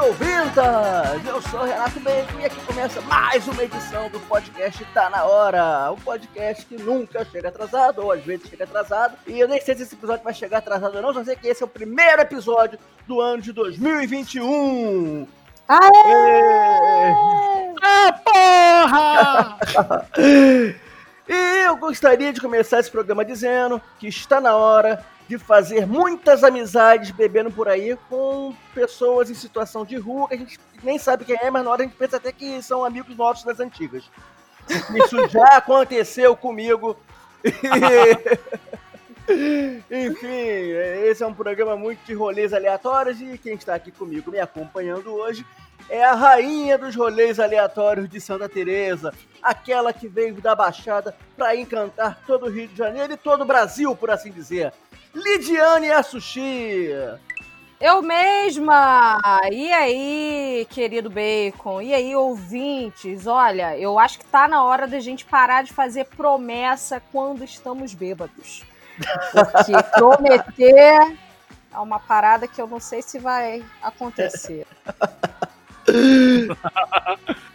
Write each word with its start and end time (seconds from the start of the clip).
ouvintas! 0.00 1.26
Eu 1.26 1.42
sou 1.42 1.62
Renato 1.62 2.00
Bacon 2.00 2.40
e 2.40 2.46
aqui 2.46 2.58
começa 2.64 3.02
mais 3.02 3.46
uma 3.46 3.62
edição 3.62 4.08
do 4.08 4.18
podcast 4.20 4.82
Tá 4.94 5.10
Na 5.10 5.24
Hora. 5.24 5.92
Um 5.92 5.96
podcast 5.96 6.64
que 6.64 6.76
nunca 6.76 7.22
chega 7.26 7.48
atrasado, 7.48 8.02
ou 8.02 8.10
às 8.10 8.24
vezes 8.24 8.48
chega 8.48 8.64
atrasado. 8.64 9.18
E 9.26 9.38
eu 9.38 9.46
nem 9.46 9.60
sei 9.60 9.76
se 9.76 9.82
esse 9.82 9.94
episódio 9.94 10.24
vai 10.24 10.32
chegar 10.32 10.58
atrasado 10.58 10.96
ou 10.96 11.02
não, 11.02 11.12
só 11.12 11.22
sei 11.22 11.36
que 11.36 11.46
esse 11.46 11.62
é 11.62 11.66
o 11.66 11.68
primeiro 11.68 12.22
episódio 12.22 12.78
do 13.06 13.20
ano 13.20 13.42
de 13.42 13.52
2021. 13.52 15.28
Aê! 15.68 17.12
Ah, 17.82 18.12
porra! 18.24 19.58
e 21.28 21.64
eu 21.66 21.76
gostaria 21.76 22.32
de 22.32 22.40
começar 22.40 22.80
esse 22.80 22.90
programa 22.90 23.22
dizendo 23.22 23.80
que 23.98 24.08
está 24.08 24.40
na 24.40 24.56
hora 24.56 25.04
de 25.30 25.38
fazer 25.38 25.86
muitas 25.86 26.42
amizades 26.42 27.12
bebendo 27.12 27.52
por 27.52 27.68
aí 27.68 27.96
com 28.08 28.52
pessoas 28.74 29.30
em 29.30 29.34
situação 29.34 29.84
de 29.84 29.96
rua 29.96 30.26
que 30.26 30.34
a 30.34 30.38
gente 30.38 30.58
nem 30.82 30.98
sabe 30.98 31.24
quem 31.24 31.36
é, 31.40 31.48
mas 31.48 31.62
na 31.62 31.70
hora 31.70 31.82
a 31.82 31.84
gente 31.86 31.96
pensa 31.96 32.16
até 32.16 32.32
que 32.32 32.60
são 32.60 32.84
amigos 32.84 33.16
nossos 33.16 33.44
das 33.44 33.60
antigas. 33.60 34.10
Isso 34.68 35.28
já 35.28 35.46
aconteceu 35.56 36.36
comigo. 36.36 36.96
Enfim, 39.88 40.72
esse 41.06 41.22
é 41.22 41.26
um 41.28 41.32
programa 41.32 41.76
muito 41.76 42.00
de 42.04 42.12
rolês 42.12 42.52
aleatórios 42.52 43.20
e 43.20 43.38
quem 43.38 43.54
está 43.54 43.76
aqui 43.76 43.92
comigo 43.92 44.32
me 44.32 44.40
acompanhando 44.40 45.14
hoje 45.14 45.46
é 45.88 46.04
a 46.04 46.12
rainha 46.12 46.76
dos 46.76 46.96
rolês 46.96 47.38
aleatórios 47.38 48.08
de 48.08 48.20
Santa 48.20 48.48
Teresa, 48.48 49.14
aquela 49.40 49.92
que 49.92 50.08
veio 50.08 50.34
da 50.40 50.56
Baixada 50.56 51.14
para 51.36 51.54
encantar 51.54 52.18
todo 52.26 52.46
o 52.46 52.50
Rio 52.50 52.66
de 52.66 52.76
Janeiro 52.76 53.12
e 53.12 53.16
todo 53.16 53.42
o 53.42 53.46
Brasil, 53.46 53.94
por 53.94 54.10
assim 54.10 54.32
dizer. 54.32 54.72
Lidiane 55.14 55.90
Assushi. 55.90 56.88
Eu 57.80 58.02
mesma! 58.02 59.18
E 59.50 59.72
aí, 59.72 60.66
querido 60.70 61.08
Bacon? 61.08 61.80
E 61.80 61.94
aí, 61.94 62.14
ouvintes? 62.14 63.26
Olha, 63.26 63.76
eu 63.78 63.98
acho 63.98 64.18
que 64.18 64.24
tá 64.26 64.46
na 64.46 64.62
hora 64.62 64.86
da 64.86 65.00
gente 65.00 65.24
parar 65.24 65.64
de 65.64 65.72
fazer 65.72 66.04
promessa 66.04 67.02
quando 67.10 67.42
estamos 67.42 67.94
bêbados. 67.94 68.64
Porque 69.32 69.72
prometer 69.96 71.16
é 71.72 71.78
uma 71.78 71.98
parada 71.98 72.46
que 72.46 72.60
eu 72.60 72.66
não 72.66 72.78
sei 72.80 73.00
se 73.00 73.18
vai 73.18 73.64
acontecer. 73.82 74.66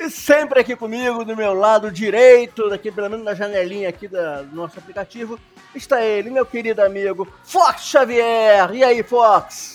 E 0.00 0.08
sempre 0.10 0.60
aqui 0.60 0.76
comigo, 0.76 1.24
do 1.24 1.36
meu 1.36 1.52
lado 1.52 1.90
direito, 1.90 2.70
daqui 2.70 2.88
pelo 2.88 3.10
menos 3.10 3.24
na 3.24 3.34
janelinha 3.34 3.88
aqui 3.88 4.06
da, 4.06 4.42
do 4.42 4.54
nosso 4.54 4.78
aplicativo, 4.78 5.40
está 5.74 6.00
ele, 6.00 6.30
meu 6.30 6.46
querido 6.46 6.80
amigo 6.80 7.26
Fox 7.42 7.82
Xavier. 7.82 8.72
E 8.72 8.84
aí, 8.84 9.02
Fox? 9.02 9.72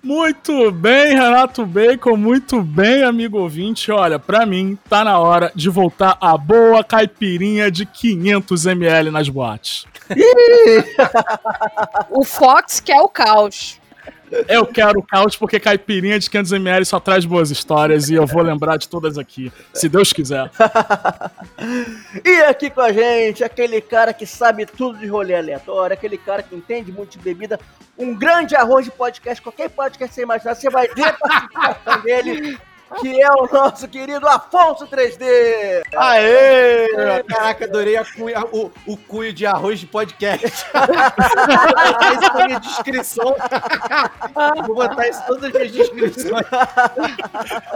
Muito 0.00 0.70
bem, 0.70 1.08
Renato 1.08 1.66
Bacon, 1.66 2.16
muito 2.16 2.62
bem, 2.62 3.02
amigo 3.02 3.36
ouvinte. 3.36 3.90
Olha, 3.90 4.16
pra 4.16 4.46
mim, 4.46 4.78
tá 4.88 5.02
na 5.02 5.18
hora 5.18 5.50
de 5.56 5.68
voltar 5.68 6.16
a 6.20 6.38
boa 6.38 6.84
caipirinha 6.84 7.68
de 7.68 7.84
500ml 7.84 9.10
nas 9.10 9.28
boates. 9.28 9.86
o 12.10 12.24
Fox 12.24 12.78
quer 12.78 13.00
o 13.00 13.08
caos. 13.08 13.77
Eu 14.48 14.66
quero 14.66 15.02
caos 15.02 15.36
porque 15.36 15.58
caipirinha 15.60 16.18
de 16.18 16.28
500ml 16.28 16.84
só 16.84 17.00
traz 17.00 17.24
boas 17.24 17.50
histórias 17.50 18.08
e 18.08 18.14
eu 18.14 18.26
vou 18.26 18.42
lembrar 18.42 18.76
de 18.76 18.88
todas 18.88 19.18
aqui, 19.18 19.52
se 19.72 19.88
Deus 19.88 20.12
quiser. 20.12 20.50
e 22.24 22.42
aqui 22.42 22.70
com 22.70 22.80
a 22.80 22.92
gente, 22.92 23.42
aquele 23.42 23.80
cara 23.80 24.12
que 24.12 24.26
sabe 24.26 24.66
tudo 24.66 24.98
de 24.98 25.06
rolê 25.06 25.34
aleatório, 25.34 25.94
aquele 25.94 26.18
cara 26.18 26.42
que 26.42 26.54
entende 26.54 26.92
muito 26.92 27.12
de 27.12 27.24
bebida, 27.24 27.58
um 27.96 28.14
grande 28.14 28.54
arroz 28.54 28.84
de 28.84 28.90
podcast, 28.90 29.42
qualquer 29.42 29.70
podcast 29.70 30.08
que 30.08 30.14
você 30.14 30.22
imaginar, 30.22 30.54
você 30.54 30.70
vai 30.70 30.86
ver 30.88 31.16
participação 31.18 32.00
dele 32.02 32.58
que 32.96 33.20
é 33.20 33.30
o 33.30 33.46
nosso 33.52 33.86
querido 33.86 34.26
Afonso 34.26 34.86
3D. 34.86 35.82
Aê! 35.96 37.22
Caraca, 37.28 37.64
adorei 37.66 37.96
a 37.96 38.04
cuia, 38.04 38.44
o, 38.52 38.70
o 38.86 38.96
cuio 38.96 39.32
de 39.32 39.46
arroz 39.46 39.80
de 39.80 39.86
podcast. 39.86 40.46
isso 42.14 42.34
na 42.34 42.46
minha 42.46 42.60
descrição. 42.60 43.36
Vou 44.66 44.76
botar 44.76 45.08
isso 45.08 45.22
todas 45.26 45.44
as 45.44 45.52
minhas 45.52 45.72
descrições. 45.72 46.46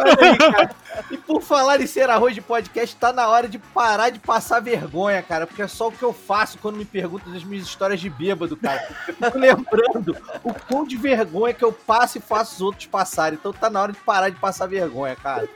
Aí, 0.01 0.39
cara. 0.39 0.71
E 1.11 1.17
por 1.17 1.43
falar 1.43 1.81
em 1.81 1.87
ser 1.87 2.09
arroz 2.09 2.35
de 2.35 2.41
podcast, 2.41 2.97
tá 2.97 3.13
na 3.13 3.29
hora 3.29 3.49
de 3.49 3.59
parar 3.59 4.11
de 4.11 4.19
passar 4.19 4.61
vergonha, 4.61 5.23
cara, 5.23 5.47
porque 5.47 5.63
é 5.63 5.69
só 5.69 5.89
o 5.89 5.93
que 5.93 6.03
eu 6.03 6.13
faço 6.13 6.59
quando 6.59 6.77
me 6.77 6.85
perguntam 6.85 7.33
das 7.33 7.45
minhas 7.45 7.65
histórias 7.65 8.01
de 8.01 8.09
bêbado, 8.09 8.57
cara. 8.57 8.83
Eu 9.07 9.15
fico 9.15 9.39
lembrando 9.39 10.17
o 10.43 10.55
quão 10.55 10.87
de 10.87 10.97
vergonha 10.97 11.55
que 11.55 11.65
eu 11.65 11.73
passo 11.73 12.19
e 12.19 12.21
faço 12.21 12.55
os 12.55 12.61
outros 12.61 12.87
passarem. 12.87 13.39
Então 13.39 13.53
tá 13.53 13.69
na 13.69 13.81
hora 13.81 13.93
de 13.93 13.99
parar 13.99 14.29
de 14.29 14.37
passar 14.37 14.67
vergonha 14.67 15.02
vergonha, 15.03 15.17
cara. 15.17 15.49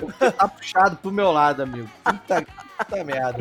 Porque 0.00 0.30
tá 0.32 0.48
puxado 0.48 0.96
pro 0.96 1.10
meu 1.10 1.30
lado, 1.30 1.62
amigo. 1.62 1.88
Puta, 2.04 2.46
puta 2.78 3.04
merda. 3.04 3.38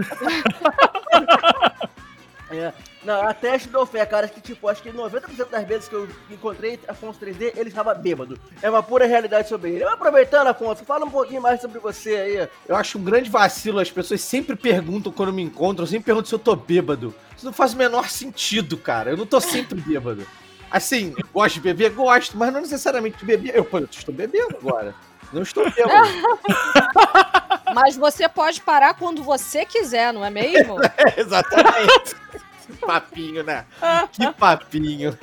É. 2.49 2.71
Não, 3.03 3.27
a 3.27 3.33
teste 3.33 3.67
do 3.67 3.85
fé, 3.85 4.05
cara, 4.05 4.25
que 4.25 4.39
tipo, 4.39 4.69
acho 4.69 4.81
que 4.81 4.89
90% 4.89 5.49
das 5.49 5.67
vezes 5.67 5.89
que 5.89 5.95
eu 5.95 6.07
encontrei 6.31 6.79
Afonso 6.87 7.19
3D, 7.19 7.51
ele 7.57 7.67
estava 7.67 7.93
bêbado. 7.93 8.39
É 8.61 8.69
uma 8.69 8.81
pura 8.81 9.05
realidade 9.05 9.49
sobre 9.49 9.71
ele. 9.71 9.83
Aproveitando, 9.83 10.47
Afonso, 10.47 10.85
fala 10.85 11.05
um 11.05 11.11
pouquinho 11.11 11.41
mais 11.41 11.59
sobre 11.59 11.79
você 11.79 12.15
aí. 12.15 12.49
Eu 12.65 12.75
acho 12.77 12.97
um 12.97 13.03
grande 13.03 13.29
vacilo, 13.29 13.79
as 13.79 13.91
pessoas 13.91 14.21
sempre 14.21 14.55
perguntam 14.55 15.11
quando 15.11 15.33
me 15.33 15.41
encontram, 15.41 15.85
sempre 15.85 16.05
perguntam 16.05 16.29
se 16.29 16.35
eu 16.35 16.39
tô 16.39 16.55
bêbado. 16.55 17.13
Isso 17.35 17.45
não 17.45 17.51
faz 17.51 17.73
o 17.73 17.77
menor 17.77 18.09
sentido, 18.09 18.77
cara. 18.77 19.11
Eu 19.11 19.17
não 19.17 19.25
tô 19.25 19.41
sempre 19.41 19.79
bêbado. 19.81 20.25
Assim, 20.69 21.15
gosto 21.33 21.55
de 21.55 21.61
beber? 21.61 21.91
Gosto, 21.91 22.37
mas 22.37 22.53
não 22.53 22.61
necessariamente 22.61 23.17
de 23.17 23.25
beber. 23.25 23.55
Eu, 23.55 23.63
pô, 23.63 23.79
eu 23.79 23.87
estou 23.89 24.13
bebendo 24.13 24.57
agora. 24.57 24.93
Não 25.31 25.41
estou 25.41 25.69
bêbado. 25.69 26.07
Mas 27.73 27.95
você 27.95 28.27
pode 28.27 28.61
parar 28.61 28.93
quando 28.93 29.23
você 29.23 29.65
quiser, 29.65 30.13
não 30.13 30.23
é 30.23 30.29
mesmo? 30.29 30.77
É, 30.97 31.21
exatamente. 31.21 32.15
Que 32.65 32.73
papinho, 32.85 33.43
né? 33.43 33.65
Que 34.11 34.31
papinho. 34.33 35.17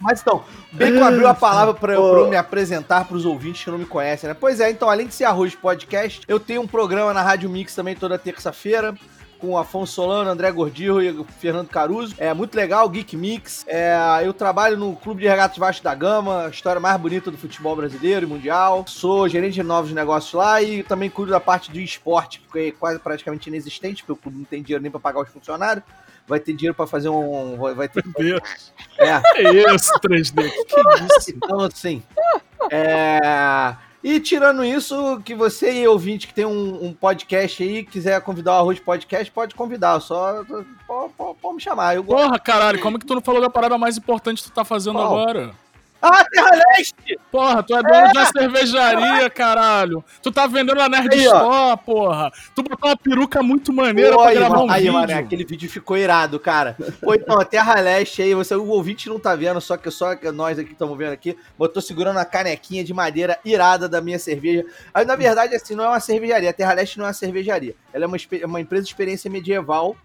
Mas 0.00 0.20
então, 0.20 0.44
Bacon 0.72 1.04
abriu 1.04 1.28
a 1.28 1.34
palavra 1.34 1.74
para 1.74 1.94
eu, 1.94 2.02
eu, 2.02 2.28
me 2.28 2.36
apresentar 2.36 3.04
para 3.04 3.16
os 3.16 3.24
ouvintes 3.24 3.64
que 3.64 3.70
não 3.70 3.78
me 3.78 3.84
conhecem, 3.84 4.28
né? 4.28 4.36
Pois 4.38 4.60
é, 4.60 4.70
então, 4.70 4.88
além 4.88 5.06
de 5.06 5.14
ser 5.14 5.24
arroz 5.24 5.54
podcast, 5.54 6.22
eu 6.28 6.38
tenho 6.38 6.62
um 6.62 6.66
programa 6.66 7.12
na 7.12 7.22
Rádio 7.22 7.50
Mix 7.50 7.74
também 7.74 7.94
toda 7.94 8.18
terça-feira 8.18 8.94
com 9.42 9.58
Afonso 9.58 9.94
Solano, 9.94 10.30
André 10.30 10.52
Gordillo 10.52 11.02
e 11.02 11.24
Fernando 11.40 11.68
Caruso. 11.68 12.14
É 12.16 12.32
muito 12.32 12.54
legal, 12.54 12.88
Geek 12.88 13.16
Mix. 13.16 13.64
É, 13.66 13.92
eu 14.22 14.32
trabalho 14.32 14.78
no 14.78 14.94
Clube 14.94 15.22
de 15.22 15.28
Regatas 15.28 15.58
Vasco 15.58 15.82
da 15.82 15.92
Gama, 15.92 16.46
a 16.46 16.48
história 16.48 16.80
mais 16.80 16.98
bonita 17.00 17.28
do 17.28 17.36
futebol 17.36 17.74
brasileiro 17.74 18.24
e 18.24 18.28
mundial. 18.28 18.84
Sou 18.86 19.28
gerente 19.28 19.54
de 19.54 19.62
novos 19.64 19.92
negócios 19.92 20.32
lá 20.32 20.62
e 20.62 20.84
também 20.84 21.10
cuido 21.10 21.32
da 21.32 21.40
parte 21.40 21.72
de 21.72 21.82
esporte, 21.82 22.40
que 22.52 22.58
é 22.58 22.70
quase 22.70 23.00
praticamente 23.00 23.48
inexistente, 23.48 24.04
porque 24.04 24.12
o 24.12 24.16
clube 24.16 24.38
não 24.38 24.44
tem 24.44 24.62
dinheiro 24.62 24.80
nem 24.80 24.92
para 24.92 25.00
pagar 25.00 25.22
os 25.22 25.28
funcionários 25.28 25.82
vai 26.24 26.38
ter 26.38 26.52
dinheiro 26.52 26.74
para 26.74 26.86
fazer 26.86 27.08
um. 27.08 27.56
Vai 27.74 27.88
ter. 27.88 28.04
Meu 28.04 28.14
Deus. 28.40 28.72
É. 28.96 29.42
é 29.42 29.74
isso, 29.74 29.92
3D. 29.94 30.50
Que, 30.50 30.64
que 30.64 30.76
é 30.76 31.18
isso? 31.18 31.30
Então, 31.30 31.60
assim. 31.60 32.00
É. 32.70 33.74
E 34.02 34.18
tirando 34.18 34.64
isso, 34.64 35.20
que 35.24 35.34
você 35.34 35.72
e 35.72 35.86
ouvinte 35.86 36.26
que 36.26 36.34
tem 36.34 36.44
um, 36.44 36.86
um 36.86 36.92
podcast 36.92 37.62
aí, 37.62 37.84
quiser 37.84 38.20
convidar 38.20 38.52
o 38.52 38.56
Arroz 38.56 38.80
Podcast, 38.80 39.30
pode 39.30 39.54
convidar. 39.54 40.00
Só 40.00 40.42
pode, 40.86 41.12
pode, 41.16 41.38
pode 41.40 41.54
me 41.54 41.60
chamar. 41.60 41.94
Eu 41.94 42.02
Porra, 42.02 42.38
caralho, 42.38 42.80
como 42.80 42.96
é 42.96 43.00
que 43.00 43.06
tu 43.06 43.14
não 43.14 43.22
falou 43.22 43.40
da 43.40 43.48
parada 43.48 43.78
mais 43.78 43.96
importante 43.96 44.42
que 44.42 44.50
tu 44.50 44.54
tá 44.54 44.64
fazendo 44.64 44.96
Qual? 44.96 45.06
agora? 45.06 45.54
Ah, 46.02 46.24
Terra 46.24 46.50
Leste! 46.50 47.16
Porra, 47.30 47.62
tu 47.62 47.76
é 47.76 47.80
dono 47.80 47.94
é. 47.94 48.10
uma 48.10 48.26
cervejaria, 48.26 49.30
caralho. 49.30 50.04
Tu 50.20 50.32
tá 50.32 50.48
vendendo 50.48 50.74
na 50.74 50.88
Nerd 50.88 51.14
aí, 51.14 51.24
Store, 51.24 51.80
porra. 51.86 52.32
Tu 52.56 52.62
botou 52.64 52.90
uma 52.90 52.96
peruca 52.96 53.40
muito 53.40 53.72
maneira 53.72 54.16
Pô, 54.16 54.22
pra 54.22 54.34
gravar 54.34 54.64
um 54.64 54.70
aí, 54.70 54.82
vídeo. 54.82 54.96
Aí, 54.98 55.06
mano, 55.06 55.18
aquele 55.20 55.44
vídeo 55.44 55.70
ficou 55.70 55.96
irado, 55.96 56.40
cara. 56.40 56.76
Pô, 57.00 57.14
então, 57.14 57.38
a 57.38 57.44
Terra 57.44 57.78
Leste 57.80 58.20
aí, 58.20 58.34
você, 58.34 58.56
o 58.56 58.66
ouvinte 58.66 59.08
não 59.08 59.20
tá 59.20 59.36
vendo, 59.36 59.60
só 59.60 59.76
que 59.76 59.88
só 59.92 60.16
nós 60.34 60.58
aqui 60.58 60.72
estamos 60.72 60.98
vendo 60.98 61.12
aqui, 61.12 61.36
botou 61.56 61.80
segurando 61.80 62.18
a 62.18 62.24
canequinha 62.24 62.82
de 62.82 62.92
madeira 62.92 63.38
irada 63.44 63.88
da 63.88 64.00
minha 64.00 64.18
cerveja. 64.18 64.66
Aí, 64.92 65.04
na 65.04 65.14
verdade, 65.14 65.54
assim, 65.54 65.76
não 65.76 65.84
é 65.84 65.88
uma 65.88 66.00
cervejaria. 66.00 66.50
A 66.50 66.52
Terra 66.52 66.72
Leste 66.72 66.98
não 66.98 67.04
é 67.04 67.08
uma 67.08 67.14
cervejaria. 67.14 67.76
Ela 67.92 68.06
é 68.06 68.08
uma, 68.08 68.16
uma 68.44 68.60
empresa 68.60 68.82
de 68.82 68.90
experiência 68.90 69.30
medieval 69.30 69.96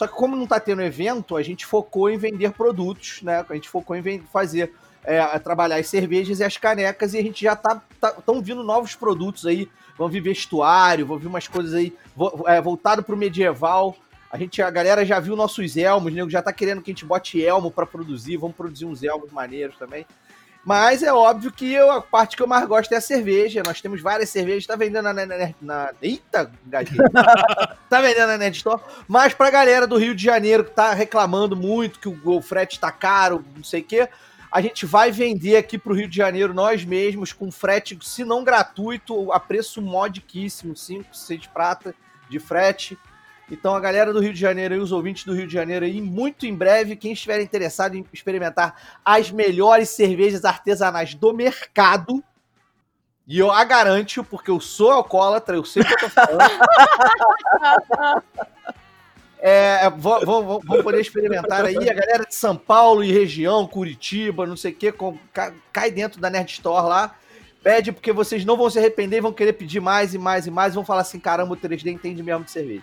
só 0.00 0.06
que 0.06 0.14
como 0.14 0.34
não 0.34 0.46
tá 0.46 0.58
tendo 0.58 0.80
evento, 0.80 1.36
a 1.36 1.42
gente 1.42 1.66
focou 1.66 2.08
em 2.08 2.16
vender 2.16 2.52
produtos, 2.52 3.20
né? 3.20 3.44
A 3.46 3.54
gente 3.54 3.68
focou 3.68 3.94
em 3.94 4.22
fazer 4.32 4.72
é, 5.04 5.38
trabalhar 5.38 5.76
as 5.76 5.88
cervejas 5.88 6.40
e 6.40 6.44
as 6.44 6.56
canecas, 6.56 7.14
e 7.14 7.18
a 7.18 7.22
gente 7.22 7.42
já 7.42 7.56
tá. 7.56 7.82
Tá, 8.00 8.14
vindo 8.42 8.62
novos 8.62 8.94
produtos 8.94 9.46
aí. 9.46 9.68
Vão 9.96 10.08
vir 10.08 10.22
vestuário, 10.22 11.04
vão 11.04 11.18
vir 11.18 11.26
umas 11.26 11.46
coisas 11.46 11.74
aí 11.74 11.92
vo, 12.16 12.44
é, 12.46 12.60
voltado 12.60 13.02
pro 13.02 13.16
medieval. 13.16 13.94
A 14.30 14.38
gente, 14.38 14.62
a 14.62 14.70
galera 14.70 15.04
já 15.04 15.18
viu 15.20 15.36
nossos 15.36 15.76
elmos, 15.76 16.12
né? 16.12 16.24
já 16.28 16.40
tá 16.40 16.52
querendo 16.52 16.80
que 16.80 16.90
a 16.90 16.94
gente 16.94 17.04
bote 17.04 17.44
elmo 17.44 17.70
para 17.70 17.84
produzir, 17.84 18.36
vamos 18.36 18.56
produzir 18.56 18.86
uns 18.86 19.02
elmos 19.02 19.30
maneiros 19.32 19.76
também. 19.76 20.06
Mas 20.64 21.02
é 21.02 21.12
óbvio 21.12 21.50
que 21.50 21.72
eu, 21.72 21.90
a 21.90 22.02
parte 22.02 22.36
que 22.36 22.42
eu 22.42 22.46
mais 22.46 22.66
gosto 22.66 22.92
é 22.92 22.96
a 22.96 23.00
cerveja. 23.00 23.62
Nós 23.64 23.80
temos 23.80 24.00
várias 24.00 24.28
cervejas, 24.28 24.66
tá 24.66 24.76
vendendo 24.76 25.04
na, 25.04 25.12
na, 25.12 25.26
na, 25.26 25.54
na 25.60 25.90
eita, 26.02 26.50
tá 27.88 28.00
vendendo 28.00 28.26
na 28.26 28.38
Nerd 28.38 28.56
Store. 28.56 28.80
Mas 29.08 29.32
pra 29.32 29.50
galera 29.50 29.86
do 29.86 29.96
Rio 29.96 30.14
de 30.14 30.22
Janeiro 30.22 30.64
que 30.64 30.72
tá 30.72 30.92
reclamando 30.92 31.56
muito 31.56 31.98
que 31.98 32.08
o, 32.08 32.20
o 32.24 32.42
frete 32.42 32.78
tá 32.78 32.92
caro, 32.92 33.44
não 33.56 33.64
sei 33.64 33.80
o 33.80 33.84
quê, 33.84 34.08
A 34.50 34.60
gente 34.60 34.84
vai 34.84 35.12
vender 35.12 35.56
aqui 35.56 35.78
pro 35.78 35.94
Rio 35.94 36.08
de 36.08 36.16
Janeiro 36.16 36.52
nós 36.52 36.84
mesmos, 36.84 37.32
com 37.32 37.52
frete, 37.52 37.96
se 38.02 38.24
não 38.24 38.42
gratuito, 38.42 39.32
a 39.32 39.38
preço 39.38 39.80
modiquíssimo, 39.80 40.76
5, 40.76 41.16
6 41.16 41.46
prata 41.46 41.94
de 42.28 42.40
frete. 42.40 42.98
Então 43.48 43.74
a 43.74 43.80
galera 43.80 44.12
do 44.12 44.20
Rio 44.20 44.32
de 44.32 44.40
Janeiro 44.40 44.74
e 44.74 44.78
os 44.78 44.90
ouvintes 44.90 45.24
do 45.24 45.34
Rio 45.34 45.46
de 45.46 45.52
Janeiro 45.52 45.84
aí, 45.84 46.00
muito 46.00 46.46
em 46.46 46.54
breve, 46.54 46.96
quem 46.96 47.12
estiver 47.12 47.40
interessado 47.40 47.94
em 47.94 48.04
experimentar 48.12 48.98
as 49.04 49.30
melhores 49.30 49.90
cervejas 49.90 50.44
artesanais 50.44 51.14
do 51.14 51.32
mercado, 51.32 52.22
e 53.26 53.38
eu 53.38 53.52
a 53.52 53.62
garanto, 53.62 54.24
porque 54.24 54.50
eu 54.50 54.58
sou 54.58 54.90
alcoólatra, 54.90 55.54
eu 55.54 55.64
sei 55.64 55.82
o 55.82 55.86
que 55.86 55.94
eu 55.94 55.98
tô 56.00 56.08
falando. 56.08 56.58
É, 59.42 59.88
vou, 59.90 60.24
vou, 60.24 60.44
vou, 60.44 60.60
vou 60.64 60.82
poder 60.82 61.00
experimentar 61.00 61.64
aí. 61.64 61.76
A 61.76 61.94
galera 61.94 62.26
de 62.26 62.34
São 62.34 62.54
Paulo 62.54 63.02
e 63.02 63.10
região, 63.10 63.66
Curitiba, 63.66 64.46
não 64.46 64.56
sei 64.56 64.72
o 64.72 64.74
que, 64.74 64.92
cai 65.72 65.90
dentro 65.90 66.20
da 66.20 66.28
Nerd 66.28 66.50
Store 66.50 66.86
lá. 66.86 67.14
Pede, 67.62 67.92
porque 67.92 68.12
vocês 68.12 68.44
não 68.44 68.56
vão 68.56 68.70
se 68.70 68.78
arrepender 68.78 69.18
e 69.18 69.20
vão 69.20 69.32
querer 69.32 69.54
pedir 69.54 69.80
mais 69.80 70.14
e 70.14 70.18
mais 70.18 70.46
e 70.46 70.50
mais. 70.50 70.74
Vão 70.74 70.84
falar 70.84 71.02
assim: 71.02 71.18
caramba, 71.18 71.54
o 71.54 71.56
3D 71.56 71.86
entende 71.86 72.22
mesmo 72.22 72.44
de 72.44 72.50
cerveja. 72.50 72.82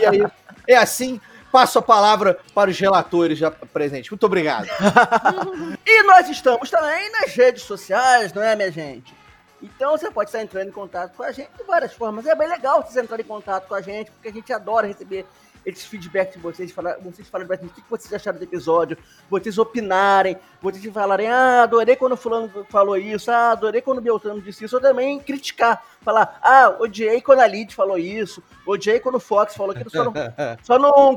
E 0.00 0.06
aí, 0.06 0.26
é 0.68 0.76
assim. 0.76 1.20
Passo 1.50 1.78
a 1.78 1.82
palavra 1.82 2.40
para 2.52 2.68
os 2.68 2.76
relatores 2.76 3.38
já 3.38 3.48
presentes. 3.48 4.10
Muito 4.10 4.26
obrigado. 4.26 4.66
e 5.86 6.02
nós 6.02 6.28
estamos 6.28 6.68
também 6.68 7.12
nas 7.12 7.32
redes 7.32 7.62
sociais, 7.62 8.32
não 8.32 8.42
é, 8.42 8.56
minha 8.56 8.72
gente? 8.72 9.14
Então 9.62 9.92
você 9.92 10.10
pode 10.10 10.30
estar 10.30 10.42
entrando 10.42 10.68
em 10.68 10.72
contato 10.72 11.14
com 11.14 11.22
a 11.22 11.30
gente 11.30 11.50
de 11.56 11.62
várias 11.62 11.94
formas. 11.94 12.26
É 12.26 12.34
bem 12.34 12.48
legal 12.48 12.82
vocês 12.82 12.96
entrarem 12.96 13.24
em 13.24 13.28
contato 13.28 13.68
com 13.68 13.74
a 13.74 13.80
gente, 13.80 14.10
porque 14.10 14.28
a 14.28 14.32
gente 14.32 14.52
adora 14.52 14.88
receber 14.88 15.24
esse 15.64 15.86
feedback 15.86 16.34
de 16.34 16.38
vocês, 16.38 16.70
falar, 16.72 16.96
vocês 16.98 17.28
falarem 17.28 17.46
pra 17.46 17.56
gente 17.56 17.70
o 17.70 17.74
que 17.74 17.82
vocês 17.88 18.12
acharam 18.12 18.38
do 18.38 18.44
episódio, 18.44 18.96
vocês 19.30 19.58
opinarem, 19.58 20.36
vocês 20.60 20.84
falarem, 20.92 21.28
ah, 21.28 21.62
adorei 21.62 21.96
quando 21.96 22.12
o 22.12 22.16
fulano 22.16 22.50
falou 22.68 22.96
isso, 22.96 23.30
ah, 23.30 23.52
adorei 23.52 23.80
quando 23.80 23.98
o 23.98 24.02
Beltrano 24.02 24.40
disse 24.40 24.64
isso, 24.64 24.76
ou 24.76 24.82
também 24.82 25.18
criticar, 25.20 25.82
falar, 26.02 26.38
ah, 26.42 26.76
odiei 26.80 27.20
quando 27.20 27.40
a 27.40 27.46
Lid 27.46 27.74
falou 27.74 27.98
isso, 27.98 28.42
odiei 28.66 29.00
quando 29.00 29.16
o 29.16 29.20
Fox 29.20 29.54
falou 29.54 29.72
aquilo, 29.72 29.90
só 29.90 30.04
não, 30.04 30.12
só 30.62 30.78
não 30.78 31.16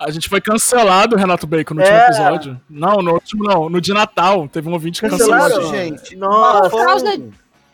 a 0.00 0.10
gente 0.10 0.30
foi 0.30 0.40
cancelado, 0.40 1.14
Renato 1.14 1.46
Bacon, 1.46 1.74
no 1.74 1.82
é. 1.82 1.84
último 1.84 2.06
episódio. 2.06 2.60
Não, 2.70 3.02
no 3.02 3.12
último 3.12 3.44
não, 3.44 3.68
no 3.68 3.82
de 3.82 3.92
Natal. 3.92 4.48
Teve 4.48 4.66
um 4.66 4.72
ouvinte 4.72 5.02
cancelado. 5.02 5.56
Cancelado, 5.56 5.76
gente. 5.76 6.16
Nossa. 6.16 6.70
Por 6.70 6.82
causa, 6.86 7.20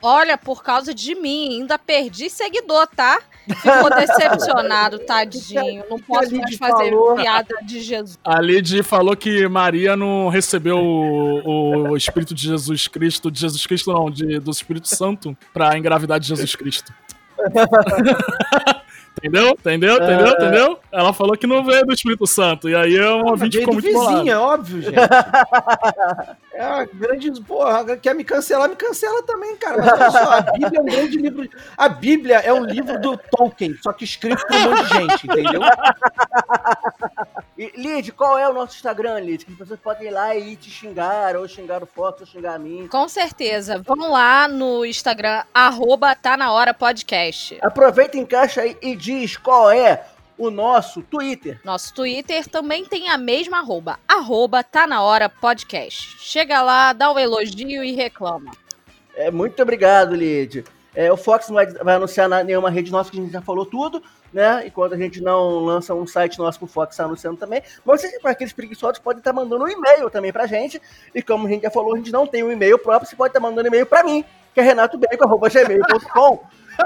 olha, 0.06 0.38
por 0.38 0.62
causa 0.62 0.94
de 0.94 1.14
mim, 1.17 1.61
ainda 1.61 1.76
perdi 1.79 2.31
seguidor, 2.31 2.87
tá? 2.87 3.19
Ficou 3.49 3.91
decepcionado, 3.97 5.00
tadinho. 5.00 5.85
Não 5.91 5.99
posso 5.99 6.35
mais 6.37 6.56
fazer 6.56 6.91
falou... 6.91 7.17
piada 7.17 7.55
de 7.62 7.81
Jesus. 7.81 8.19
A 8.25 8.41
Lid 8.41 8.82
falou 8.85 9.17
que 9.17 9.49
Maria 9.49 9.97
não 9.97 10.29
recebeu 10.29 10.79
o, 10.79 11.91
o 11.91 11.97
Espírito 11.97 12.35
de 12.35 12.43
Jesus 12.43 12.87
Cristo, 12.87 13.31
de 13.31 13.41
Jesus 13.41 13.67
Cristo 13.67 13.93
não, 13.93 14.08
de, 14.11 14.38
do 14.38 14.50
Espírito 14.50 14.88
Santo, 14.88 15.37
pra 15.53 15.76
engravidar 15.76 16.20
de 16.20 16.29
Jesus 16.29 16.55
Cristo. 16.55 16.93
Entendeu? 19.19 19.56
Entendeu? 19.58 19.97
Entendeu? 19.97 20.26
É... 20.26 20.31
Entendeu? 20.31 20.79
Ela 20.93 21.12
falou 21.12 21.37
que 21.37 21.47
não 21.47 21.64
veio 21.64 21.85
do 21.87 21.93
Espírito 21.93 22.26
Santo. 22.26 22.69
E 22.69 22.76
aí 22.76 22.97
é 22.97 23.11
um 23.11 23.26
ouvinte 23.26 23.58
ficou 23.58 23.73
muito 23.75 23.87
vizinha, 23.87 24.35
é 24.35 24.38
óbvio, 24.38 24.82
gente. 24.82 24.94
é 26.56 26.67
uma 26.67 26.85
grande. 26.85 27.41
Porra, 27.43 27.97
quer 27.97 28.14
me 28.14 28.25
cancelar, 28.25 28.69
me 28.69 28.76
cancela 28.76 29.23
também, 29.23 29.56
cara. 29.56 29.79
Mas 29.79 29.93
olha 29.93 30.11
só, 30.11 30.32
a 30.32 30.41
Bíblia 30.41 30.79
é 30.79 30.81
um 30.81 30.85
grande 30.85 31.17
livro. 31.19 31.50
A 31.76 31.88
Bíblia 31.88 32.37
é 32.38 32.53
um 32.53 32.64
livro 32.64 33.00
do 33.00 33.17
Tolkien, 33.17 33.76
só 33.82 33.93
que 33.93 34.05
escrito 34.05 34.44
por 34.47 34.56
um 34.56 34.61
monte 34.62 34.82
de 34.82 34.88
gente, 34.88 35.26
entendeu? 35.26 35.61
E, 37.58 37.73
Lid, 37.75 38.12
qual 38.12 38.38
é 38.38 38.47
o 38.49 38.53
nosso 38.53 38.75
Instagram, 38.76 39.20
Lid? 39.20 39.47
Que 39.47 39.53
vocês 39.53 39.81
podem 39.81 40.08
ir 40.08 40.11
lá 40.11 40.37
e 40.37 40.56
te 40.56 40.70
xingar, 40.70 41.37
ou 41.37 41.49
xingar 41.49 41.82
o 41.82 41.87
Fox, 41.87 42.20
ou 42.20 42.26
xingar 42.26 42.55
a 42.55 42.58
mim. 42.58 42.87
Com 42.87 43.08
certeza. 43.08 43.81
Vamos 43.82 44.11
lá 44.11 44.47
no 44.47 44.85
Instagram, 44.85 45.43
arroba 45.55 46.14
tá 46.14 46.37
na 46.37 46.53
hora 46.53 46.75
podcast. 46.75 47.58
Aproveita, 47.62 48.19
encaixa 48.19 48.61
aí 48.61 48.76
e 48.82 48.94
diz 48.94 49.37
qual 49.37 49.70
é 49.70 50.05
o 50.38 50.50
nosso 50.50 51.03
Twitter. 51.03 51.61
Nosso 51.65 51.94
Twitter 51.94 52.47
também 52.49 52.85
tem 52.85 53.09
a 53.09 53.17
mesma 53.17 53.59
arroba, 53.59 53.99
arroba 54.06 54.62
tá 54.62 54.87
na 54.87 55.03
hora 55.03 55.29
podcast. 55.29 56.17
Chega 56.19 56.62
lá, 56.62 56.93
dá 56.93 57.12
um 57.12 57.19
elogio 57.19 57.83
e 57.83 57.93
reclama. 57.93 58.53
É, 59.15 59.31
muito 59.31 59.61
obrigado, 59.62 60.15
Lid. 60.15 60.65
É, 60.94 61.12
o 61.12 61.17
Fox 61.17 61.49
não 61.49 61.56
vai, 61.56 61.67
vai 61.67 61.94
anunciar 61.97 62.27
na, 62.27 62.43
nenhuma 62.43 62.71
rede 62.71 62.91
nossa, 62.91 63.11
que 63.11 63.19
a 63.19 63.23
gente 63.23 63.33
já 63.33 63.43
falou 63.43 63.67
tudo, 63.67 64.03
né? 64.33 64.67
Enquanto 64.67 64.94
a 64.94 64.97
gente 64.97 65.21
não 65.21 65.59
lança 65.59 65.94
um 65.94 66.06
site 66.06 66.39
nosso 66.39 66.59
pro 66.59 66.67
Fox 66.67 66.97
tá 66.97 67.05
anunciando 67.05 67.37
também. 67.37 67.62
Mas 67.85 68.00
vocês, 68.00 68.19
para 68.21 68.31
aqueles 68.31 68.55
preguiçosos, 68.55 68.99
podem 68.99 69.19
estar 69.19 69.35
mandando 69.35 69.65
um 69.65 69.69
e-mail 69.69 70.09
também 70.09 70.32
pra 70.32 70.47
gente. 70.47 70.81
E 71.15 71.23
como 71.23 71.47
a 71.47 71.50
gente 71.50 71.62
já 71.62 71.71
falou, 71.71 71.94
a 71.94 71.99
gente 71.99 72.11
não 72.11 72.27
tem 72.27 72.43
um 72.43 72.50
e-mail 72.50 72.79
próprio, 72.79 73.09
você 73.09 73.15
pode 73.15 73.31
estar 73.31 73.41
mandando 73.41 73.69
e-mail 73.69 73.85
pra 73.85 74.03
mim, 74.03 74.25
que 74.55 74.61
é 74.61 74.62
renatobacon.gmail.com. 74.62 76.39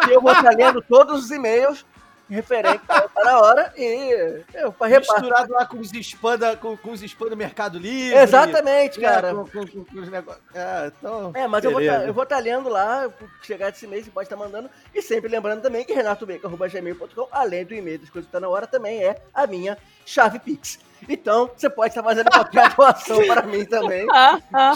que 0.05 0.11
eu 0.11 0.20
vou 0.20 0.32
estar 0.32 0.56
lendo 0.56 0.82
todos 0.82 1.25
os 1.25 1.31
e-mails 1.31 1.87
referente 2.35 2.85
tá 2.87 3.09
na 3.25 3.41
hora 3.41 3.73
e 3.77 4.44
eu, 4.55 4.73
pra 4.73 4.88
Misturado 4.88 5.53
lá 5.53 5.67
com 5.67 5.79
os 5.79 5.93
spam, 5.93 6.38
da, 6.38 6.56
com, 6.56 6.77
com 6.77 6.93
os 6.93 7.03
spam 7.03 7.29
do 7.29 7.37
Mercado 7.37 7.79
Livre. 7.79 8.17
Exatamente, 8.17 9.00
cara. 9.00 9.35
Com, 9.35 9.47
com, 9.47 9.85
com, 9.85 9.99
os 10.00 10.09
negócios. 10.09 10.43
É, 10.55 10.93
então, 10.99 11.32
é, 11.35 11.47
mas 11.47 11.62
beleza. 11.62 12.05
eu 12.06 12.15
vou 12.15 12.23
estar 12.23 12.37
tá, 12.37 12.43
lendo 12.43 12.69
lá, 12.69 13.11
chegar 13.43 13.71
desse 13.71 13.87
mês, 13.87 14.05
você 14.05 14.11
pode 14.11 14.27
estar 14.27 14.37
tá 14.37 14.43
mandando. 14.43 14.71
E 14.94 15.03
sempre 15.03 15.29
lembrando 15.29 15.62
também 15.62 15.85
que 15.85 15.93
renatobeca.gmail.com, 15.93 17.29
além 17.31 17.65
do 17.65 17.75
e-mail 17.75 17.99
das 17.99 18.11
coisas 18.11 18.27
que 18.27 18.32
tá 18.32 18.41
na 18.41 18.49
hora, 18.49 18.67
também 18.67 19.03
é 19.03 19.21
a 19.35 19.47
minha 19.47 19.77
chave 20.06 20.38
Pix. 20.38 20.79
Então, 21.09 21.50
você 21.56 21.69
pode 21.69 21.88
estar 21.91 22.03
fazendo 22.03 22.31
qualquer 22.31 22.73
doação 22.77 23.27
para 23.27 23.43
mim 23.43 23.65
também, 23.65 24.06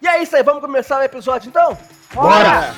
E 0.01 0.07
é 0.07 0.23
isso 0.23 0.37
aí, 0.37 0.45
vamos 0.45 0.61
começar 0.61 1.01
o 1.01 1.03
episódio 1.03 1.49
então? 1.49 1.77
Bora! 2.15 2.75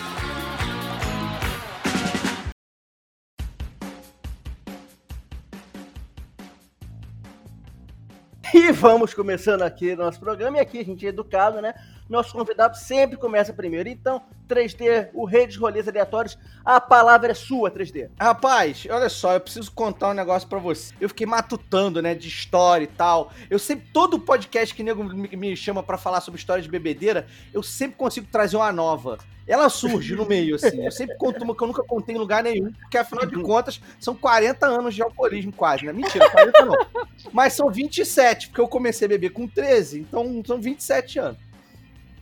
E 8.52 8.72
vamos 8.72 9.14
começando 9.14 9.62
aqui 9.62 9.94
nosso 9.94 10.18
programa. 10.18 10.56
E 10.56 10.60
aqui 10.60 10.80
a 10.80 10.84
gente 10.84 11.06
é 11.06 11.10
educado, 11.10 11.60
né? 11.60 11.72
Nosso 12.08 12.32
convidado 12.32 12.76
sempre 12.76 13.16
começa 13.16 13.52
primeiro. 13.52 13.88
Então, 13.88 14.22
3D, 14.50 15.08
o 15.14 15.24
rei 15.24 15.46
dos 15.46 15.56
rolês 15.56 15.86
aleatórios, 15.86 16.36
a 16.64 16.80
palavra 16.80 17.30
é 17.30 17.34
sua, 17.34 17.70
3D. 17.70 18.10
Rapaz, 18.20 18.86
olha 18.90 19.08
só, 19.08 19.34
eu 19.34 19.40
preciso 19.40 19.70
contar 19.70 20.10
um 20.10 20.14
negócio 20.14 20.48
para 20.48 20.58
você. 20.58 20.92
Eu 21.00 21.08
fiquei 21.08 21.26
matutando, 21.26 22.02
né, 22.02 22.14
de 22.14 22.28
história 22.28 22.84
e 22.84 22.88
tal. 22.88 23.32
Eu 23.48 23.58
sempre, 23.58 23.88
todo 23.92 24.18
podcast 24.18 24.74
que 24.74 24.82
nego 24.82 25.04
me 25.04 25.56
chama 25.56 25.82
para 25.82 25.96
falar 25.96 26.20
sobre 26.20 26.38
história 26.38 26.62
de 26.62 26.68
bebedeira, 26.68 27.26
eu 27.54 27.62
sempre 27.62 27.96
consigo 27.96 28.26
trazer 28.30 28.56
uma 28.56 28.72
nova. 28.72 29.18
Ela 29.46 29.68
surge 29.68 30.14
no 30.14 30.26
meio, 30.26 30.54
assim. 30.54 30.84
Eu 30.84 30.92
sempre 30.92 31.16
conto 31.16 31.42
uma 31.42 31.56
que 31.56 31.62
eu 31.62 31.66
nunca 31.66 31.82
contei 31.82 32.14
em 32.14 32.18
lugar 32.18 32.42
nenhum, 32.42 32.72
porque 32.72 32.96
afinal 32.96 33.26
de 33.26 33.34
contas, 33.42 33.80
são 33.98 34.14
40 34.14 34.64
anos 34.64 34.94
de 34.94 35.02
alcoolismo 35.02 35.52
quase, 35.52 35.86
né? 35.86 35.92
Mentira, 35.92 36.30
40 36.30 36.64
não. 36.64 36.86
Mas 37.32 37.54
são 37.54 37.68
27, 37.68 38.48
porque 38.48 38.60
eu 38.60 38.68
comecei 38.68 39.06
a 39.06 39.08
beber 39.08 39.30
com 39.30 39.48
13, 39.48 40.00
então 40.00 40.40
são 40.46 40.60
27 40.60 41.18
anos. 41.18 41.49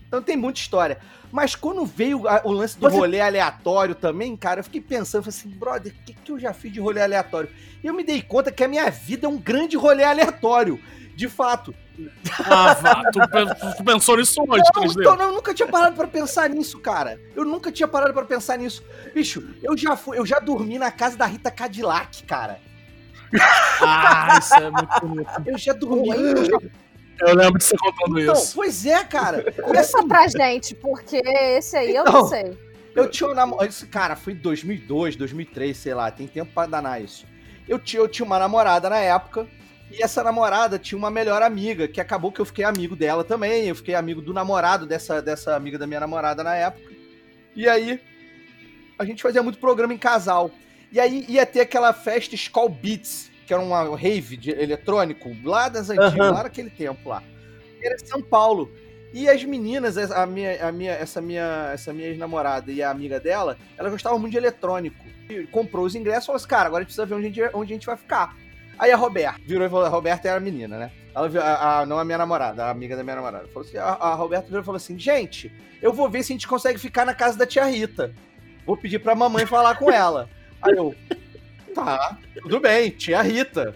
Então 0.09 0.23
tem 0.23 0.37
muita 0.37 0.59
história. 0.59 0.99
Mas 1.31 1.55
quando 1.55 1.85
veio 1.85 2.23
o 2.45 2.51
lance 2.51 2.79
do 2.79 2.89
Você... 2.89 2.97
rolê 2.97 3.21
aleatório 3.21 3.95
também, 3.95 4.35
cara, 4.35 4.61
eu 4.61 4.65
fiquei 4.65 4.81
pensando, 4.81 5.23
falei 5.23 5.39
assim, 5.39 5.51
brother, 5.51 5.93
o 5.93 6.05
que, 6.05 6.15
que 6.15 6.33
eu 6.33 6.39
já 6.39 6.55
fiz 6.55 6.73
de 6.73 6.81
rolê 6.81 7.03
aleatório? 7.03 7.51
E 7.85 7.87
eu 7.87 7.95
me 7.95 8.03
dei 8.03 8.23
conta 8.23 8.51
que 8.51 8.65
a 8.65 8.69
minha 8.69 8.91
vida 8.91 9.27
é 9.27 9.29
um 9.29 9.37
grande 9.37 9.77
rolê 9.77 10.03
aleatório. 10.03 10.81
De 11.15 11.29
fato. 11.29 11.75
Ah, 12.47 12.75
vá, 12.75 13.03
tu, 13.11 13.19
tu 13.77 13.85
pensou 13.85 14.17
nisso 14.17 14.41
hoje, 14.41 14.63
não, 14.73 14.85
então, 14.85 15.17
não, 15.17 15.25
eu 15.27 15.33
nunca 15.33 15.53
tinha 15.53 15.67
parado 15.67 15.97
para 15.97 16.07
pensar 16.07 16.49
nisso, 16.49 16.79
cara. 16.79 17.21
Eu 17.35 17.45
nunca 17.45 17.73
tinha 17.73 17.89
parado 17.89 18.15
para 18.15 18.25
pensar 18.25 18.57
nisso. 18.57 18.85
Bicho, 19.13 19.43
eu 19.61 19.77
já 19.77 19.97
fui, 19.97 20.17
eu 20.17 20.25
já 20.25 20.39
dormi 20.39 20.79
na 20.79 20.93
casa 20.93 21.17
da 21.17 21.27
Rita 21.27 21.51
Cadillac, 21.51 22.23
cara. 22.23 22.61
Ah, 23.83 24.39
isso 24.39 24.55
é 24.55 24.71
muito 24.71 25.01
bonito. 25.01 25.31
Eu 25.45 25.59
já 25.59 25.73
dormi. 25.73 26.09
Eu 26.09 26.45
já 26.45 26.59
eu 27.21 27.35
lembro 27.35 27.59
de 27.59 27.65
você 27.65 27.77
contando 27.77 28.21
então, 28.21 28.35
isso. 28.35 28.53
Pois 28.55 28.87
é, 28.87 29.05
cara. 29.05 29.51
Conta 29.53 29.81
assim, 29.81 30.09
pra 30.09 30.29
gente, 30.29 30.75
porque 30.75 31.17
esse 31.17 31.77
aí 31.77 31.95
eu 31.95 32.03
então, 32.03 32.13
não 32.13 32.27
sei. 32.29 32.59
Eu 32.95 33.09
tinha 33.11 33.31
um 33.31 33.35
namorado. 33.35 33.87
Cara, 33.91 34.17
foi 34.17 34.35
2002, 34.35 35.17
2003, 35.17 35.77
sei 35.77 35.95
lá. 35.95 36.11
Tem 36.11 36.27
tempo 36.27 36.53
pra 36.53 36.67
danar 36.67 37.03
isso. 37.03 37.27
Eu 37.69 37.79
tinha, 37.79 38.01
eu 38.01 38.09
tinha 38.09 38.25
uma 38.25 38.39
namorada 38.39 38.89
na 38.89 38.99
época 38.99 39.47
E 39.91 40.03
essa 40.03 40.25
namorada 40.25 40.79
tinha 40.79 40.99
uma 40.99 41.11
melhor 41.11 41.43
amiga, 41.43 41.87
que 41.87 42.01
acabou 42.01 42.33
que 42.33 42.41
eu 42.41 42.45
fiquei 42.45 42.65
amigo 42.65 42.97
dela 42.97 43.23
também. 43.25 43.69
Eu 43.69 43.75
fiquei 43.75 43.95
amigo 43.95 44.21
do 44.21 44.33
namorado 44.33 44.87
dessa, 44.87 45.23
dessa 45.23 45.55
amiga 45.55 45.79
da 45.79 45.87
minha 45.87 46.01
namorada 46.01 46.43
na 46.43 46.55
época. 46.55 46.93
E 47.55 47.69
aí, 47.69 48.01
a 48.99 49.05
gente 49.05 49.23
fazia 49.23 49.43
muito 49.43 49.59
programa 49.59 49.95
em 49.95 49.99
casal. 49.99 50.51
E 50.91 50.99
aí 50.99 51.25
ia 51.29 51.45
ter 51.45 51.61
aquela 51.61 51.93
festa 51.93 52.35
Skull 52.35 52.69
Beats, 52.69 53.28
que 53.49 53.55
era 53.55 53.63
uma 53.63 53.97
rave 53.97 54.37
de 54.37 54.51
eletrônico, 54.51 55.35
lá 55.43 55.71
das 55.71 55.89
antigas, 55.89 56.15
Aham. 56.21 56.31
lá 56.33 56.43
naquele 56.43 56.69
tempo 56.69 57.09
lá. 57.09 57.23
Era 57.83 57.97
São 57.99 58.21
Paulo. 58.21 58.71
E 59.15 59.27
as 59.27 59.43
meninas, 59.43 59.97
a 59.97 60.27
minha, 60.27 60.69
a 60.69 60.71
minha, 60.71 60.93
essa 60.93 61.19
minha, 61.19 61.71
essa 61.73 61.91
minha 61.95 62.09
ex-namorada 62.09 62.71
e 62.71 62.83
a 62.83 62.91
amiga 62.91 63.19
dela, 63.19 63.57
elas 63.79 63.91
gostavam 63.91 64.19
muito 64.19 64.33
de 64.33 64.37
eletrônico. 64.37 65.03
E 65.31 65.47
comprou 65.47 65.87
os 65.87 65.95
ingressos 65.95 66.25
e 66.25 66.27
falou 66.27 66.37
assim, 66.37 66.47
cara, 66.47 66.67
agora 66.67 66.81
a 66.81 66.83
gente 66.83 66.89
precisa 66.89 67.07
ver 67.07 67.15
onde 67.15 67.27
a 67.27 67.31
gente, 67.47 67.57
onde 67.57 67.73
a 67.73 67.77
gente 67.77 67.87
vai 67.87 67.97
ficar. 67.97 68.37
Aí 68.79 68.93
a 68.93 68.97
Roberta 68.97 69.41
virou 69.47 69.67
e 69.67 69.71
falou, 69.71 69.87
a 69.87 69.89
Roberta 69.89 70.29
era 70.29 70.37
a 70.37 70.41
menina, 70.41 70.79
né? 70.79 70.91
Ela, 71.15 71.27
viu- 71.29 71.41
a, 71.41 71.81
a- 71.81 71.87
não 71.87 71.99
a 71.99 72.05
minha 72.05 72.19
namorada, 72.19 72.67
a 72.67 72.71
amiga 72.71 72.95
da 72.97 73.03
minha 73.03 73.17
namorada. 73.17 73.49
Falou 73.49 73.67
assim, 73.67 73.79
a, 73.79 73.85
a 73.87 74.15
Roberta 74.15 74.47
virou 74.47 74.61
e 74.61 74.65
falou 74.65 74.77
assim, 74.77 74.99
gente, 74.99 75.51
eu 75.81 75.91
vou 75.93 76.11
ver 76.11 76.23
se 76.23 76.33
a 76.33 76.35
gente 76.35 76.47
consegue 76.47 76.79
ficar 76.79 77.07
na 77.07 77.15
casa 77.15 77.39
da 77.39 77.47
tia 77.47 77.65
Rita. 77.65 78.13
Vou 78.67 78.77
pedir 78.77 78.99
pra 78.99 79.15
mamãe 79.15 79.47
falar 79.47 79.75
com 79.77 79.91
ela. 79.91 80.29
Aí 80.61 80.75
eu, 80.77 80.95
tá, 81.85 82.19
tudo 82.41 82.61
bem, 82.61 82.91
tia 82.91 83.23
Rita. 83.23 83.75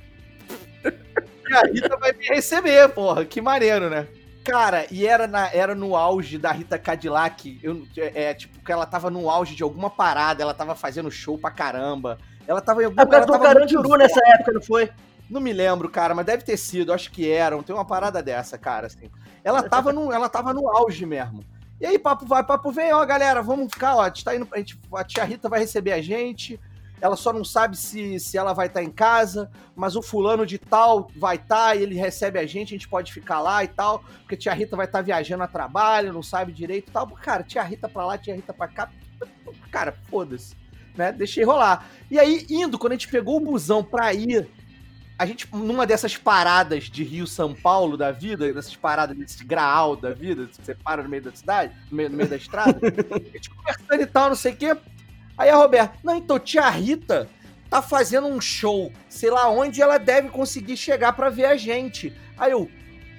Tia 0.83 1.61
Rita 1.73 1.97
vai 1.97 2.13
me 2.13 2.27
receber, 2.27 2.89
porra, 2.91 3.25
que 3.25 3.41
maneiro, 3.41 3.89
né? 3.89 4.07
Cara, 4.45 4.87
e 4.91 5.07
era, 5.07 5.27
na, 5.27 5.53
era 5.53 5.75
no 5.75 5.95
auge 5.95 6.37
da 6.37 6.51
Rita 6.51 6.79
Cadillac. 6.79 7.61
Eu, 7.63 7.87
é, 7.97 8.25
é, 8.25 8.35
tipo, 8.35 8.59
que 8.65 8.73
ela 8.73 8.87
tava 8.87 9.09
no 9.11 9.31
auge 9.31 9.55
de 9.55 9.63
alguma 9.63 9.89
parada, 9.89 10.43
ela 10.43 10.55
tava 10.55 10.75
fazendo 10.75 11.11
show 11.11 11.39
pra 11.39 11.51
caramba. 11.51 12.19
Ela 12.47 12.61
tava 12.61 12.83
em 12.83 12.87
algum 12.87 13.01
É 13.01 13.05
por 13.05 13.11
causa 13.13 13.29
ela 13.29 13.39
do 13.39 13.43
Carandiru 13.43 13.97
nessa 13.97 14.21
época, 14.35 14.53
não 14.53 14.63
foi? 14.63 14.91
não 15.33 15.41
me 15.41 15.53
lembro, 15.53 15.89
cara, 15.89 16.15
mas 16.15 16.27
deve 16.27 16.45
ter 16.45 16.57
sido, 16.57 16.93
acho 16.93 17.11
que 17.11 17.29
era. 17.31 17.61
Tem 17.63 17.75
uma 17.75 17.85
parada 17.85 18.23
dessa, 18.23 18.59
cara, 18.59 18.87
assim. 18.87 19.11
Ela 19.43 19.63
tava 19.63 19.93
no, 19.93 20.13
ela 20.13 20.29
tava 20.29 20.53
no 20.53 20.69
auge 20.69 21.07
mesmo. 21.07 21.43
E 21.81 21.87
aí, 21.87 21.99
papo 21.99 22.27
vai, 22.27 22.45
papo 22.45 22.71
vem, 22.71 22.93
ó, 22.93 23.05
galera, 23.05 23.43
vamos 23.43 23.73
ficar, 23.73 23.97
ó, 23.97 24.03
a 24.03 24.09
gente 24.09 24.25
tá 24.25 24.37
indo, 24.37 24.47
a, 24.53 24.59
gente, 24.59 24.79
a 24.95 25.03
tia 25.03 25.25
Rita 25.25 25.49
vai 25.49 25.59
receber 25.59 25.93
a 25.93 26.03
gente. 26.03 26.61
Ela 27.03 27.17
só 27.17 27.33
não 27.33 27.45
sabe 27.45 27.77
se, 27.77 28.21
se 28.21 28.39
ela 28.39 28.53
vai 28.53 28.69
estar 28.69 28.81
em 28.81 28.91
casa, 28.91 29.51
mas 29.75 29.97
o 29.97 30.01
fulano 30.03 30.47
de 30.47 30.57
tal 30.57 31.11
vai 31.17 31.35
estar 31.35 31.77
e 31.77 31.83
ele 31.83 31.97
recebe 31.97 32.39
a 32.39 32.47
gente, 32.47 32.69
a 32.69 32.79
gente 32.79 32.89
pode 32.89 33.13
ficar 33.13 33.41
lá 33.41 33.65
e 33.65 33.69
tal, 33.69 34.05
porque 34.21 34.37
tia 34.37 34.55
Rita 34.55 34.77
vai 34.77 34.87
estar 34.87 35.03
viajando 35.03 35.43
a 35.43 35.49
trabalho, 35.49 36.13
não 36.13 36.23
sabe 36.23 36.53
direito 36.53 36.91
e 36.91 36.93
tal. 36.93 37.09
Cara, 37.09 37.43
tia 37.43 37.63
Rita 37.65 37.89
pra 37.89 38.07
lá, 38.07 38.17
tia 38.17 38.37
Rita 38.37 38.55
pra 38.55 38.69
cá. 38.69 38.89
Cara, 39.73 39.97
foda-se, 40.09 40.55
né? 40.97 41.11
Deixei 41.11 41.43
rolar. 41.43 41.89
E 42.09 42.21
aí, 42.21 42.47
indo, 42.49 42.79
quando 42.79 42.93
a 42.93 42.95
gente 42.95 43.09
pegou 43.09 43.37
o 43.37 43.41
busão 43.41 43.83
pra 43.83 44.15
ir 44.15 44.49
a 45.23 45.27
gente, 45.27 45.47
numa 45.55 45.87
dessas 45.87 46.17
paradas 46.17 46.85
de 46.85 47.05
Rio 47.05 47.29
São 47.29 47.55
Paulo 47.55 47.97
da 47.97 48.11
vida, 48.11 48.53
dessas 48.53 48.75
paradas 48.75 49.17
desse 49.17 49.45
graal 49.45 49.95
da 49.95 50.11
vida, 50.11 50.47
que 50.47 50.57
você 50.57 50.75
para 50.75 51.03
no 51.03 51.09
meio 51.09 51.23
da 51.23 51.33
cidade, 51.33 51.73
no 51.91 51.97
meio, 51.97 52.11
no 52.11 52.17
meio 52.17 52.29
da 52.29 52.35
estrada, 52.35 52.81
a 52.83 53.19
gente 53.19 53.51
conversando 53.51 54.03
e 54.03 54.07
tal, 54.07 54.29
não 54.31 54.37
sei 54.37 54.53
o 54.53 54.57
quê. 54.57 54.77
Aí 55.37 55.49
a 55.49 55.57
Roberta, 55.57 55.95
não, 56.05 56.17
então 56.17 56.39
tia 56.39 56.69
Rita 56.69 57.29
tá 57.71 57.81
fazendo 57.81 58.27
um 58.27 58.41
show, 58.41 58.93
sei 59.09 59.31
lá 59.31 59.49
onde 59.49 59.81
ela 59.81 59.97
deve 59.99 60.29
conseguir 60.29 60.77
chegar 60.77 61.15
pra 61.15 61.31
ver 61.31 61.47
a 61.47 61.57
gente. 61.57 62.13
Aí 62.37 62.53
eu, 62.53 62.69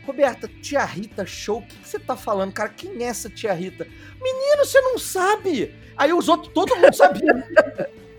Roberta, 0.06 0.48
tia 0.62 0.84
Rita, 0.86 1.26
show, 1.26 1.58
o 1.60 1.62
que, 1.64 1.76
que 1.78 1.88
você 1.88 1.98
tá 1.98 2.16
falando, 2.16 2.54
cara? 2.54 2.70
Quem 2.70 3.04
é 3.04 3.08
essa 3.08 3.30
tia 3.30 3.54
Rita? 3.54 3.88
Menino, 4.22 4.64
você 4.66 4.80
não 4.82 5.00
sabe! 5.00 5.74
Aí 5.98 6.14
os 6.14 6.28
outros, 6.30 6.54
todo 6.54 6.76
mundo 6.76 6.94
sabia. 6.94 7.34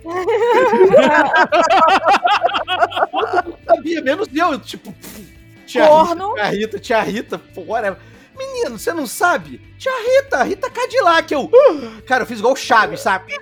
todo 3.11 3.45
mundo 3.45 3.59
sabia, 3.67 4.03
menos 4.03 4.29
eu, 4.35 4.59
tipo, 4.59 4.95
tia 5.67 5.85
Rita, 5.85 5.95
Corno. 5.95 6.35
tia 6.35 6.49
Rita, 6.49 6.79
tia 6.79 7.01
Rita, 7.03 7.41
whatever. 7.57 7.99
Menino, 8.37 8.79
você 8.79 8.93
não 8.93 9.07
sabe? 9.07 9.59
Tia 9.79 9.93
Rita, 9.93 10.43
Rita 10.43 10.71
Cadillac, 10.71 11.33
eu... 11.33 11.51
"Ah!" 11.53 12.03
Cara, 12.07 12.23
eu 12.23 12.27
fiz 12.27 12.39
igual 12.39 12.53
o 12.55 12.57
Chaves, 12.57 13.01
sabe? 13.01 13.33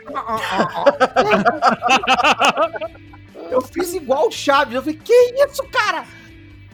Eu 3.51 3.61
fiz 3.61 3.95
igual 3.95 4.29
o 4.29 4.33
Chaves, 4.33 4.75
eu 4.75 4.83
falei, 4.83 4.99
que 5.03 5.13
isso, 5.47 5.63
cara? 5.69 6.05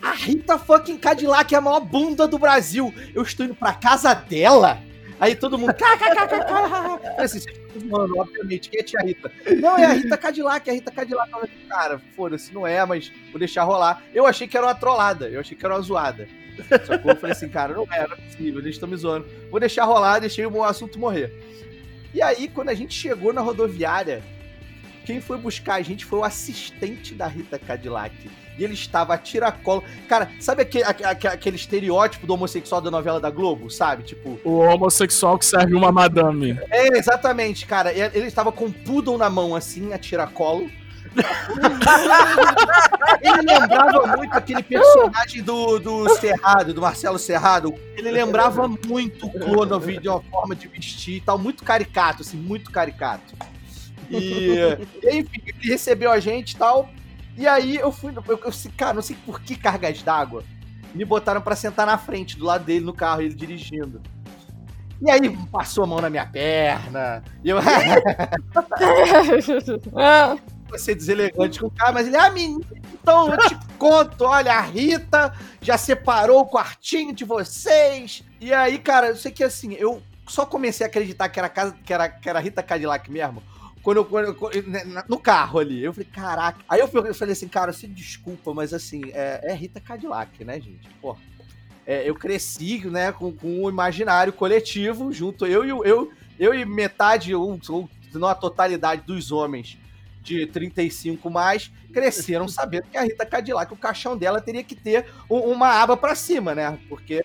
A 0.01 0.13
Rita 0.13 0.59
fucking 0.59 0.97
Cadillac 0.99 1.53
é 1.55 1.59
a 1.59 1.61
maior 1.61 1.81
bunda 1.81 2.27
do 2.29 2.39
Brasil. 2.39 2.95
Eu 3.15 3.23
estou 3.23 3.47
indo 3.47 3.55
pra 3.55 3.73
casa 3.75 4.15
dela? 4.15 4.79
Aí 5.21 5.35
todo 5.35 5.59
mundo. 5.59 5.75
assim, 7.19 7.41
zoando, 7.89 8.17
obviamente. 8.19 8.71
Quem 8.71 8.81
é 8.81 8.83
tia 8.85 9.01
Rita? 9.01 9.33
Não, 9.61 9.77
é 9.77 9.85
a 9.87 9.93
Rita 9.93 10.17
Cadillac, 10.17 10.69
é 10.69 10.73
a 10.73 10.75
Rita 10.77 10.93
Cadillac. 10.93 11.31
Cara, 11.69 12.01
foda-se, 12.15 12.55
não 12.55 12.65
é, 12.65 12.85
mas 12.87 13.11
vou 13.33 13.39
deixar 13.41 13.65
rolar. 13.65 14.01
Eu 14.15 14.25
achei 14.27 14.47
que 14.47 14.57
era 14.57 14.67
uma 14.67 14.75
trollada, 14.77 15.29
eu 15.29 15.41
achei 15.41 15.57
que 15.57 15.65
era 15.65 15.75
uma 15.75 15.81
zoada. 15.81 16.29
Só 16.87 16.99
que 16.99 17.09
eu 17.09 17.17
falei 17.17 17.33
assim, 17.33 17.49
cara, 17.49 17.75
não 17.75 17.87
é 17.91 18.07
possível, 18.07 18.61
eles 18.61 18.75
estão 18.75 18.89
me 18.89 18.97
zoando. 18.97 19.27
Vou 19.51 19.61
deixar 19.61 19.85
rolar, 19.85 20.19
deixei 20.19 20.45
o 20.47 20.65
assunto 20.65 20.99
morrer. 20.99 21.33
E 22.15 22.23
aí, 22.23 22.49
quando 22.49 22.71
a 22.71 22.75
gente 22.75 22.95
chegou 22.95 23.33
na 23.33 23.41
rodoviária, 23.41 24.23
quem 25.05 25.21
foi 25.21 25.39
buscar 25.39 25.75
a 25.77 25.83
gente 25.83 26.05
foi 26.05 26.19
o 26.19 26.25
assistente 26.25 27.15
da 27.15 27.27
Rita 27.27 27.59
Cadillac. 27.59 28.15
E 28.59 28.65
ele 28.65 28.75
estava 28.75 29.15
a 29.15 29.19
tiracolo. 29.19 29.85
Cara, 30.09 30.29
sabe 30.41 30.63
aquele, 30.63 30.85
aque- 30.85 31.29
aquele 31.29 31.55
estereótipo 31.57 32.27
do 32.27 32.35
homossexual 32.35 32.81
da 32.81 32.91
novela 32.91 33.21
da 33.21 33.31
Globo, 33.31 33.71
sabe? 33.71 34.03
Tipo, 34.03 34.39
O 34.45 34.59
homossexual 34.59 35.39
que 35.39 35.47
serve 35.47 35.75
uma 35.77 35.93
madame. 35.93 36.59
é, 36.69 36.99
exatamente, 36.99 37.67
cara. 37.67 37.93
Ele 37.93 38.27
estava 38.27 38.51
com 38.51 38.65
um 38.65 38.73
poodle 38.73 39.17
na 39.17 39.31
mão, 39.31 39.55
assim, 39.55 39.93
a 39.93 39.99
tiracolo. 39.99 40.69
Ele 43.21 43.43
lembrava 43.43 44.17
muito 44.17 44.33
aquele 44.33 44.63
personagem 44.63 45.43
do, 45.43 45.79
do 45.79 46.09
Serrado, 46.17 46.75
do 46.75 46.81
Marcelo 46.81 47.19
Serrado. 47.19 47.75
Ele 47.97 48.11
lembrava 48.11 48.69
muito 48.69 49.27
o 49.27 49.31
Clonov 49.31 49.87
de 49.87 50.09
uma 50.09 50.23
forma 50.23 50.55
de 50.55 50.69
vestir 50.69 51.17
e 51.17 51.21
tal, 51.21 51.39
muito 51.39 51.65
caricato, 51.65 52.23
assim, 52.23 52.37
muito 52.37 52.71
caricato. 52.71 53.35
E, 54.11 54.57
enfim, 55.05 55.43
ele 55.47 55.69
recebeu 55.69 56.11
a 56.11 56.21
gente 56.21 56.53
e 56.53 56.57
tal. 56.57 56.89
E 57.37 57.47
aí 57.47 57.77
eu 57.77 57.93
fui, 57.93 58.13
eu, 58.15 58.25
eu, 58.27 58.53
cara, 58.77 58.95
não 58.95 59.03
sei 59.03 59.17
por 59.25 59.41
que 59.41 59.57
cargas 59.57 60.03
d'água. 60.03 60.43
Me 60.95 61.05
botaram 61.05 61.41
pra 61.41 61.55
sentar 61.55 61.87
na 61.87 61.99
frente, 61.99 62.37
do 62.37 62.45
lado 62.45 62.65
dele 62.65 62.85
no 62.85 62.93
carro, 62.93 63.21
ele 63.21 63.35
dirigindo. 63.35 64.01
E 65.01 65.11
aí 65.11 65.37
passou 65.47 65.85
a 65.85 65.87
mão 65.87 66.01
na 66.01 66.11
minha 66.11 66.27
perna. 66.27 67.23
E 67.45 67.51
eu, 67.51 67.59
vou 70.69 70.79
ser 70.79 70.95
deselegante 70.95 71.59
com 71.61 71.67
o 71.67 71.71
cara, 71.71 71.93
mas 71.93 72.07
ele, 72.07 72.17
ah, 72.17 72.31
menino, 72.31 72.65
então 72.93 73.33
eu 73.33 73.39
te 73.39 73.57
conto, 73.79 74.25
olha, 74.25 74.53
a 74.53 74.61
Rita 74.61 75.33
já 75.61 75.79
separou 75.79 76.41
o 76.41 76.47
quartinho 76.47 77.15
de 77.15 77.25
vocês. 77.25 78.23
E 78.41 78.53
aí, 78.53 78.79
cara, 78.79 79.09
eu 79.09 79.17
sei 79.17 79.33
que 79.33 79.43
assim, 79.43 79.73
eu 79.75 80.03
só 80.27 80.45
comecei 80.45 80.85
a 80.87 80.89
acreditar 80.89 81.29
que 81.29 81.39
era, 81.39 81.49
casa, 81.49 81.75
que 81.85 81.93
era, 81.93 82.09
que 82.09 82.29
era 82.29 82.39
Rita 82.39 82.63
Cadillac 82.63 83.11
mesmo. 83.11 83.43
Quando 83.83 83.99
eu, 83.99 84.05
quando 84.05 84.27
eu- 84.27 84.63
né, 84.65 85.05
no 85.09 85.19
carro 85.19 85.61
ali, 85.61 85.83
eu 85.83 85.93
falei, 85.93 86.09
caraca. 86.13 86.59
Aí 86.69 86.81
eu, 86.81 86.89
falei 86.89 87.33
assim, 87.33 87.49
cara, 87.49 87.73
se 87.73 87.87
desculpa, 87.87 88.53
mas 88.53 88.75
assim, 88.75 89.03
é, 89.13 89.41
é 89.45 89.55
Rita 89.55 89.81
Cadillac, 89.81 90.45
né, 90.45 90.61
gente? 90.61 90.89
Porra. 91.01 91.19
É, 91.87 92.07
eu 92.07 92.15
cresci, 92.15 92.87
né, 92.87 93.13
com, 93.13 93.33
com 93.33 93.65
o 93.65 93.71
imaginário 93.71 94.31
coletivo, 94.31 95.11
junto 95.11 95.47
eu 95.47 95.65
e 95.65 95.71
eu, 95.71 96.13
eu 96.39 96.55
e 96.55 96.67
metade, 96.67 97.35
ou, 97.35 97.59
ou 97.71 97.89
não 98.13 98.29
a 98.29 98.35
totalidade 98.35 99.03
dos 99.07 99.33
homens 99.33 99.79
de 100.23 100.47
35 100.47 101.31
mais, 101.31 101.71
cresceram 101.93 102.47
sabendo 102.49 102.85
que 102.91 102.97
a 102.99 103.03
Rita 103.03 103.25
Cadillac, 103.25 103.73
o 103.73 103.77
caixão 103.77 104.17
dela 104.17 104.41
teria 104.41 104.63
que 104.63 104.75
ter 104.75 105.07
um- 105.31 105.39
uma 105.41 105.69
aba 105.83 105.97
pra 105.97 106.15
cima, 106.15 106.55
né? 106.55 106.79
Porque 106.89 107.25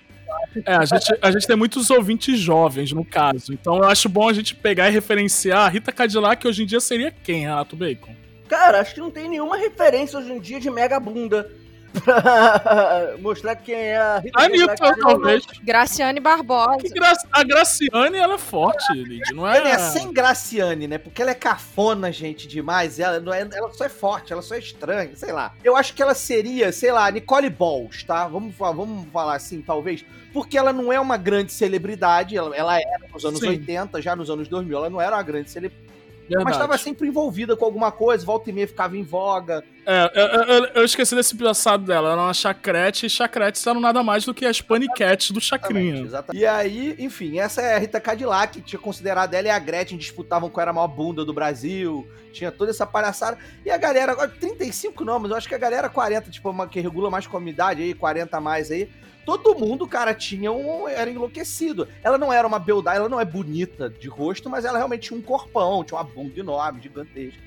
É, 0.65 0.75
a 0.75 0.85
gente, 0.85 1.17
a 1.21 1.31
gente 1.31 1.45
tem 1.45 1.55
muitos 1.55 1.89
ouvintes 1.91 2.39
jovens, 2.39 2.91
no 2.91 3.05
caso. 3.05 3.53
Então 3.53 3.77
eu 3.77 3.83
acho 3.83 4.09
bom 4.09 4.27
a 4.27 4.33
gente 4.33 4.55
pegar 4.55 4.89
e 4.89 4.91
referenciar. 4.91 5.65
A 5.65 5.69
Rita 5.69 5.91
Cadillac 5.91 6.47
hoje 6.47 6.63
em 6.63 6.65
dia 6.65 6.79
seria 6.79 7.11
quem, 7.11 7.41
Renato 7.41 7.75
Bacon? 7.75 8.15
Cara, 8.47 8.79
acho 8.79 8.93
que 8.95 8.99
não 8.99 9.11
tem 9.11 9.29
nenhuma 9.29 9.57
referência 9.57 10.17
hoje 10.17 10.31
em 10.31 10.39
dia 10.39 10.59
de 10.59 10.69
mega 10.69 10.99
bunda 10.99 11.49
mostrar 13.19 13.55
quem 13.55 13.75
é 13.75 13.97
a 13.97 14.19
Rita 14.19 14.41
Anitta, 14.41 14.95
talvez. 14.99 15.45
Graciane 15.63 16.19
Barbosa. 16.19 16.77
Gra... 16.93 17.13
A 17.31 17.43
Graciane, 17.43 18.17
ela 18.17 18.35
é 18.35 18.37
forte, 18.37 18.93
Lid, 18.93 19.33
não 19.33 19.47
é? 19.47 19.57
ela 19.57 19.69
é 19.69 19.77
sem 19.77 20.11
Graciane, 20.11 20.87
né? 20.87 20.97
Porque 20.97 21.21
ela 21.21 21.31
é 21.31 21.35
cafona, 21.35 22.11
gente, 22.11 22.47
demais. 22.47 22.99
Ela, 22.99 23.19
não 23.19 23.33
é, 23.33 23.47
ela 23.51 23.71
só 23.73 23.85
é 23.85 23.89
forte, 23.89 24.33
ela 24.33 24.41
só 24.41 24.55
é 24.55 24.59
estranha, 24.59 25.15
sei 25.15 25.31
lá. 25.31 25.53
Eu 25.63 25.75
acho 25.75 25.93
que 25.93 26.01
ela 26.01 26.13
seria, 26.13 26.71
sei 26.71 26.91
lá, 26.91 27.09
Nicole 27.11 27.49
Balls, 27.49 28.03
tá? 28.03 28.27
Vamos, 28.27 28.55
vamos 28.55 29.07
falar 29.11 29.35
assim, 29.35 29.61
talvez. 29.61 30.03
Porque 30.33 30.57
ela 30.57 30.73
não 30.73 30.91
é 30.91 30.99
uma 30.99 31.15
grande 31.15 31.51
celebridade. 31.53 32.35
Ela, 32.35 32.55
ela 32.55 32.75
era 32.79 33.07
nos 33.11 33.23
anos 33.23 33.39
Sim. 33.39 33.49
80, 33.49 34.01
já 34.01 34.15
nos 34.15 34.29
anos 34.29 34.47
2000, 34.47 34.77
ela 34.77 34.89
não 34.89 34.99
era 34.99 35.15
uma 35.15 35.23
grande 35.23 35.51
celebridade. 35.51 35.92
Verdade. 36.27 36.43
mas 36.45 36.57
tava 36.57 36.77
sempre 36.77 37.07
envolvida 37.07 37.55
com 37.55 37.65
alguma 37.65 37.91
coisa, 37.91 38.25
volta 38.25 38.49
e 38.49 38.53
meia 38.53 38.67
ficava 38.67 38.97
em 38.97 39.03
voga. 39.03 39.63
É, 39.85 40.11
eu, 40.15 40.43
eu- 40.43 40.65
eu 40.75 40.85
esqueci 40.85 41.13
desse 41.13 41.35
passado 41.35 41.83
dela. 41.85 42.07
Ela 42.09 42.11
era 42.13 42.21
uma 42.27 42.33
chacrete 42.33 43.05
e 43.05 43.09
chacretes 43.09 43.65
eram 43.67 43.81
nada 43.81 44.01
mais 44.01 44.23
do 44.23 44.33
que 44.33 44.45
as 44.45 44.61
paniquetes 44.61 45.31
do 45.31 45.41
Chacrinha. 45.41 46.01
Exatamente. 46.01 46.41
E 46.41 46.45
aí, 46.45 46.95
enfim, 46.99 47.39
essa 47.39 47.61
é 47.61 47.75
a 47.75 47.79
Rita 47.79 47.99
Cadillac, 47.99 48.61
que 48.61 48.65
tinha 48.69 48.79
considerado 48.79 49.33
ela 49.33 49.47
e 49.47 49.51
a 49.51 49.59
Gretchen 49.59 49.97
disputavam 49.97 50.49
qual 50.49 50.61
era 50.61 50.71
a 50.71 50.73
maior 50.73 50.87
bunda 50.87 51.25
do 51.25 51.33
Brasil, 51.33 52.07
tinha 52.31 52.49
toda 52.51 52.71
essa 52.71 52.85
palhaçada. 52.87 53.37
E 53.65 53.69
a 53.69 53.77
galera, 53.77 54.13
agora 54.13 54.29
35 54.29 55.03
não, 55.03 55.19
mas 55.19 55.31
eu 55.31 55.37
acho 55.37 55.49
que 55.49 55.55
a 55.55 55.57
galera 55.59 55.89
40, 55.89 56.31
tipo, 56.31 56.49
uma 56.49 56.65
que 56.67 56.79
regula 56.79 57.09
mais 57.09 57.27
com 57.27 57.35
a 57.35 57.39
minha 57.41 57.51
idade 57.51 57.81
aí, 57.81 57.93
40 57.93 58.37
a 58.37 58.41
mais 58.41 58.71
aí, 58.71 58.89
todo 59.25 59.57
mundo, 59.57 59.87
cara, 59.87 60.13
tinha 60.13 60.51
um. 60.51 60.87
Era 60.87 61.09
enlouquecido. 61.09 61.87
Ela 62.03 62.17
não 62.17 62.31
era 62.31 62.47
uma 62.47 62.59
beldade, 62.59 62.97
ela 62.97 63.09
não 63.09 63.19
é 63.19 63.25
bonita 63.25 63.89
de 63.89 64.07
rosto, 64.07 64.49
mas 64.49 64.65
ela 64.65 64.77
realmente 64.77 65.07
tinha 65.07 65.19
um 65.19 65.21
corpão, 65.21 65.83
tinha 65.83 65.97
uma 65.97 66.03
bunda 66.03 66.39
enorme, 66.39 66.81
gigantesca. 66.81 67.41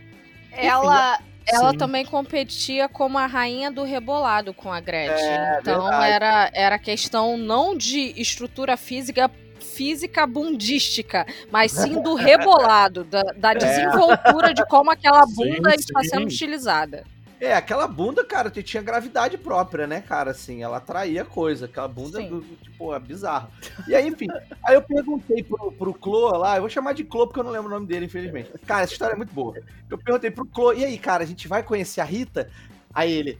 Ela, 0.53 1.19
ela 1.47 1.71
Sim. 1.71 1.79
também 1.79 2.05
competia 2.05 2.89
como 2.89 3.19
a 3.19 3.27
rainha 3.27 3.71
do 3.71 3.85
rebolado 3.85 4.53
com 4.53 4.73
a 4.73 4.81
Gretchen. 4.81 5.27
É, 5.27 5.59
então 5.61 5.83
verdade. 5.83 6.13
era, 6.13 6.51
era 6.53 6.79
questão 6.79 7.37
não 7.37 7.77
de 7.77 8.15
estrutura 8.21 8.77
física 8.77 9.31
física 9.61 10.27
bundística, 10.27 11.27
mas 11.51 11.73
sim 11.73 12.01
do 12.01 12.15
rebolado, 12.17 13.05
da, 13.05 13.23
da 13.37 13.53
desenvoltura 13.53 14.55
de 14.55 14.65
como 14.67 14.91
aquela 14.91 15.27
Sim, 15.27 15.35
bunda 15.35 15.75
está 15.75 16.03
sim. 16.03 16.09
sendo 16.09 16.29
estilizada. 16.29 17.05
É, 17.39 17.55
aquela 17.55 17.87
bunda, 17.87 18.25
cara, 18.25 18.51
tinha 18.51 18.83
gravidade 18.83 19.37
própria, 19.37 19.87
né, 19.87 20.01
cara? 20.01 20.31
Assim, 20.31 20.63
ela 20.63 20.79
atraía 20.79 21.23
coisa. 21.25 21.67
Aquela 21.67 21.87
bunda, 21.87 22.21
do- 22.23 22.41
tipo, 22.63 22.95
é 22.95 22.99
bizarra. 22.99 23.51
E 23.87 23.95
aí, 23.95 24.09
enfim, 24.09 24.27
aí 24.65 24.75
eu 24.75 24.81
perguntei 24.83 25.43
pro, 25.43 25.71
pro 25.73 25.93
Clô 25.93 26.31
lá, 26.39 26.57
eu 26.57 26.63
vou 26.63 26.71
chamar 26.71 26.95
de 26.95 27.05
Clô 27.05 27.27
porque 27.27 27.39
eu 27.41 27.45
não 27.45 27.51
lembro 27.51 27.67
o 27.69 27.75
nome 27.75 27.87
dele, 27.87 28.07
infelizmente. 28.07 28.51
Cara, 28.67 28.85
essa 28.85 28.93
história 28.95 29.13
é 29.13 29.17
muito 29.17 29.35
boa. 29.35 29.55
Eu 29.91 29.99
perguntei 29.99 30.31
pro 30.31 30.47
Clô, 30.47 30.73
e 30.73 30.83
aí, 30.85 30.97
cara, 30.99 31.25
a 31.25 31.27
gente 31.27 31.47
vai 31.47 31.63
conhecer 31.63 32.01
a 32.01 32.05
Rita? 32.05 32.49
Aí 32.95 33.13
ele, 33.13 33.39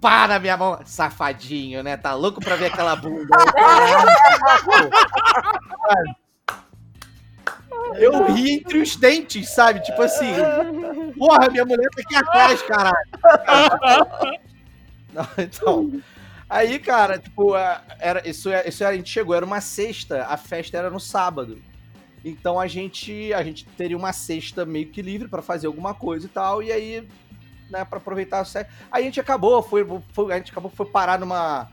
pá 0.00 0.26
na 0.26 0.40
minha 0.40 0.56
mão, 0.56 0.80
safadinho, 0.84 1.84
né? 1.84 1.96
Tá 1.96 2.14
louco 2.14 2.40
pra 2.40 2.56
ver 2.56 2.66
aquela 2.66 2.96
bunda. 2.96 3.36
Eu 7.94 8.24
ri 8.32 8.52
entre 8.54 8.78
os 8.78 8.96
dentes, 8.96 9.48
sabe? 9.50 9.80
Tipo 9.80 10.02
assim, 10.02 10.32
porra, 11.16 11.48
minha 11.50 11.64
mulher 11.64 11.88
tá 11.94 12.02
aqui 12.02 12.16
atrás, 12.16 12.62
caralho. 12.62 14.40
Não, 15.12 15.26
então, 15.38 16.00
aí, 16.48 16.78
cara, 16.78 17.18
tipo, 17.18 17.52
era, 17.98 18.26
isso, 18.28 18.50
isso 18.66 18.84
a 18.84 18.94
gente 18.94 19.08
chegou, 19.10 19.34
era 19.34 19.44
uma 19.46 19.60
sexta, 19.60 20.24
a 20.26 20.36
festa 20.36 20.76
era 20.76 20.90
no 20.90 21.00
sábado. 21.00 21.58
Então 22.24 22.58
a 22.58 22.66
gente, 22.66 23.32
a 23.32 23.42
gente 23.42 23.64
teria 23.76 23.96
uma 23.96 24.12
sexta 24.12 24.64
meio 24.66 24.88
que 24.88 25.00
livre 25.00 25.28
pra 25.28 25.40
fazer 25.42 25.68
alguma 25.68 25.94
coisa 25.94 26.26
e 26.26 26.28
tal, 26.28 26.62
e 26.62 26.72
aí, 26.72 27.08
né, 27.70 27.84
pra 27.84 27.98
aproveitar 27.98 28.42
o 28.42 28.44
sexo. 28.44 28.70
Aí 28.90 29.02
a 29.02 29.06
gente 29.06 29.20
acabou, 29.20 29.62
foi, 29.62 29.86
foi- 30.12 30.32
a 30.32 30.36
gente 30.36 30.50
acabou, 30.50 30.70
foi 30.70 30.86
parar 30.86 31.18
numa, 31.20 31.70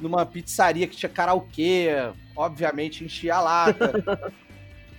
numa 0.00 0.26
pizzaria 0.26 0.86
que 0.88 0.96
tinha 0.96 1.08
karaokê, 1.08 1.88
obviamente 2.34 3.04
enchi 3.04 3.30
a 3.30 3.40
lata. 3.40 4.32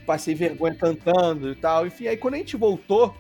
Passei 0.06 0.36
vergonha 0.36 0.76
cantando 0.76 1.52
e 1.52 1.56
tal. 1.56 1.88
Enfim, 1.88 2.08
aí 2.08 2.18
quando 2.18 2.36
a 2.36 2.38
gente 2.38 2.58
voltou. 2.58 3.16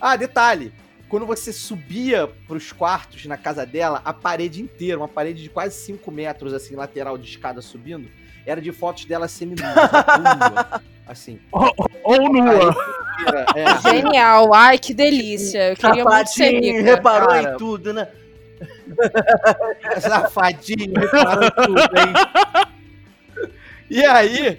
Ah, 0.00 0.16
detalhe! 0.16 0.72
Quando 1.08 1.24
você 1.24 1.52
subia 1.52 2.28
pros 2.46 2.70
quartos 2.70 3.24
na 3.24 3.36
casa 3.36 3.64
dela, 3.64 4.02
a 4.04 4.12
parede 4.12 4.60
inteira, 4.60 4.98
uma 4.98 5.08
parede 5.08 5.42
de 5.42 5.48
quase 5.48 5.74
5 5.80 6.10
metros, 6.10 6.52
assim, 6.52 6.76
lateral 6.76 7.16
de 7.16 7.28
escada 7.28 7.62
subindo, 7.62 8.08
era 8.44 8.60
de 8.60 8.70
fotos 8.72 9.06
dela 9.06 9.26
seminua. 9.26 9.66
nua, 9.72 10.82
assim. 11.08 11.40
Ou 12.04 12.32
nua. 12.32 12.76
É. 13.56 13.80
Genial, 13.90 14.52
ai 14.52 14.78
que 14.78 14.92
delícia. 14.92 15.70
Eu 15.70 15.76
queria 15.76 16.04
muito 16.04 16.28
ser 16.28 16.44
Sapatinho, 16.44 16.78
rica. 16.78 16.94
reparou 16.94 17.28
cara. 17.28 17.52
em 17.54 17.56
tudo, 17.56 17.92
né? 17.94 18.08
Safadinho, 20.00 20.92
reparou 21.00 21.50
tudo, 21.50 21.80
hein? 21.80 22.68
E 23.90 24.04
aí, 24.04 24.56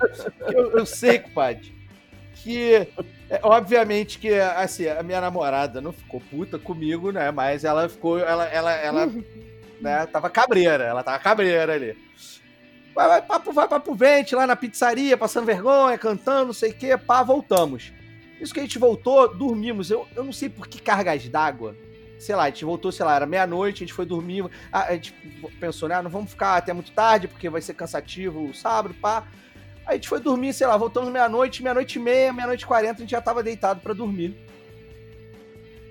eu, 0.53 0.71
eu 0.71 0.86
sei, 0.86 1.19
compadre, 1.19 1.74
que 2.36 2.88
é, 3.29 3.39
obviamente 3.43 4.17
que 4.17 4.33
assim, 4.33 4.88
a 4.88 5.03
minha 5.03 5.21
namorada 5.21 5.79
não 5.79 5.91
ficou 5.91 6.19
puta 6.19 6.57
comigo, 6.57 7.12
né? 7.12 7.29
Mas 7.29 7.63
ela 7.63 7.88
ficou, 7.88 8.17
ela, 8.17 8.45
ela, 8.45 8.71
ela, 8.71 9.06
né, 9.80 10.06
tava 10.08 10.30
cabreira, 10.30 10.84
ela 10.84 11.04
tava 11.04 11.19
cabreira 11.19 11.73
ali. 11.73 11.95
Vai, 12.95 13.08
vai, 13.08 13.21
papo, 13.21 13.54
vai, 13.54 13.67
papo 13.67 13.93
vente 13.93 14.36
lá 14.36 14.47
na 14.47 14.56
pizzaria, 14.56 15.15
passando 15.15 15.45
vergonha, 15.45 15.97
cantando, 15.97 16.47
não 16.47 16.54
sei 16.54 16.71
o 16.71 16.73
que, 16.73 16.97
pá, 16.97 17.21
voltamos. 17.21 17.93
Isso 18.41 18.54
que 18.54 18.60
a 18.60 18.63
gente 18.63 18.80
voltou, 18.80 19.34
dormimos. 19.34 19.91
Eu, 19.91 20.08
eu 20.15 20.23
não 20.23 20.32
sei 20.32 20.49
por 20.49 20.67
que 20.67 20.82
cargas 20.82 21.27
d'água. 21.27 21.75
Sei 22.19 22.36
lá, 22.36 22.43
a 22.43 22.49
gente 22.49 22.65
voltou, 22.65 22.91
sei 22.91 23.05
lá, 23.05 23.15
era 23.15 23.25
meia-noite, 23.25 23.84
a 23.84 23.88
gente 23.88 23.93
foi 23.93 24.05
dormir. 24.05 24.45
A, 24.71 24.88
a 24.88 24.93
gente 24.93 25.13
pensou, 25.60 25.88
né? 25.88 25.95
ah, 25.95 26.03
Não 26.03 26.12
vamos 26.12 26.32
ficar 26.32 26.58
até 26.58 26.73
muito 26.73 26.91
tarde, 26.91 27.27
porque 27.27 27.49
vai 27.49 27.62
ser 27.62 27.73
cansativo 27.73 28.45
o 28.45 28.53
sábado, 28.53 28.93
pá. 28.93 29.25
Aí 29.86 29.93
a 29.93 29.93
gente 29.93 30.10
foi 30.10 30.19
dormir, 30.19 30.53
sei 30.53 30.67
lá, 30.67 30.75
voltamos 30.75 31.10
meia-noite, 31.12 31.63
meia-noite 31.63 31.97
e 31.97 32.01
meia, 32.01 32.34
meia-noite 32.34 32.63
e 32.63 32.67
quarenta, 32.67 32.97
a 32.97 32.99
gente 32.99 33.12
já 33.12 33.21
tava 33.21 33.41
deitado 33.41 33.79
pra 33.79 33.93
dormir. 33.93 34.36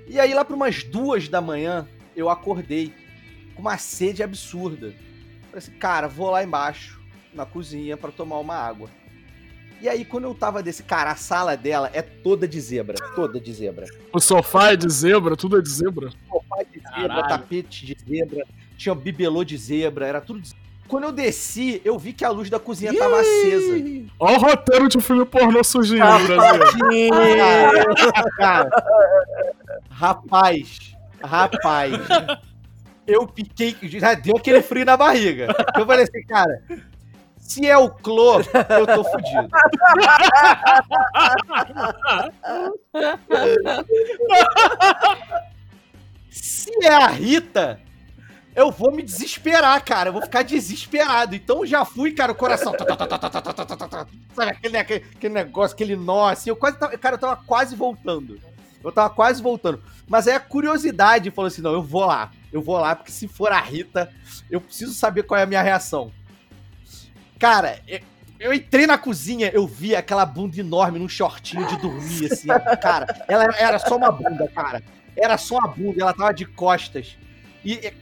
E 0.06 0.20
aí, 0.20 0.32
lá 0.32 0.44
por 0.44 0.54
umas 0.54 0.84
duas 0.84 1.28
da 1.28 1.40
manhã, 1.40 1.88
eu 2.14 2.30
acordei 2.30 2.94
com 3.54 3.62
uma 3.62 3.76
sede 3.78 4.22
absurda. 4.22 4.94
Falei 5.46 5.58
assim, 5.58 5.72
cara, 5.72 6.08
vou 6.08 6.30
lá 6.30 6.44
embaixo, 6.44 7.00
na 7.32 7.44
cozinha, 7.44 7.96
pra 7.96 8.12
tomar 8.12 8.38
uma 8.38 8.54
água. 8.54 8.88
E 9.80 9.88
aí, 9.88 10.04
quando 10.04 10.24
eu 10.24 10.34
tava 10.34 10.62
desse, 10.62 10.82
cara, 10.82 11.12
a 11.12 11.16
sala 11.16 11.56
dela 11.56 11.88
é 11.92 12.02
toda 12.02 12.48
de 12.48 12.60
zebra, 12.60 12.96
toda 13.14 13.38
de 13.38 13.52
zebra. 13.52 13.86
O 14.12 14.18
sofá 14.18 14.72
é 14.72 14.76
de 14.76 14.90
zebra, 14.90 15.36
tudo 15.36 15.56
é 15.58 15.62
de 15.62 15.70
zebra. 15.70 16.10
Sofá 16.28 16.62
de 16.64 16.80
zebra, 16.80 17.08
Caralho. 17.08 17.28
tapete 17.28 17.86
de 17.86 17.96
zebra, 18.08 18.44
tinha 18.76 18.94
bibelô 18.94 19.44
de 19.44 19.56
zebra, 19.56 20.06
era 20.06 20.20
tudo 20.20 20.40
de 20.40 20.48
zebra. 20.48 20.68
Quando 20.88 21.04
eu 21.04 21.12
desci, 21.12 21.82
eu 21.84 21.98
vi 21.98 22.12
que 22.12 22.24
a 22.24 22.30
luz 22.30 22.48
da 22.48 22.58
cozinha 22.58 22.96
tava 22.96 23.20
acesa. 23.20 23.76
Ó 24.18 24.32
o 24.32 24.38
roteiro 24.38 24.88
de 24.88 24.96
um 24.98 25.02
filme 25.02 25.24
pornô 25.26 25.62
surgindo 25.62 26.02
no 26.02 26.26
Brasil. 26.26 27.10
Cara, 28.10 28.30
cara, 28.36 28.70
rapaz, 29.90 30.96
rapaz, 31.22 31.92
eu 33.06 33.30
fiquei, 33.34 33.76
já 33.82 34.14
deu 34.14 34.38
aquele 34.38 34.62
frio 34.62 34.86
na 34.86 34.96
barriga. 34.96 35.48
Eu 35.76 35.84
falei 35.84 36.04
assim, 36.04 36.22
cara, 36.26 36.62
se 37.48 37.66
é 37.66 37.78
o 37.78 37.88
Clô, 37.88 38.40
eu 38.40 38.87
tô 38.87 39.02
fudido. 39.04 39.48
Se 46.30 46.70
é 46.84 46.92
a 46.92 47.06
Rita, 47.06 47.80
eu 48.54 48.70
vou 48.70 48.92
me 48.92 49.02
desesperar, 49.02 49.82
cara. 49.82 50.11
Eu 50.11 50.12
vou 50.12 50.20
ficar 50.20 50.42
desesperado. 50.42 51.34
Então 51.34 51.64
já 51.64 51.87
fui, 51.87 52.12
cara, 52.12 52.32
o 52.32 52.34
coração. 52.34 52.74
Sabe 54.34 54.50
aquele, 54.50 54.74
né, 54.74 54.80
aquele, 54.80 55.06
aquele 55.16 55.34
negócio, 55.34 55.74
aquele 55.74 55.96
nó 55.96 56.28
assim. 56.28 56.50
Eu 56.50 56.56
quase 56.56 56.78
tava, 56.78 56.98
cara, 56.98 57.14
eu 57.14 57.18
tava 57.20 57.37
quase 57.46 57.74
voltando. 57.74 58.38
Eu 58.84 58.92
tava 58.92 59.08
quase 59.08 59.42
voltando. 59.42 59.82
Mas 60.06 60.28
aí 60.28 60.34
a 60.34 60.40
curiosidade 60.40 61.30
falou 61.30 61.46
assim: 61.46 61.62
não, 61.62 61.72
eu 61.72 61.82
vou 61.82 62.04
lá. 62.04 62.30
Eu 62.52 62.61
vou 62.61 62.78
lá, 62.78 62.94
porque 62.94 63.11
se 63.11 63.26
for 63.26 63.52
a 63.52 63.61
Rita, 63.61 64.12
eu 64.50 64.61
preciso 64.61 64.92
saber 64.92 65.22
qual 65.22 65.40
é 65.40 65.44
a 65.44 65.46
minha 65.46 65.62
reação. 65.62 66.12
Cara, 67.38 67.79
eu, 67.87 68.01
eu 68.40 68.55
entrei 68.55 68.87
na 68.87 68.98
cozinha, 68.98 69.51
eu 69.53 69.66
vi 69.66 69.94
aquela 69.94 70.24
bunda 70.27 70.59
enorme 70.59 70.98
num 70.98 71.09
shortinho 71.09 71.66
de 71.66 71.77
dormir, 71.79 72.33
assim. 72.33 72.48
Cara, 72.81 73.24
ela 73.29 73.44
era, 73.59 73.79
só 73.79 73.96
uma 73.96 74.11
bunda, 74.11 74.48
cara. 74.48 74.83
Era 75.16 75.37
só 75.37 75.59
uma 75.59 75.68
bunda, 75.68 76.03
ela 76.03 76.14
tava 76.14 76.33
de 76.33 76.44
costas. 76.44 77.16
E. 77.64 77.92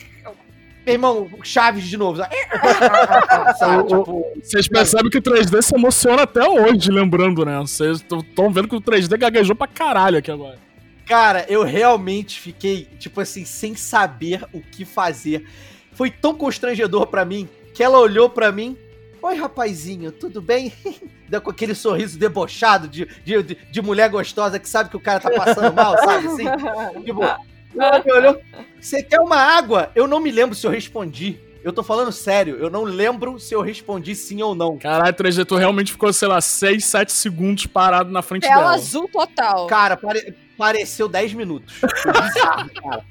Meu 0.85 0.95
irmão, 0.95 1.29
Chaves 1.43 1.85
de 1.85 1.97
novo. 1.97 2.19
sabe? 2.19 3.89
Tipo, 3.89 4.25
Vocês 4.41 4.69
percebem 4.69 5.11
que 5.11 5.19
o 5.19 5.23
3D 5.23 5.61
se 5.61 5.75
emociona 5.75 6.23
até 6.23 6.49
hoje, 6.49 6.93
lembrando, 6.93 7.45
né? 7.45 7.59
Vocês 7.59 8.01
estão 8.01 8.53
vendo 8.53 8.69
que 8.69 8.77
o 8.77 8.81
3D 8.81 9.19
gaguejou 9.19 9.57
pra 9.57 9.67
caralho 9.67 10.19
aqui 10.19 10.31
agora. 10.31 10.59
Cara, 11.05 11.45
eu 11.49 11.65
realmente 11.65 12.41
fiquei, 12.41 12.89
tipo 12.99 13.21
assim, 13.21 13.45
sem 13.45 13.75
saber 13.75 14.45
o 14.53 14.61
que 14.61 14.85
fazer. 14.85 15.45
Foi 15.93 16.11
tão 16.11 16.35
constrangedor 16.35 17.07
pra 17.07 17.25
mim 17.25 17.49
que 17.75 17.83
ela 17.83 17.99
olhou 17.99 18.31
pra 18.31 18.53
mim. 18.53 18.77
Oi, 19.27 19.35
rapazinho, 19.35 20.13
tudo 20.13 20.41
bem? 20.41 20.73
Deu 21.29 21.41
com 21.41 21.51
aquele 21.51 21.75
sorriso 21.75 22.17
debochado 22.17 22.87
de, 22.87 23.07
de, 23.25 23.43
de- 23.43 23.55
de 23.73 23.83
mulher 23.83 24.09
gostosa 24.09 24.57
que 24.59 24.69
sabe 24.69 24.89
que 24.89 24.97
o 24.97 25.01
cara 25.01 25.19
tá 25.19 25.31
passando 25.31 25.75
mal, 25.75 25.97
sabe 25.99 26.29
assim? 26.29 26.45
Tipo, 27.05 27.23
ela 27.25 28.03
me 28.05 28.13
olhou. 28.13 28.41
Você 28.81 29.03
quer 29.03 29.19
uma 29.19 29.37
água? 29.37 29.91
Eu 29.97 30.07
não 30.07 30.21
me 30.21 30.31
lembro 30.31 30.55
se 30.55 30.65
eu 30.65 30.71
respondi. 30.71 31.41
Eu 31.65 31.73
tô 31.73 31.83
falando 31.83 32.13
sério, 32.13 32.57
eu 32.61 32.71
não 32.71 32.85
lembro 32.85 33.41
se 33.41 33.53
eu 33.53 33.61
respondi 33.63 34.15
sim 34.15 34.41
ou 34.41 34.55
não. 34.55 34.79
Caralho, 34.79 35.13
3D, 35.13 35.45
tu 35.45 35.57
realmente 35.57 35.91
ficou, 35.91 36.13
sei 36.13 36.29
lá, 36.29 36.41
6, 36.41 36.85
7 36.85 37.13
segundos 37.13 37.67
parado 37.67 38.09
na 38.13 38.23
frente 38.23 38.43
Tela 38.47 38.57
dela. 38.63 38.75
azul 38.77 39.09
total. 39.09 39.67
Cara, 39.67 39.97
pare- 39.97 40.37
pareceu 40.57 41.09
10 41.09 41.35
minutos. 41.35 41.75
Foi 41.75 42.13
bizarro, 42.13 42.71
cara. 42.81 43.05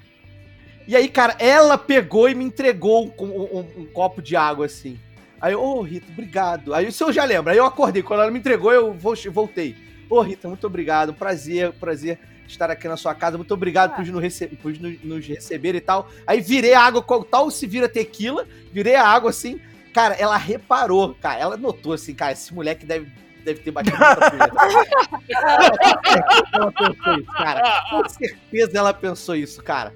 E 0.88 0.96
aí, 0.96 1.10
cara, 1.10 1.36
ela 1.38 1.78
pegou 1.78 2.30
e 2.30 2.36
me 2.36 2.46
entregou 2.46 3.14
um, 3.20 3.26
um- 3.26 3.58
um- 3.60 3.82
um 3.82 3.86
copo 3.88 4.22
de 4.22 4.38
água, 4.38 4.68
assim. 4.68 4.98
Aí 5.42 5.54
eu, 5.54 5.62
ô, 5.62 5.82
Rita, 5.82 6.08
obrigado. 6.12 6.74
Aí 6.74 6.88
isso 6.88 7.04
eu 7.04 7.14
já 7.14 7.24
lembro. 7.24 7.52
Aí 7.52 7.58
eu 7.58 7.66
acordei. 7.66 8.02
Quando 8.02 8.22
ela 8.22 8.32
me 8.32 8.40
entregou, 8.40 8.72
eu 8.74 8.94
vo- 8.94 9.14
voltei. 9.32 9.76
Ô, 10.10 10.22
Rita, 10.22 10.48
muito 10.48 10.66
obrigado. 10.68 11.14
Prazer, 11.14 11.72
prazer 11.74 12.20
estar 12.48 12.70
aqui 12.70 12.88
na 12.88 12.98
sua 12.98 13.14
casa. 13.16 13.38
Muito 13.38 13.54
obrigado 13.54 13.96
por, 13.96 14.06
nos, 14.06 14.22
rece 14.22 14.48
por 14.48 14.72
nos, 14.80 15.04
nos 15.04 15.26
receber 15.26 15.76
e 15.76 15.82
tal. 15.82 16.10
Aí 16.26 16.42
virei 16.42 16.74
a 16.74 16.82
água, 16.82 17.04
tal 17.30 17.50
se 17.52 17.66
vira 17.68 17.90
tequila, 17.90 18.48
virei 18.72 18.96
a 18.96 19.08
água 19.08 19.30
assim. 19.30 19.60
Cara, 19.94 20.16
ela 20.16 20.36
reparou, 20.38 21.16
cara, 21.16 21.40
ela 21.40 21.58
notou 21.58 21.94
assim, 21.94 22.14
cara, 22.14 22.34
esse 22.34 22.54
moleque 22.54 22.86
deve, 22.86 23.10
deve 23.46 23.62
ter 23.62 23.72
batido 23.72 23.96
muita 23.98 24.30
punheta. 24.30 24.56
ela 26.54 26.72
pensou 26.72 27.14
isso, 27.18 27.32
cara. 27.32 27.84
Com 27.90 28.10
certeza 28.10 28.78
ela 28.78 28.94
pensou 28.94 29.36
isso, 29.36 29.64
cara. 29.64 29.94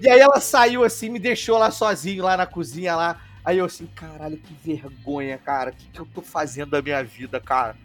E 0.00 0.10
aí 0.10 0.18
ela 0.18 0.40
saiu 0.40 0.82
assim, 0.84 1.08
me 1.08 1.18
deixou 1.20 1.56
lá 1.56 1.70
sozinho, 1.70 2.24
lá 2.24 2.36
na 2.36 2.46
cozinha, 2.46 2.96
lá. 2.96 3.20
Aí 3.44 3.58
eu 3.58 3.64
assim, 3.64 3.86
caralho, 3.86 4.38
que 4.38 4.54
vergonha, 4.54 5.38
cara. 5.38 5.70
O 5.70 5.74
que, 5.74 5.86
que 5.86 6.00
eu 6.00 6.06
tô 6.06 6.22
fazendo 6.22 6.70
da 6.70 6.82
minha 6.82 7.02
vida, 7.02 7.40
cara? 7.40 7.76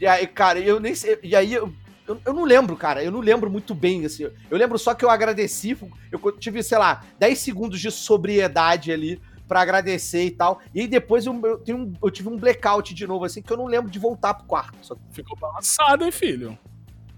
E 0.00 0.06
aí, 0.06 0.26
cara, 0.26 0.58
eu 0.58 0.80
nem 0.80 0.94
sei. 0.94 1.18
E 1.22 1.34
aí 1.34 1.52
eu, 1.54 1.72
eu, 2.06 2.20
eu, 2.24 2.32
não 2.32 2.44
lembro, 2.44 2.76
cara. 2.76 3.02
Eu 3.02 3.10
não 3.10 3.20
lembro 3.20 3.50
muito 3.50 3.74
bem, 3.74 4.04
assim. 4.04 4.24
Eu 4.50 4.58
lembro 4.58 4.78
só 4.78 4.94
que 4.94 5.04
eu 5.04 5.10
agradeci. 5.10 5.76
Eu 6.10 6.32
tive, 6.32 6.62
sei 6.62 6.78
lá, 6.78 7.04
10 7.18 7.38
segundos 7.38 7.80
de 7.80 7.90
sobriedade 7.90 8.92
ali 8.92 9.20
para 9.46 9.60
agradecer 9.60 10.24
e 10.24 10.30
tal. 10.30 10.60
E 10.74 10.80
aí 10.80 10.88
depois 10.88 11.26
eu, 11.26 11.40
eu, 11.44 11.58
tenho 11.58 11.78
um, 11.78 11.92
eu 12.02 12.10
tive 12.10 12.28
um 12.28 12.36
blackout 12.36 12.94
de 12.94 13.06
novo, 13.06 13.24
assim, 13.24 13.42
que 13.42 13.52
eu 13.52 13.56
não 13.56 13.66
lembro 13.66 13.90
de 13.90 13.98
voltar 13.98 14.34
pro 14.34 14.46
quarto. 14.46 14.76
Só... 14.82 14.96
Ficou 15.10 15.36
balançado, 15.36 16.04
hein, 16.04 16.12
filho? 16.12 16.58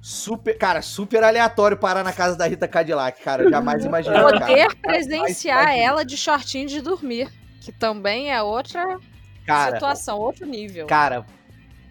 Super, 0.00 0.56
cara, 0.56 0.80
super 0.80 1.24
aleatório 1.24 1.76
parar 1.76 2.04
na 2.04 2.12
casa 2.12 2.36
da 2.36 2.46
Rita 2.46 2.68
Cadillac, 2.68 3.22
cara. 3.22 3.44
Eu 3.44 3.50
jamais 3.50 3.84
imaginei. 3.84 4.20
Poder 4.20 4.68
cara. 4.68 4.76
presenciar 4.80 5.76
ela 5.76 6.04
de 6.04 6.16
shortinho 6.16 6.68
de 6.68 6.80
dormir, 6.80 7.28
que 7.68 7.72
também 7.72 8.32
é 8.32 8.42
outra 8.42 8.98
cara, 9.46 9.74
situação, 9.74 10.18
outro 10.18 10.46
nível. 10.46 10.86
Cara, 10.86 11.26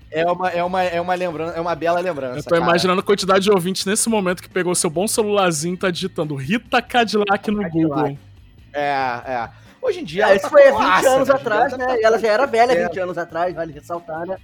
é 0.09 0.25
uma, 0.25 0.49
é 0.49 0.63
uma, 0.63 0.83
é 0.83 0.99
uma 0.99 1.13
lembrança, 1.13 1.55
é 1.55 1.61
uma 1.61 1.75
bela 1.75 1.99
lembrança. 1.99 2.39
Eu 2.39 2.43
tô 2.43 2.49
cara. 2.49 2.63
imaginando 2.63 2.99
a 2.99 3.03
quantidade 3.03 3.43
de 3.43 3.51
ouvintes 3.51 3.85
nesse 3.85 4.09
momento 4.09 4.41
que 4.41 4.49
pegou 4.49 4.73
seu 4.73 4.89
bom 4.89 5.07
celularzinho 5.07 5.75
e 5.75 5.77
tá 5.77 5.91
digitando 5.91 6.33
Rita 6.33 6.81
Cadillac 6.81 7.51
no 7.51 7.61
Cadillac. 7.61 8.01
Google. 8.01 8.17
É, 8.73 9.21
é. 9.27 9.49
Hoje 9.79 9.99
em 9.99 10.03
dia. 10.03 10.29
É, 10.29 10.35
isso 10.35 10.45
tá 10.45 10.49
foi 10.49 10.67
há 10.67 10.71
20 10.71 10.79
massa, 10.79 11.09
anos 11.09 11.29
atrás, 11.29 11.77
né? 11.77 11.85
Tá... 11.85 11.99
E 11.99 12.03
ela 12.03 12.17
já 12.17 12.27
era 12.27 12.47
velha 12.47 12.71
é. 12.71 12.87
20 12.87 12.99
anos 12.99 13.17
atrás, 13.19 13.53
vale 13.53 13.71
ressaltar, 13.71 14.25
né? 14.25 14.37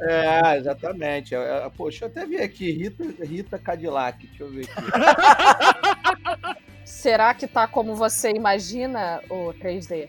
É, 0.00 0.56
exatamente. 0.56 1.36
Poxa, 1.76 2.06
eu 2.06 2.08
até 2.08 2.26
vi 2.26 2.38
aqui, 2.38 2.72
Rita, 2.72 3.04
Rita 3.24 3.58
Cadillac. 3.60 4.26
Deixa 4.26 4.42
eu 4.42 4.50
ver 4.50 4.68
aqui. 4.68 6.58
Será 6.84 7.32
que 7.32 7.46
tá 7.46 7.68
como 7.68 7.94
você 7.94 8.30
imagina 8.30 9.20
o 9.30 9.52
3D? 9.54 10.08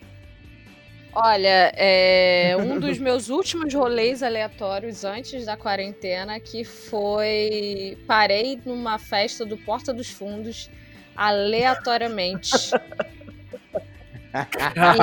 Olha, 1.13 1.71
é 1.75 2.55
um 2.59 2.79
dos 2.79 2.97
meus 2.97 3.29
últimos 3.29 3.73
rolês 3.73 4.21
aleatórios 4.21 5.03
antes 5.03 5.45
da 5.45 5.57
quarentena, 5.57 6.39
que 6.39 6.63
foi. 6.63 7.97
Parei 8.07 8.59
numa 8.65 8.97
festa 8.97 9.45
do 9.45 9.57
Porta 9.57 9.93
dos 9.93 10.09
Fundos 10.09 10.69
aleatoriamente. 11.15 12.51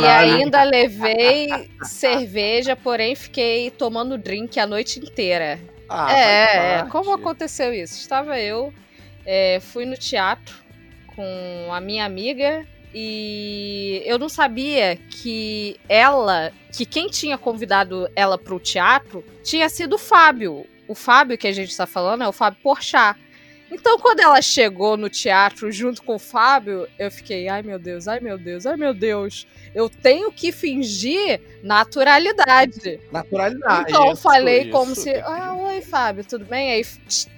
e 0.00 0.06
ainda 0.06 0.62
levei 0.62 1.70
cerveja, 1.82 2.76
porém 2.76 3.14
fiquei 3.14 3.70
tomando 3.70 4.16
drink 4.16 4.58
a 4.58 4.66
noite 4.66 5.00
inteira. 5.00 5.58
Ah, 5.88 6.12
é, 6.12 6.84
como 6.90 7.12
aconteceu 7.12 7.72
isso? 7.72 7.94
Estava 7.94 8.40
eu, 8.40 8.72
é, 9.24 9.60
fui 9.60 9.84
no 9.84 9.96
teatro 9.96 10.56
com 11.14 11.72
a 11.72 11.80
minha 11.80 12.04
amiga 12.04 12.66
e 12.98 14.02
eu 14.06 14.18
não 14.18 14.26
sabia 14.26 14.96
que 14.96 15.78
ela, 15.86 16.50
que 16.72 16.86
quem 16.86 17.08
tinha 17.08 17.36
convidado 17.36 18.08
ela 18.16 18.38
para 18.38 18.54
o 18.54 18.58
teatro 18.58 19.22
tinha 19.44 19.68
sido 19.68 19.96
o 19.96 19.98
Fábio. 19.98 20.64
O 20.88 20.94
Fábio 20.94 21.36
que 21.36 21.46
a 21.46 21.52
gente 21.52 21.68
está 21.68 21.86
falando 21.86 22.24
é 22.24 22.28
o 22.28 22.32
Fábio 22.32 22.58
Porchat. 22.62 23.20
Então, 23.70 23.98
quando 23.98 24.20
ela 24.20 24.40
chegou 24.40 24.96
no 24.96 25.10
teatro 25.10 25.70
junto 25.70 26.02
com 26.02 26.14
o 26.14 26.18
Fábio, 26.18 26.88
eu 26.98 27.10
fiquei, 27.10 27.48
ai 27.48 27.62
meu 27.62 27.78
Deus, 27.78 28.08
ai 28.08 28.18
meu 28.18 28.38
Deus, 28.38 28.64
ai 28.64 28.78
meu 28.78 28.94
Deus. 28.94 29.46
Eu 29.74 29.90
tenho 29.90 30.32
que 30.32 30.50
fingir 30.50 31.38
naturalidade. 31.62 32.98
Naturalidade. 33.12 33.90
Então, 33.90 34.08
eu 34.08 34.16
falei 34.16 34.62
isso, 34.62 34.70
como 34.70 34.94
se, 34.94 35.10
ah, 35.16 35.52
oi 35.52 35.82
Fábio, 35.82 36.24
tudo 36.24 36.46
bem? 36.46 36.70
Aí 36.70 36.86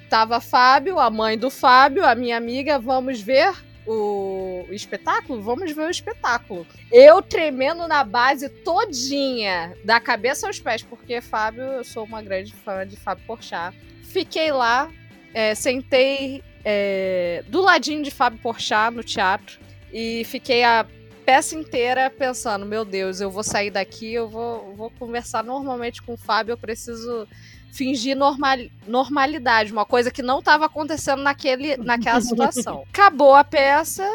tava 0.09 0.40
Fábio, 0.40 1.01
a 1.01 1.11
mãe 1.11 1.37
do 1.37 1.51
Fábio, 1.51 2.07
a 2.07 2.14
minha 2.14 2.37
amiga, 2.37 2.79
vamos 2.79 3.21
ver 3.21 3.66
o, 3.88 4.66
espetáculo? 4.70 5.42
Vamos 5.42 5.72
ver 5.72 5.87
o 5.87 5.90
espetáculo. 5.90 6.66
Eu 6.92 7.22
tremendo 7.22 7.88
na 7.88 8.05
base 8.05 8.48
todinha, 8.48 9.77
da 9.85 9.98
cabeça 9.98 10.46
aos 10.46 10.61
pés, 10.61 10.83
porque 10.83 11.20
Fábio, 11.20 11.62
eu 11.62 11.85
sou 11.85 12.05
uma 12.05 12.22
grande 12.22 12.53
fã 12.53 12.87
de 12.87 12.96
Fábio 12.96 13.24
Porchat. 13.27 13.77
Fiquei 14.05 14.53
lá 14.53 14.90
é, 15.33 15.55
sentei 15.55 16.42
é, 16.64 17.44
do 17.48 17.61
ladinho 17.61 18.03
de 18.03 18.11
Fábio 18.11 18.38
Porchat 18.40 18.94
no 18.94 19.03
teatro 19.03 19.59
e 19.92 20.24
fiquei 20.24 20.64
a 20.64 20.87
peça 21.24 21.55
inteira 21.55 22.11
pensando, 22.11 22.64
meu 22.64 22.85
Deus, 22.85 23.20
eu 23.20 23.31
vou 23.31 23.42
sair 23.42 23.70
daqui, 23.70 24.12
eu 24.12 24.29
vou, 24.29 24.74
vou 24.74 24.90
conversar 24.90 25.44
normalmente 25.44 26.03
com 26.03 26.14
o 26.14 26.16
Fábio, 26.16 26.53
eu 26.53 26.59
preciso 26.59 27.29
fingir 27.73 28.17
normal, 28.17 28.59
normalidade, 28.87 29.73
uma 29.73 29.85
coisa 29.85 30.11
que 30.11 30.23
não 30.23 30.41
estava 30.41 30.67
acontecendo 30.67 31.23
naquele, 31.23 31.77
naquela 31.77 32.21
situação. 32.21 32.85
Acabou 32.93 33.35
a 33.35 33.45
peça, 33.45 34.09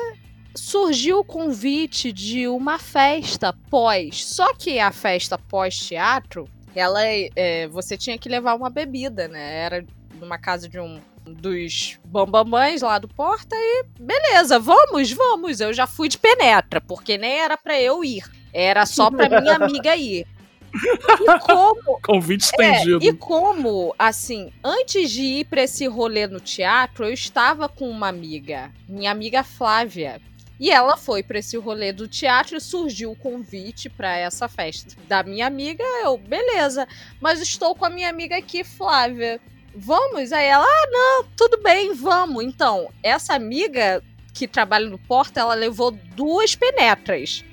surgiu 0.56 1.20
o 1.20 1.24
convite 1.24 2.12
de 2.12 2.48
uma 2.48 2.78
festa 2.78 3.54
pós. 3.70 4.26
Só 4.26 4.54
que 4.54 4.80
a 4.80 4.92
festa 4.92 5.38
pós-teatro, 5.38 6.50
ela 6.76 7.02
é, 7.06 7.68
você 7.68 7.98
tinha 7.98 8.18
que 8.18 8.30
levar 8.30 8.56
uma 8.56 8.70
bebida, 8.70 9.28
né? 9.28 9.60
Era 9.60 9.86
numa 10.20 10.38
casa 10.38 10.68
de 10.68 10.80
um 10.80 11.00
dos 11.26 12.00
bambamães 12.06 12.82
lá 12.82 13.00
do 13.00 13.08
Porta 13.08 13.56
e 13.56 13.86
beleza, 14.00 14.60
vamos, 14.60 15.12
vamos. 15.12 15.60
Eu 15.60 15.74
já 15.74 15.88
fui 15.88 16.10
de 16.10 16.18
penetra, 16.18 16.82
porque 16.82 17.18
nem 17.18 17.40
era 17.40 17.58
para 17.58 17.80
eu 17.80 18.04
ir, 18.04 18.24
era 18.54 18.86
só 18.86 19.10
para 19.10 19.42
minha 19.42 19.56
amiga 19.58 19.96
ir. 19.96 20.28
E 20.74 21.40
como. 21.40 22.00
Convite 22.04 22.46
estendido. 22.46 23.04
É, 23.04 23.08
e 23.08 23.14
como, 23.14 23.94
assim, 23.98 24.52
antes 24.64 25.12
de 25.12 25.22
ir 25.22 25.46
para 25.46 25.64
esse 25.64 25.86
rolê 25.88 26.28
no 26.28 26.40
teatro, 26.40 27.06
eu 27.06 27.14
estava 27.14 27.70
com 27.70 27.90
uma 27.90 28.08
amiga, 28.08 28.72
minha 28.88 29.12
amiga 29.12 29.44
Flávia. 29.44 30.22
E 30.60 30.70
ela 30.70 30.96
foi 30.96 31.24
para 31.24 31.40
esse 31.40 31.58
rolê 31.58 31.92
do 31.92 32.08
teatro 32.08 32.56
e 32.56 32.62
surgiu 32.62 33.12
o 33.12 33.16
convite 33.16 33.90
para 33.90 34.16
essa 34.16 34.48
festa 34.48 34.96
da 35.08 35.24
minha 35.24 35.48
amiga. 35.48 35.84
Eu, 36.04 36.18
beleza, 36.18 36.88
mas 37.20 37.42
estou 37.42 37.76
com 37.76 37.86
a 37.86 37.90
minha 37.90 38.10
amiga 38.10 38.38
aqui, 38.38 38.64
Flávia 38.64 39.42
vamos? 39.76 40.32
Aí 40.32 40.46
ela, 40.46 40.66
ah, 40.66 40.88
não, 40.92 41.26
tudo 41.36 41.58
bem, 41.62 41.94
vamos. 41.94 42.44
Então, 42.44 42.92
essa 43.02 43.34
amiga 43.34 44.04
que 44.34 44.48
trabalha 44.48 44.90
no 44.90 44.98
Porta, 44.98 45.40
ela 45.40 45.54
levou 45.54 45.92
duas 45.92 46.56
penetras 46.56 47.44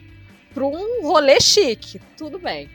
para 0.53 0.65
um 0.65 1.03
rolê 1.03 1.41
chique. 1.41 2.01
Tudo 2.17 2.39
bem. 2.39 2.69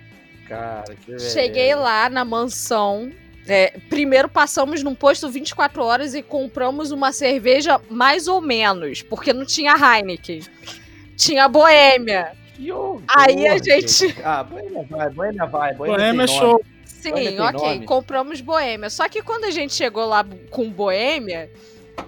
Cara, 0.47 0.95
que 0.95 1.19
Cheguei 1.19 1.73
lá 1.75 2.09
na 2.09 2.23
mansão. 2.23 3.11
É, 3.47 3.77
primeiro 3.89 4.27
passamos 4.27 4.81
num 4.81 4.95
posto 4.95 5.29
24 5.29 5.83
horas 5.83 6.15
e 6.15 6.23
compramos 6.23 6.89
uma 6.89 7.11
cerveja 7.11 7.79
mais 7.89 8.27
ou 8.27 8.41
menos, 8.41 9.03
porque 9.03 9.31
não 9.31 9.45
tinha 9.45 9.75
Heineken. 9.75 10.41
Tinha 11.15 11.47
Boêmia. 11.47 12.31
Que 12.55 12.71
horror, 12.71 13.03
Aí 13.07 13.47
a 13.47 13.57
gente. 13.57 14.15
Ah, 14.23 14.43
Boêmia 14.43 14.83
vai, 14.89 15.09
Boêmia 15.09 15.45
vai. 15.45 15.73
Boêmia, 15.75 15.97
Boêmia 15.97 16.23
é 16.23 16.27
show. 16.27 16.63
Sim, 16.85 17.39
ok. 17.39 17.75
Nome. 17.75 17.85
Compramos 17.85 18.41
Boêmia. 18.41 18.89
Só 18.89 19.07
que 19.07 19.21
quando 19.21 19.45
a 19.45 19.51
gente 19.51 19.73
chegou 19.75 20.05
lá 20.05 20.25
com 20.49 20.69
Boêmia, 20.69 21.51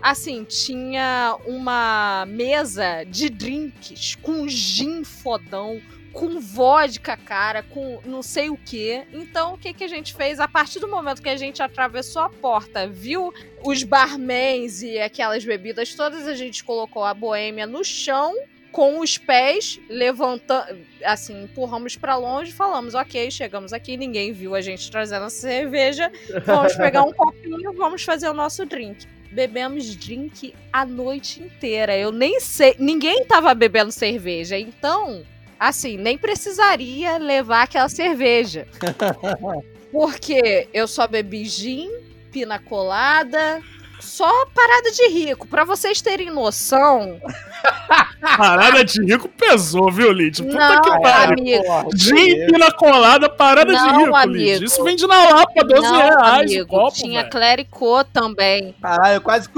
assim, 0.02 0.44
tinha 0.44 1.38
uma 1.46 2.26
mesa 2.28 3.04
de 3.04 3.30
drinks 3.30 4.16
com 4.16 4.48
gin 4.48 5.04
fodão, 5.04 5.80
com 6.14 6.40
vodka, 6.40 7.16
cara, 7.16 7.64
com 7.64 8.00
não 8.06 8.22
sei 8.22 8.50
o 8.50 8.58
que. 8.58 9.04
Então, 9.14 9.54
o 9.54 9.58
que, 9.58 9.74
que 9.74 9.84
a 9.84 9.88
gente 9.88 10.14
fez? 10.14 10.40
A 10.40 10.48
partir 10.48 10.80
do 10.80 10.88
momento 10.88 11.22
que 11.22 11.30
a 11.30 11.38
gente 11.38 11.62
atravessou 11.62 12.22
a 12.22 12.30
porta, 12.30 12.88
viu 12.88 13.34
os 13.64 13.84
barmans 13.84 14.82
e 14.82 15.00
aquelas 15.00 15.46
bebidas 15.46 15.94
todas, 15.94 16.28
a 16.28 16.36
gente 16.36 16.64
colocou 16.64 17.04
a 17.04 17.14
boêmia 17.14 17.68
no 17.68 17.84
chão 17.84 18.34
com 18.72 19.00
os 19.00 19.18
pés 19.18 19.80
levantando, 19.90 20.78
assim, 21.04 21.44
empurramos 21.44 21.96
para 21.96 22.16
longe, 22.16 22.52
falamos, 22.52 22.94
ok, 22.94 23.32
chegamos 23.32 23.74
aqui, 23.74 23.98
ninguém 23.98 24.32
viu 24.32 24.54
a 24.54 24.62
gente 24.62 24.92
trazendo 24.92 25.26
a 25.26 25.30
cerveja, 25.30 26.12
vamos 26.46 26.76
pegar 26.76 27.04
um 27.04 27.12
copinho, 27.14 27.74
vamos 27.74 28.04
fazer 28.04 28.30
o 28.30 28.34
nosso 28.34 28.66
drink. 28.66 29.08
Bebemos 29.32 29.96
drink 29.96 30.54
a 30.72 30.86
noite 30.86 31.42
inteira. 31.42 31.98
Eu 31.98 32.12
nem 32.12 32.40
sei, 32.40 32.76
ninguém 32.80 33.26
tava 33.26 33.54
bebendo 33.54 33.92
cerveja, 33.92 34.58
então, 34.58 35.26
assim, 35.60 35.98
nem 35.98 36.18
precisaria 36.18 37.18
levar 37.18 37.64
aquela 37.64 37.90
cerveja. 37.90 38.68
Porque 39.92 40.68
eu 40.74 40.88
só 40.88 41.08
bebi 41.08 41.46
gin, 41.46 41.90
pina 42.32 42.60
colada, 42.60 43.62
só 44.00 44.46
parada 44.48 44.92
de 44.92 45.08
rico. 45.08 45.48
Para 45.48 45.64
vocês 45.64 46.02
terem 46.02 46.30
noção, 46.30 47.20
Parada 48.38 48.84
de 48.84 49.04
rico 49.04 49.30
pesou, 49.30 49.92
viu, 49.92 50.12
Lid? 50.12 50.44
Puta 50.44 50.58
Não, 50.58 50.82
que 50.82 51.02
pariu. 51.02 51.38
amigo. 51.40 51.90
Gin 51.96 52.46
pina 52.48 52.72
colada, 52.72 53.30
parada 53.30 53.74
de 53.74 53.80
Não, 53.80 54.00
rico, 54.00 54.16
amigo. 54.16 54.36
Lid. 54.38 54.64
Isso 54.66 54.84
vende 54.84 55.06
na 55.08 55.30
Lapa, 55.30 55.64
12 55.64 55.82
Não, 55.82 55.98
reais 55.98 56.52
amigo, 56.52 56.68
copo, 56.68 56.96
tinha 56.96 57.24
clericô 57.30 58.04
também. 58.06 58.76
Caralho, 58.82 59.16
eu 59.16 59.22
quase, 59.22 59.50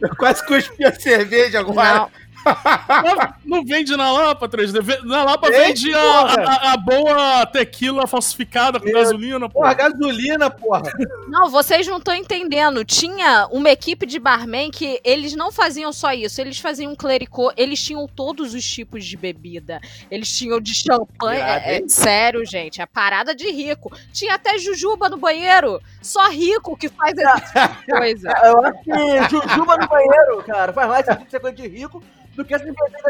eu 0.00 0.16
quase 0.16 0.46
cuspi 0.46 0.84
a 0.84 0.94
cerveja 0.94 1.60
agora. 1.60 1.94
Não, 1.94 2.10
Não, 3.44 3.58
não 3.58 3.64
vende 3.64 3.96
na 3.96 4.10
Lapa, 4.12 4.48
3D. 4.48 4.80
Ve- 4.82 5.00
Na 5.04 5.24
Lapa 5.24 5.48
Vende, 5.50 5.84
vende 5.90 5.94
a, 5.94 6.00
porra. 6.00 6.44
a- 6.44 6.72
a 6.72 6.76
boa 6.76 7.46
tequila 7.46 8.06
falsificada 8.06 8.78
com 8.78 8.86
Meu- 8.86 8.94
gasolina, 8.94 9.48
pô. 9.48 9.60
Porra, 9.60 9.74
gasolina, 9.74 10.50
porra. 10.50 10.82
não, 11.28 11.48
vocês 11.50 11.86
não 11.86 11.98
estão 11.98 12.14
entendendo. 12.14 12.84
Tinha 12.84 13.48
uma 13.50 13.70
equipe 13.70 14.06
de 14.06 14.18
barman 14.18 14.70
que 14.70 15.00
eles 15.04 15.34
não 15.34 15.50
faziam 15.52 15.92
só 15.92 16.12
isso, 16.12 16.40
eles 16.40 16.58
faziam 16.58 16.94
clericô, 16.94 17.52
eles 17.56 17.82
tinham 17.82 18.06
todos 18.06 18.54
os 18.54 18.64
tipos 18.64 19.04
de 19.04 19.16
bebida. 19.16 19.80
Eles 20.10 20.28
tinham 20.36 20.60
de 20.60 20.74
champanhe. 20.74 21.40
É, 21.40 21.78
é 21.78 21.88
sério, 21.88 22.44
gente, 22.44 22.80
é 22.80 22.86
parada 22.86 23.34
de 23.34 23.50
rico. 23.50 23.92
Tinha 24.12 24.34
até 24.34 24.58
jujuba 24.58 25.08
no 25.08 25.16
banheiro. 25.16 25.80
Só 26.02 26.28
rico 26.30 26.76
que 26.76 26.88
faz 26.88 27.16
essa 27.16 27.68
tipo 27.68 27.96
coisa. 27.98 28.32
Eu 28.44 28.64
acho 28.64 28.78
que 28.82 29.30
jujuba 29.30 29.76
no 29.76 29.88
banheiro, 29.88 30.42
cara, 30.46 30.72
faz 30.72 30.88
mais 30.88 31.06
sentido 31.06 31.30
ser 31.30 31.40
coisa 31.40 31.56
de 31.56 31.66
rico 31.68 32.02
do 32.36 32.44
que 32.44 32.54
essa 32.54 32.64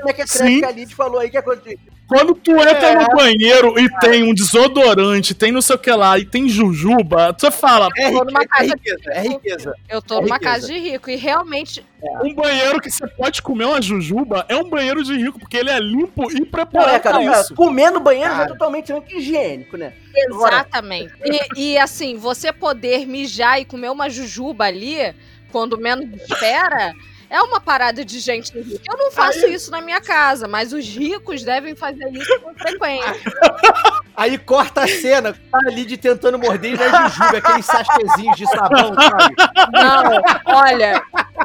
mequetrefe 0.04 0.58
que 0.60 0.64
a 0.64 0.70
Lid 0.70 0.94
falou 0.94 1.20
aí 1.20 1.30
que 1.30 1.38
é 1.38 1.42
de 1.42 1.70
rico. 1.70 1.94
Quando 2.06 2.34
tu 2.34 2.52
entra 2.52 2.88
É. 2.88 2.94
no 2.96 3.06
banheiro 3.16 3.78
e 3.78 3.88
tem 4.00 4.22
um 4.22 4.34
desodorante, 4.34 5.34
tem 5.34 5.50
não 5.50 5.62
sei 5.62 5.76
o 5.76 5.78
que 5.78 5.90
lá, 5.90 6.18
e 6.18 6.24
tem 6.26 6.46
jujuba, 6.48 7.34
você 7.36 7.50
fala, 7.50 7.88
É, 7.96 8.10
Tô 8.10 8.24
numa 8.24 8.40
riqueza, 8.40 8.44
é 8.44 8.46
casa 8.46 8.64
de 8.66 8.72
riqueza, 8.90 9.10
é 9.10 9.20
riqueza. 9.22 9.74
Eu 9.88 10.02
tô 10.02 10.18
É 10.18 10.20
numa 10.20 10.34
riqueza. 10.36 10.54
casa 10.54 10.66
de 10.66 10.78
rico 10.78 11.10
e 11.10 11.16
realmente 11.16 11.84
um 12.22 12.34
banheiro 12.34 12.78
que 12.80 12.90
você 12.90 13.06
pode 13.06 13.40
comer 13.40 13.64
uma 13.64 13.80
jujuba 13.80 14.44
é 14.50 14.54
um 14.56 14.68
banheiro 14.68 15.02
de 15.02 15.16
rico, 15.16 15.38
porque 15.38 15.56
ele 15.56 15.70
é 15.70 15.80
limpo 15.80 16.30
e 16.30 16.40
Não, 16.40 16.46
preparado 16.46 16.94
é, 16.96 16.98
cara, 16.98 17.16
pra 17.20 17.26
cara, 17.26 17.40
isso. 17.40 17.54
comer 17.54 17.90
no 17.90 18.00
banheiro 18.00 18.28
já 18.30 18.34
é 18.34 18.38
Cara. 18.40 18.48
totalmente 18.52 18.92
anti-higiênico, 18.92 19.76
né? 19.78 19.94
Agora- 20.30 20.56
Exatamente. 20.56 21.12
E, 21.24 21.72
e, 21.72 21.78
assim, 21.78 22.16
você 22.18 22.52
poder 22.52 23.06
mijar 23.06 23.60
e 23.60 23.64
comer 23.64 23.88
uma 23.90 24.10
jujuba 24.10 24.64
ali, 24.66 25.14
quando 25.50 25.78
menos 25.78 26.06
espera, 26.20 26.92
é 27.34 27.42
uma 27.42 27.60
parada 27.60 28.04
de 28.04 28.20
gente 28.20 28.56
rica. 28.56 28.84
Eu 28.88 28.96
não 28.96 29.10
faço 29.10 29.44
isso 29.46 29.68
na 29.68 29.80
minha 29.80 30.00
casa, 30.00 30.46
mas 30.46 30.72
os 30.72 30.86
ricos 30.86 31.42
devem 31.42 31.74
fazer 31.74 32.08
isso 32.12 32.40
com 32.40 32.54
frequência. 32.54 33.12
Aí 34.16 34.38
corta 34.38 34.84
a 34.84 34.88
cena, 34.88 35.32
tá 35.32 35.58
ali 35.66 35.84
de 35.84 35.96
tentando 35.96 36.38
morder 36.38 36.74
e 36.74 36.76
não 36.76 36.84
é 36.84 37.08
jujuba, 37.08 37.38
aqueles 37.38 37.66
sachêzinhos 37.66 38.36
de 38.36 38.46
sabão, 38.46 38.94
sabe? 38.94 39.34
Não, 39.72 40.54
olha, 40.54 41.02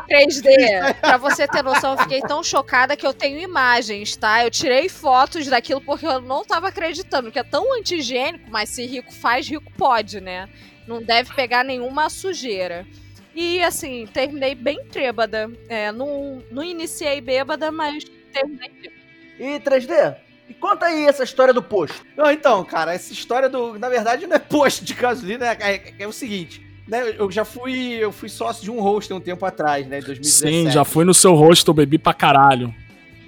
3D, 0.08 0.94
pra 1.02 1.18
você 1.18 1.48
ter 1.48 1.64
noção, 1.64 1.94
eu 1.94 1.98
fiquei 1.98 2.22
tão 2.22 2.44
chocada 2.44 2.96
que 2.96 3.08
eu 3.08 3.14
tenho 3.14 3.40
imagens, 3.40 4.16
tá? 4.16 4.44
Eu 4.44 4.52
tirei 4.52 4.88
fotos 4.88 5.48
daquilo 5.48 5.82
porque 5.82 6.06
eu 6.06 6.22
não 6.22 6.46
tava 6.46 6.68
acreditando, 6.68 7.32
que 7.32 7.40
é 7.40 7.44
tão 7.44 7.76
anti-higiênico, 7.80 8.52
mas 8.52 8.70
se 8.70 8.86
rico 8.86 9.12
faz, 9.12 9.48
rico 9.48 9.72
pode, 9.76 10.22
né? 10.22 10.48
Não 10.88 11.02
deve 11.02 11.34
pegar 11.34 11.64
nenhuma 11.64 12.12
sujeira. 12.12 12.86
E 13.36 13.62
assim, 13.64 14.08
terminei 14.14 14.56
bem 14.56 14.84
trêbada. 14.86 15.50
É, 15.68 15.92
não, 15.92 16.42
não 16.52 16.64
iniciei 16.64 17.22
bêbada, 17.22 17.72
mas 17.72 18.04
terminei 18.34 18.70
trêbada. 18.70 19.00
E 19.40 19.60
3D, 19.60 20.16
e 20.50 20.54
conta 20.54 20.88
aí 20.88 21.06
essa 21.06 21.24
história 21.24 21.54
do 21.54 21.62
posto. 21.64 22.06
Não, 22.18 22.30
então, 22.30 22.64
cara, 22.66 22.94
essa 22.94 23.14
história 23.14 23.48
do. 23.48 23.80
Na 23.80 23.88
verdade, 23.88 24.28
não 24.28 24.36
é 24.36 24.40
posto 24.40 24.84
de 24.84 24.94
gasolina, 24.94 25.46
é, 25.48 25.58
é- 25.62 25.94
é 26.00 26.08
o 26.08 26.12
seguinte. 26.12 26.68
Né, 26.88 27.14
eu 27.18 27.32
já 27.32 27.46
fui. 27.46 27.94
Eu 27.94 28.12
fui 28.12 28.28
sócio 28.30 28.64
de 28.64 28.72
um 28.72 28.82
hostel 28.82 29.18
um 29.18 29.22
tempo 29.22 29.46
atrás, 29.46 29.86
né? 29.88 30.00
Em 30.00 30.04
2017. 30.04 30.66
Sim, 30.66 30.72
já 30.72 30.84
fui 30.84 31.06
no 31.06 31.14
seu 31.14 31.36
rosto, 31.36 31.70
eu 31.70 31.74
bebi 31.76 31.98
pra 32.00 32.14
caralho. 32.16 32.74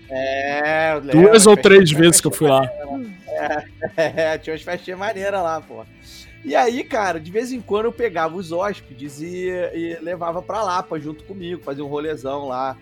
É, 0.09 0.93
eu 0.93 0.99
lembro, 0.99 1.21
Duas 1.29 1.45
ou 1.45 1.55
três 1.55 1.89
vezes 1.91 2.19
que 2.19 2.27
eu 2.27 2.31
fui 2.31 2.49
lá. 2.49 2.61
É, 3.97 4.37
tinha 4.37 4.53
umas 4.53 4.61
festinhas 4.61 4.99
maneiras 4.99 5.41
lá, 5.41 5.61
pô. 5.61 5.85
E 6.43 6.55
aí, 6.55 6.83
cara, 6.83 7.19
de 7.19 7.29
vez 7.29 7.51
em 7.51 7.61
quando 7.61 7.85
eu 7.85 7.91
pegava 7.91 8.35
os 8.35 8.51
hóspedes 8.51 9.21
e, 9.21 9.47
e 9.47 9.97
levava 10.01 10.41
pra 10.41 10.63
Lapa 10.63 10.99
junto 10.99 11.23
comigo, 11.23 11.61
fazia 11.61 11.85
um 11.85 11.87
rolezão 11.87 12.47
lá, 12.47 12.75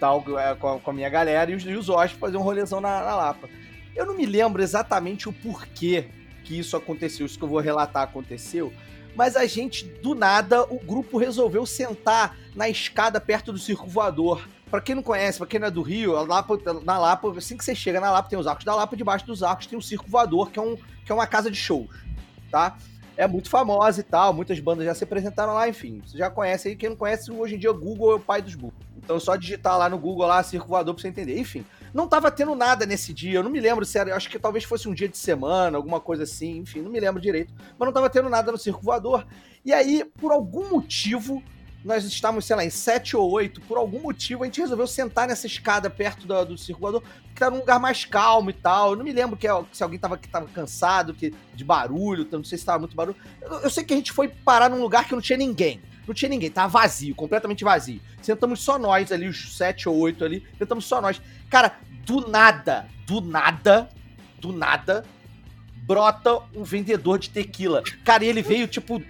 tal, 0.00 0.24
é, 0.38 0.54
com 0.54 0.68
a, 0.68 0.80
com 0.80 0.90
a 0.90 0.94
minha 0.94 1.08
galera, 1.08 1.50
e 1.50 1.54
os, 1.54 1.62
e 1.64 1.74
os 1.74 1.90
hóspedes 1.90 2.18
faziam 2.18 2.40
um 2.40 2.44
rolezão 2.44 2.80
na, 2.80 3.02
na 3.04 3.14
Lapa. 3.14 3.48
Eu 3.94 4.06
não 4.06 4.14
me 4.16 4.24
lembro 4.24 4.62
exatamente 4.62 5.28
o 5.28 5.32
porquê 5.32 6.06
que 6.42 6.58
isso 6.58 6.76
aconteceu, 6.76 7.26
isso 7.26 7.38
que 7.38 7.44
eu 7.44 7.48
vou 7.48 7.60
relatar 7.60 8.02
aconteceu, 8.02 8.72
mas 9.14 9.36
a 9.36 9.46
gente, 9.46 9.84
do 9.84 10.14
nada, 10.14 10.62
o 10.64 10.78
grupo 10.78 11.18
resolveu 11.18 11.66
sentar 11.66 12.36
na 12.54 12.68
escada 12.68 13.20
perto 13.20 13.52
do 13.52 13.58
circo 13.58 13.86
voador. 13.86 14.46
Pra 14.70 14.80
quem 14.80 14.94
não 14.94 15.02
conhece, 15.02 15.38
pra 15.38 15.46
quem 15.46 15.60
não 15.60 15.68
é 15.68 15.70
do 15.70 15.80
Rio, 15.80 16.12
Lapa, 16.24 16.58
na 16.84 16.98
Lapa, 16.98 17.30
assim 17.38 17.56
que 17.56 17.64
você 17.64 17.74
chega 17.74 18.00
na 18.00 18.10
Lapa, 18.10 18.28
tem 18.28 18.38
os 18.38 18.46
arcos 18.46 18.64
da 18.64 18.74
Lapa, 18.74 18.96
debaixo 18.96 19.24
dos 19.24 19.42
arcos 19.42 19.66
tem 19.66 19.78
o 19.78 19.82
circo 19.82 20.08
voador, 20.08 20.50
que 20.50 20.58
é, 20.58 20.62
um, 20.62 20.76
que 20.76 21.10
é 21.10 21.14
uma 21.14 21.26
casa 21.26 21.50
de 21.50 21.56
shows, 21.56 21.88
tá? 22.50 22.76
É 23.16 23.26
muito 23.26 23.48
famosa 23.48 24.00
e 24.00 24.02
tal, 24.02 24.32
muitas 24.34 24.60
bandas 24.60 24.84
já 24.84 24.94
se 24.94 25.04
apresentaram 25.04 25.54
lá, 25.54 25.68
enfim. 25.68 26.02
Você 26.06 26.18
já 26.18 26.28
conhece 26.28 26.68
aí, 26.68 26.76
quem 26.76 26.90
não 26.90 26.96
conhece, 26.96 27.30
hoje 27.30 27.54
em 27.54 27.58
dia 27.58 27.70
o 27.70 27.78
Google 27.78 28.12
é 28.12 28.14
o 28.16 28.20
pai 28.20 28.42
dos 28.42 28.54
Google. 28.54 28.74
Então 28.96 29.16
é 29.16 29.20
só 29.20 29.36
digitar 29.36 29.78
lá 29.78 29.88
no 29.88 29.98
Google 29.98 30.26
lá, 30.26 30.42
circo 30.42 30.68
voador 30.68 30.94
pra 30.94 31.00
você 31.00 31.08
entender. 31.08 31.38
Enfim, 31.38 31.64
não 31.94 32.06
tava 32.06 32.30
tendo 32.30 32.54
nada 32.54 32.84
nesse 32.84 33.14
dia, 33.14 33.38
eu 33.38 33.42
não 33.42 33.50
me 33.50 33.60
lembro 33.60 33.86
eu 33.94 34.14
acho 34.14 34.28
que 34.28 34.38
talvez 34.38 34.64
fosse 34.64 34.86
um 34.86 34.92
dia 34.92 35.08
de 35.08 35.16
semana, 35.16 35.78
alguma 35.78 35.98
coisa 35.98 36.24
assim, 36.24 36.58
enfim, 36.58 36.82
não 36.82 36.90
me 36.90 37.00
lembro 37.00 37.20
direito. 37.20 37.54
Mas 37.78 37.86
não 37.86 37.92
tava 37.92 38.10
tendo 38.10 38.28
nada 38.28 38.52
no 38.52 38.58
circo 38.58 38.82
voador. 38.82 39.26
E 39.64 39.72
aí, 39.72 40.04
por 40.04 40.30
algum 40.30 40.68
motivo, 40.68 41.42
nós 41.86 42.04
estávamos, 42.04 42.44
sei 42.44 42.56
lá, 42.56 42.64
em 42.64 42.70
sete 42.70 43.16
ou 43.16 43.30
oito, 43.30 43.60
por 43.60 43.78
algum 43.78 44.00
motivo, 44.00 44.42
a 44.42 44.46
gente 44.46 44.60
resolveu 44.60 44.88
sentar 44.88 45.28
nessa 45.28 45.46
escada 45.46 45.88
perto 45.88 46.26
do 46.44 46.58
circo 46.58 46.80
voador, 46.80 47.02
que 47.32 47.38
tá 47.38 47.48
num 47.48 47.58
lugar 47.58 47.78
mais 47.78 48.04
calmo 48.04 48.50
e 48.50 48.52
tal. 48.52 48.90
Eu 48.90 48.96
não 48.96 49.04
me 49.04 49.12
lembro 49.12 49.36
que, 49.36 49.46
se 49.72 49.84
alguém 49.84 49.98
tava, 49.98 50.18
que 50.18 50.28
tava 50.28 50.46
cansado 50.48 51.14
que, 51.14 51.32
de 51.54 51.64
barulho, 51.64 52.26
não 52.32 52.42
sei 52.42 52.58
se 52.58 52.64
tava 52.64 52.80
muito 52.80 52.96
barulho. 52.96 53.16
Eu, 53.40 53.60
eu 53.60 53.70
sei 53.70 53.84
que 53.84 53.94
a 53.94 53.96
gente 53.96 54.12
foi 54.12 54.26
parar 54.26 54.68
num 54.68 54.82
lugar 54.82 55.06
que 55.06 55.14
não 55.14 55.20
tinha 55.20 55.38
ninguém. 55.38 55.80
Não 56.08 56.14
tinha 56.14 56.28
ninguém, 56.28 56.50
tava 56.50 56.68
vazio, 56.68 57.14
completamente 57.14 57.62
vazio. 57.62 58.00
Sentamos 58.20 58.60
só 58.60 58.78
nós 58.78 59.12
ali, 59.12 59.28
os 59.28 59.56
sete 59.56 59.88
ou 59.88 59.96
oito 59.96 60.24
ali, 60.24 60.44
sentamos 60.58 60.84
só 60.86 61.00
nós. 61.00 61.22
Cara, 61.48 61.78
do 62.04 62.28
nada, 62.28 62.88
do 63.06 63.20
nada, 63.20 63.88
do 64.40 64.52
nada, 64.52 65.04
brota 65.86 66.40
um 66.54 66.64
vendedor 66.64 67.18
de 67.18 67.30
tequila. 67.30 67.82
Cara, 68.04 68.24
e 68.24 68.28
ele 68.28 68.42
veio, 68.42 68.66
tipo, 68.66 69.00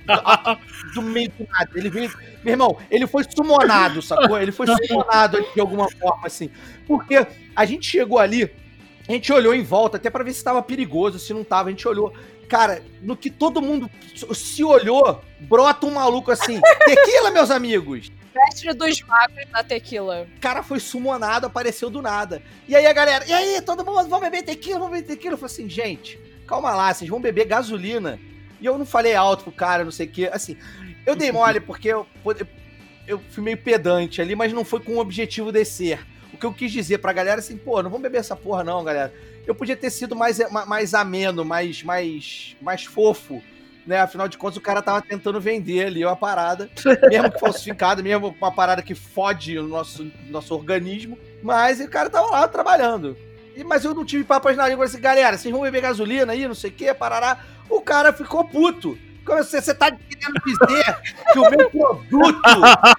do 0.95 1.03
meio 1.03 1.31
do 1.31 1.49
nada. 1.51 1.71
Ele 1.75 1.89
veio. 1.89 2.13
Meu 2.45 2.53
irmão, 2.53 2.79
ele 2.91 3.07
foi 3.07 3.25
sumonado, 3.25 4.03
sacou? 4.03 4.39
Ele 4.39 4.53
foi 4.53 4.67
sumonado 4.67 5.45
de 5.55 5.61
alguma 5.61 5.91
forma, 5.91 6.27
assim. 6.27 6.51
Porque 6.87 7.27
a 7.55 7.65
gente 7.65 7.89
chegou 7.89 8.19
ali, 8.19 8.51
a 9.09 9.13
gente 9.13 9.33
olhou 9.33 9.55
em 9.55 9.63
volta, 9.63 9.97
até 9.97 10.11
pra 10.11 10.23
ver 10.23 10.35
se 10.35 10.45
tava 10.45 10.63
perigoso, 10.63 11.19
se 11.19 11.33
não 11.33 11.43
tava, 11.43 11.71
a 11.71 11.73
gente 11.73 11.89
olhou. 11.89 12.13
Cara, 12.47 12.83
no 13.03 13.17
que 13.17 13.31
todo 13.31 13.63
mundo 13.63 13.91
se 14.33 14.63
olhou, 14.63 15.21
brota 15.41 15.87
um 15.87 15.95
maluco 15.95 16.31
assim. 16.31 16.61
Tequila, 16.85 17.31
meus 17.31 17.51
amigos! 17.51 18.13
Mestre 18.35 18.75
dos 18.75 19.01
magos 19.01 19.51
da 19.51 19.65
tequila. 19.65 20.29
O 20.37 20.41
cara 20.41 20.63
foi 20.63 20.79
sumonado, 20.79 21.47
apareceu 21.47 21.89
do 21.89 22.03
nada. 22.03 22.43
E 22.69 22.77
aí 22.77 22.87
a 22.87 22.93
galera, 22.93 23.25
e 23.27 23.33
aí, 23.33 23.63
todo 23.63 23.85
mundo, 23.85 24.09
vamos 24.09 24.21
beber 24.21 24.43
tequila, 24.43 24.79
vamos 24.79 24.95
beber 24.95 25.07
tequila? 25.07 25.35
Eu 25.35 25.39
falei 25.39 25.55
assim, 25.55 25.69
gente, 25.69 26.21
calma 26.47 26.75
lá, 26.75 26.93
vocês 26.93 27.11
vão 27.11 27.21
beber 27.21 27.47
gasolina. 27.47 28.19
E 28.61 28.67
eu 28.67 28.79
não 28.79 28.87
falei 28.87 29.15
alto 29.15 29.45
pro 29.45 29.53
cara, 29.53 29.85
não 29.85 29.91
sei 29.91 30.07
o 30.07 30.11
quê. 30.11 30.31
Assim, 30.33 30.57
eu 31.05 31.15
dei 31.15 31.31
mole 31.31 31.61
porque 31.61 31.89
eu, 31.89 32.07
eu 33.07 33.21
fui 33.31 33.43
meio 33.43 33.59
pedante 33.59 34.21
ali, 34.21 34.35
mas 34.35 34.53
não 34.53 34.65
foi 34.65 34.81
com 34.81 34.93
o 34.93 34.99
objetivo 34.99 35.53
de 35.53 35.65
ser. 35.65 36.07
O 36.33 36.39
que 36.39 36.47
eu 36.47 36.53
quis 36.53 36.73
dizer 36.73 36.99
pra 36.99 37.13
galera 37.13 37.41
assim, 37.41 37.57
pô, 37.57 37.83
não 37.83 37.91
vamos 37.91 38.03
beber 38.03 38.19
essa 38.19 38.37
porra 38.37 38.65
não, 38.65 38.85
galera. 38.85 39.13
Eu 39.47 39.55
podia 39.55 39.77
ter 39.77 39.91
sido 39.91 40.17
mais, 40.17 40.39
mais 40.67 40.93
ameno, 40.93 41.45
mais, 41.45 41.83
mais, 41.83 42.57
mais 42.61 42.85
fofo, 42.85 43.43
né? 43.87 44.01
Afinal 44.01 44.27
de 44.27 44.37
contas, 44.37 44.57
o 44.57 44.61
cara 44.61 44.83
tava 44.83 45.01
tentando 45.01 45.41
vender 45.41 45.87
ali 45.87 46.05
uma 46.05 46.17
parada, 46.17 46.69
mesmo 47.09 47.31
que 47.31 47.39
falsificada, 47.39 48.03
mesmo 48.03 48.35
uma 48.39 48.53
parada 48.53 48.83
que 48.83 48.95
fode 48.95 49.57
o 49.59 49.67
nosso, 49.67 50.11
nosso 50.29 50.53
organismo. 50.55 51.17
Mas 51.43 51.81
o 51.81 51.89
cara 51.89 52.11
tava 52.11 52.29
lá 52.29 52.49
trabalhando. 52.49 53.17
Mas 53.65 53.85
eu 53.85 53.95
não 53.95 54.05
tive 54.05 54.25
papas 54.25 54.57
na 54.57 54.69
língua 54.69 54.85
assim, 54.85 55.01
galera, 55.01 55.37
vocês 55.37 55.53
vão 55.53 55.63
beber 55.63 55.83
gasolina 55.83 56.33
aí, 56.33 56.47
não 56.47 56.55
sei 56.55 56.71
o 56.71 56.73
que, 56.73 56.93
parará. 56.95 57.39
O 57.69 57.81
cara 57.81 58.13
ficou 58.13 58.45
puto. 58.45 58.99
Você, 59.25 59.61
você 59.61 59.75
tá 59.75 59.91
querendo 59.91 60.41
dizer 60.45 60.99
que 61.33 61.39
o 61.39 61.51
meu 61.51 61.71
produto 61.71 62.41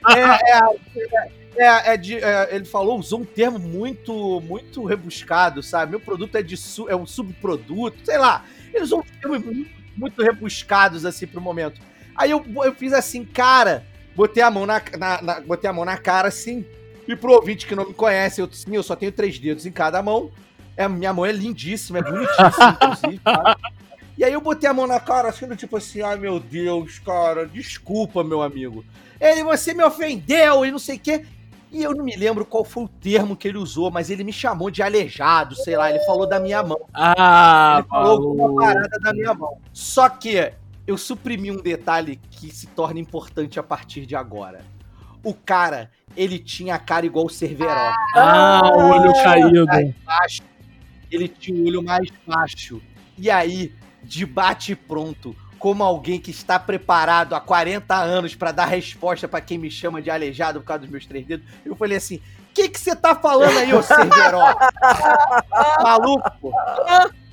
é, 0.09 0.57
é, 0.57 1.65
é, 1.65 1.93
é 1.93 1.97
de, 1.97 2.17
é, 2.17 2.55
ele 2.55 2.65
falou, 2.65 2.99
usou 2.99 3.21
um 3.21 3.25
termo 3.25 3.57
muito, 3.57 4.41
muito 4.41 4.83
rebuscado, 4.83 5.63
sabe? 5.63 5.91
Meu 5.91 5.99
produto 5.99 6.35
é, 6.35 6.43
de 6.43 6.57
su, 6.57 6.89
é 6.89 6.95
um 6.95 7.05
subproduto, 7.05 7.97
sei 8.03 8.17
lá. 8.17 8.43
Ele 8.73 8.83
usou 8.83 8.99
um 8.99 9.21
termo 9.21 9.39
muito, 9.39 9.71
muito 9.95 10.21
rebuscados, 10.21 11.05
assim, 11.05 11.25
pro 11.25 11.39
momento. 11.39 11.79
Aí 12.15 12.31
eu, 12.31 12.43
eu 12.63 12.73
fiz 12.75 12.93
assim, 12.93 13.23
cara, 13.23 13.85
botei 14.15 14.43
a 14.43 14.51
mão 14.51 14.65
na, 14.65 14.81
na, 14.97 15.21
na, 15.21 15.39
botei 15.39 15.69
a 15.69 15.73
mão 15.73 15.85
na 15.85 15.97
cara, 15.97 16.27
assim, 16.27 16.65
e 17.07 17.15
pro 17.15 17.33
ouvinte 17.33 17.65
que 17.65 17.75
não 17.75 17.87
me 17.87 17.93
conhece, 17.93 18.41
eu, 18.41 18.51
sim, 18.51 18.75
eu 18.75 18.83
só 18.83 18.95
tenho 18.95 19.11
três 19.11 19.39
dedos 19.39 19.65
em 19.65 19.71
cada 19.71 20.01
mão. 20.03 20.31
É, 20.77 20.87
minha 20.87 21.11
mão 21.11 21.25
é 21.25 21.31
lindíssima, 21.31 21.99
é 21.99 22.01
bonitíssima, 22.03 22.77
inclusive, 22.79 23.19
tá? 23.19 23.57
E 24.17 24.23
aí 24.23 24.31
eu 24.31 24.41
botei 24.41 24.69
a 24.69 24.73
mão 24.73 24.87
na 24.87 24.99
cara, 24.99 25.29
assim, 25.29 25.47
tipo 25.55 25.77
assim, 25.77 26.01
ai 26.01 26.17
meu 26.17 26.39
Deus, 26.39 26.99
cara, 26.99 27.45
desculpa, 27.47 28.23
meu 28.23 28.41
amigo. 28.41 28.85
Ele, 29.19 29.43
você 29.43 29.73
me 29.73 29.83
ofendeu 29.83 30.65
e 30.65 30.71
não 30.71 30.79
sei 30.79 30.95
o 30.95 30.99
quê. 30.99 31.25
E 31.71 31.83
eu 31.83 31.93
não 31.93 32.03
me 32.03 32.15
lembro 32.15 32.45
qual 32.45 32.63
foi 32.63 32.83
o 32.85 32.87
termo 32.87 33.35
que 33.35 33.47
ele 33.47 33.57
usou, 33.57 33.91
mas 33.91 34.09
ele 34.09 34.23
me 34.23 34.31
chamou 34.31 34.71
de 34.71 34.81
aleijado, 34.81 35.55
sei 35.55 35.75
lá, 35.75 35.89
ele 35.89 35.99
falou 35.99 36.27
da 36.27 36.39
minha 36.39 36.63
mão. 36.63 36.79
Ah, 36.93 37.77
ele 37.79 37.87
falou 37.89 38.11
alguma 38.11 38.61
parada 38.61 38.99
da 38.99 39.13
minha 39.13 39.33
mão. 39.33 39.57
Só 39.73 40.07
que 40.07 40.53
eu 40.85 40.97
suprimi 40.97 41.51
um 41.51 41.61
detalhe 41.61 42.19
que 42.31 42.49
se 42.53 42.67
torna 42.67 42.99
importante 42.99 43.59
a 43.59 43.63
partir 43.63 44.05
de 44.05 44.15
agora. 44.15 44.61
O 45.23 45.33
cara, 45.33 45.91
ele 46.15 46.39
tinha 46.39 46.75
a 46.75 46.79
cara 46.79 47.05
igual 47.05 47.25
o 47.25 47.29
Cerveró. 47.29 47.93
Ah, 48.15 48.61
o 48.63 49.01
olho 49.01 49.13
caído. 49.21 49.65
baixo. 50.05 50.41
Ele 51.11 51.27
tinha 51.27 51.61
o 51.61 51.65
olho 51.67 51.83
mais 51.83 52.09
baixo. 52.25 52.81
E 53.17 53.29
aí, 53.29 53.73
de 54.03 54.25
bate 54.25 54.75
pronto, 54.75 55.35
como 55.57 55.83
alguém 55.83 56.19
que 56.19 56.31
está 56.31 56.59
preparado 56.59 57.35
há 57.35 57.39
40 57.39 57.95
anos 57.95 58.35
pra 58.35 58.51
dar 58.51 58.65
resposta 58.65 59.27
pra 59.27 59.41
quem 59.41 59.57
me 59.57 59.69
chama 59.69 60.01
de 60.01 60.09
aleijado 60.09 60.59
por 60.59 60.67
causa 60.67 60.81
dos 60.81 60.89
meus 60.89 61.05
três 61.05 61.25
dedos, 61.25 61.45
eu 61.65 61.75
falei 61.75 61.97
assim: 61.97 62.17
o 62.17 62.21
que 62.53 62.69
que 62.69 62.79
você 62.79 62.95
tá 62.95 63.15
falando 63.15 63.57
aí, 63.57 63.73
ô 63.73 63.81
Cerveró? 63.81 64.41
Maluco! 65.81 66.51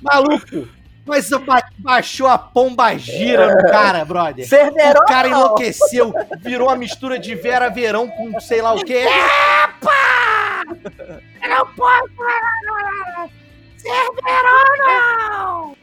Maluco! 0.01 0.67
Mas 1.05 1.29
baixou 1.77 2.25
a 2.27 2.35
pomba 2.35 2.97
gira 2.97 3.55
no 3.55 3.69
cara, 3.69 4.03
brother. 4.03 4.47
Cerveró! 4.47 4.99
O 5.01 5.05
cara 5.05 5.27
enlouqueceu, 5.27 6.11
virou 6.39 6.67
uma 6.67 6.75
mistura 6.75 7.19
de 7.19 7.35
Vera 7.35 7.69
Verão 7.69 8.07
com 8.07 8.39
sei 8.39 8.61
lá 8.61 8.73
o 8.73 8.83
quê. 8.83 9.05
Epa! 9.05 10.63
Eu 11.43 11.49
não 11.49 11.67
posso 11.75 12.09
Cerverão, 13.85 15.75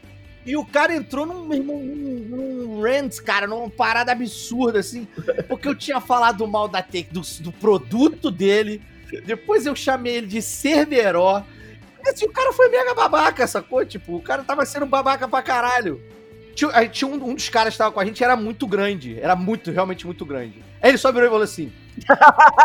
E 0.45 0.57
o 0.57 0.65
cara 0.65 0.93
entrou 0.93 1.25
num, 1.25 1.45
num, 1.45 1.83
num, 1.83 2.81
rant, 2.81 3.17
cara, 3.21 3.47
numa 3.47 3.69
parada 3.69 4.11
absurda, 4.11 4.79
assim, 4.79 5.07
porque 5.47 5.67
eu 5.67 5.75
tinha 5.75 6.01
falado 6.01 6.45
mal 6.47 6.67
da 6.67 6.81
te- 6.81 7.07
do, 7.11 7.21
do 7.41 7.51
produto 7.51 8.29
dele, 8.29 8.81
depois 9.25 9.65
eu 9.65 9.75
chamei 9.75 10.15
ele 10.17 10.27
de 10.27 10.41
Cerveró. 10.41 11.43
Assim, 12.05 12.25
o 12.25 12.31
cara 12.33 12.51
foi 12.51 12.67
mega 12.67 12.93
babaca, 12.93 13.47
sacou? 13.47 13.85
Tipo, 13.85 14.17
o 14.17 14.21
cara 14.21 14.43
tava 14.43 14.65
sendo 14.65 14.85
babaca 14.85 15.25
pra 15.27 15.41
caralho. 15.41 16.01
Tinha, 16.55 16.87
tinha 16.87 17.09
um, 17.09 17.15
um 17.15 17.33
dos 17.35 17.49
caras 17.49 17.73
que 17.73 17.77
tava 17.77 17.91
com 17.91 17.99
a 17.99 18.05
gente, 18.05 18.23
era 18.23 18.35
muito 18.35 18.67
grande. 18.67 19.19
Era 19.19 19.35
muito, 19.35 19.71
realmente 19.71 20.05
muito 20.05 20.25
grande. 20.25 20.63
Aí 20.81 20.91
ele 20.91 20.97
só 20.97 21.11
virou 21.11 21.27
e 21.27 21.29
falou 21.29 21.43
assim: 21.43 21.71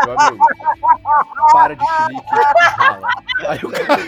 Meu 0.04 0.18
amigo, 0.18 0.44
para 1.52 1.74
de 1.74 1.84
chilique. 1.84 2.30
Aí 3.46 3.60
o 3.62 3.70
cara. 3.70 4.02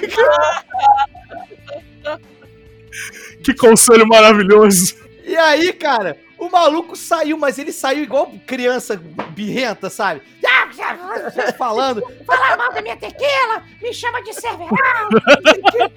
Que 3.42 3.54
conselho 3.54 4.06
maravilhoso. 4.06 4.96
E 5.24 5.36
aí, 5.36 5.72
cara, 5.72 6.18
o 6.36 6.48
maluco 6.50 6.96
saiu, 6.96 7.38
mas 7.38 7.58
ele 7.58 7.72
saiu 7.72 8.02
igual 8.02 8.32
criança 8.46 9.00
birrenta, 9.30 9.88
sabe? 9.88 10.22
Falando, 11.56 12.02
fala 12.26 12.56
mal 12.56 12.72
da 12.72 12.82
minha 12.82 12.96
tequila, 12.96 13.62
me 13.80 13.92
chama 13.92 14.22
de 14.22 14.32
cerveja. 14.32 14.70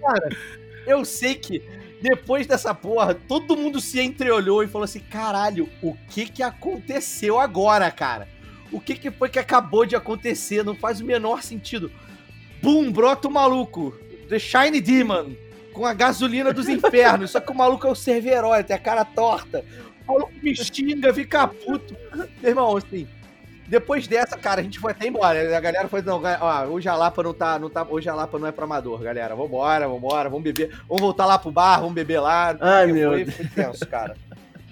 cara, 0.00 0.28
eu 0.86 1.04
sei 1.04 1.34
que 1.34 1.62
depois 2.00 2.46
dessa 2.46 2.74
porra, 2.74 3.14
todo 3.14 3.56
mundo 3.56 3.80
se 3.80 4.00
entreolhou 4.00 4.62
e 4.62 4.68
falou 4.68 4.84
assim: 4.84 5.00
caralho, 5.00 5.68
o 5.82 5.96
que 6.08 6.26
que 6.26 6.42
aconteceu 6.42 7.38
agora, 7.38 7.90
cara? 7.90 8.28
O 8.70 8.80
que 8.80 8.94
que 8.94 9.10
foi 9.10 9.28
que 9.28 9.38
acabou 9.38 9.86
de 9.86 9.96
acontecer? 9.96 10.64
Não 10.64 10.74
faz 10.74 11.00
o 11.00 11.04
menor 11.04 11.42
sentido. 11.42 11.90
Bum, 12.62 12.92
brota 12.92 13.28
o 13.28 13.30
maluco. 13.30 13.98
The 14.28 14.38
Shiny 14.38 14.80
Demon. 14.80 15.32
Com 15.72 15.86
a 15.86 15.94
gasolina 15.94 16.52
dos 16.52 16.68
infernos. 16.68 17.30
Só 17.30 17.40
que 17.40 17.50
o 17.50 17.54
maluco 17.54 17.86
é 17.86 17.90
o 17.90 17.94
Cerveró, 17.94 18.62
tem 18.62 18.76
a 18.76 18.78
cara 18.78 19.04
torta. 19.04 19.64
O 20.06 20.12
maluco 20.12 20.32
me 20.42 20.54
xinga, 20.54 21.12
fica 21.14 21.48
puto. 21.48 21.96
Meu 22.42 22.50
irmão, 22.50 22.76
assim. 22.76 23.08
Depois 23.68 24.06
dessa, 24.08 24.36
cara, 24.36 24.60
a 24.60 24.64
gente 24.64 24.78
foi 24.78 24.92
até 24.92 25.06
embora. 25.06 25.56
A 25.56 25.60
galera 25.60 25.86
foi, 25.88 26.00
não, 26.02 26.22
ó, 26.40 26.64
hoje 26.64 26.88
a 26.88 26.94
Lapa 26.96 27.22
não 27.22 27.34
tá, 27.34 27.58
não 27.58 27.68
tá. 27.68 27.86
Hoje 27.88 28.08
a 28.08 28.14
Lapa 28.14 28.38
não 28.38 28.46
é 28.48 28.52
pra 28.52 28.64
amador, 28.64 28.98
galera. 29.00 29.36
Vambora, 29.36 29.86
vambora, 29.86 30.28
vamos 30.30 30.42
beber. 30.44 30.70
Vamos 30.88 31.02
voltar 31.02 31.26
lá 31.26 31.38
pro 31.38 31.50
bar, 31.52 31.78
vamos 31.80 31.94
beber 31.94 32.18
lá. 32.20 32.56
Ai, 32.60 32.84
Foi- 32.88 32.92
meu 32.98 33.10
foi, 33.10 33.24
Deus. 33.24 33.36
foi 33.36 33.46
tenso, 33.46 33.86
cara. 33.86 34.16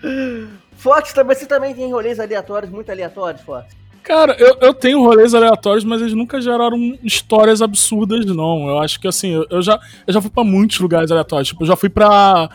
Fox, 0.76 1.12
também, 1.12 1.36
você 1.36 1.46
também 1.46 1.74
tem 1.74 1.90
rolês 1.92 2.18
aleatórios, 2.20 2.70
muito 2.70 2.90
aleatórios, 2.90 3.42
Fox. 3.42 3.66
Cara, 4.06 4.36
eu, 4.38 4.56
eu 4.60 4.72
tenho 4.72 5.02
rolês 5.02 5.34
aleatórios, 5.34 5.82
mas 5.84 6.00
eles 6.00 6.14
nunca 6.14 6.40
geraram 6.40 6.76
histórias 7.02 7.60
absurdas, 7.60 8.24
não. 8.24 8.68
Eu 8.68 8.78
acho 8.78 9.00
que 9.00 9.08
assim, 9.08 9.32
eu, 9.34 9.44
eu 9.50 9.60
já, 9.60 9.80
eu 10.06 10.12
já 10.14 10.20
fui 10.20 10.30
pra 10.30 10.44
muitos 10.44 10.78
lugares 10.78 11.10
aleatórios. 11.10 11.48
Tipo, 11.48 11.64
eu 11.64 11.66
já 11.66 11.74
fui 11.76 11.88
pra. 11.88 12.48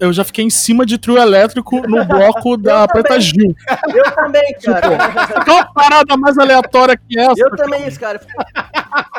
Eu 0.00 0.12
já 0.12 0.24
fiquei 0.24 0.44
em 0.44 0.50
cima 0.50 0.84
de 0.84 0.98
trio 0.98 1.16
elétrico 1.16 1.80
no 1.86 2.04
bloco 2.04 2.56
da 2.58 2.86
Preta. 2.88 3.20
Gil. 3.20 3.54
Eu 3.94 4.10
também, 4.12 4.54
cara. 4.62 5.44
Qual 5.44 5.56
uma 5.58 5.72
parada 5.72 6.16
mais 6.16 6.36
aleatória 6.36 6.96
que 6.96 7.18
essa? 7.18 7.34
Eu 7.40 7.50
também, 7.56 7.86
isso, 7.86 8.00
cara. 8.00 8.20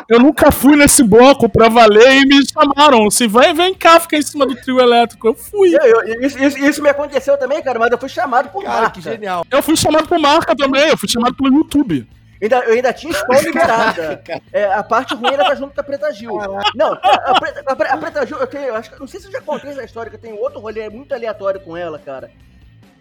Eu 0.08 0.18
nunca 0.20 0.50
fui 0.50 0.76
nesse 0.76 1.02
bloco 1.02 1.48
pra 1.48 1.68
valer 1.68 2.22
e 2.22 2.26
me 2.26 2.40
chamaram. 2.46 3.06
Assim, 3.06 3.26
vem, 3.28 3.54
vem 3.54 3.74
cá, 3.74 3.98
fica 4.00 4.16
em 4.16 4.22
cima 4.22 4.44
do 4.46 4.54
trio 4.54 4.80
elétrico. 4.80 5.28
Eu 5.28 5.34
fui. 5.34 5.74
Eu- 5.74 6.02
eu- 6.02 6.20
isso, 6.26 6.38
isso- 6.42 6.58
isso 6.58 6.82
me 6.82 6.88
aconteceu 6.90 7.38
também, 7.38 7.62
cara, 7.62 7.78
mas 7.78 7.90
eu 7.90 7.98
fui 7.98 8.08
chamado 8.08 8.50
por 8.50 8.62
Cara, 8.64 8.82
marca. 8.82 8.90
que 8.92 9.00
genial. 9.00 9.46
Eu 9.50 9.62
fui 9.62 9.76
chamado 9.76 10.06
por 10.08 10.18
marca 10.18 10.54
também, 10.54 10.88
eu 10.88 10.98
fui 10.98 11.08
chamado 11.08 11.34
pelo 11.34 11.50
YouTube. 11.72 12.08
Ainda, 12.42 12.58
eu 12.60 12.72
ainda 12.72 12.92
tinha 12.92 13.12
escola 13.12 13.40
liberada. 13.42 14.22
É, 14.52 14.64
a 14.72 14.82
parte 14.82 15.14
ruim 15.14 15.32
era 15.32 15.42
estar 15.42 15.54
junto 15.56 15.74
com 15.74 15.80
a 15.80 15.84
Preta 15.84 16.10
Gil. 16.12 16.32
Não, 16.74 16.94
a, 16.94 17.30
a 17.32 17.38
Preta, 17.40 17.62
a 17.66 17.76
Pre- 17.76 17.88
a 17.88 17.96
Preta 17.98 18.26
Gil, 18.26 18.38
eu 18.38 18.46
tenho, 18.46 18.64
eu 18.64 18.74
acho, 18.76 18.90
que- 18.90 18.98
não 18.98 19.06
sei 19.06 19.20
se 19.20 19.26
eu 19.26 19.32
já 19.32 19.40
contei 19.42 19.70
essa 19.70 19.84
história, 19.84 20.08
que 20.10 20.16
eu 20.16 20.20
tenho 20.20 20.36
outro 20.40 20.58
rolê 20.60 20.88
muito 20.88 21.12
aleatório 21.14 21.60
com 21.60 21.76
ela, 21.76 21.98
cara. 21.98 22.30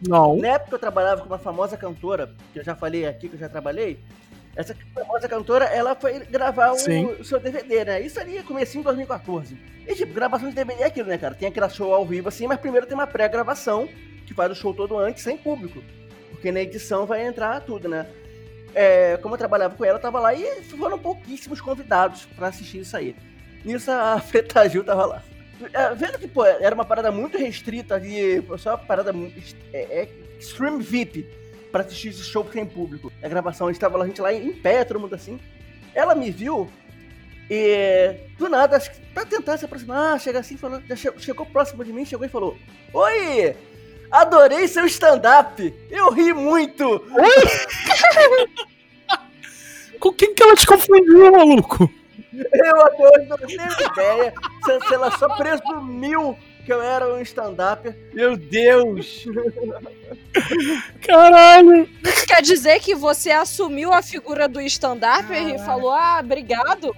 Não. 0.06 0.36
Na 0.38 0.50
época 0.50 0.76
eu 0.76 0.80
trabalhava 0.80 1.22
com 1.22 1.28
uma 1.28 1.38
famosa 1.40 1.78
cantora, 1.78 2.32
que 2.54 2.60
eu 2.60 2.64
já 2.64 2.76
falei 2.76 3.06
aqui, 3.08 3.28
que 3.30 3.36
eu 3.36 3.40
já 3.40 3.50
trabalhei. 3.50 4.00
Essa 4.56 4.76
famosa 4.94 5.28
cantora, 5.30 5.66
ela 5.66 5.96
foi 5.96 6.20
gravar 6.20 6.72
o, 6.72 6.76
o 7.20 7.24
seu 7.24 7.40
DVD, 7.40 7.86
né? 7.86 8.02
Isso 8.02 8.20
ali 8.20 8.42
comecinho 8.44 8.82
em 8.82 8.84
2014. 8.84 9.58
E 9.88 9.96
tipo, 9.96 10.14
gravação 10.14 10.50
de 10.50 10.56
DVD 10.56 10.84
é 10.84 10.86
aquilo, 10.88 11.08
né, 11.08 11.18
cara? 11.18 11.34
Tem 11.34 11.48
aquela 11.48 11.70
show 11.70 11.94
ao 11.94 12.06
vivo 12.06 12.28
assim, 12.28 12.46
mas 12.48 12.60
primeiro 12.60 12.86
tem 12.88 12.94
uma 12.96 13.08
pré-gravação, 13.08 13.88
que 14.26 14.34
faz 14.34 14.52
o 14.52 14.56
show 14.56 14.74
todo 14.74 14.98
antes, 14.98 15.24
sem 15.24 15.38
público. 15.38 15.82
Porque 16.32 16.52
na 16.52 16.62
edição 16.62 17.06
vai 17.06 17.26
entrar 17.26 17.62
tudo, 17.62 17.88
né? 17.88 18.06
É, 18.76 19.18
como 19.18 19.34
eu 19.34 19.38
trabalhava 19.40 19.76
com 19.76 19.84
ela, 19.84 19.98
eu 19.98 20.02
tava 20.02 20.20
lá 20.20 20.34
e 20.34 20.64
foram 20.64 20.98
pouquíssimos 21.00 21.60
convidados 21.60 22.26
pra 22.36 22.48
assistir 22.48 22.80
isso 22.80 22.96
aí. 22.96 23.16
Nisso 23.66 23.92
a 23.92 24.22
Preta 24.30 24.68
Gil 24.70 24.84
tava 24.84 25.06
lá. 25.06 25.24
É, 25.74 25.94
vendo 25.94 26.18
que, 26.20 26.28
pô, 26.28 26.46
era 26.46 26.74
uma 26.74 26.86
parada 26.86 27.12
muito 27.12 27.38
restrita 27.38 27.96
ali, 27.96 28.42
só 28.58 28.72
uma 28.72 28.78
parada 28.78 29.12
muito. 29.12 29.38
É, 29.74 30.02
é 30.04 30.10
Stream 30.40 30.80
VIP 30.80 31.28
pra 31.72 31.82
assistir 31.82 32.10
esse 32.10 32.24
show 32.24 32.48
sem 32.54 32.66
público. 32.66 33.12
A 33.22 33.28
gravação, 33.28 33.68
a 33.68 33.72
gente 33.72 33.82
tava 33.82 33.98
lá, 33.98 34.06
a 34.06 34.08
gente 34.08 34.22
lá 34.22 34.34
em 34.34 34.54
pé, 34.54 34.84
todo 34.86 35.00
mundo 35.00 35.16
assim. 35.16 35.40
Ela 35.94 36.16
me 36.16 36.32
viu 36.32 36.70
e 37.50 38.16
do 38.38 38.48
nada, 38.48 38.78
acho 38.78 38.92
que 38.92 39.00
pra 39.14 39.26
tentar 39.26 39.58
se 39.58 39.66
aproximar, 39.66 40.20
chega 40.20 40.40
assim, 40.40 40.56
falou, 40.56 40.80
já 40.88 40.96
che- 40.96 41.12
chegou 41.20 41.46
próximo 41.46 41.84
de 41.84 41.92
mim, 41.92 42.06
chegou 42.06 42.26
e 42.26 42.30
falou: 42.30 42.56
Oi! 42.94 43.56
Adorei 44.12 44.68
seu 44.68 44.86
stand-up! 44.86 45.74
Eu 45.90 46.10
ri 46.12 46.34
muito! 46.34 47.04
Com 50.00 50.14
quem 50.14 50.34
que 50.34 50.42
ela 50.42 50.56
te 50.56 50.66
confundiu, 50.66 51.32
maluco? 51.32 51.92
Eu 52.34 52.82
até 52.86 53.10
hoje 53.10 53.26
não 53.28 53.38
tenho 53.38 53.92
ideia 53.92 54.34
se, 54.64 54.94
ela 54.94 55.12
só 55.12 55.28
presumiu 55.36 56.38
que 56.66 56.72
eu 56.72 56.82
era 56.82 57.14
um 57.14 57.20
stand-up. 57.22 57.94
Meu 58.14 58.38
Deus! 58.38 59.26
Caralho. 61.06 61.90
Isso 62.04 62.28
quer 62.28 62.42
dizer 62.42 62.80
que 62.80 62.96
você 62.96 63.32
assumiu 63.32 63.92
a 63.92 64.02
figura 64.02 64.48
do 64.48 64.62
stand-up 64.62 65.26
e 65.34 65.58
falou, 65.60 65.92
ah, 65.92 66.20
obrigado. 66.24 66.96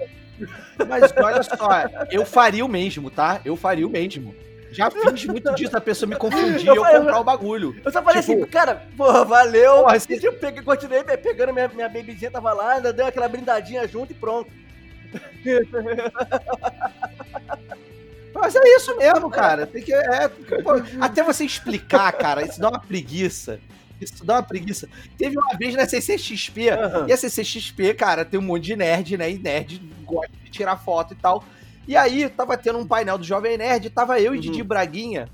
Mas 0.87 1.11
olha 1.17 1.43
só, 1.43 2.05
eu 2.11 2.25
faria 2.25 2.65
o 2.65 2.69
mesmo, 2.69 3.09
tá? 3.09 3.41
Eu 3.45 3.55
faria 3.55 3.87
o 3.87 3.89
mesmo. 3.89 4.35
Já 4.71 4.89
fiz 4.89 5.25
muito 5.25 5.53
disso, 5.55 5.75
a 5.75 5.81
pessoa 5.81 6.09
me 6.09 6.15
confundir 6.15 6.63
e 6.63 6.67
eu 6.67 6.75
Eu 6.75 6.83
falei- 6.83 6.99
comprar 6.99 7.19
o 7.19 7.23
bagulho. 7.23 7.75
Eu 7.83 7.91
só 7.91 8.01
falei 8.01 8.21
Tipo- 8.21 8.41
assim, 8.41 8.45
cara, 8.51 8.87
porra, 8.95 9.25
valeu. 9.25 9.83
Porra, 9.83 9.97
E 10.09 10.23
eu 10.23 10.33
peguei, 10.33 10.63
continuei 10.63 11.03
pe- 11.03 11.17
pegando 11.17 11.53
minha, 11.53 11.67
minha 11.67 11.89
bebezinha, 11.89 12.31
tava 12.31 12.53
lá, 12.53 12.73
ainda 12.73 12.93
deu 12.93 13.05
aquela 13.05 13.27
brindadinha 13.27 13.87
junto 13.87 14.11
e 14.11 14.15
pronto. 14.15 14.49
Mas 18.33 18.55
é 18.55 18.61
isso 18.75 18.97
mesmo, 18.97 19.29
cara. 19.29 19.67
Tem 19.67 19.83
que. 19.83 19.93
é, 19.93 20.27
pô, 20.29 20.71
até 21.01 21.21
você 21.21 21.43
explicar, 21.43 22.11
cara, 22.13 22.43
isso 22.45 22.59
dá 22.59 22.69
uma 22.69 22.79
preguiça. 22.79 23.59
Isso 23.99 24.25
dá 24.25 24.35
uma 24.35 24.43
preguiça. 24.43 24.87
Teve 25.17 25.37
uma 25.37 25.55
vez 25.57 25.75
na 25.75 25.87
CCXP, 25.87 26.69
Aham. 26.69 27.05
e 27.07 27.13
a 27.13 27.17
CCXP, 27.17 27.93
cara, 27.93 28.25
tem 28.25 28.39
um 28.39 28.43
monte 28.43 28.63
de 28.63 28.75
nerd, 28.75 29.17
né? 29.17 29.29
E 29.29 29.37
nerd 29.37 29.79
gosta 30.05 30.31
de 30.43 30.49
tirar 30.49 30.77
foto 30.77 31.13
e 31.13 31.17
tal. 31.17 31.43
E 31.91 31.97
aí, 31.97 32.29
tava 32.29 32.57
tendo 32.57 32.79
um 32.79 32.87
painel 32.87 33.17
do 33.17 33.23
Jovem 33.25 33.57
Nerd, 33.57 33.89
tava 33.89 34.17
eu 34.17 34.33
e 34.33 34.37
Uhum. 34.37 34.41
Didi 34.41 34.63
Braguinha, 34.63 35.27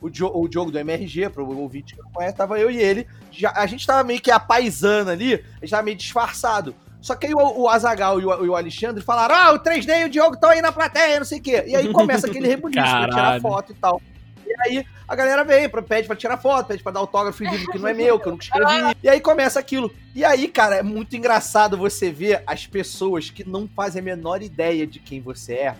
o, 0.00 0.08
Dio- 0.08 0.32
o 0.34 0.48
Diogo 0.48 0.70
do 0.70 0.78
MRG, 0.78 1.28
pro 1.28 1.46
ouvinte 1.58 1.94
que 1.94 2.00
não 2.02 2.10
conhece, 2.10 2.34
tava 2.34 2.58
eu 2.58 2.70
e 2.70 2.78
ele. 2.78 3.06
Já, 3.30 3.52
a 3.54 3.66
gente 3.66 3.86
tava 3.86 4.02
meio 4.02 4.18
que 4.18 4.30
a 4.30 4.40
paisana 4.40 5.12
ali, 5.12 5.34
a 5.34 5.60
gente 5.60 5.70
tava 5.70 5.82
meio 5.82 5.96
disfarçado. 5.98 6.74
Só 7.02 7.14
que 7.14 7.26
aí 7.26 7.34
o, 7.34 7.38
o 7.62 7.68
Azagal 7.68 8.18
e 8.18 8.24
o, 8.24 8.28
o 8.50 8.56
Alexandre 8.56 9.02
falaram: 9.04 9.34
Ah, 9.34 9.52
o 9.52 9.58
3D 9.58 10.00
e 10.00 10.04
o 10.06 10.08
Diogo 10.08 10.36
estão 10.36 10.48
aí 10.48 10.62
na 10.62 10.72
plateia, 10.72 11.18
não 11.18 11.26
sei 11.26 11.38
o 11.38 11.42
quê. 11.42 11.64
E 11.66 11.76
aí 11.76 11.92
começa 11.92 12.26
aquele 12.26 12.48
rebuliço 12.48 12.80
pra 12.82 13.08
tirar 13.10 13.40
foto 13.42 13.72
e 13.72 13.74
tal. 13.74 14.00
E 14.46 14.54
aí 14.66 14.86
a 15.06 15.14
galera 15.14 15.44
vem, 15.44 15.68
pede 15.86 16.06
pra 16.06 16.16
tirar 16.16 16.38
foto, 16.38 16.68
pede 16.68 16.82
pra 16.82 16.92
dar 16.92 17.00
autógrafo 17.00 17.44
em 17.44 17.50
livro 17.50 17.70
que 17.70 17.78
não 17.78 17.88
é 17.88 17.92
meu, 17.94 18.18
que 18.18 18.26
eu 18.26 18.32
nunca 18.32 18.44
escrevi. 18.44 18.96
E 19.02 19.08
aí 19.08 19.20
começa 19.20 19.60
aquilo. 19.60 19.92
E 20.14 20.24
aí, 20.24 20.48
cara, 20.48 20.76
é 20.76 20.82
muito 20.82 21.14
engraçado 21.14 21.76
você 21.76 22.10
ver 22.10 22.42
as 22.46 22.66
pessoas 22.66 23.28
que 23.30 23.46
não 23.48 23.68
fazem 23.76 24.00
a 24.00 24.04
menor 24.04 24.42
ideia 24.42 24.86
de 24.86 24.98
quem 24.98 25.20
você 25.20 25.52
é, 25.54 25.74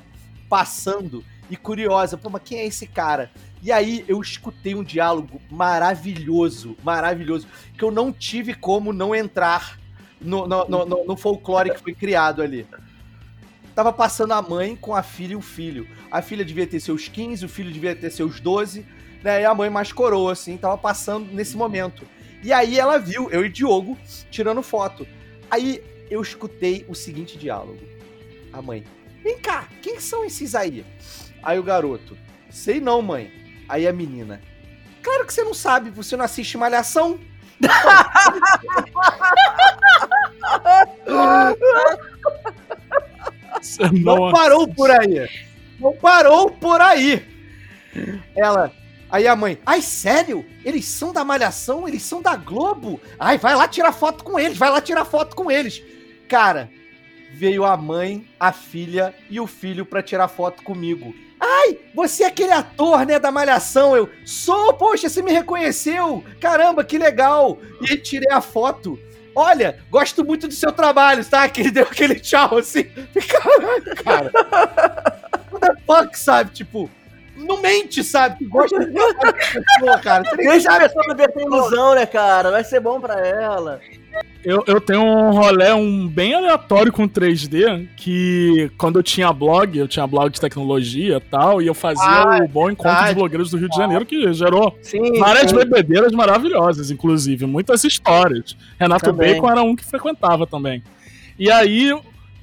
passando 0.51 1.25
e 1.49 1.57
curiosa. 1.57 2.19
Pô, 2.19 2.29
mas 2.29 2.43
quem 2.45 2.59
é 2.59 2.67
esse 2.67 2.87
cara? 2.87 3.31
E 3.63 3.71
aí 3.73 4.05
eu 4.09 4.21
escutei 4.21 4.75
um 4.75 4.83
diálogo 4.85 5.41
maravilhoso, 5.51 6.77
maravilhoso, 6.83 7.47
que 7.79 7.85
eu 7.85 7.91
não 7.91 8.13
tive 8.13 8.53
como 8.55 8.93
não 8.93 9.15
entrar 9.15 9.79
no, 10.21 10.47
no, 10.47 10.65
no- 10.69 11.05
no- 11.07 11.17
folclore 11.17 11.71
que 11.73 11.81
foi 11.81 11.95
criado 11.95 12.43
ali. 12.43 12.67
Tava 13.75 13.93
passando 13.93 14.33
a 14.33 14.43
mãe 14.43 14.77
com 14.77 14.95
a 14.95 15.03
filha 15.03 15.33
e 15.33 15.37
o 15.37 15.41
filho. 15.41 15.87
A 16.11 16.21
filha 16.21 16.45
devia 16.45 16.67
ter 16.67 16.81
seus 16.81 17.09
15, 17.09 17.45
o 17.47 17.49
filho 17.49 17.71
devia 17.73 17.95
ter 17.95 18.11
seus 18.11 18.41
12, 18.41 18.85
né? 19.23 19.43
E 19.43 19.45
a 19.45 19.55
mãe 19.55 19.71
mais 19.71 19.93
coroa, 19.93 20.33
assim, 20.33 20.57
tava 20.57 20.77
passando 20.77 21.33
nesse 21.33 21.57
momento. 21.57 22.05
E 22.43 22.53
aí 22.53 22.79
ela 22.79 22.99
viu, 22.99 23.31
eu 23.31 23.45
e 23.45 23.49
Diogo, 23.49 23.97
tirando 24.31 24.63
foto. 24.63 25.07
Aí 25.51 25.83
eu 26.11 26.21
escutei 26.21 26.85
o 26.89 26.95
seguinte 26.95 27.39
diálogo. 27.39 27.79
A 28.53 28.61
mãe, 28.61 28.85
vem 29.23 29.39
cá, 29.39 29.67
quem 29.83 29.99
são 30.01 30.25
esses 30.25 30.55
aí? 30.55 30.85
Aí 31.43 31.59
o 31.59 31.63
garoto, 31.63 32.17
sei 32.51 32.81
não, 32.81 33.01
mãe. 33.03 33.33
Aí 33.69 33.87
a 33.87 33.93
menina, 33.93 34.41
claro 35.03 35.25
que 35.27 35.33
você 35.33 35.43
não 35.45 35.55
sabe, 35.55 35.91
você 35.91 36.17
não 36.17 36.25
assiste 36.25 36.57
Malhação. 36.59 37.19
Não- 43.93 44.31
parou 44.31 44.69
por 44.69 44.91
aí. 44.91 45.29
Não 45.79 45.93
parou 45.95 46.51
por 46.51 46.81
aí. 46.81 47.23
Ela. 48.37 48.73
Aí 49.11 49.27
a 49.27 49.35
mãe, 49.35 49.59
ai, 49.67 49.83
sério? 49.83 50.47
Eles 50.65 50.85
são 50.87 51.13
da 51.13 51.25
Malhação? 51.25 51.89
Eles 51.89 52.03
são 52.03 52.23
da 52.23 52.37
Globo? 52.37 53.01
Ai, 53.19 53.39
vai 53.39 53.57
lá 53.57 53.67
tirar 53.67 53.93
foto 53.93 54.23
com 54.23 54.39
eles, 54.39 54.57
vai 54.57 54.71
lá 54.71 54.81
tirar 54.81 55.05
foto 55.05 55.35
com 55.35 55.51
eles. 55.51 55.83
Cara, 56.29 56.71
veio 57.33 57.65
a 57.65 57.77
mãe, 57.77 58.27
a 58.39 58.53
filha 58.53 59.15
e 59.29 59.41
o 59.41 59.47
filho 59.47 59.87
pra 59.87 60.03
tirar 60.03 60.29
foto 60.29 60.63
comigo. 60.63 61.15
Ai, 61.41 61.79
você 61.95 62.25
é 62.25 62.27
aquele 62.27 62.53
ator, 62.53 63.07
né, 63.07 63.19
da 63.19 63.31
Malhação? 63.33 63.97
Eu, 63.97 64.11
sou, 64.27 64.75
poxa, 64.75 65.09
você 65.09 65.23
me 65.23 65.33
reconheceu. 65.33 66.23
Caramba, 66.39 66.85
que 66.85 66.99
legal. 66.99 67.59
E 67.81 67.93
aí 67.93 67.97
tirei 67.97 68.31
a 68.31 68.43
foto. 68.43 68.99
Olha, 69.35 69.79
gosto 69.91 70.25
muito 70.25 70.47
do 70.47 70.53
seu 70.53 70.71
trabalho, 70.71 71.25
tá? 71.25 71.49
Que 71.49 71.63
ele 71.63 71.71
deu 71.71 71.85
aquele 71.85 72.17
tchau 72.21 72.59
assim. 72.59 72.85
Caralho, 72.85 73.97
cara. 74.05 74.31
What 75.51 75.61
the 75.61 75.83
fuck, 75.87 76.19
sabe? 76.19 76.51
Tipo, 76.53 76.91
não 77.41 77.61
mente, 77.61 78.03
sabe? 78.05 78.45
Gosta 78.47 78.79
de 78.79 78.87
pessoa, 78.93 79.99
cara. 80.03 80.25
Você 80.25 80.37
Deixa 80.37 80.73
a 80.73 80.81
pessoa 80.81 81.05
viver 81.09 81.31
essa 81.31 81.41
ilusão, 81.41 81.95
né, 81.95 82.07
cara? 82.07 82.51
Vai 82.51 82.65
ser 82.65 82.81
bom 82.81 83.01
pra 83.01 83.19
ela. 83.27 83.81
Eu, 84.45 84.65
eu 84.67 84.81
tenho 84.81 85.03
um 85.03 85.31
rolê 85.33 85.71
um 85.73 86.09
bem 86.09 86.35
aleatório 86.35 86.91
com 86.91 87.07
3D, 87.09 87.89
que 87.97 88.71
quando 88.79 88.99
eu 88.99 89.03
tinha 89.03 89.33
blog, 89.33 89.79
eu 89.79 89.87
tinha 89.87 90.07
blog 90.07 90.31
de 90.31 90.41
tecnologia 90.41 91.19
e 91.19 91.21
tal, 91.21 91.61
e 91.61 91.67
eu 91.67 91.75
fazia 91.75 92.03
Ah, 92.05 92.41
o 92.43 92.49
bom 92.49 92.71
encontro 92.71 92.91
verdade. 92.91 93.09
de 93.11 93.15
blogueiros 93.17 93.51
do 93.51 93.59
Rio 93.59 93.69
de 93.69 93.77
Janeiro, 93.77 94.07
que 94.07 94.33
gerou 94.33 94.77
Sim. 94.83 95.19
várias 95.19 95.51
sim. 95.51 95.57
bebedeiras 95.57 96.13
maravilhosas, 96.13 96.91
inclusive, 96.91 97.45
muitas 97.47 97.85
histórias. 97.85 98.57
Renato 98.79 99.05
Também. 99.05 99.35
Bacon 99.35 99.51
era 99.51 99.63
um 99.63 99.77
que 99.77 99.85
frequentava 99.85 100.47
também. 100.47 100.83
E 101.39 101.51
aí 101.51 101.91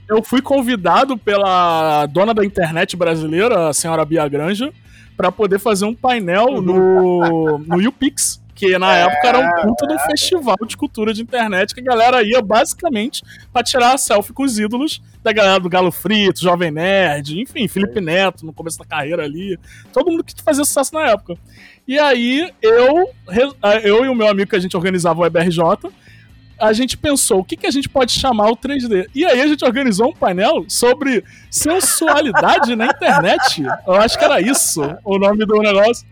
eu 0.07 0.23
fui 0.23 0.41
convidado 0.41 1.17
pela 1.17 2.05
dona 2.05 2.33
da 2.33 2.45
internet 2.45 2.95
brasileira, 2.95 3.69
a 3.69 3.73
senhora 3.73 4.05
Bia 4.05 4.27
Granja, 4.27 4.71
para 5.17 5.31
poder 5.31 5.59
fazer 5.59 5.85
um 5.85 5.95
painel 5.95 6.61
no, 6.61 7.57
no 7.57 7.81
YouPix. 7.81 8.45
Que 8.53 8.75
na 8.79 8.95
época 8.95 9.27
era 9.27 9.37
um 9.37 9.61
puta 9.61 9.85
de 9.85 9.93
um 9.93 9.99
festival 9.99 10.55
de 10.65 10.75
cultura 10.75 11.13
de 11.13 11.21
internet 11.21 11.75
que 11.75 11.79
a 11.79 11.83
galera 11.83 12.23
ia 12.23 12.41
basicamente 12.41 13.23
pra 13.53 13.61
tirar 13.61 13.99
selfie 13.99 14.33
com 14.33 14.41
os 14.41 14.57
ídolos 14.57 14.99
da 15.23 15.31
galera 15.31 15.59
do 15.59 15.69
Galo 15.69 15.91
Frito, 15.91 16.41
Jovem 16.41 16.71
Nerd, 16.71 17.39
enfim, 17.39 17.67
Felipe 17.67 18.01
Neto 18.01 18.43
no 18.43 18.51
começo 18.51 18.79
da 18.79 18.85
carreira 18.85 19.25
ali. 19.25 19.59
Todo 19.93 20.09
mundo 20.09 20.23
que 20.23 20.33
fazia 20.41 20.65
sucesso 20.65 20.91
na 20.95 21.07
época. 21.07 21.35
E 21.87 21.99
aí 21.99 22.51
eu, 22.59 23.11
eu 23.83 24.05
e 24.05 24.09
o 24.09 24.15
meu 24.15 24.27
amigo 24.27 24.49
que 24.49 24.55
a 24.55 24.59
gente 24.59 24.75
organizava 24.75 25.21
o 25.21 25.25
EBRJ, 25.27 25.59
a 26.59 26.73
gente 26.73 26.97
pensou 26.97 27.39
o 27.39 27.43
que, 27.43 27.55
que 27.57 27.67
a 27.67 27.71
gente 27.71 27.87
pode 27.89 28.11
chamar 28.11 28.49
o 28.49 28.57
3D. 28.57 29.07
E 29.13 29.25
aí 29.25 29.41
a 29.41 29.47
gente 29.47 29.63
organizou 29.65 30.09
um 30.09 30.13
painel 30.13 30.65
sobre 30.67 31.23
sensualidade 31.49 32.75
na 32.75 32.85
internet. 32.87 33.63
Eu 33.85 33.93
acho 33.95 34.17
que 34.17 34.25
era 34.25 34.41
isso 34.41 34.81
o 35.03 35.17
nome 35.17 35.45
do 35.45 35.57
negócio. 35.59 36.05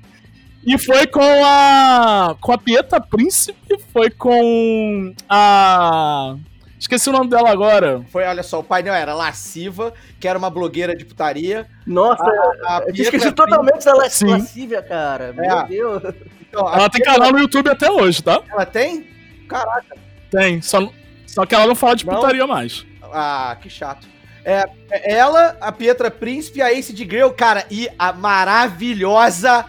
E 0.66 0.78
foi 0.80 1.06
com 1.06 1.22
a. 1.46 2.36
com 2.42 2.52
a 2.52 2.58
Pieta 2.58 3.00
Príncipe, 3.00 3.78
foi 3.94 4.10
com 4.10 5.14
a. 5.30 6.36
Esqueci 6.80 7.10
o 7.10 7.14
nome 7.14 7.30
dela 7.30 7.50
agora. 7.52 8.04
Foi, 8.12 8.24
olha 8.26 8.44
só, 8.44 8.60
o 8.60 8.64
painel 8.64 8.94
era 8.94 9.14
lasciva, 9.14 9.94
que 10.20 10.28
era 10.28 10.38
uma 10.38 10.50
blogueira 10.50 10.96
de 10.96 11.06
putaria. 11.06 11.68
Nossa, 11.86 12.24
A 12.68 12.84
eu 12.88 12.94
tinha 12.94 13.04
esquecido 13.06 13.34
Pietra 13.34 13.46
totalmente 13.46 13.86
da 13.86 13.94
la- 13.94 14.10
Sim. 14.10 14.28
lascívia, 14.28 14.82
cara. 14.82 15.34
Meu 15.34 15.46
É. 15.46 15.68
Deus. 15.68 16.04
Então, 16.48 16.68
a 16.68 16.76
Ela 16.78 16.90
tem 16.90 17.02
Pietra- 17.02 17.14
canal 17.14 17.32
no 17.32 17.40
YouTube 17.40 17.70
até 17.70 17.90
hoje, 17.92 18.22
tá? 18.24 18.42
Ela 18.52 18.66
tem? 18.66 19.08
Caraca. 19.48 19.96
Tem. 20.36 20.62
Só, 20.62 20.90
só 21.26 21.46
que 21.46 21.56
ela 21.56 21.68
não 21.68 21.76
fala 21.76 21.96
de 21.96 22.06
Não? 22.06 22.16
putaria 22.16 22.46
mais. 22.46 22.86
Ah, 23.04 23.58
que 23.62 23.70
chato. 23.70 24.08
É, 24.44 24.66
é 24.92 25.14
ela, 25.14 25.58
a 25.60 25.72
Pietra 25.72 26.12
Príncipe, 26.12 26.62
a 26.62 26.72
Ace 26.72 26.94
de 26.94 27.04
Grail, 27.06 27.32
cara, 27.32 27.66
e 27.72 27.90
a 27.98 28.14
maravilhosa 28.14 29.66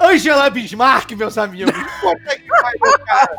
Angela 0.00 0.48
Bismarck, 0.48 1.12
meus 1.12 1.36
amigos. 1.36 1.72
Puta 2.00 2.38
que 2.38 2.48
pariu, 2.48 2.98
cara. 3.06 3.36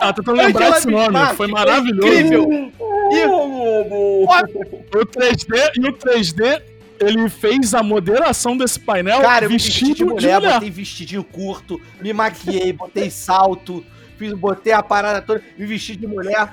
Ah, 0.00 0.12
tentando 0.12 0.36
lembrar 0.38 0.70
desse 0.70 0.86
nome. 0.86 1.04
Bismarck, 1.06 1.34
Foi 1.36 1.48
maravilhoso. 1.48 2.08
incrível. 2.08 2.72
E 3.10 3.26
O 3.26 5.06
3D 5.06 5.70
e 5.76 5.88
o 5.88 5.92
3D, 5.92 6.62
ele 7.00 7.28
fez 7.28 7.74
a 7.74 7.82
moderação 7.82 8.56
desse 8.56 8.78
painel 8.78 9.20
Cara, 9.20 9.46
eu 9.46 9.50
me 9.50 9.56
vesti 9.56 9.86
vestido 9.86 9.94
de 9.94 10.04
mulher, 10.04 10.40
botei 10.40 10.70
vestidinho 10.70 11.24
curto, 11.24 11.80
me 12.00 12.12
maquiei, 12.12 12.72
botei 12.72 13.10
salto, 13.10 13.84
fiz, 14.18 14.32
botei 14.34 14.72
a 14.72 14.82
parada 14.82 15.22
toda, 15.22 15.42
me 15.56 15.64
vesti 15.64 15.96
de 15.96 16.06
mulher 16.06 16.52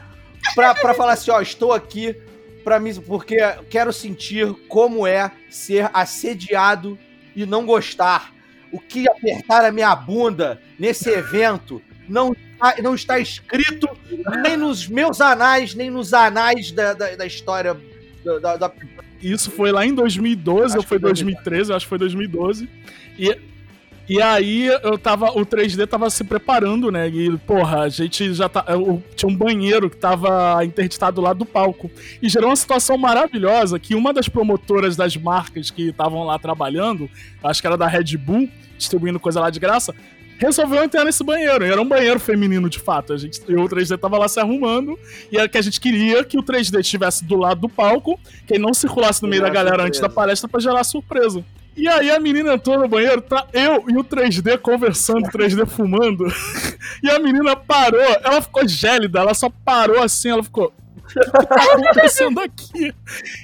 pra, 0.53 0.74
pra 0.76 0.93
falar 0.93 1.13
assim, 1.13 1.32
ó, 1.32 1.41
estou 1.41 1.74
aqui 1.74 2.16
pra 2.63 2.80
mim, 2.80 2.93
porque 3.01 3.38
quero 3.70 3.91
sentir 3.91 4.47
como 4.68 5.05
é 5.05 5.32
ser 5.49 5.89
assediado 5.93 6.97
e 7.36 7.45
não 7.45 7.66
gostar. 7.66 8.34
O 8.72 8.80
que 8.80 9.07
apertar 9.09 9.63
a 9.66 9.72
minha 9.72 9.95
bunda 9.95 10.61
nesse 10.80 11.09
evento 11.09 11.82
não, 12.09 12.34
está- 12.34 12.82
não 12.82 12.95
está 12.95 13.20
escrito 13.20 13.88
nem 14.43 14.57
nos 14.57 14.88
meus 14.88 15.22
anais, 15.22 15.74
nem 15.76 15.89
nos 15.89 16.13
anais 16.13 16.72
da, 16.72 16.93
da, 16.93 17.16
da 17.16 17.26
história 17.26 17.76
da- 18.41 18.57
da- 18.57 18.72
Isso 19.22 19.49
foi 19.51 19.72
lá 19.72 19.86
em 19.86 19.93
2012, 19.93 20.66
Acho 20.66 20.78
ou 20.78 20.84
foi 20.84 20.97
que 20.97 21.01
foi 21.03 21.13
2013, 21.13 21.74
acho 21.74 21.86
que 21.86 21.89
foi 21.89 21.97
2012. 21.99 22.68
E, 23.18 23.38
e 24.08 24.22
aí 24.22 24.68
eu 24.84 24.97
tava. 24.97 25.32
O 25.32 25.45
3D 25.45 25.88
tava 25.88 26.10
se 26.10 26.24
preparando, 26.24 26.91
né? 26.91 27.10
E, 27.10 27.36
porra, 27.39 27.82
a 27.82 27.89
gente 27.89 28.34
já 28.34 28.47
tá. 28.47 28.64
eu- 28.68 29.01
tinha 29.16 29.28
um 29.30 29.36
banheiro 29.36 29.89
que 29.89 29.97
tava 29.97 30.64
interditado 30.64 31.20
lá 31.22 31.34
do 31.34 31.45
palco. 31.45 31.89
E 32.22 32.30
gerou 32.30 32.49
uma 32.49 32.56
situação 32.56 32.97
maravilhosa 32.97 33.80
que 33.80 33.95
uma 33.95 34.14
das 34.14 34.30
promotoras 34.30 34.95
das 34.95 35.18
marcas 35.18 35.72
que 35.72 35.89
estavam 35.89 36.24
lá 36.24 36.38
trabalhando, 36.38 37.10
acho 37.43 37.62
que 37.62 37.68
era 37.68 37.78
da 37.78 37.88
Red 37.88 38.16
Bull, 38.18 38.47
distribuindo 38.78 39.20
coisa 39.20 39.39
lá 39.39 39.49
de 39.49 39.60
graça. 39.60 39.93
Resolveu 40.38 40.84
entrar 40.84 41.06
nesse 41.06 41.24
banheiro. 41.24 41.66
E 41.66 41.72
era 41.72 41.82
um 41.82 41.88
banheiro 41.88 42.20
feminino, 42.20 42.70
de 42.70 42.78
fato. 42.78 43.14
A 43.14 43.18
gente, 43.18 43.39
eu, 43.47 43.62
o 43.64 43.70
3D 43.70 43.97
tava 43.97 44.18
lá 44.18 44.28
se 44.28 44.38
arrumando. 44.39 44.99
E 45.32 45.38
era 45.38 45.47
que 45.47 45.58
a 45.58 45.62
gente 45.62 45.80
queria 45.80 46.26
que 46.26 46.38
o 46.38 46.43
3D 46.43 46.80
estivesse 46.82 47.24
do 47.24 47.38
lado 47.38 47.62
do 47.62 47.70
palco 47.70 48.20
que 48.45 48.53
ele 48.56 48.62
não 48.64 48.74
circulasse 48.74 49.24
no 49.24 49.30
meio 49.30 49.41
da 49.41 49.49
galera 49.49 49.84
antes 49.84 49.99
da 49.99 50.08
surpresa. 50.08 50.14
palestra 50.16 50.49
pra 50.49 50.60
gerar 50.60 50.84
surpresa. 50.84 51.43
E 51.76 51.88
aí 51.88 52.09
a 52.09 52.19
menina 52.19 52.53
entrou 52.53 52.80
no 52.80 52.88
banheiro, 52.88 53.21
tá 53.21 53.47
eu 53.51 53.84
e 53.89 53.97
o 53.97 54.03
3D 54.03 54.57
conversando, 54.57 55.28
o 55.28 55.32
3D 55.32 55.65
fumando. 55.67 56.26
E 57.03 57.09
a 57.09 57.19
menina 57.19 57.55
parou, 57.55 57.99
ela 58.23 58.41
ficou 58.41 58.65
gélida, 58.67 59.19
ela 59.19 59.34
só 59.34 59.49
parou 59.63 60.01
assim, 60.01 60.30
ela 60.30 60.43
ficou. 60.43 60.71
O 60.97 61.07
que 61.07 61.47
tá 61.47 61.73
acontecendo 61.73 62.39
aqui? 62.39 62.93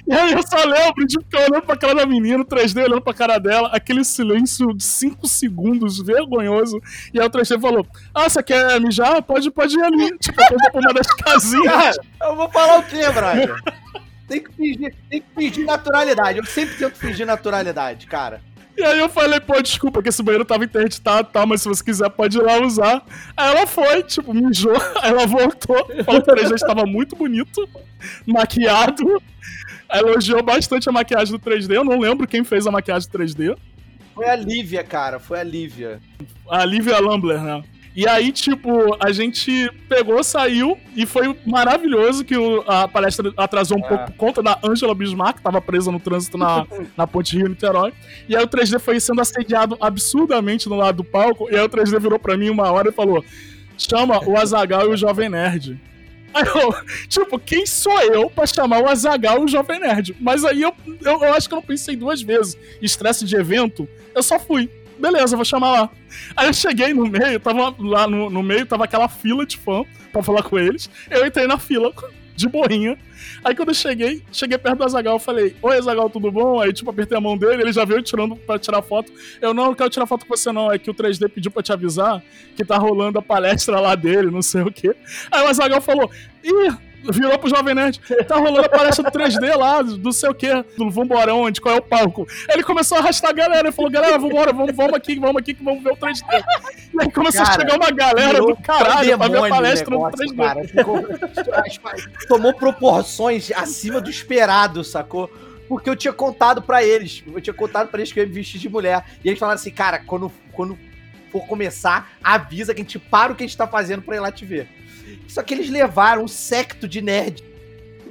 E 0.06 0.12
aí 0.12 0.32
eu 0.32 0.42
só 0.42 0.64
lembro 0.64 1.06
de 1.06 1.18
ficar 1.18 1.40
olhando 1.40 1.62
pra 1.62 1.76
cara 1.76 1.94
da 1.94 2.06
menina, 2.06 2.42
o 2.42 2.46
3D 2.46 2.84
olhando 2.84 3.00
pra 3.00 3.14
cara 3.14 3.38
dela, 3.38 3.68
aquele 3.72 4.04
silêncio 4.04 4.74
de 4.74 4.82
5 4.82 5.26
segundos, 5.28 5.98
vergonhoso. 6.00 6.80
E 7.12 7.20
aí 7.20 7.26
o 7.26 7.30
3D 7.30 7.60
falou: 7.60 7.86
Ah, 8.14 8.28
você 8.28 8.42
quer 8.42 8.80
mijar? 8.80 9.22
Pode, 9.22 9.50
pode 9.50 9.76
ir 9.76 9.84
ali. 9.84 10.18
Tipo, 10.18 10.42
apontou 10.42 10.70
pra 10.70 10.80
uma 10.80 10.94
das 10.94 11.06
casinhas. 11.06 11.98
Eu 12.20 12.36
vou 12.36 12.48
falar 12.50 12.78
o 12.78 12.82
quê, 12.84 13.08
brother? 13.10 13.54
Tem 14.28 14.42
que 14.42 14.52
fingir, 14.52 14.94
tem 15.10 15.20
que 15.20 15.26
fingir 15.34 15.66
naturalidade. 15.66 16.38
Eu 16.38 16.44
sempre 16.44 16.76
tento 16.76 16.96
fingir 16.96 17.26
naturalidade, 17.26 18.06
cara. 18.06 18.40
E 18.76 18.82
aí 18.82 18.98
eu 18.98 19.08
falei, 19.08 19.38
pô, 19.38 19.60
desculpa 19.60 20.02
que 20.02 20.08
esse 20.08 20.22
banheiro 20.22 20.44
tava 20.44 20.64
interditado 20.64 21.28
e 21.28 21.32
tal, 21.32 21.46
mas 21.46 21.60
se 21.60 21.68
você 21.68 21.84
quiser 21.84 22.08
pode 22.08 22.38
ir 22.38 22.42
lá 22.42 22.60
usar. 22.60 23.04
Aí 23.36 23.50
ela 23.50 23.66
foi, 23.66 24.02
tipo, 24.02 24.32
mijou, 24.32 24.74
aí 25.02 25.10
ela 25.12 25.26
voltou, 25.26 25.76
falou 26.04 26.22
que 26.22 26.30
o 26.30 26.34
3D 26.34 26.54
estava 26.54 26.86
muito 26.86 27.14
bonito, 27.14 27.68
maquiado. 28.26 29.22
Ela 29.90 30.08
elogiou 30.08 30.42
bastante 30.42 30.88
a 30.88 30.92
maquiagem 30.92 31.36
do 31.36 31.38
3D, 31.38 31.74
eu 31.74 31.84
não 31.84 31.98
lembro 31.98 32.26
quem 32.26 32.42
fez 32.44 32.66
a 32.66 32.70
maquiagem 32.70 33.10
do 33.10 33.18
3D. 33.18 33.56
Foi 34.14 34.28
a 34.28 34.36
Lívia, 34.36 34.84
cara. 34.84 35.18
Foi 35.18 35.40
a 35.40 35.42
Lívia. 35.42 36.00
A 36.48 36.64
Lívia 36.64 36.98
Lambler, 37.00 37.42
né? 37.42 37.62
E 37.94 38.08
aí, 38.08 38.32
tipo, 38.32 38.96
a 38.98 39.12
gente 39.12 39.70
pegou, 39.88 40.24
saiu 40.24 40.78
e 40.96 41.04
foi 41.04 41.36
maravilhoso 41.44 42.24
que 42.24 42.34
o- 42.36 42.62
a 42.66 42.88
palestra 42.88 43.30
atrasou 43.36 43.76
um 43.78 43.84
É. 43.84 43.88
pouco 43.88 44.04
por 44.06 44.14
conta 44.16 44.42
da 44.42 44.58
Angela 44.64 44.94
Bismarck, 44.94 45.36
que 45.36 45.42
tava 45.42 45.60
presa 45.60 45.92
no 45.92 46.00
trânsito 46.00 46.38
na, 46.38 46.64
na 46.96 47.06
ponte 47.06 47.36
Rio-Niterói. 47.36 47.92
E 48.26 48.34
aí 48.34 48.42
o 48.42 48.48
3D 48.48 48.78
foi 48.78 48.98
sendo 48.98 49.20
assediado 49.20 49.76
absurdamente 49.78 50.68
no 50.70 50.76
lado 50.76 50.96
do 50.98 51.04
palco. 51.04 51.48
E 51.50 51.54
aí 51.56 51.62
o 51.62 51.68
3D 51.68 52.00
virou 52.00 52.18
pra 52.18 52.36
mim 52.36 52.48
uma 52.48 52.70
hora 52.70 52.88
e 52.88 52.92
falou: 52.92 53.22
chama 53.76 54.26
o 54.26 54.38
Azagal 54.38 54.86
e 54.90 54.94
o 54.94 54.96
Jovem 54.96 55.28
Nerd. 55.28 55.78
Aí 56.34 56.44
eu, 56.46 56.74
tipo, 57.10 57.38
quem 57.38 57.66
sou 57.66 58.00
eu 58.04 58.30
pra 58.30 58.46
chamar 58.46 58.78
o 58.82 58.88
Azagal 58.88 59.42
e 59.42 59.44
o 59.44 59.48
Jovem 59.48 59.78
Nerd? 59.78 60.16
Mas 60.18 60.42
aí 60.46 60.62
eu, 60.62 60.74
eu, 61.04 61.20
eu 61.22 61.34
acho 61.34 61.46
que 61.46 61.52
eu 61.54 61.56
não 61.56 61.62
pensei 61.62 61.94
duas 61.94 62.22
vezes. 62.22 62.56
Estresse 62.80 63.26
de 63.26 63.36
evento, 63.36 63.86
eu 64.14 64.22
só 64.22 64.38
fui. 64.38 64.70
Beleza, 65.02 65.34
vou 65.34 65.44
chamar 65.44 65.72
lá. 65.72 65.90
Aí 66.36 66.46
eu 66.46 66.54
cheguei 66.54 66.94
no 66.94 67.04
meio, 67.04 67.40
tava 67.40 67.74
lá 67.76 68.06
no, 68.06 68.30
no 68.30 68.40
meio, 68.40 68.64
tava 68.64 68.84
aquela 68.84 69.08
fila 69.08 69.44
de 69.44 69.56
fã 69.56 69.84
pra 70.12 70.22
falar 70.22 70.44
com 70.44 70.56
eles. 70.56 70.88
Eu 71.10 71.26
entrei 71.26 71.44
na 71.48 71.58
fila, 71.58 71.92
de 72.36 72.48
borrinha. 72.48 72.96
Aí 73.42 73.52
quando 73.52 73.70
eu 73.70 73.74
cheguei, 73.74 74.22
cheguei 74.30 74.56
perto 74.56 74.78
do 74.78 74.84
Azagal, 74.84 75.18
falei, 75.18 75.56
oi 75.60 75.76
Azagal, 75.76 76.08
tudo 76.08 76.30
bom? 76.30 76.60
Aí, 76.60 76.72
tipo, 76.72 76.88
apertei 76.88 77.18
a 77.18 77.20
mão 77.20 77.36
dele, 77.36 77.62
ele 77.62 77.72
já 77.72 77.84
veio 77.84 78.00
tirando 78.00 78.36
pra 78.36 78.60
tirar 78.60 78.80
foto. 78.80 79.12
Eu 79.40 79.52
não, 79.52 79.66
não 79.66 79.74
quero 79.74 79.90
tirar 79.90 80.06
foto 80.06 80.24
com 80.24 80.36
você, 80.36 80.52
não. 80.52 80.70
É 80.70 80.78
que 80.78 80.88
o 80.88 80.94
3D 80.94 81.28
pediu 81.28 81.50
pra 81.50 81.64
te 81.64 81.72
avisar 81.72 82.22
que 82.54 82.64
tá 82.64 82.78
rolando 82.78 83.18
a 83.18 83.22
palestra 83.22 83.80
lá 83.80 83.96
dele, 83.96 84.30
não 84.30 84.40
sei 84.40 84.62
o 84.62 84.70
quê. 84.70 84.94
Aí 85.32 85.42
o 85.42 85.48
Azagal 85.48 85.80
falou, 85.80 86.08
ih, 86.44 86.72
virou 87.10 87.38
pro 87.38 87.48
Jovem 87.48 87.74
Nerd, 87.74 88.00
tá 88.28 88.36
rolando 88.36 88.66
a 88.66 88.68
palestra 88.68 89.10
do 89.10 89.18
3D 89.18 89.56
lá, 89.56 89.82
do 89.82 90.12
sei 90.12 90.28
o 90.30 90.34
quê, 90.34 90.64
do 90.76 90.90
vambora 90.90 91.34
onde, 91.34 91.60
qual 91.60 91.74
é 91.74 91.78
o 91.78 91.82
palco. 91.82 92.26
Ele 92.48 92.62
começou 92.62 92.98
a 92.98 93.00
arrastar 93.00 93.30
a 93.30 93.34
galera, 93.34 93.68
ele 93.68 93.72
falou, 93.72 93.90
galera, 93.90 94.18
vambora, 94.18 94.52
vamos, 94.52 94.74
vamos 94.74 94.94
aqui, 94.94 95.18
vamos 95.18 95.36
aqui, 95.36 95.54
que 95.54 95.64
vamos 95.64 95.82
ver 95.82 95.92
o 95.92 95.96
3D. 95.96 96.22
E 96.94 97.00
aí 97.02 97.10
começou 97.10 97.42
Cara, 97.44 97.56
a 97.56 97.60
chegar 97.60 97.76
uma 97.76 97.90
galera 97.90 98.38
do 98.40 98.56
caralho 98.56 99.18
pra 99.18 99.28
ver 99.28 99.38
a 99.38 99.48
palestra 99.48 99.84
do 99.86 99.90
negócio, 99.92 100.16
3D. 100.18 100.36
cara. 100.36 100.64
Ficou- 100.68 101.06
tomou 102.28 102.54
proporções 102.54 103.50
acima 103.52 104.00
do 104.00 104.10
esperado, 104.10 104.84
sacou? 104.84 105.30
Porque 105.68 105.88
eu 105.88 105.96
tinha 105.96 106.12
contado 106.12 106.60
pra 106.60 106.84
eles, 106.84 107.22
eu 107.26 107.40
tinha 107.40 107.54
contado 107.54 107.88
pra 107.88 107.98
eles 108.00 108.12
que 108.12 108.20
eu 108.20 108.24
ia 108.24 108.28
me 108.28 108.34
vestir 108.34 108.60
de 108.60 108.68
mulher. 108.68 109.04
E 109.24 109.28
eles 109.28 109.38
falaram 109.38 109.58
assim, 109.58 109.70
cara, 109.70 109.98
quando, 110.00 110.30
quando 110.52 110.78
for 111.30 111.46
começar, 111.46 112.10
avisa 112.22 112.74
que 112.74 112.80
a 112.82 112.84
gente 112.84 112.98
para 112.98 113.32
o 113.32 113.34
que 113.34 113.42
a 113.42 113.46
gente 113.46 113.56
tá 113.56 113.66
fazendo 113.66 114.02
pra 114.02 114.16
ir 114.16 114.20
lá 114.20 114.30
te 114.30 114.44
ver. 114.44 114.68
Só 115.32 115.42
que 115.42 115.54
eles 115.54 115.70
levaram 115.70 116.24
um 116.24 116.28
secto 116.28 116.86
de 116.86 117.00
nerd. 117.02 117.42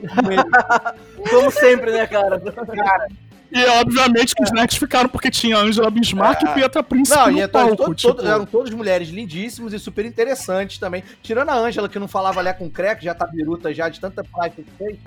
com 0.01 0.31
eles. 0.31 1.29
Como 1.29 1.51
sempre, 1.51 1.91
né, 1.91 2.07
cara? 2.07 2.41
E 3.53 3.65
obviamente 3.81 4.33
que 4.33 4.41
os 4.41 4.51
nerds 4.51 4.77
ficaram 4.77 5.09
porque 5.09 5.29
tinha 5.29 5.57
Angela 5.57 5.91
Bismarck 5.91 6.41
É. 6.41 6.49
e 6.49 6.53
Pietra 6.53 6.81
Príncipe 6.81 7.19
Não, 7.19 7.31
no 7.31 7.37
e 7.39 7.47
palco. 7.49 7.75
todo, 7.75 7.93
tipo, 7.95 8.13
todo- 8.15 8.25
eram 8.27 8.45
todas 8.45 8.73
mulheres 8.73 9.09
lindíssimas 9.09 9.73
e 9.73 9.77
super 9.79 10.05
interessantes 10.05 10.77
também. 10.79 11.03
Tirando 11.21 11.49
a 11.49 11.55
Ângela, 11.57 11.89
que 11.89 11.99
não 11.99 12.07
falava 12.07 12.39
lé 12.41 12.53
com 12.53 12.69
crack, 12.69 13.03
já 13.03 13.13
tá 13.13 13.27
biruta 13.27 13.73
já 13.73 13.89
de 13.89 13.99
tanta 13.99 14.23
prática 14.23 14.63
que 14.63 14.71
fez. 14.77 14.97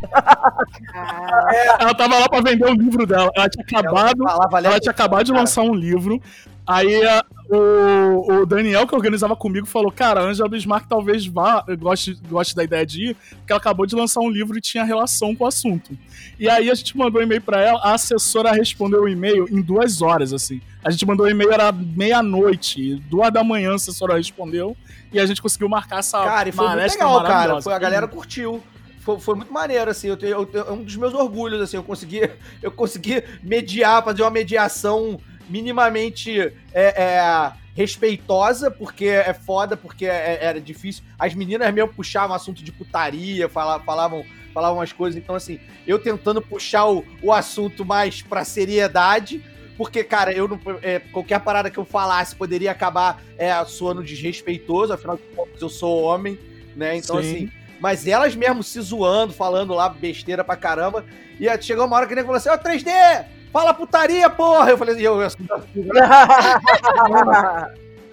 Ela 1.80 1.94
tava 1.94 2.18
lá 2.18 2.28
pra 2.28 2.40
vender 2.42 2.66
o 2.66 2.74
livro 2.74 3.06
dela. 3.06 3.30
Ela 3.34 3.48
tinha 3.48 3.64
acabado, 3.80 4.22
ela 4.28 4.74
com 4.74 4.80
tinha 4.80 4.90
acabado 4.90 5.24
de 5.24 5.30
cara. 5.32 5.40
lançar 5.40 5.62
um 5.62 5.74
livro. 5.74 6.20
Aí 6.66 7.04
a- 7.06 7.24
o, 7.48 8.40
o 8.42 8.46
Daniel, 8.46 8.86
que 8.86 8.94
organizava 8.94 9.36
comigo, 9.36 9.66
falou: 9.66 9.90
Cara, 9.92 10.20
a 10.20 10.24
Angela 10.24 10.48
Bismarck 10.48 10.86
talvez 10.88 11.26
vá, 11.26 11.64
goste, 11.78 12.14
goste 12.28 12.54
da 12.54 12.64
ideia 12.64 12.86
de 12.86 13.10
ir, 13.10 13.16
porque 13.38 13.52
ela 13.52 13.58
acabou 13.60 13.84
de 13.86 13.94
lançar 13.94 14.20
um 14.20 14.30
livro 14.30 14.56
e 14.56 14.60
tinha 14.60 14.82
relação 14.84 15.34
com 15.34 15.44
o 15.44 15.46
assunto. 15.46 15.96
E 16.38 16.48
aí 16.48 16.70
a 16.70 16.74
gente 16.74 16.96
mandou 16.96 17.20
um 17.20 17.24
e-mail 17.24 17.40
pra 17.42 17.60
ela, 17.60 17.80
a 17.80 17.94
assessora 17.94 18.50
respondeu 18.52 19.02
o 19.02 19.08
e-mail 19.08 19.46
em 19.50 19.60
duas 19.60 20.00
horas, 20.02 20.32
assim. 20.32 20.60
A 20.82 20.90
gente 20.90 21.04
mandou 21.06 21.26
o 21.26 21.28
e-mail, 21.28 21.52
era 21.52 21.70
meia-noite, 21.72 22.96
duas 23.10 23.32
da 23.32 23.42
manhã 23.44 23.72
a 23.72 23.74
assessora 23.74 24.16
respondeu, 24.16 24.76
e 25.12 25.18
a 25.20 25.26
gente 25.26 25.40
conseguiu 25.42 25.68
marcar 25.68 25.98
essa 26.00 26.22
Cara, 26.24 26.48
e 26.48 26.52
foi 26.52 26.64
muito 26.66 26.92
legal, 26.98 27.18
cara. 27.32 27.62
Foi, 27.62 27.72
a 27.72 27.78
galera 27.78 28.08
curtiu. 28.08 28.62
Foi, 29.00 29.20
foi 29.20 29.34
muito 29.34 29.52
maneiro, 29.52 29.90
assim. 29.90 30.08
Eu, 30.08 30.16
tenho- 30.16 30.32
eu 30.32 30.46
tenho- 30.46 30.64
é 30.64 30.72
um 30.72 30.82
dos 30.82 30.96
meus 30.96 31.12
orgulhos, 31.12 31.60
assim. 31.60 31.76
Eu 31.76 31.82
consegui, 31.84 32.28
eu 32.62 32.70
consegui 32.72 33.22
mediar, 33.42 34.02
fazer 34.02 34.22
uma 34.22 34.30
mediação 34.30 35.20
minimamente 35.48 36.40
é, 36.40 36.52
é, 36.74 37.52
respeitosa, 37.74 38.70
porque 38.70 39.06
é 39.06 39.32
foda, 39.34 39.76
porque 39.76 40.06
é- 40.06 40.38
era 40.40 40.60
difícil. 40.60 41.02
As 41.18 41.34
meninas 41.34 41.72
mesmo 41.72 41.92
puxavam 41.92 42.34
assunto 42.34 42.62
de 42.62 42.72
putaria, 42.72 43.48
fala- 43.48 43.80
falavam, 43.80 44.24
falavam 44.52 44.78
umas 44.78 44.92
coisas. 44.92 45.20
Então, 45.20 45.34
assim, 45.34 45.58
eu 45.86 45.98
tentando 45.98 46.40
puxar 46.40 46.86
o, 46.86 47.04
o 47.22 47.32
assunto 47.32 47.84
mais 47.84 48.22
pra 48.22 48.44
seriedade. 48.44 49.42
Porque, 49.76 50.04
cara, 50.04 50.32
eu 50.32 50.46
não. 50.46 50.60
é, 50.82 51.00
qualquer 51.00 51.40
parada 51.40 51.68
que 51.68 51.78
eu 51.78 51.84
falasse 51.84 52.36
poderia 52.36 52.70
acabar 52.70 53.20
é, 53.36 53.52
soando 53.64 54.04
desrespeitoso, 54.04 54.92
afinal 54.92 55.16
de 55.16 55.24
contas, 55.34 55.60
eu 55.60 55.68
sou 55.68 56.00
homem, 56.04 56.38
né? 56.76 56.96
Então, 56.96 57.20
Sim. 57.20 57.28
assim. 57.34 57.50
Mas 57.80 58.06
elas 58.06 58.36
mesmo 58.36 58.62
se 58.62 58.80
zoando, 58.80 59.32
falando 59.32 59.74
lá 59.74 59.88
besteira 59.88 60.44
pra 60.44 60.56
caramba. 60.56 61.04
E 61.40 61.48
aí 61.48 61.60
chegou 61.60 61.84
uma 61.86 61.96
hora 61.96 62.06
que 62.06 62.14
nego 62.14 62.28
falou 62.28 62.36
assim: 62.36 62.50
Ô 62.50 62.56
3D, 62.56 63.24
fala 63.54 63.72
putaria, 63.72 64.28
porra! 64.28 64.70
Eu 64.70 64.78
falei, 64.78 64.96
e 64.96 65.04
eu, 65.04 65.20
eu 65.20 65.26
assim, 65.26 65.46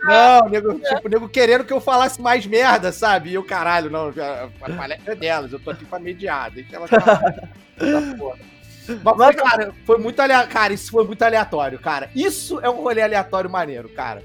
não, 0.04 0.48
nego, 0.50 0.80
tipo, 0.80 1.10
nego 1.10 1.28
querendo 1.28 1.64
que 1.64 1.74
eu 1.74 1.82
falasse 1.82 2.22
mais 2.22 2.46
merda, 2.46 2.92
sabe? 2.92 3.32
E 3.32 3.34
eu, 3.34 3.44
caralho, 3.44 3.90
não, 3.90 4.10
a 4.10 4.70
palestra 4.76 5.14
é 5.14 5.16
delas, 5.16 5.52
eu 5.52 5.60
tô 5.60 5.72
aqui 5.72 5.84
pra 5.84 5.98
mediar, 5.98 6.52
deixa 6.52 6.76
elas. 6.76 6.92
Mas, 9.04 9.16
foi, 9.16 9.34
cara, 9.34 9.74
foi 9.86 9.98
muito 9.98 10.20
aleatório. 10.20 10.54
Cara, 10.54 10.74
isso 10.74 10.92
foi 10.92 11.06
muito 11.06 11.22
aleatório, 11.24 11.80
cara. 11.80 12.10
Isso 12.16 12.60
é 12.62 12.70
um 12.70 12.82
rolê 12.82 13.02
aleatório 13.02 13.50
maneiro, 13.50 13.90
cara. 13.90 14.24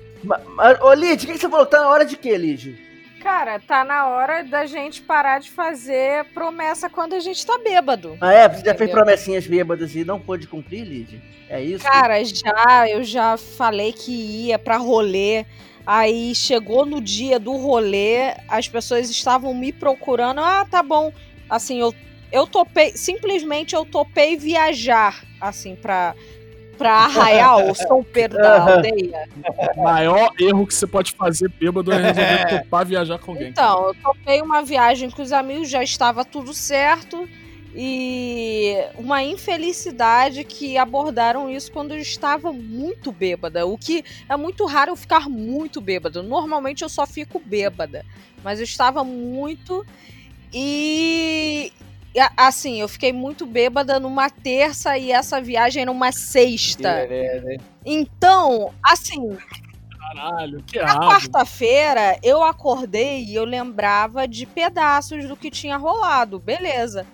Ô, 0.82 0.92
Lid, 0.92 1.24
o 1.24 1.26
que, 1.26 1.34
que 1.34 1.38
você 1.38 1.48
falou? 1.48 1.66
Tá 1.66 1.80
na 1.80 1.88
hora 1.88 2.04
de 2.04 2.16
quê, 2.16 2.36
Lid? 2.36 2.85
Cara, 3.26 3.58
tá 3.58 3.84
na 3.84 4.06
hora 4.06 4.44
da 4.44 4.66
gente 4.66 5.02
parar 5.02 5.40
de 5.40 5.50
fazer 5.50 6.26
promessa 6.26 6.88
quando 6.88 7.14
a 7.14 7.18
gente 7.18 7.44
tá 7.44 7.58
bêbado. 7.58 8.16
Ah, 8.20 8.32
é? 8.32 8.48
Você 8.48 8.64
já 8.64 8.72
fez 8.72 8.88
promessinhas 8.88 9.44
bêbadas 9.48 9.96
e 9.96 10.04
não 10.04 10.20
pôde 10.20 10.46
cumprir, 10.46 10.84
Lid? 10.84 11.20
É 11.48 11.60
isso? 11.60 11.82
Cara, 11.82 12.22
já, 12.24 12.88
eu 12.88 13.02
já 13.02 13.36
falei 13.36 13.92
que 13.92 14.12
ia 14.12 14.60
pra 14.60 14.76
rolê. 14.76 15.44
Aí 15.84 16.36
chegou 16.36 16.86
no 16.86 17.00
dia 17.00 17.40
do 17.40 17.56
rolê, 17.56 18.32
as 18.46 18.68
pessoas 18.68 19.10
estavam 19.10 19.52
me 19.52 19.72
procurando. 19.72 20.38
Ah, 20.38 20.64
tá 20.64 20.80
bom. 20.80 21.12
Assim, 21.50 21.80
eu, 21.80 21.92
eu 22.30 22.46
topei, 22.46 22.92
simplesmente 22.96 23.74
eu 23.74 23.84
topei 23.84 24.36
viajar, 24.36 25.24
assim, 25.40 25.74
pra, 25.74 26.14
pra 26.76 26.92
Arraial, 26.92 27.74
São 27.74 28.02
Pedro 28.04 28.38
da 28.38 28.62
Aldeia. 28.62 29.28
O 29.76 29.82
maior 29.82 30.30
erro 30.38 30.66
que 30.66 30.74
você 30.74 30.86
pode 30.86 31.12
fazer 31.12 31.48
bêbado 31.48 31.92
é 31.92 31.96
resolver 31.96 32.62
topar 32.62 32.86
viajar 32.86 33.18
com 33.18 33.32
alguém. 33.32 33.48
Então, 33.48 33.88
eu 33.88 33.94
topei 33.94 34.40
uma 34.40 34.62
viagem 34.62 35.10
com 35.10 35.22
os 35.22 35.32
amigos, 35.32 35.68
já 35.68 35.82
estava 35.82 36.24
tudo 36.24 36.52
certo. 36.52 37.28
E 37.78 38.74
uma 38.96 39.22
infelicidade 39.22 40.44
que 40.44 40.78
abordaram 40.78 41.50
isso 41.50 41.70
quando 41.70 41.92
eu 41.92 41.98
estava 41.98 42.50
muito 42.50 43.12
bêbada. 43.12 43.66
O 43.66 43.76
que 43.76 44.02
é 44.26 44.34
muito 44.34 44.64
raro 44.64 44.92
eu 44.92 44.96
ficar 44.96 45.28
muito 45.28 45.78
bêbada. 45.78 46.22
Normalmente 46.22 46.82
eu 46.82 46.88
só 46.88 47.06
fico 47.06 47.38
bêbada. 47.38 48.02
Mas 48.42 48.60
eu 48.60 48.64
estava 48.64 49.04
muito. 49.04 49.84
E. 50.54 51.70
Assim, 52.36 52.80
eu 52.80 52.88
fiquei 52.88 53.12
muito 53.12 53.44
bêbada 53.44 54.00
numa 54.00 54.30
terça 54.30 54.96
e 54.96 55.12
essa 55.12 55.40
viagem 55.40 55.82
era 55.82 55.90
uma 55.90 56.12
sexta. 56.12 57.08
Então, 57.84 58.72
assim, 58.82 59.36
Caralho, 59.98 60.62
que 60.62 60.78
na 60.80 60.98
quarta-feira, 60.98 62.18
eu 62.22 62.42
acordei 62.42 63.24
e 63.24 63.34
eu 63.34 63.44
lembrava 63.44 64.26
de 64.26 64.46
pedaços 64.46 65.26
do 65.26 65.36
que 65.36 65.50
tinha 65.50 65.76
rolado. 65.76 66.38
Beleza. 66.38 67.06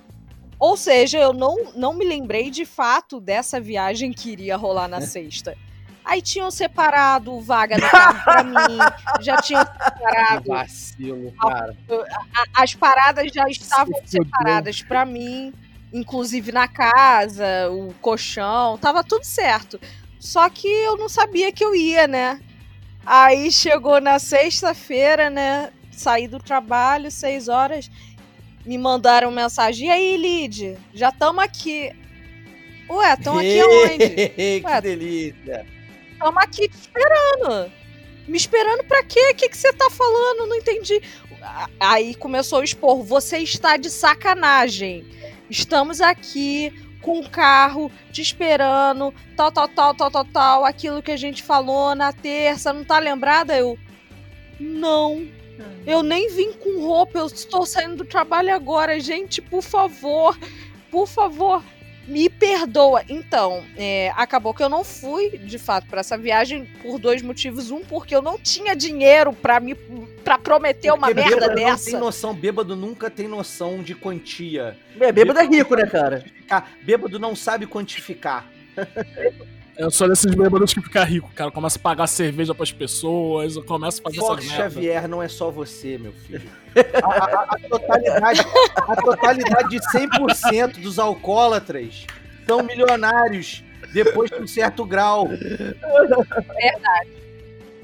Ou 0.59 0.77
seja, 0.77 1.19
eu 1.19 1.33
não, 1.33 1.73
não 1.75 1.93
me 1.93 2.05
lembrei 2.05 2.49
de 2.49 2.65
fato 2.65 3.21
dessa 3.21 3.61
viagem 3.61 4.13
que 4.13 4.31
iria 4.31 4.57
rolar 4.57 4.87
na 4.87 5.01
sexta. 5.01 5.57
Aí 6.05 6.21
tinham 6.21 6.51
separado 6.51 7.41
vaga 7.41 7.79
carro 7.81 8.25
pra 8.25 8.43
mim, 8.43 8.79
já 9.21 9.37
tinham 9.41 9.65
separado, 9.65 10.49
Vacilo, 10.49 11.33
cara. 11.41 11.77
a- 12.35 12.63
as 12.63 12.75
paradas 12.75 13.31
já 13.33 13.49
estavam 13.49 13.95
Se 14.05 14.19
separadas 14.19 14.83
pra 14.83 15.05
mim, 15.07 15.53
inclusive 15.93 16.51
na 16.51 16.67
casa, 16.67 17.71
o 17.71 17.95
colchão, 18.01 18.77
tava 18.79 19.05
tudo 19.05 19.25
certo. 19.25 19.81
Só 20.19 20.49
que 20.51 20.67
eu 20.69 20.97
não 20.97 21.09
sabia 21.09 21.53
que 21.53 21.65
eu 21.65 21.75
ia, 21.75 22.07
né? 22.09 22.41
Aí 23.07 23.51
chegou 23.51 24.01
na 24.01 24.19
sexta-feira, 24.19 25.29
né? 25.31 25.71
Saí 25.91 26.27
do 26.27 26.39
trabalho, 26.39 27.11
seis 27.11 27.49
horas, 27.49 27.91
me 28.65 28.77
mandaram 28.79 29.31
mensagem. 29.31 29.89
E 29.89 29.91
aí, 29.91 30.17
Lid, 30.17 30.77
já 30.95 31.09
estamos 31.11 31.43
aqui. 31.43 31.93
Ué, 32.89 33.15
estão 33.15 33.37
aqui 33.39 33.61
onde? 33.63 34.09
que 34.29 34.63
Ué, 34.65 34.81
delícia. 34.81 35.67
Estamos 36.23 36.45
aqui 36.45 36.69
te 36.69 36.79
esperando. 36.79 37.73
Me 38.29 38.37
esperando 38.37 38.85
pra 38.85 39.03
quê? 39.03 39.31
O 39.33 39.35
que 39.35 39.57
você 39.57 39.73
tá 39.73 39.91
falando? 39.91 40.47
Não 40.47 40.55
entendi. 40.55 41.03
Aí 41.81 42.15
começou 42.15 42.61
a 42.61 42.65
expor. 42.65 43.03
Você 43.03 43.39
está 43.39 43.77
de 43.77 43.91
sacanagem. 43.91 45.05
Estamos 45.51 46.01
aqui 46.01 46.73
com 47.01 47.19
o 47.19 47.29
carro, 47.29 47.91
te 48.13 48.23
esperando, 48.23 49.13
tal, 49.37 49.51
tal, 49.51 49.67
tal, 49.67 49.93
tal, 49.93 50.11
tal, 50.13 50.25
tal, 50.25 50.65
aquilo 50.65 51.03
que 51.03 51.11
a 51.11 51.17
gente 51.17 51.43
falou 51.43 51.97
na 51.97 52.13
terça, 52.13 52.73
não 52.73 52.85
tá 52.85 53.01
lembrada? 53.01 53.59
Eu, 53.59 53.77
não, 54.61 55.27
eu 55.85 56.05
nem 56.05 56.31
vim 56.31 56.53
com 56.53 56.81
roupa, 56.81 57.19
eu 57.19 57.27
estou 57.27 57.67
saindo 57.67 57.97
do 57.97 58.05
trabalho 58.05 58.55
agora, 58.55 59.01
gente, 59.01 59.43
por 59.43 59.63
favor, 59.63 60.39
por 60.93 61.09
favor, 61.09 61.61
me 62.07 62.29
perdoa. 62.29 63.03
Então, 63.09 63.65
é, 63.77 64.13
acabou 64.17 64.53
que 64.55 64.63
eu 64.63 64.69
não 64.69 64.85
fui, 64.85 65.39
de 65.39 65.59
fato, 65.59 65.87
para 65.87 66.01
essa 66.01 66.17
viagem 66.17 66.65
por 66.83 66.99
dois 66.99 67.23
motivos. 67.23 67.71
Um, 67.71 67.81
porque 67.81 68.15
eu 68.15 68.23
não 68.23 68.39
tinha 68.39 68.75
dinheiro 68.75 69.33
para 69.33 69.61
me 69.61 69.75
para 70.23 70.39
prometer 70.39 70.93
uma 70.93 71.09
Porque 71.09 71.15
merda 71.15 71.35
bêbado 71.35 71.61
Não 71.61 71.67
dessa. 71.67 71.91
tem 71.91 71.99
noção, 71.99 72.33
bêbado 72.33 72.77
nunca 72.77 73.11
tem 73.11 73.27
noção 73.27 73.83
de 73.83 73.95
quantia. 73.95 74.77
É, 75.01 75.11
bêbado 75.11 75.41
é 75.41 75.45
rico, 75.45 75.75
né, 75.75 75.87
cara? 75.87 76.25
Bêbado 76.83 77.19
não 77.19 77.35
sabe 77.35 77.67
quantificar. 77.67 78.47
Eu 79.77 79.91
sou 79.91 80.09
desses 80.09 80.35
bêbados 80.35 80.75
que 80.75 80.81
fica 80.83 81.03
rico, 81.03 81.31
cara. 81.35 81.51
Começa 81.51 81.79
a 81.79 81.83
pagar 81.83 82.07
cerveja 82.07 82.55
pras 82.55 82.71
pessoas, 82.71 83.57
eu 83.57 83.65
começo 83.65 84.01
a 84.01 84.05
fazer 84.05 84.19
Fox 84.19 84.47
merda. 84.47 84.63
Xavier 84.71 85.09
não 85.09 85.23
é 85.23 85.29
só 85.29 85.51
você, 85.51 85.97
meu 85.99 86.13
filho. 86.13 86.43
A, 87.03 87.09
a- 87.09 87.47
a 87.55 87.59
totalidade, 87.69 88.41
a 88.77 88.97
totalidade 88.97 89.69
de 89.71 89.79
100% 89.91 90.81
dos 90.81 90.99
alcoólatras 90.99 92.07
são 92.47 92.63
milionários 92.63 93.65
depois 93.95 94.31
de 94.31 94.37
um 94.37 94.47
certo 94.47 94.85
grau. 94.85 95.27
Verdade. 95.29 97.11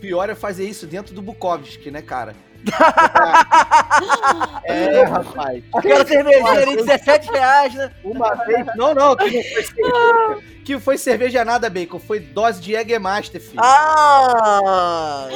Pior 0.00 0.28
é 0.30 0.34
fazer 0.34 0.64
isso 0.68 0.86
dentro 0.86 1.14
do 1.14 1.20
Bukowski, 1.22 1.90
né, 1.90 2.00
cara? 2.02 2.34
É, 4.64 5.02
rapaz. 5.04 5.64
Aquela 5.74 6.06
cervejinha 6.06 6.50
ali, 6.50 6.76
17 6.76 7.30
reais, 7.30 7.74
né? 7.74 7.90
Uma 8.04 8.34
vez. 8.34 8.66
Não, 8.76 8.94
não, 8.94 9.16
que 9.16 9.30
não 9.30 9.42
foi 9.42 9.62
cerveja. 9.64 10.42
Que 10.64 10.78
foi 10.78 10.98
cerveja 10.98 11.44
nada, 11.44 11.70
Bacon. 11.70 11.98
Foi 11.98 12.20
dose 12.20 12.60
de 12.60 12.72
Jägermaster, 12.72 13.40
filho. 13.40 13.62
Ah! 13.62 15.28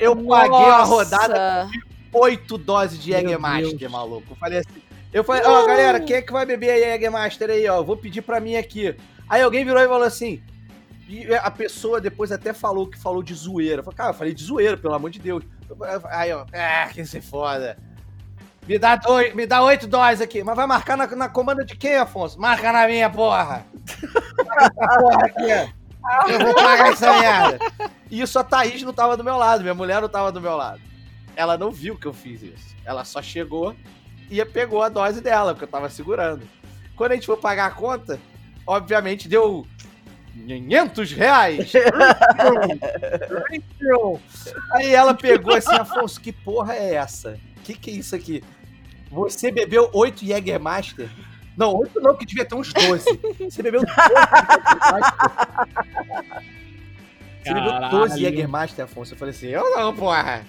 eu 0.00 0.16
paguei 0.16 0.50
uma 0.50 0.82
rodada 0.82 1.68
oito 2.12 2.58
doses 2.58 2.98
de 2.98 3.12
Jägermaster, 3.12 3.76
Deus. 3.76 3.92
maluco. 3.92 4.26
Eu 4.30 4.36
falei 4.36 4.58
assim. 4.58 4.82
Eu 5.12 5.22
falei, 5.22 5.42
ó, 5.44 5.64
galera, 5.64 6.00
quem 6.00 6.16
é 6.16 6.22
que 6.22 6.32
vai 6.32 6.44
beber 6.44 6.70
a 6.70 6.78
Jägermaster 6.78 7.50
aí, 7.50 7.68
ó? 7.68 7.82
Vou 7.82 7.96
pedir 7.96 8.22
pra 8.22 8.40
mim 8.40 8.56
aqui. 8.56 8.96
Aí 9.28 9.42
alguém 9.42 9.64
virou 9.64 9.80
e 9.80 9.86
falou 9.86 10.02
assim. 10.02 10.42
E 11.08 11.32
a 11.34 11.50
pessoa 11.50 12.00
depois 12.00 12.30
até 12.32 12.52
falou 12.52 12.86
que 12.86 12.98
falou 12.98 13.22
de 13.22 13.32
zoeira. 13.32 13.80
Eu 13.80 13.84
falei, 13.84 13.96
cara, 13.96 14.10
eu 14.10 14.14
falei 14.14 14.34
de 14.34 14.42
zoeira, 14.42 14.76
pelo 14.76 14.94
amor 14.94 15.10
de 15.10 15.18
Deus. 15.18 15.42
Aí, 16.10 16.32
ó, 16.32 16.44
ah, 16.52 16.88
que 16.92 17.04
se 17.04 17.20
foda. 17.20 17.76
Me 18.66 18.78
dá, 18.78 19.00
oi- 19.06 19.32
me 19.34 19.46
dá 19.46 19.62
oito 19.62 19.86
doses 19.86 20.20
aqui. 20.20 20.44
Mas 20.44 20.54
vai 20.56 20.66
marcar 20.66 20.96
na, 20.96 21.06
na 21.06 21.28
comanda 21.28 21.64
de 21.64 21.74
quem, 21.76 21.96
Afonso? 21.96 22.38
Marca 22.38 22.70
na 22.72 22.86
minha, 22.86 23.08
porra. 23.08 23.64
Porra 24.74 25.26
aqui. 25.26 25.72
Eu 26.32 26.38
vou 26.40 26.54
pagar 26.54 26.92
essa 26.92 27.18
merda. 27.18 27.58
E 28.10 28.20
isso 28.20 28.38
a 28.38 28.44
Thaís 28.44 28.82
não 28.82 28.92
tava 28.92 29.16
do 29.16 29.24
meu 29.24 29.36
lado, 29.36 29.62
minha 29.62 29.74
mulher 29.74 30.00
não 30.00 30.08
tava 30.08 30.30
do 30.32 30.40
meu 30.40 30.56
lado. 30.56 30.80
Ela 31.36 31.56
não 31.58 31.70
viu 31.70 31.96
que 31.98 32.06
eu 32.06 32.12
fiz 32.12 32.42
isso. 32.42 32.76
Ela 32.84 33.04
só 33.04 33.20
chegou 33.22 33.74
e 34.30 34.42
pegou 34.44 34.82
a 34.82 34.88
dose 34.88 35.20
dela, 35.20 35.52
porque 35.54 35.64
eu 35.64 35.68
tava 35.70 35.88
segurando. 35.90 36.42
Quando 36.96 37.12
a 37.12 37.14
gente 37.14 37.26
foi 37.26 37.36
pagar 37.36 37.66
a 37.66 37.70
conta, 37.70 38.18
obviamente 38.66 39.28
deu 39.28 39.66
500 40.46 41.12
reais. 41.12 41.72
Aí 44.72 44.94
ela 44.94 45.14
pegou 45.14 45.54
assim, 45.54 45.74
Afonso, 45.74 46.20
que 46.20 46.32
porra 46.32 46.74
é 46.74 46.94
essa? 46.94 47.38
Que 47.64 47.74
que 47.74 47.90
é 47.90 47.94
isso 47.94 48.14
aqui? 48.14 48.42
Você 49.10 49.50
bebeu 49.50 49.90
8 49.92 50.24
Jägermaster? 50.24 51.08
Não, 51.56 51.74
8 51.74 52.00
não, 52.00 52.14
que 52.14 52.24
devia 52.24 52.44
ter 52.44 52.54
uns 52.54 52.72
12. 52.72 53.04
Você 53.50 53.62
bebeu 53.62 53.80
12 53.80 53.94
Jägermaster? 53.94 55.14
Você 57.42 57.54
bebeu 57.54 57.72
12 57.72 57.90
Caralho. 57.90 58.18
Jägermaster, 58.18 58.84
Afonso? 58.84 59.14
Eu 59.14 59.18
falei 59.18 59.34
assim, 59.34 59.48
eu 59.48 59.76
não, 59.76 59.94
porra. 59.94 60.44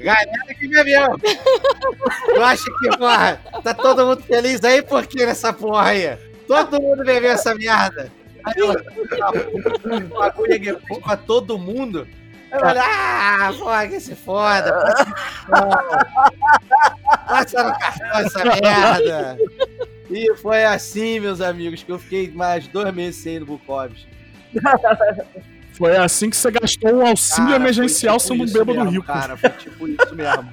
Galera 0.00 0.54
que 0.58 0.68
bebeu. 0.68 1.18
Tu 1.18 2.42
acha 2.42 2.64
que, 2.64 2.96
porra, 2.96 3.40
tá 3.62 3.72
todo 3.74 4.06
mundo 4.06 4.22
feliz 4.22 4.62
aí? 4.64 4.82
Por 4.82 5.06
que 5.06 5.24
nessa 5.24 5.52
porra 5.52 5.88
aí? 5.88 6.18
Todo 6.48 6.80
mundo 6.80 7.04
bebeu 7.04 7.30
essa 7.30 7.54
merda. 7.54 8.10
Aí 8.44 8.54
ela 8.56 8.76
pagou 10.10 10.46
Jägermaster 10.46 11.00
pra 11.00 11.16
todo 11.16 11.58
mundo. 11.58 12.06
Aí 12.50 12.58
eu 12.58 12.60
falei, 12.60 12.82
ah, 12.84 13.52
porra, 13.58 13.88
que 13.88 14.00
se 14.00 14.14
foda. 14.14 14.94
Passa 17.26 17.64
no 17.64 17.78
cartão 17.78 18.18
essa 18.20 18.44
merda. 18.44 19.38
E 20.10 20.34
foi 20.36 20.64
assim, 20.64 21.18
meus 21.20 21.40
amigos, 21.40 21.82
que 21.82 21.90
eu 21.90 21.98
fiquei 21.98 22.30
mais 22.30 22.68
dois 22.68 22.94
meses 22.94 23.22
sem 23.22 23.36
ir 23.36 23.40
no 23.40 23.46
Bukowski. 23.46 24.06
Foi 25.72 25.96
assim 25.96 26.30
que 26.30 26.36
você 26.36 26.50
gastou 26.52 26.94
um 26.94 27.06
auxílio 27.06 27.50
Cara, 27.50 27.62
emergencial 27.62 28.18
tipo 28.18 28.28
sendo 28.28 28.44
um 28.44 28.52
bêbado 28.52 28.74
mesmo, 28.74 28.90
rico. 28.90 29.06
Cara, 29.06 29.36
foi 29.36 29.50
tipo 29.50 29.88
isso 29.88 30.14
mesmo. 30.14 30.52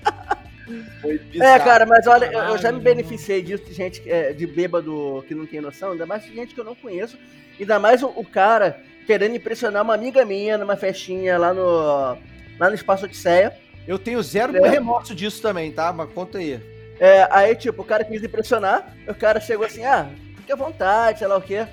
Foi 1.01 1.19
É, 1.39 1.59
cara, 1.59 1.85
mas 1.85 2.05
olha, 2.07 2.25
eu- 2.25 2.39
eu 2.41 2.57
já 2.57 2.71
me 2.71 2.79
beneficiei 2.79 3.41
disso 3.41 3.63
de 3.65 3.73
gente 3.73 4.01
é, 4.09 4.33
de 4.33 4.45
bêbado 4.47 5.23
que 5.27 5.33
não 5.35 5.45
tem 5.45 5.61
noção, 5.61 5.91
ainda 5.91 6.05
mais 6.05 6.23
de 6.23 6.33
gente 6.33 6.53
que 6.53 6.59
eu 6.59 6.65
não 6.65 6.75
conheço, 6.75 7.17
ainda 7.59 7.79
mais 7.79 8.01
o, 8.03 8.07
o 8.15 8.25
cara 8.25 8.79
querendo 9.07 9.35
impressionar 9.35 9.83
uma 9.83 9.93
amiga 9.93 10.23
minha 10.25 10.57
numa 10.57 10.75
festinha 10.75 11.37
lá 11.37 11.53
no 11.53 12.17
lá 12.59 12.69
no 12.69 12.75
Espaço 12.75 13.05
Odisseia. 13.05 13.53
Eu 13.87 13.97
tenho 13.97 14.21
zero 14.21 14.55
É. 14.63 14.69
remorso 14.69 15.15
disso 15.15 15.41
também, 15.41 15.71
tá? 15.71 15.91
Mas 15.91 16.09
conta 16.13 16.37
aí. 16.37 16.59
É, 16.99 17.27
aí, 17.31 17.55
tipo, 17.55 17.81
o 17.81 17.85
cara 17.85 18.03
quis 18.03 18.23
impressionar, 18.23 18.95
o 19.07 19.13
cara 19.15 19.39
chegou 19.39 19.65
assim, 19.65 19.83
ah, 19.83 20.07
fique 20.37 20.51
à 20.51 20.55
vontade, 20.55 21.17
sei 21.19 21.27
lá 21.27 21.35
o 21.37 21.41
quê. 21.41 21.65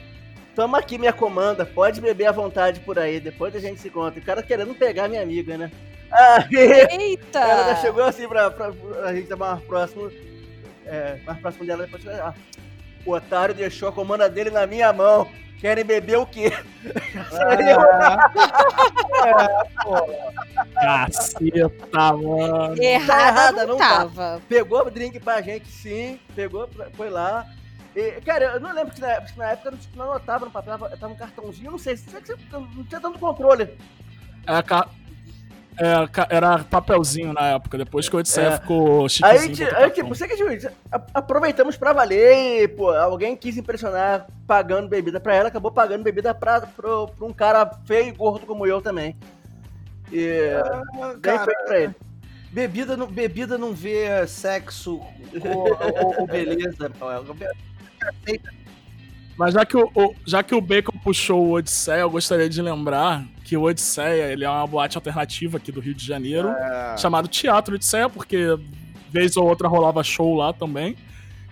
Toma 0.59 0.79
aqui 0.79 0.99
minha 0.99 1.13
comanda, 1.13 1.65
pode 1.65 2.01
beber 2.01 2.27
à 2.27 2.33
vontade 2.33 2.81
por 2.81 2.99
aí, 2.99 3.21
depois 3.21 3.55
a 3.55 3.61
gente 3.61 3.81
se 3.81 3.89
conta. 3.89 4.19
O 4.19 4.23
cara 4.25 4.43
querendo 4.43 4.75
pegar 4.75 5.07
minha 5.07 5.23
amiga, 5.23 5.57
né? 5.57 5.71
Aí, 6.11 6.91
Eita! 7.01 7.39
ela 7.39 7.69
já 7.69 7.77
chegou 7.77 8.03
assim 8.03 8.27
pra, 8.27 8.51
pra, 8.51 8.73
a 9.05 9.15
gente 9.15 9.23
estar 9.23 9.37
mais 9.37 9.63
próximo, 9.63 10.11
é, 10.85 11.21
mais 11.25 11.39
próximo 11.39 11.65
dela, 11.65 11.87
depois, 11.87 12.05
ah, 12.09 12.35
o 13.07 13.13
otário 13.13 13.55
deixou 13.55 13.89
a 13.89 13.93
comanda 13.93 14.29
dele 14.29 14.51
na 14.51 14.67
minha 14.67 14.93
mão. 14.93 15.29
Querem 15.61 15.85
beber 15.85 16.19
o 16.19 16.27
quê? 16.27 16.51
Caceta, 20.75 22.13
mano. 22.15 22.83
Errada, 22.83 22.83
errada, 22.83 23.61
não, 23.61 23.67
não 23.75 23.79
tá. 23.79 23.99
tava. 23.99 24.43
Pegou 24.49 24.85
o 24.85 24.91
drink 24.91 25.21
pra 25.21 25.41
gente, 25.41 25.69
sim. 25.69 26.19
Pegou, 26.35 26.67
pra- 26.67 26.91
foi 26.97 27.11
lá. 27.11 27.47
E, 27.97 28.21
cara, 28.21 28.45
eu 28.55 28.61
não 28.61 28.73
lembro 28.75 28.95
que 28.95 29.01
na, 29.01 29.21
que 29.21 29.39
na 29.39 29.51
época 29.53 29.71
não, 29.73 29.79
não 29.97 30.11
anotava 30.13 30.45
no 30.45 30.51
papel, 30.51 30.79
tava 30.79 31.13
um 31.13 31.17
cartãozinho, 31.17 31.67
eu 31.69 31.73
não 31.73 31.79
sei, 31.79 31.97
sei 31.97 32.21
que 32.21 32.27
você 32.29 32.37
não 32.53 32.85
tinha 32.85 33.01
tanto 33.01 33.19
controle. 33.19 33.69
Era, 34.47 34.63
ca- 34.63 34.89
é, 35.77 36.07
ca- 36.09 36.27
era 36.31 36.59
papelzinho 36.65 37.33
na 37.33 37.49
época, 37.55 37.77
depois 37.79 38.09
que 38.09 38.15
o 38.15 38.19
Odisseia 38.19 38.49
É. 38.49 38.59
ficou 38.59 39.09
chiquezinho. 39.09 39.67
Aí, 39.69 39.71
cartão. 39.73 39.91
tipo, 39.91 40.09
você 40.09 40.29
que 40.29 40.37
juiz, 40.37 40.65
a- 40.67 40.73
aproveitamos 41.15 41.77
pra 41.77 41.93
valer 41.93 42.63
e, 42.65 42.69
pô, 42.69 42.91
alguém 42.91 43.37
quis 43.37 43.57
impressionar 43.57 44.27
pagando 44.47 44.89
bebida 44.89 45.19
pra 45.19 45.35
ela, 45.35 45.49
acabou 45.49 45.71
pagando 45.73 46.03
bebida 46.05 46.35
pra, 46.35 46.61
pro, 46.61 47.09
pra 47.09 47.27
um 47.27 47.33
cara 47.33 47.69
feio 47.85 48.09
e 48.09 48.13
gordo 48.13 48.47
como 48.47 48.67
eu 48.67 48.81
também. 48.81 49.17
E 50.13 50.53
bem 51.13 51.21
Cara, 51.21 51.45
feito 51.45 51.65
pra 51.67 51.81
ele. 51.81 51.95
bebida 52.53 52.97
não, 52.97 53.07
bebida 53.07 53.59
não 53.59 53.73
vê 53.75 54.27
sexo 54.27 55.01
ou, 55.45 55.69
ou- 56.05 56.21
ou 56.21 56.27
beleza. 56.27 56.91
Mas 59.37 59.55
já 59.55 59.65
que, 59.65 59.77
o, 59.77 59.89
o- 59.95 60.15
já 60.27 60.43
que 60.43 60.55
o 60.55 60.61
Bacon 60.61 60.99
puxou 61.03 61.47
o 61.47 61.53
Odisseia, 61.53 62.01
eu 62.01 62.11
gostaria 62.11 62.49
de 62.49 62.61
lembrar 62.61 63.25
que 63.45 63.57
o 63.57 63.63
Odisseia 63.63 64.33
ele 64.33 64.45
é 64.45 64.51
uma 64.51 64.67
boate 64.67 64.97
alternativa 64.97 65.59
aqui 65.59 65.71
do 65.71 65.81
Rio 65.81 65.95
de 65.95 66.05
Janeiro, 66.05 66.49
É, 66.49 66.97
chamado 66.99 67.29
Teatro 67.29 67.77
Odisseia, 67.77 68.09
porque 68.09 68.59
vez 69.11 69.37
ou 69.37 69.47
outra 69.49 69.69
rolava 69.69 70.03
show 70.03 70.35
lá 70.35 70.53
também. 70.53 70.97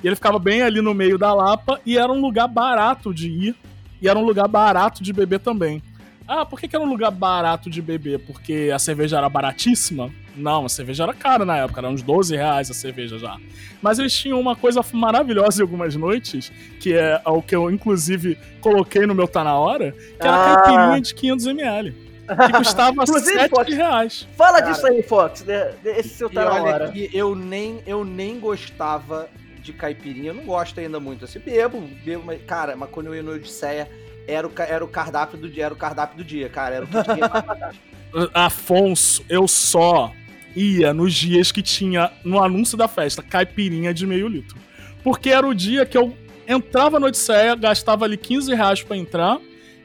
E 0.02 0.06
ele 0.06 0.16
ficava 0.16 0.38
bem 0.38 0.62
ali 0.62 0.80
no 0.82 0.92
meio 0.92 1.16
da 1.16 1.32
Lapa 1.32 1.80
e 1.86 1.96
era 1.96 2.12
um 2.12 2.20
lugar 2.20 2.48
barato 2.48 3.14
de 3.14 3.28
ir 3.30 3.56
e 4.02 4.08
era 4.08 4.18
um 4.18 4.24
lugar 4.24 4.46
barato 4.48 5.02
de 5.02 5.12
beber 5.12 5.38
também. 5.40 5.80
Ah, 6.28 6.44
por 6.44 6.58
que, 6.58 6.66
que 6.66 6.74
era 6.74 6.84
um 6.84 6.88
lugar 6.88 7.10
barato 7.12 7.70
de 7.70 7.80
beber? 7.80 8.18
Porque 8.18 8.70
a 8.74 8.78
cerveja 8.78 9.16
era 9.18 9.28
baratíssima? 9.28 10.10
Não, 10.36 10.66
a 10.66 10.68
cerveja 10.68 11.04
era 11.04 11.14
cara 11.14 11.44
na 11.44 11.56
época, 11.58 11.80
era 11.80 11.88
uns 11.88 12.02
12 12.02 12.34
reais 12.36 12.68
a 12.70 12.74
cerveja 12.74 13.16
já. 13.18 13.36
Mas 13.80 13.98
eles 13.98 14.12
tinham 14.12 14.40
uma 14.40 14.56
coisa 14.56 14.84
maravilhosa 14.92 15.60
em 15.60 15.62
algumas 15.62 15.94
noites, 15.94 16.50
que 16.80 16.92
é 16.94 17.20
o 17.24 17.40
que 17.40 17.54
eu 17.54 17.70
inclusive 17.70 18.36
coloquei 18.60 19.06
no 19.06 19.14
meu 19.14 19.28
Tá 19.28 19.44
Na 19.44 19.56
Hora, 19.56 19.92
que 19.92 20.26
era 20.26 20.36
Ah. 20.52 20.56
caipirinha 20.62 21.00
de 21.00 21.14
500ml. 21.14 21.94
Que 22.26 22.52
custava 22.58 22.90
Inclusive, 23.04 23.38
7 23.38 23.50
Fox, 23.50 23.72
reais. 23.74 24.28
Fala 24.36 24.58
Cara. 24.60 24.72
disso 24.72 24.86
aí, 24.88 25.02
Fox, 25.04 25.44
né? 25.44 25.74
esse 25.84 26.08
seu 26.08 26.28
E 26.28 26.32
tá 26.32 26.44
na 26.44 26.54
olha 26.54 26.62
hora. 26.64 26.88
que 26.90 27.08
eu 27.14 27.36
nem, 27.36 27.78
eu 27.86 28.04
nem 28.04 28.40
gostava 28.40 29.28
de 29.62 29.72
caipirinha, 29.72 30.30
eu 30.30 30.34
não 30.34 30.44
gosto 30.44 30.78
ainda 30.80 30.98
muito. 30.98 31.24
Assim, 31.24 31.38
bebo, 31.38 31.80
bebo, 32.04 32.24
mas, 32.26 32.42
cara, 32.44 32.74
mas 32.76 32.90
quando 32.90 33.06
eu 33.06 33.14
ia 33.14 33.22
no 33.22 33.30
Odisseia, 33.32 33.88
era 34.26 34.46
o, 34.46 34.52
era 34.56 34.84
o 34.84 34.88
cardápio 34.88 35.38
do 35.38 35.48
dia, 35.48 35.66
era 35.66 35.74
o 35.74 35.76
cardápio 35.76 36.16
do 36.18 36.24
dia, 36.24 36.48
cara. 36.48 36.76
Era 36.76 36.84
o 36.84 36.88
que 36.88 37.02
tinha 37.02 38.30
Afonso, 38.34 39.24
eu 39.28 39.46
só 39.46 40.12
ia 40.54 40.94
nos 40.94 41.12
dias 41.12 41.52
que 41.52 41.62
tinha 41.62 42.10
no 42.24 42.42
anúncio 42.42 42.76
da 42.78 42.88
festa 42.88 43.22
caipirinha 43.22 43.92
de 43.92 44.06
meio 44.06 44.26
litro. 44.26 44.56
Porque 45.04 45.30
era 45.30 45.46
o 45.46 45.54
dia 45.54 45.84
que 45.84 45.96
eu 45.98 46.16
entrava 46.48 46.98
no 46.98 47.06
Odisseia, 47.06 47.54
gastava 47.54 48.04
ali 48.04 48.16
15 48.16 48.54
reais 48.54 48.82
pra 48.82 48.96
entrar, 48.96 49.38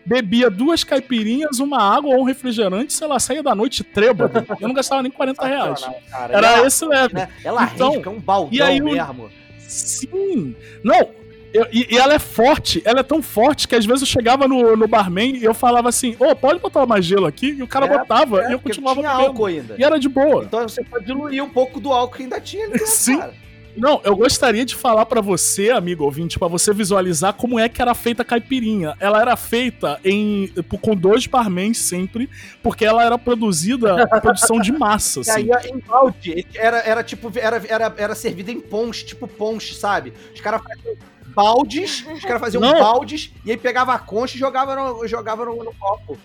bebia 0.06 0.50
duas 0.50 0.84
caipirinhas, 0.84 1.60
uma 1.60 1.82
água 1.82 2.16
ou 2.16 2.22
um 2.22 2.24
refrigerante, 2.24 2.94
sei 2.94 3.08
lá, 3.08 3.20
saía 3.20 3.44
da 3.44 3.54
noite 3.54 3.84
trêbado. 3.84 4.46
Eu 4.60 4.68
não 4.68 4.74
gastava 4.74 5.02
nem 5.04 5.12
40 5.12 5.46
reais. 5.46 5.82
Cara, 6.10 6.34
Era 6.38 6.48
ela, 6.58 6.68
esse 6.68 6.86
leve. 6.86 7.14
né? 7.16 7.30
Ela 7.44 7.70
Então, 7.74 7.92
rende, 7.92 8.08
é 8.08 8.12
um 8.12 8.20
baldão 8.20 8.50
e 8.54 8.62
aí 8.62 8.80
mesmo. 8.80 9.30
Sim! 9.60 10.56
Não, 10.84 11.10
eu- 11.54 11.68
e, 11.72 11.88
e 11.94 11.98
ela 11.98 12.14
é 12.14 12.20
forte, 12.20 12.82
ela 12.86 13.00
é 13.02 13.04
tão 13.04 13.22
forte 13.22 13.68
que 13.68 13.76
às 13.76 13.86
vezes 13.86 14.02
eu 14.02 14.08
chegava 14.08 14.48
no, 14.48 14.76
no 14.78 14.88
barman 14.88 15.36
e 15.38 15.44
eu 15.44 15.54
falava 15.54 15.90
assim, 15.90 16.16
ô, 16.20 16.36
pode 16.36 16.60
botar 16.60 16.86
mais 16.86 17.04
gelo 17.06 17.26
aqui? 17.26 17.48
E 17.58 17.64
o 17.64 17.68
cara 17.68 17.86
É, 17.86 17.98
botava 17.98 18.44
É, 18.44 18.50
e 18.50 18.54
eu 18.54 18.60
continuava 18.60 19.00
tinha 19.02 19.12
bebendo. 19.12 19.28
álcool 19.30 19.46
ainda. 19.46 19.76
E 19.78 19.84
era 19.84 20.00
de 20.00 20.08
boa. 20.10 20.44
Então 20.46 20.68
você 20.68 20.84
pode 20.84 21.06
diluir 21.06 21.44
um 21.44 21.50
pouco 21.50 21.80
do 21.80 21.92
álcool 21.92 22.18
que 22.18 22.24
ainda 22.24 22.40
tinha 22.40 22.64
ali 22.66 22.74
dentro, 22.74 22.88
Sim. 22.92 23.18
cara. 23.18 23.34
Não, 23.78 24.02
eu 24.04 24.18
gostaria 24.18 24.66
de 24.66 24.76
falar 24.76 25.06
pra 25.06 25.22
você, 25.22 25.70
amigo 25.70 26.04
ouvinte, 26.04 26.38
pra 26.38 26.50
você 26.50 26.74
visualizar 26.74 27.34
como 27.34 27.58
é 27.58 27.70
que 27.70 27.82
era 27.82 27.96
feita 27.96 28.22
a 28.22 28.26
caipirinha. 28.26 28.98
Ela 29.00 29.22
era 29.22 29.34
feita 29.38 29.98
em 30.04 30.50
com 30.82 30.94
dois 30.94 31.26
barmans 31.26 31.78
sempre, 31.78 32.30
porque 32.62 32.84
ela 32.84 33.02
era 33.02 33.18
produzida 33.18 34.06
produção 34.22 34.60
de 34.60 34.74
massa, 34.74 35.22
E 35.26 35.30
assim. 35.32 35.50
aí 35.54 35.72
em 35.72 35.80
balde, 35.80 36.46
era, 36.54 36.80
era 36.80 37.02
tipo, 37.02 37.32
era, 37.34 37.62
era, 37.66 37.94
era 37.98 38.14
servida 38.14 38.52
em 38.52 38.60
ponche, 38.60 39.06
tipo 39.06 39.26
ponche, 39.26 39.74
sabe? 39.74 40.12
Os 40.36 40.42
caras 40.42 40.62
faziam 40.62 40.96
baldes, 41.34 42.06
os 42.08 42.22
caras 42.22 42.40
faziam 42.40 42.62
Não. 42.62 42.80
baldes, 42.80 43.32
e 43.46 43.52
aí 43.52 43.58
pegava 43.58 43.94
a 43.94 44.00
concha 44.00 44.36
e 44.36 44.40
jogava 44.40 44.76
no, 44.76 45.08
jogava 45.08 45.46
no, 45.46 45.64
no 45.64 45.74
copo. 45.74 46.18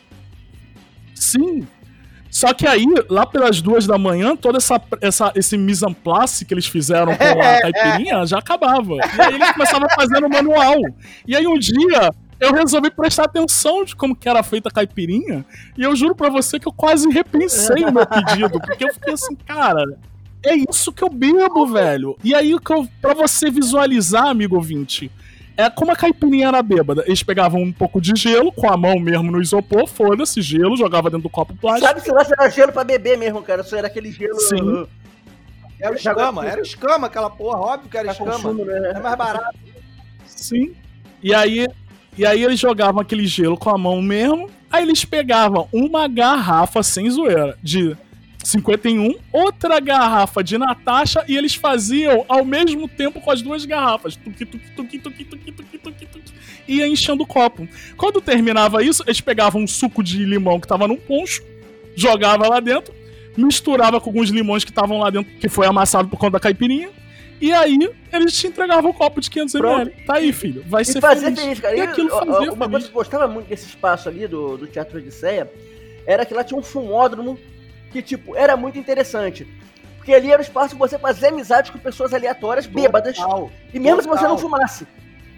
Sim. 1.15 1.67
Só 2.31 2.53
que 2.53 2.67
aí, 2.67 2.85
lá 3.09 3.25
pelas 3.25 3.63
duas 3.63 3.87
da 3.87 3.97
manhã, 3.97 4.37
todo 4.37 4.57
essa, 4.59 4.81
essa, 5.01 5.33
esse 5.35 5.57
mise 5.57 5.87
en 5.87 5.95
place 5.95 6.45
que 6.45 6.53
eles 6.53 6.67
fizeram 6.67 7.17
com 7.17 7.25
a 7.25 7.61
caipirinha 7.73 8.27
já 8.27 8.39
acabava. 8.39 8.95
E 8.95 9.21
aí 9.21 9.35
eles 9.35 9.53
começavam 9.53 9.89
no 10.21 10.29
manual. 10.29 10.77
E 11.27 11.35
aí 11.35 11.47
um 11.47 11.59
dia 11.59 12.11
eu 12.39 12.53
resolvi 12.53 12.91
prestar 12.91 13.25
atenção 13.25 13.85
de 13.85 13.97
como 13.97 14.15
que 14.15 14.29
era 14.29 14.43
feita 14.43 14.69
a 14.69 14.73
caipirinha. 14.73 15.47
E 15.77 15.83
eu 15.83 15.97
juro 15.97 16.15
pra 16.15 16.29
você 16.29 16.59
que 16.61 16.69
eu 16.69 16.73
quase 16.73 17.09
repensei 17.09 17.85
o 17.85 17.93
meu 17.93 18.07
pedido. 18.07 18.61
Porque 18.61 18.85
eu 18.85 18.93
fiquei 18.93 19.15
assim, 19.15 19.35
cara, 19.37 19.83
é 20.45 20.55
isso 20.71 20.93
que 20.93 21.03
eu 21.03 21.09
bebo, 21.11 21.67
velho. 21.67 22.17
E 22.23 22.35
aí, 22.35 22.55
o 22.55 22.61
que 22.61 22.73
eu- 22.73 22.89
pra 23.01 23.15
você 23.15 23.51
visualizar, 23.51 24.27
amigo 24.29 24.57
ouvinte, 24.57 25.11
é 25.57 25.69
como 25.71 25.91
a 25.93 25.97
caipirinha 25.97 26.49
era 26.49 26.63
bêbada. 26.63 27.03
Eles 27.07 27.23
pegavam 27.23 27.61
um 27.63 27.73
pouco 27.73 28.01
de 28.01 28.13
gelo, 28.15 28.53
com 28.53 28.71
a 28.71 28.77
mão 28.77 28.99
mesmo 28.99 29.31
no 29.33 29.41
isopor, 29.41 29.87
foda-se, 29.87 30.41
gelo, 30.43 30.77
jogava 30.77 31.09
dentro 31.11 31.25
do 31.25 31.31
copo 31.31 31.55
plástico. 31.57 31.87
Sabe 31.89 32.01
se 32.03 32.11
lá 32.13 32.23
era 32.39 32.51
gelo 32.51 32.73
pra 32.73 32.85
beber 32.85 33.17
mesmo, 33.19 33.43
cara? 33.43 33.63
Isso 33.63 33.75
era 33.75 33.87
aquele 33.87 34.13
gelo. 34.13 34.39
Sim. 34.41 34.87
Era 35.81 35.95
escama, 35.95 36.47
era 36.47 36.61
escama 36.63 37.07
aquela 37.07 37.29
porra, 37.29 37.59
óbvio 37.59 37.91
que 37.91 37.99
era 37.99 38.11
escama. 38.13 38.33
consumo, 38.33 38.65
né? 38.65 38.93
É 38.97 39.01
mais 39.01 39.17
barato. 39.17 39.59
Sim. 40.27 40.73
E 41.23 41.35
aí, 41.35 41.67
e 42.17 42.25
aí 42.25 42.43
eles 42.43 42.59
jogavam 42.59 43.01
aquele 43.01 43.27
gelo 43.27 43.57
com 43.59 43.69
a 43.71 43.77
mão 43.79 44.01
mesmo. 44.01 44.49
Aí 44.71 44.83
eles 44.83 45.05
pegavam 45.05 45.69
uma 45.73 46.09
garrafa 46.09 46.83
sem 46.83 47.09
zoeira 47.11 47.57
de 47.63 47.97
51, 48.47 49.15
outra 49.33 49.81
garrafa 49.81 50.43
de 50.43 50.57
Natasha 50.57 51.25
e 51.27 51.37
eles 51.37 51.55
faziam 51.55 52.25
ao 52.29 52.45
mesmo 52.45 52.87
tempo 52.89 53.21
com 53.21 53.31
as 53.31 53.43
duas 53.43 53.65
garrafas. 53.65 54.15
Tuqui, 54.17 54.45
tuqui, 54.47 54.71
tuqui, 54.71 54.99
tuqui, 54.99 55.25
tuqui, 55.25 55.53
tuqui, 55.53 55.79
tuqui, 55.79 56.07
tuqui. 56.07 56.33
Ia 56.69 56.87
enchendo 56.87 57.25
o 57.25 57.27
copo. 57.27 57.69
Quando 57.97 58.21
terminava 58.21 58.83
isso, 58.85 59.03
eles 59.07 59.21
pegavam 59.21 59.63
um 59.63 59.67
suco 59.67 60.03
de 60.03 60.25
limão 60.25 60.61
que 60.61 60.67
tava 60.69 60.87
num 60.87 60.97
poncho, 60.97 61.43
jogava 61.97 62.49
lá 62.49 62.61
dentro, 62.61 62.95
misturava 63.37 64.01
com 64.01 64.11
alguns 64.11 64.31
limões 64.31 64.65
que 64.65 64.71
estavam 64.71 64.99
lá 64.99 65.11
dentro, 65.11 65.33
que 65.39 65.49
foi 65.49 65.67
amassado 65.67 66.09
por 66.09 66.19
conta 66.19 66.33
da 66.33 66.41
caipirinha. 66.41 66.91
E 67.41 67.53
aí, 67.53 67.79
eles 68.13 68.39
te 68.39 68.47
entregavam 68.47 68.91
o 68.93 68.95
copo 68.95 69.21
de 69.21 69.29
500 69.29 69.55
ml. 69.57 69.91
Tá 70.07 70.15
aí, 70.15 70.33
filho. 70.33 70.65
Vai 70.67 70.83
E 70.83 70.85
ser 70.87 71.01
feliz. 71.01 71.39
feliz, 71.41 71.61
cara. 71.61 71.77
E 71.77 71.79
E, 71.81 71.83
aquilo 71.83 72.09
fazia 72.09 72.31
uma 72.53 72.57
coisa 72.57 72.71
feliz. 72.71 72.85
que 72.85 72.91
eu 72.91 72.95
gostava 72.95 73.29
muito 73.29 73.49
desse 73.49 73.67
espaço 73.67 74.09
ali 74.09 74.27
do, 74.27 74.57
do 74.57 74.67
Teatro 74.67 74.99
Odisseia 74.99 75.51
era 76.07 76.25
que 76.25 76.33
lá 76.33 76.43
tinha 76.45 76.59
um 76.59 76.63
fumódromo 76.63 77.39
que, 77.97 78.03
tipo, 78.03 78.37
era 78.37 78.57
muito 78.57 78.79
interessante. 78.79 79.47
Porque 79.97 80.13
ali 80.13 80.31
era 80.31 80.41
o 80.41 80.45
espaço 80.45 80.75
que 80.75 80.79
você 80.79 80.99
fazia 80.99 81.29
amizade 81.29 81.73
com 81.73 81.79
pessoas 81.79 82.13
aleatórias, 82.13 82.67
bêbadas. 82.67 83.17
Total. 83.17 83.51
E 83.73 83.79
mesmo 83.79 84.03
se 84.03 84.09
você 84.09 84.21
Total. 84.21 84.31
não 84.31 84.39
fumasse. 84.39 84.87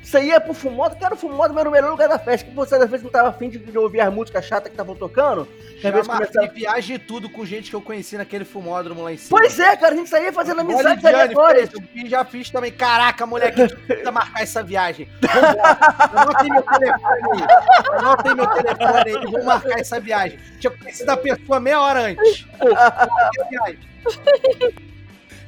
Você 0.02 0.22
ia 0.22 0.40
pro 0.40 0.54
fumódromo, 0.54 1.00
cara, 1.00 1.14
o 1.14 1.16
fumódromo 1.18 1.60
era 1.60 1.68
o 1.68 1.72
melhor 1.72 1.90
lugar 1.90 2.08
da 2.08 2.18
festa. 2.18 2.48
Que 2.48 2.54
você 2.54 2.76
às 2.76 2.88
vezes 2.88 3.04
não 3.04 3.10
tava 3.10 3.28
afim 3.28 3.48
de, 3.50 3.58
de 3.58 3.76
ouvir 3.76 4.00
as 4.00 4.12
músicas 4.12 4.44
chatas 4.44 4.68
que 4.68 4.74
estavam 4.74 4.94
tocando. 4.94 5.46
Que 5.80 5.90
marquei 5.90 6.02
começava... 6.02 6.46
viagem 6.48 6.96
e 6.96 6.98
tudo 6.98 7.28
com 7.28 7.44
gente 7.44 7.70
que 7.70 7.76
eu 7.76 7.80
conheci 7.82 8.16
naquele 8.16 8.44
fumódromo 8.44 9.02
lá 9.02 9.12
em 9.12 9.16
cima. 9.16 9.38
Pois 9.38 9.58
é, 9.58 9.76
cara, 9.76 9.94
a 9.94 9.96
gente 9.96 10.08
saía 10.08 10.32
fazendo 10.32 10.60
amizades 10.60 11.04
aleatórias. 11.04 11.70
eu 11.94 12.06
já 12.06 12.24
fiz 12.24 12.50
também. 12.50 12.72
Caraca, 12.72 13.26
moleque, 13.26 13.62
a 13.62 13.66
gente 13.66 13.76
precisa 13.86 14.10
marcar 14.10 14.42
essa 14.42 14.62
viagem. 14.62 15.08
Vambora. 15.20 15.78
Anotei 16.14 16.50
meu 16.50 16.62
telefone 16.62 17.24
aí. 17.32 17.98
Anotei 17.98 18.34
meu 18.34 18.46
telefone 18.46 19.04
aí. 19.06 19.24
Vamos 19.24 19.44
marcar 19.44 19.78
essa 19.78 20.00
viagem. 20.00 20.38
Tinha 20.58 20.70
conhecido 20.70 21.10
a 21.10 21.16
pessoa 21.16 21.60
meia 21.60 21.80
hora 21.80 22.00
antes. 22.00 22.46
Pô, 22.58 23.48
viagem. 23.50 24.87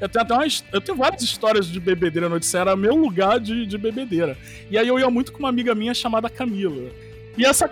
Eu 0.01 0.09
tenho 0.09 0.23
até 0.25 0.35
uma, 0.35 0.47
his- 0.47 0.65
eu 0.73 0.81
tenho 0.81 0.97
várias 0.97 1.23
histórias 1.23 1.67
de 1.67 1.79
bebedeira 1.79 2.29
no 2.29 2.37
Odisseia, 2.37 2.63
era 2.63 2.77
meu 2.77 2.95
lugar 2.97 3.39
de, 3.39 3.67
de 3.67 3.77
bebedeira. 3.79 4.37
E 4.71 4.79
aí 4.79 4.89
eu 4.89 4.99
ia 4.99 5.11
muito 5.11 5.31
com 5.33 5.39
uma 5.41 5.49
amiga 5.49 5.75
minha 5.75 5.93
chamada 5.95 6.31
Camila. 6.31 6.91
E 7.37 7.45
essa, 7.45 7.71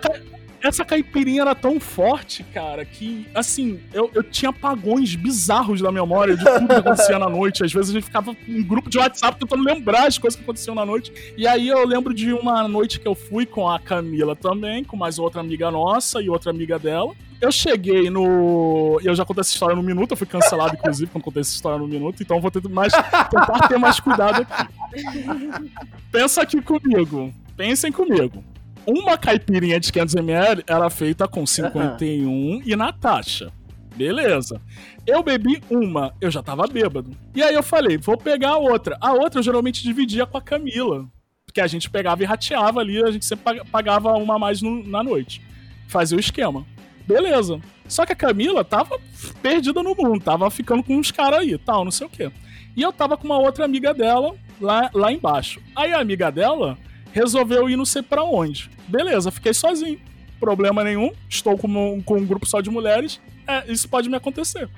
essa 0.61 0.83
caipirinha 0.83 1.41
era 1.41 1.55
tão 1.55 1.79
forte, 1.79 2.43
cara, 2.43 2.83
que, 2.85 3.27
assim, 3.33 3.79
eu, 3.93 4.09
eu 4.13 4.23
tinha 4.23 4.49
apagões 4.49 5.15
bizarros 5.15 5.81
da 5.81 5.91
memória 5.91 6.35
de 6.35 6.43
tudo 6.43 6.67
que 6.67 6.73
acontecia 6.73 7.19
na 7.19 7.29
noite. 7.29 7.63
Às 7.63 7.71
vezes 7.71 7.91
a 7.91 7.93
gente 7.93 8.05
ficava 8.05 8.35
em 8.47 8.61
grupo 8.63 8.89
de 8.89 8.97
WhatsApp 8.97 9.39
tentando 9.39 9.63
lembrar 9.63 10.07
as 10.07 10.17
coisas 10.17 10.37
que 10.37 10.43
aconteciam 10.43 10.75
na 10.75 10.85
noite. 10.85 11.13
E 11.37 11.47
aí 11.47 11.67
eu 11.67 11.85
lembro 11.85 12.13
de 12.13 12.33
uma 12.33 12.67
noite 12.67 12.99
que 12.99 13.07
eu 13.07 13.15
fui 13.15 13.45
com 13.45 13.69
a 13.69 13.79
Camila 13.79 14.35
também, 14.35 14.83
com 14.83 14.97
mais 14.97 15.17
outra 15.19 15.41
amiga 15.41 15.71
nossa 15.71 16.21
e 16.21 16.29
outra 16.29 16.51
amiga 16.51 16.77
dela. 16.77 17.13
Eu 17.41 17.51
cheguei 17.53 18.09
no. 18.09 18.99
Eu 19.01 19.15
já 19.15 19.23
contei 19.23 19.41
essa 19.41 19.53
história 19.53 19.75
no 19.75 19.81
minuto, 19.81 20.11
eu 20.11 20.17
fui 20.17 20.27
cancelado, 20.27 20.75
inclusive, 20.75 21.09
quando 21.09 21.23
contei 21.23 21.39
essa 21.39 21.55
história 21.55 21.79
no 21.79 21.87
minuto, 21.87 22.21
então 22.21 22.41
vou 22.41 22.51
ter 22.51 22.61
mais, 22.67 22.91
tentar 22.91 23.67
ter 23.69 23.77
mais 23.77 23.97
cuidado 23.99 24.41
aqui. 24.41 25.71
Pensa 26.11 26.41
aqui 26.41 26.61
comigo. 26.61 27.33
Pensem 27.55 27.93
comigo. 27.93 28.43
Uma 28.91 29.17
caipirinha 29.17 29.79
de 29.79 29.91
500ml 29.91 30.63
era 30.67 30.89
feita 30.89 31.27
com 31.27 31.45
51 31.45 32.61
e 32.65 32.75
Natasha. 32.75 33.51
Beleza. 33.95 34.59
Eu 35.05 35.21
bebi 35.21 35.61
uma, 35.69 36.13
eu 36.21 36.31
já 36.31 36.41
tava 36.41 36.65
bêbado. 36.67 37.11
E 37.35 37.43
aí 37.43 37.53
eu 37.53 37.61
falei, 37.63 37.97
vou 37.97 38.17
pegar 38.17 38.51
a 38.51 38.57
outra. 38.57 38.97
A 39.01 39.13
outra 39.13 39.39
eu 39.39 39.43
geralmente 39.43 39.83
dividia 39.83 40.25
com 40.25 40.37
a 40.37 40.41
Camila. 40.41 41.05
Porque 41.45 41.61
a 41.61 41.67
gente 41.67 41.89
pegava 41.89 42.21
e 42.23 42.25
rateava 42.25 42.79
ali, 42.79 43.03
a 43.03 43.11
gente 43.11 43.25
sempre 43.25 43.43
pag- 43.43 43.65
pagava 43.71 44.13
uma 44.13 44.35
a 44.35 44.39
mais 44.39 44.61
no- 44.61 44.83
na 44.87 45.03
noite. 45.03 45.41
Fazia 45.87 46.15
o 46.17 46.19
esquema. 46.19 46.65
Beleza. 47.07 47.59
Só 47.87 48.05
que 48.05 48.13
a 48.13 48.15
Camila 48.15 48.63
tava 48.63 48.99
perdida 49.41 49.81
no 49.81 49.95
mundo, 49.95 50.23
tava 50.23 50.49
ficando 50.51 50.83
com 50.83 50.95
uns 50.95 51.11
caras 51.11 51.39
aí, 51.39 51.57
tal, 51.57 51.83
não 51.83 51.91
sei 51.91 52.05
o 52.07 52.09
quê. 52.09 52.31
E 52.77 52.81
eu 52.83 52.93
tava 52.93 53.17
com 53.17 53.25
uma 53.25 53.39
outra 53.39 53.65
amiga 53.65 53.93
dela 53.93 54.35
lá, 54.61 54.89
lá 54.93 55.11
embaixo. 55.11 55.59
Aí 55.75 55.91
a 55.91 55.99
amiga 55.99 56.31
dela 56.31 56.77
resolveu 57.11 57.69
ir 57.69 57.75
não 57.75 57.85
sei 57.85 58.01
pra 58.01 58.23
onde. 58.23 58.69
Beleza, 58.87 59.31
fiquei 59.31 59.53
sozinho. 59.53 59.99
Problema 60.39 60.83
nenhum. 60.83 61.11
Estou 61.27 61.57
com 61.57 61.67
um, 61.67 62.01
com 62.01 62.17
um 62.17 62.25
grupo 62.25 62.45
só 62.45 62.61
de 62.61 62.69
mulheres. 62.69 63.19
É, 63.47 63.71
isso 63.71 63.89
pode 63.89 64.09
me 64.09 64.15
acontecer. 64.15 64.69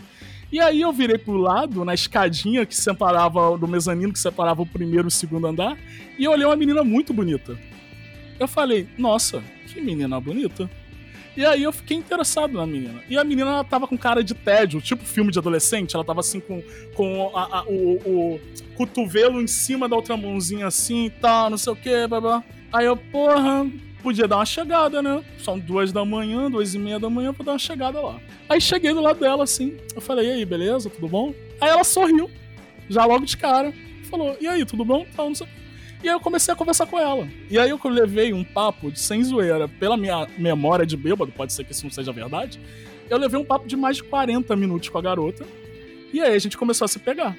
E 0.52 0.60
aí 0.60 0.82
eu 0.82 0.92
virei 0.92 1.18
pro 1.18 1.38
lado, 1.38 1.86
na 1.86 1.94
escadinha 1.94 2.66
que 2.66 2.76
separava 2.76 3.58
do 3.58 3.68
mezanino, 3.68 4.12
que 4.12 4.20
separava 4.20 4.62
o 4.62 4.66
primeiro 4.66 5.08
e 5.08 5.10
o 5.10 5.12
segundo 5.12 5.48
andar, 5.48 5.78
e 6.18 6.26
eu 6.26 6.32
olhei 6.32 6.46
uma 6.46 6.58
menina 6.58 6.84
muito 6.84 7.14
bonita. 7.14 7.58
Eu 8.38 8.50
falei, 8.50 8.90
nossa, 8.98 9.42
que 9.68 9.80
menina 9.80 10.20
bonita. 10.20 10.70
E 11.36 11.46
aí 11.46 11.64
eu 11.64 11.72
fiquei 11.72 11.96
interessado 11.98 12.54
na 12.54 12.66
menina. 12.68 13.02
E 13.10 13.18
a 13.18 13.24
menina 13.24 13.50
ela 13.52 13.64
tava 13.64 13.88
com 13.88 13.98
cara 13.98 14.24
de 14.24 14.34
tédio, 14.34 14.82
tipo 14.82 15.04
filme 15.06 15.32
de 15.32 15.40
adolescente, 15.40 15.96
ela 15.96 16.04
tava 16.04 16.20
assim 16.20 16.40
com, 16.40 16.62
com 16.94 17.32
a- 17.36 17.60
a- 17.60 17.64
o, 17.68 18.00
o 18.36 18.40
cotovelo 18.76 19.42
em 19.42 19.48
cima 19.48 19.88
da 19.88 19.96
outra 19.96 20.18
mãozinha 20.18 20.68
assim 20.68 21.06
e 21.06 21.10
tal, 21.10 21.50
não 21.50 21.58
sei 21.58 21.72
o 21.74 21.76
que, 21.76 22.08
blá 22.08 22.20
blá. 22.20 22.44
Aí 22.74 22.86
eu, 22.86 22.98
porra, 22.98 23.66
podia 24.04 24.28
dar 24.28 24.38
uma 24.38 24.46
chegada, 24.46 25.02
né? 25.02 25.24
São 25.40 25.58
duas 25.58 25.92
da 25.94 26.04
manhã, 26.04 26.50
duas 26.52 26.74
e 26.74 26.80
meia 26.80 27.00
da 27.00 27.10
manhã, 27.10 27.32
vou 27.32 27.46
dar 27.46 27.54
uma 27.54 27.60
chegada 27.60 28.02
lá. 28.02 28.20
Aí 28.50 28.60
cheguei 28.60 28.94
do 28.94 29.00
lado 29.02 29.20
dela 29.20 29.44
assim, 29.46 29.78
eu 29.96 30.02
falei, 30.02 30.28
e 30.28 30.32
aí, 30.32 30.46
beleza, 30.46 30.90
tudo 30.90 31.08
bom? 31.08 31.34
Aí 31.62 31.70
ela 31.70 31.84
sorriu, 31.86 32.30
já 32.90 33.06
logo 33.06 33.26
de 33.26 33.38
cara, 33.38 33.74
falou, 34.10 34.36
e 34.42 34.48
aí, 34.48 34.66
tudo 34.66 34.84
bom? 34.84 35.06
Tal, 35.16 35.28
não 35.30 35.36
sei 35.36 35.48
o 35.48 35.50
quê. 35.50 35.56
E 36.04 36.10
aí 36.10 36.16
eu 36.16 36.20
comecei 36.20 36.52
a 36.54 36.58
conversar 36.58 36.88
com 36.88 36.98
ela. 36.98 37.28
E 37.50 37.60
aí 37.60 37.70
eu 37.70 37.80
levei 37.86 38.34
um 38.34 38.44
papo 38.44 38.92
de 38.92 39.00
sem 39.00 39.24
zoeira, 39.24 39.68
pela 39.68 39.96
minha 39.96 40.28
memória 40.38 40.86
de 40.86 40.98
bêbado, 40.98 41.32
pode 41.32 41.54
ser 41.54 41.64
que 41.64 41.72
isso 41.72 41.84
não 41.84 41.92
seja 41.92 42.12
verdade. 42.12 42.60
Eu 43.10 43.18
levei 43.18 43.40
um 43.40 43.46
papo 43.46 43.68
de 43.68 43.76
mais 43.76 43.98
de 43.98 44.04
40 44.04 44.56
minutos 44.56 44.90
com 44.90 44.98
a 44.98 45.02
garota. 45.02 45.46
E 46.14 46.20
aí 46.20 46.34
a 46.34 46.40
gente 46.40 46.58
começou 46.58 46.86
a 46.86 46.88
se 46.88 46.98
pegar. 46.98 47.36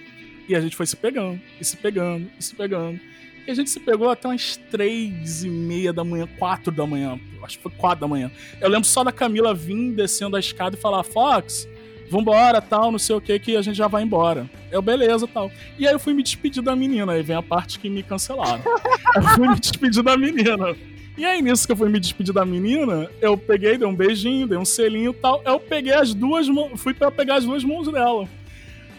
E 0.48 0.54
a 0.54 0.60
gente 0.60 0.76
foi 0.76 0.86
se 0.86 0.96
pegando, 0.96 1.40
e 1.60 1.64
se 1.64 1.76
pegando, 1.76 2.30
e 2.38 2.42
se 2.42 2.54
pegando. 2.54 3.00
E 3.46 3.50
a 3.50 3.54
gente 3.54 3.70
se 3.70 3.80
pegou 3.80 4.08
até 4.08 4.28
umas 4.28 4.56
três 4.70 5.42
e 5.42 5.48
meia 5.48 5.92
da 5.92 6.04
manhã, 6.04 6.28
quatro 6.38 6.72
da 6.72 6.86
manhã. 6.86 7.18
Acho 7.42 7.56
que 7.56 7.62
foi 7.62 7.72
quatro 7.72 8.00
da 8.00 8.08
manhã. 8.08 8.30
Eu 8.60 8.68
lembro 8.68 8.86
só 8.86 9.02
da 9.02 9.10
Camila 9.10 9.52
vir 9.52 9.92
descendo 9.92 10.36
a 10.36 10.40
escada 10.40 10.76
e 10.76 10.78
falar: 10.78 11.02
Fox, 11.02 11.66
vambora, 12.10 12.60
tal, 12.60 12.92
não 12.92 12.98
sei 12.98 13.16
o 13.16 13.20
que, 13.20 13.38
que 13.38 13.56
a 13.56 13.62
gente 13.62 13.76
já 13.76 13.88
vai 13.88 14.02
embora. 14.02 14.48
Eu, 14.70 14.82
beleza, 14.82 15.26
tal. 15.26 15.50
E 15.78 15.86
aí 15.86 15.92
eu 15.92 15.98
fui 15.98 16.14
me 16.14 16.22
despedir 16.22 16.62
da 16.62 16.74
menina, 16.76 17.12
aí 17.12 17.22
vem 17.22 17.36
a 17.36 17.42
parte 17.42 17.78
que 17.78 17.88
me 17.88 18.02
cancelaram. 18.02 18.62
eu 19.16 19.22
fui 19.34 19.48
me 19.48 19.58
despedir 19.58 20.02
da 20.02 20.16
menina. 20.16 20.74
E 21.16 21.24
aí, 21.26 21.42
nisso 21.42 21.66
que 21.66 21.72
eu 21.72 21.76
fui 21.76 21.90
me 21.90 22.00
despedir 22.00 22.32
da 22.32 22.44
menina, 22.44 23.10
eu 23.20 23.36
peguei, 23.36 23.76
dei 23.76 23.86
um 23.86 23.94
beijinho, 23.94 24.46
dei 24.46 24.56
um 24.56 24.64
selinho 24.64 25.10
e 25.10 25.14
tal. 25.14 25.42
Eu 25.44 25.60
peguei 25.60 25.92
as 25.92 26.14
duas 26.14 26.48
mãos, 26.48 26.80
fui 26.80 26.94
para 26.94 27.10
pegar 27.10 27.36
as 27.36 27.44
duas 27.44 27.62
mãos 27.62 27.86
dela. 27.92 28.26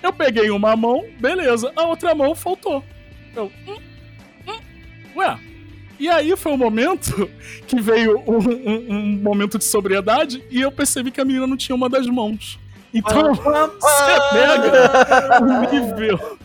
Eu 0.01 0.13
peguei 0.13 0.49
uma 0.51 0.75
mão, 0.75 1.05
beleza, 1.19 1.71
a 1.75 1.87
outra 1.87 2.13
mão 2.13 2.35
faltou. 2.35 2.83
Eu, 3.35 3.51
hum, 3.67 3.77
hum, 4.47 4.59
ué. 5.15 5.39
E 5.99 6.09
aí 6.09 6.35
foi 6.35 6.51
o 6.51 6.55
um 6.55 6.57
momento 6.57 7.29
que 7.65 7.79
veio 7.79 8.19
um, 8.27 8.37
um, 8.37 8.95
um 8.95 9.03
momento 9.17 9.57
de 9.57 9.63
sobriedade 9.63 10.43
e 10.51 10.61
eu 10.61 10.71
percebi 10.71 11.11
que 11.11 11.21
a 11.21 11.25
menina 11.25 11.47
não 11.47 11.57
tinha 11.57 11.75
uma 11.75 11.89
das 11.89 12.05
mãos. 12.07 12.59
Então, 12.93 13.33
você 13.33 14.13
pega 14.31 15.41
o 15.41 15.71
nível 15.71 16.37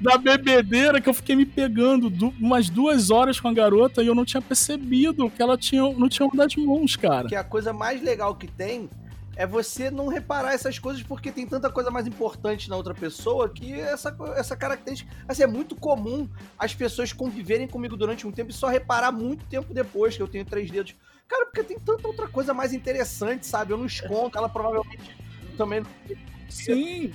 da 0.00 0.16
bebedeira 0.16 1.00
que 1.00 1.08
eu 1.08 1.14
fiquei 1.14 1.36
me 1.36 1.44
pegando 1.44 2.08
du 2.08 2.32
umas 2.40 2.70
duas 2.70 3.10
horas 3.10 3.38
com 3.38 3.48
a 3.48 3.52
garota 3.52 4.02
e 4.02 4.06
eu 4.06 4.14
não 4.14 4.24
tinha 4.24 4.40
percebido 4.40 5.30
que 5.30 5.42
ela 5.42 5.58
tinha, 5.58 5.82
não 5.82 6.08
tinha 6.08 6.26
uma 6.26 6.34
das 6.34 6.56
mãos, 6.56 6.96
cara. 6.96 7.28
Que 7.28 7.36
a 7.36 7.44
coisa 7.44 7.72
mais 7.72 8.02
legal 8.02 8.34
que 8.34 8.46
tem 8.46 8.88
é 9.36 9.46
você 9.46 9.90
não 9.90 10.08
reparar 10.08 10.54
essas 10.54 10.78
coisas 10.78 11.02
porque 11.02 11.30
tem 11.30 11.46
tanta 11.46 11.70
coisa 11.70 11.90
mais 11.90 12.06
importante 12.06 12.68
na 12.68 12.76
outra 12.76 12.94
pessoa 12.94 13.48
que 13.48 13.72
essa, 13.74 14.16
essa 14.36 14.56
característica. 14.56 15.10
Assim, 15.28 15.42
é 15.42 15.46
muito 15.46 15.76
comum 15.76 16.28
as 16.58 16.74
pessoas 16.74 17.12
conviverem 17.12 17.68
comigo 17.68 17.96
durante 17.96 18.26
um 18.26 18.32
tempo 18.32 18.50
e 18.50 18.54
só 18.54 18.68
reparar 18.68 19.12
muito 19.12 19.44
tempo 19.46 19.72
depois 19.74 20.16
que 20.16 20.22
eu 20.22 20.28
tenho 20.28 20.46
três 20.46 20.70
dedos. 20.70 20.94
Cara, 21.28 21.44
porque 21.44 21.62
tem 21.62 21.78
tanta 21.78 22.08
outra 22.08 22.26
coisa 22.26 22.54
mais 22.54 22.72
interessante, 22.72 23.46
sabe? 23.46 23.72
Eu 23.72 23.78
não 23.78 23.86
escondo, 23.86 24.36
ela 24.36 24.48
provavelmente 24.48 25.14
também. 25.60 25.82
Sim. 26.48 27.12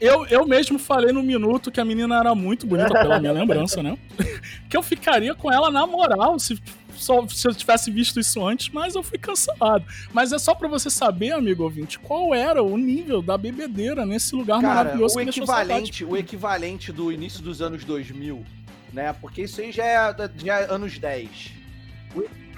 Eu, 0.00 0.26
eu 0.26 0.46
mesmo 0.46 0.78
falei 0.78 1.12
no 1.12 1.22
minuto 1.22 1.70
que 1.70 1.80
a 1.80 1.84
menina 1.84 2.18
era 2.18 2.34
muito 2.34 2.66
bonita, 2.66 2.92
pela 2.92 3.18
minha 3.18 3.32
lembrança, 3.32 3.82
né? 3.82 3.96
que 4.68 4.76
eu 4.76 4.82
ficaria 4.82 5.34
com 5.34 5.50
ela 5.50 5.70
na 5.70 5.86
moral 5.86 6.38
se, 6.38 6.60
só, 6.94 7.26
se 7.28 7.48
eu 7.48 7.54
tivesse 7.54 7.90
visto 7.90 8.20
isso 8.20 8.44
antes, 8.44 8.68
mas 8.70 8.94
eu 8.94 9.02
fui 9.02 9.18
cancelado. 9.18 9.84
Mas 10.12 10.32
é 10.32 10.38
só 10.38 10.54
para 10.54 10.68
você 10.68 10.90
saber, 10.90 11.32
amigo 11.32 11.62
ouvinte, 11.62 11.98
qual 11.98 12.34
era 12.34 12.62
o 12.62 12.76
nível 12.76 13.22
da 13.22 13.38
bebedeira 13.38 14.04
nesse 14.04 14.34
lugar 14.34 14.60
Cara, 14.60 14.74
maravilhoso 14.74 15.16
o 15.16 15.20
equivalente, 15.20 16.04
o 16.04 16.16
equivalente 16.16 16.92
do 16.92 17.10
início 17.10 17.42
dos 17.42 17.62
anos 17.62 17.84
2000, 17.84 18.44
né? 18.92 19.14
Porque 19.14 19.42
isso 19.42 19.60
aí 19.60 19.72
já 19.72 19.84
é, 19.84 20.30
já 20.36 20.60
é 20.60 20.70
anos 20.70 20.98
10. 20.98 21.52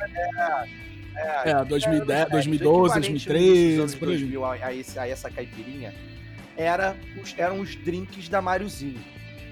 É, 0.00 0.87
é, 1.44 1.64
2010, 1.64 2.28
2012, 2.30 2.94
2013, 2.94 3.96
por 3.96 4.08
aí. 4.08 4.18
2000, 4.18 4.44
a, 4.44 4.54
a, 4.54 5.02
a 5.02 5.08
essa 5.08 5.30
caipirinha 5.30 5.94
era 6.56 6.96
os, 7.22 7.34
eram 7.38 7.60
os 7.60 7.76
drinks 7.76 8.28
da 8.28 8.42
Mariozinho. 8.42 9.00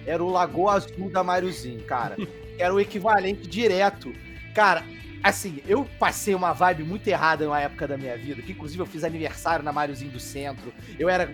Era 0.04 0.22
o 0.22 0.28
Lagoa 0.28 0.74
Azul 0.74 1.10
da 1.10 1.22
Mariozinho, 1.22 1.82
cara. 1.84 2.16
Era 2.58 2.72
o 2.72 2.80
equivalente 2.80 3.46
direto. 3.46 4.14
Cara, 4.54 4.82
assim, 5.28 5.60
eu 5.66 5.86
passei 5.98 6.34
uma 6.34 6.52
vibe 6.52 6.84
muito 6.84 7.06
errada 7.08 7.44
numa 7.44 7.60
época 7.60 7.86
da 7.86 7.96
minha 7.96 8.16
vida, 8.16 8.42
que 8.42 8.52
inclusive 8.52 8.80
eu 8.80 8.86
fiz 8.86 9.02
aniversário 9.04 9.64
na 9.64 9.72
Mariozinho 9.72 10.10
do 10.10 10.20
Centro. 10.20 10.72
Eu 10.98 11.08
era 11.08 11.28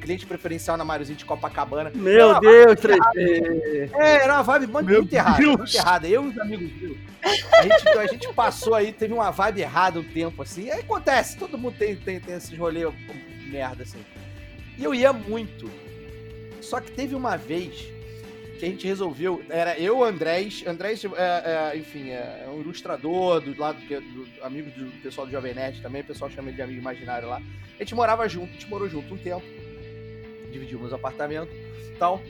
cliente 0.00 0.26
preferencial 0.26 0.76
na 0.76 0.84
Mariozinho 0.84 1.18
de 1.18 1.24
Copacabana. 1.24 1.90
Meu 1.94 2.40
Deus, 2.40 2.76
3D! 2.76 3.90
É, 3.94 4.24
era 4.24 4.34
uma 4.34 4.42
vibe 4.42 4.66
muito, 4.68 4.90
muito 4.90 5.12
errada, 5.12 5.42
muito 5.42 5.76
errada. 5.76 6.08
Eu 6.08 6.24
e 6.24 6.28
os 6.28 6.38
amigos 6.38 6.72
meus. 6.80 6.96
A 7.22 7.62
gente, 7.62 7.88
a 7.88 8.06
gente 8.06 8.32
passou 8.32 8.74
aí, 8.74 8.92
teve 8.92 9.12
uma 9.12 9.30
vibe 9.30 9.60
errada 9.60 10.00
um 10.00 10.04
tempo, 10.04 10.42
assim. 10.42 10.70
Aí 10.70 10.80
acontece, 10.80 11.36
todo 11.36 11.58
mundo 11.58 11.76
tem, 11.78 11.96
tem, 11.96 12.18
tem 12.18 12.34
esses 12.34 12.56
rolês 12.56 12.92
merda, 13.50 13.82
assim. 13.82 14.04
E 14.78 14.84
eu 14.84 14.94
ia 14.94 15.12
muito. 15.12 15.70
Só 16.62 16.80
que 16.80 16.90
teve 16.92 17.14
uma 17.14 17.36
vez 17.36 17.99
que 18.60 18.66
a 18.66 18.68
gente 18.68 18.86
resolveu. 18.86 19.42
Era 19.48 19.78
eu, 19.78 20.04
Andrés. 20.04 20.64
Andrés, 20.66 21.04
é, 21.04 21.72
é, 21.72 21.76
enfim, 21.76 22.10
é, 22.10 22.44
é 22.46 22.50
um 22.50 22.60
ilustrador 22.60 23.40
do 23.40 23.58
lado 23.58 23.80
do, 23.80 24.00
do, 24.00 24.44
amigo 24.44 24.70
do 24.70 24.90
pessoal 25.02 25.26
do 25.26 25.32
Jovem 25.32 25.54
Nerd 25.54 25.80
também. 25.80 26.02
O 26.02 26.04
pessoal 26.04 26.30
chama 26.30 26.48
ele 26.48 26.56
de 26.56 26.62
amigo 26.62 26.80
imaginário 26.80 27.28
lá. 27.28 27.36
A 27.38 27.82
gente 27.82 27.94
morava 27.94 28.28
junto, 28.28 28.50
a 28.50 28.52
gente 28.52 28.68
morou 28.68 28.88
junto 28.88 29.14
um 29.14 29.18
tempo. 29.18 29.44
Dividimos 30.52 30.92
apartamento 30.92 31.50
tal. 32.00 32.22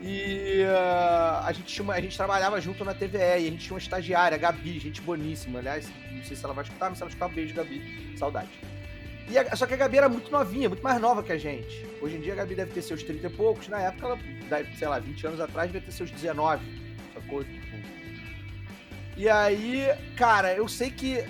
E 0.00 0.64
uh, 0.64 1.46
a, 1.46 1.52
gente 1.52 1.66
tinha 1.66 1.84
uma, 1.84 1.94
a 1.94 2.00
gente 2.00 2.16
trabalhava 2.16 2.60
junto 2.60 2.84
na 2.84 2.92
TVE 2.92 3.18
e 3.18 3.22
a 3.22 3.38
gente 3.38 3.58
tinha 3.58 3.74
uma 3.74 3.78
estagiária, 3.78 4.34
a 4.34 4.38
Gabi, 4.38 4.78
gente 4.80 5.00
boníssima. 5.00 5.60
Aliás, 5.60 5.88
não 6.10 6.24
sei 6.24 6.36
se 6.36 6.44
ela 6.44 6.52
vai 6.52 6.64
escutar, 6.64 6.88
mas 6.88 6.98
se 6.98 7.04
ela 7.04 7.10
escutar, 7.10 7.28
beijo, 7.28 7.54
Gabi. 7.54 8.16
Saudade. 8.18 8.50
E 9.28 9.38
a, 9.38 9.56
só 9.56 9.66
que 9.66 9.74
a 9.74 9.76
Gabi 9.76 9.96
era 9.96 10.08
muito 10.08 10.30
novinha, 10.30 10.68
muito 10.68 10.82
mais 10.82 11.00
nova 11.00 11.22
que 11.22 11.32
a 11.32 11.38
gente. 11.38 11.86
Hoje 12.00 12.16
em 12.16 12.20
dia 12.20 12.34
a 12.34 12.36
Gabi 12.36 12.54
deve 12.54 12.72
ter 12.72 12.82
seus 12.82 13.02
30 13.02 13.26
e 13.26 13.30
poucos. 13.30 13.68
Na 13.68 13.80
época, 13.80 14.06
ela, 14.06 14.66
sei 14.76 14.88
lá, 14.88 14.98
20 14.98 15.26
anos 15.26 15.40
atrás, 15.40 15.70
devia 15.70 15.84
ter 15.84 15.92
seus 15.92 16.10
19. 16.10 16.64
Sacou? 17.14 17.44
E 19.16 19.28
aí, 19.28 19.86
cara, 20.16 20.52
eu 20.54 20.68
sei 20.68 20.90
que 20.90 21.24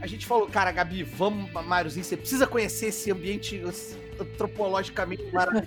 a 0.00 0.06
gente 0.06 0.26
falou, 0.26 0.46
cara, 0.46 0.72
Gabi, 0.72 1.02
vamos, 1.02 1.50
Máriozinho, 1.52 2.04
você 2.04 2.16
precisa 2.16 2.46
conhecer 2.46 2.86
esse 2.86 3.10
ambiente 3.10 3.62
antropologicamente 4.20 5.24
maravilhoso. 5.32 5.66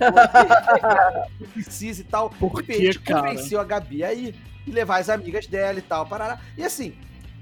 precisa 1.53 2.01
e 2.01 2.03
tal. 2.03 2.29
Por 2.29 2.63
e 2.67 2.71
a 2.71 2.77
gente 2.77 2.99
convenceu 2.99 3.59
a 3.59 3.63
Gabi 3.63 4.03
aí 4.03 4.35
e 4.65 4.71
levar 4.71 4.97
as 4.97 5.09
amigas 5.09 5.47
dela 5.47 5.79
e 5.79 5.81
tal, 5.81 6.05
parará. 6.05 6.39
E 6.57 6.63
assim, 6.63 6.95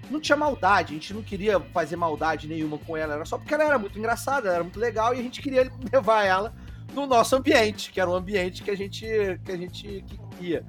não 0.10 0.20
tinha 0.20 0.36
maldade, 0.36 0.91
a 0.91 0.95
gente 0.95 1.14
não 1.14 1.22
queria 1.22 1.60
fazer 1.60 1.95
maldade 1.95 2.47
nenhuma 2.47 2.78
com 2.78 2.97
ela, 2.97 3.16
era 3.16 3.26
só 3.26 3.38
porque 3.38 3.53
ela 3.53 3.64
era 3.64 3.80
muito 3.80 3.97
engraçada, 3.97 4.47
ela 4.47 4.55
era 4.55 4.64
muito 4.64 4.80
legal 4.80 5.14
e 5.14 5.20
a 5.20 5.24
gente 5.24 5.41
queria 5.41 5.70
levar 5.91 6.24
ela 6.24 6.53
no 6.93 7.05
nosso 7.05 7.36
ambiente, 7.36 7.91
que 7.91 8.01
era 8.01 8.10
um 8.10 8.16
ambiente 8.16 8.64
que 8.64 8.72
a 8.72 8.76
gente 8.76 9.05
que 9.43 9.51
a 9.51 9.57
gente 9.57 10.05
queria. 10.36 10.66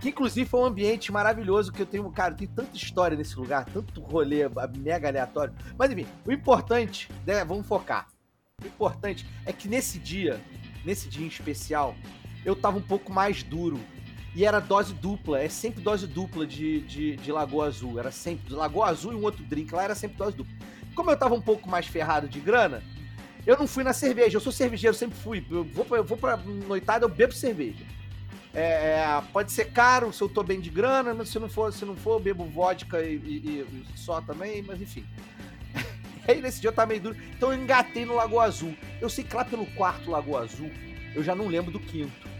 Que 0.00 0.10
inclusive 0.10 0.48
foi 0.48 0.60
um 0.60 0.64
ambiente 0.64 1.10
maravilhoso 1.10 1.72
que 1.72 1.80
eu 1.80 1.86
tenho, 1.86 2.10
cara, 2.10 2.34
tem 2.34 2.46
tanta 2.46 2.76
história 2.76 3.16
nesse 3.16 3.36
lugar, 3.36 3.64
tanto 3.64 4.00
rolê 4.00 4.42
mega 4.76 5.08
aleatório. 5.08 5.54
Mas 5.78 5.90
enfim, 5.90 6.06
o 6.26 6.32
importante, 6.32 7.08
né, 7.26 7.44
vamos 7.44 7.66
focar. 7.66 8.08
O 8.62 8.66
importante 8.66 9.26
é 9.46 9.52
que 9.52 9.68
nesse 9.68 9.98
dia, 9.98 10.40
nesse 10.84 11.08
dia 11.08 11.24
em 11.24 11.28
especial, 11.28 11.94
eu 12.44 12.54
tava 12.54 12.78
um 12.78 12.82
pouco 12.82 13.12
mais 13.12 13.42
duro 13.42 13.80
e 14.34 14.44
era 14.44 14.58
dose 14.58 14.92
dupla, 14.92 15.40
é 15.40 15.48
sempre 15.48 15.80
dose 15.80 16.06
dupla 16.06 16.44
de, 16.44 16.80
de, 16.80 17.16
de 17.16 17.30
Lagoa 17.30 17.66
Azul. 17.66 18.00
Era 18.00 18.10
sempre 18.10 18.52
Lagoa 18.52 18.88
Azul 18.88 19.12
e 19.12 19.16
um 19.16 19.22
outro 19.22 19.44
drink. 19.44 19.72
Lá 19.72 19.84
era 19.84 19.94
sempre 19.94 20.16
dose 20.16 20.36
dupla. 20.36 20.52
Como 20.94 21.10
eu 21.10 21.16
tava 21.16 21.34
um 21.34 21.40
pouco 21.40 21.68
mais 21.68 21.86
ferrado 21.86 22.28
de 22.28 22.40
grana, 22.40 22.82
eu 23.46 23.56
não 23.56 23.66
fui 23.66 23.84
na 23.84 23.92
cerveja. 23.92 24.36
Eu 24.36 24.40
sou 24.40 24.50
cervejeiro, 24.52 24.96
sempre 24.96 25.16
fui. 25.16 25.44
Eu 25.48 25.62
vou 25.62 25.84
pra, 25.84 25.98
eu 25.98 26.04
vou 26.04 26.18
pra 26.18 26.36
noitada, 26.36 27.04
eu 27.04 27.08
bebo 27.08 27.32
cerveja. 27.32 27.84
É, 28.52 28.60
é, 28.62 29.22
pode 29.32 29.52
ser 29.52 29.66
caro 29.72 30.12
se 30.12 30.22
eu 30.22 30.28
tô 30.28 30.42
bem 30.42 30.60
de 30.60 30.70
grana, 30.70 31.14
mas 31.14 31.28
se 31.28 31.38
não 31.38 31.48
for, 31.48 31.72
se 31.72 31.84
não 31.84 31.96
for, 31.96 32.14
eu 32.14 32.20
bebo 32.20 32.44
vodka 32.44 33.02
e, 33.02 33.16
e, 33.16 33.60
e 33.60 33.84
só 33.96 34.20
também, 34.20 34.62
mas 34.62 34.80
enfim. 34.80 35.04
Aí 36.26 36.40
nesse 36.40 36.60
dia 36.60 36.68
eu 36.68 36.72
tava 36.72 36.88
meio 36.88 37.00
duro, 37.00 37.16
então 37.36 37.52
eu 37.52 37.60
engatei 37.60 38.04
no 38.04 38.14
Lagoa 38.14 38.44
Azul. 38.44 38.76
Eu 39.00 39.08
sei 39.08 39.24
que 39.24 39.34
lá 39.34 39.44
pelo 39.44 39.66
quarto 39.74 40.10
Lagoa 40.10 40.42
Azul, 40.42 40.70
eu 41.14 41.22
já 41.22 41.34
não 41.34 41.48
lembro 41.48 41.72
do 41.72 41.80
quinto. 41.80 42.33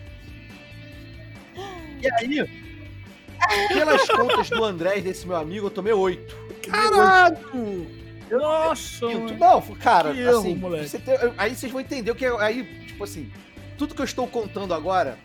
E 2.05 2.11
aí, 2.13 3.69
pelas 3.69 4.07
contas 4.09 4.51
do 4.51 4.63
André 4.63 5.01
desse 5.01 5.27
meu 5.27 5.37
amigo, 5.37 5.67
eu 5.67 5.71
tomei 5.71 5.93
oito. 5.93 6.37
Caralho! 6.71 7.87
Nossa! 8.31 9.07
Muito 9.07 9.35
bom, 9.35 9.63
cara, 9.81 10.13
que 10.13 10.23
assim, 10.23 10.53
erro, 10.53 10.71
você 10.71 10.99
tem, 10.99 11.15
aí 11.37 11.55
vocês 11.55 11.71
vão 11.71 11.81
entender 11.81 12.11
o 12.11 12.15
que 12.15 12.25
é. 12.25 12.41
Aí, 12.41 12.65
tipo 12.87 13.05
assim, 13.05 13.31
tudo 13.79 13.95
que 13.95 14.01
eu 14.01 14.05
estou 14.05 14.27
contando 14.27 14.75
agora 14.75 15.19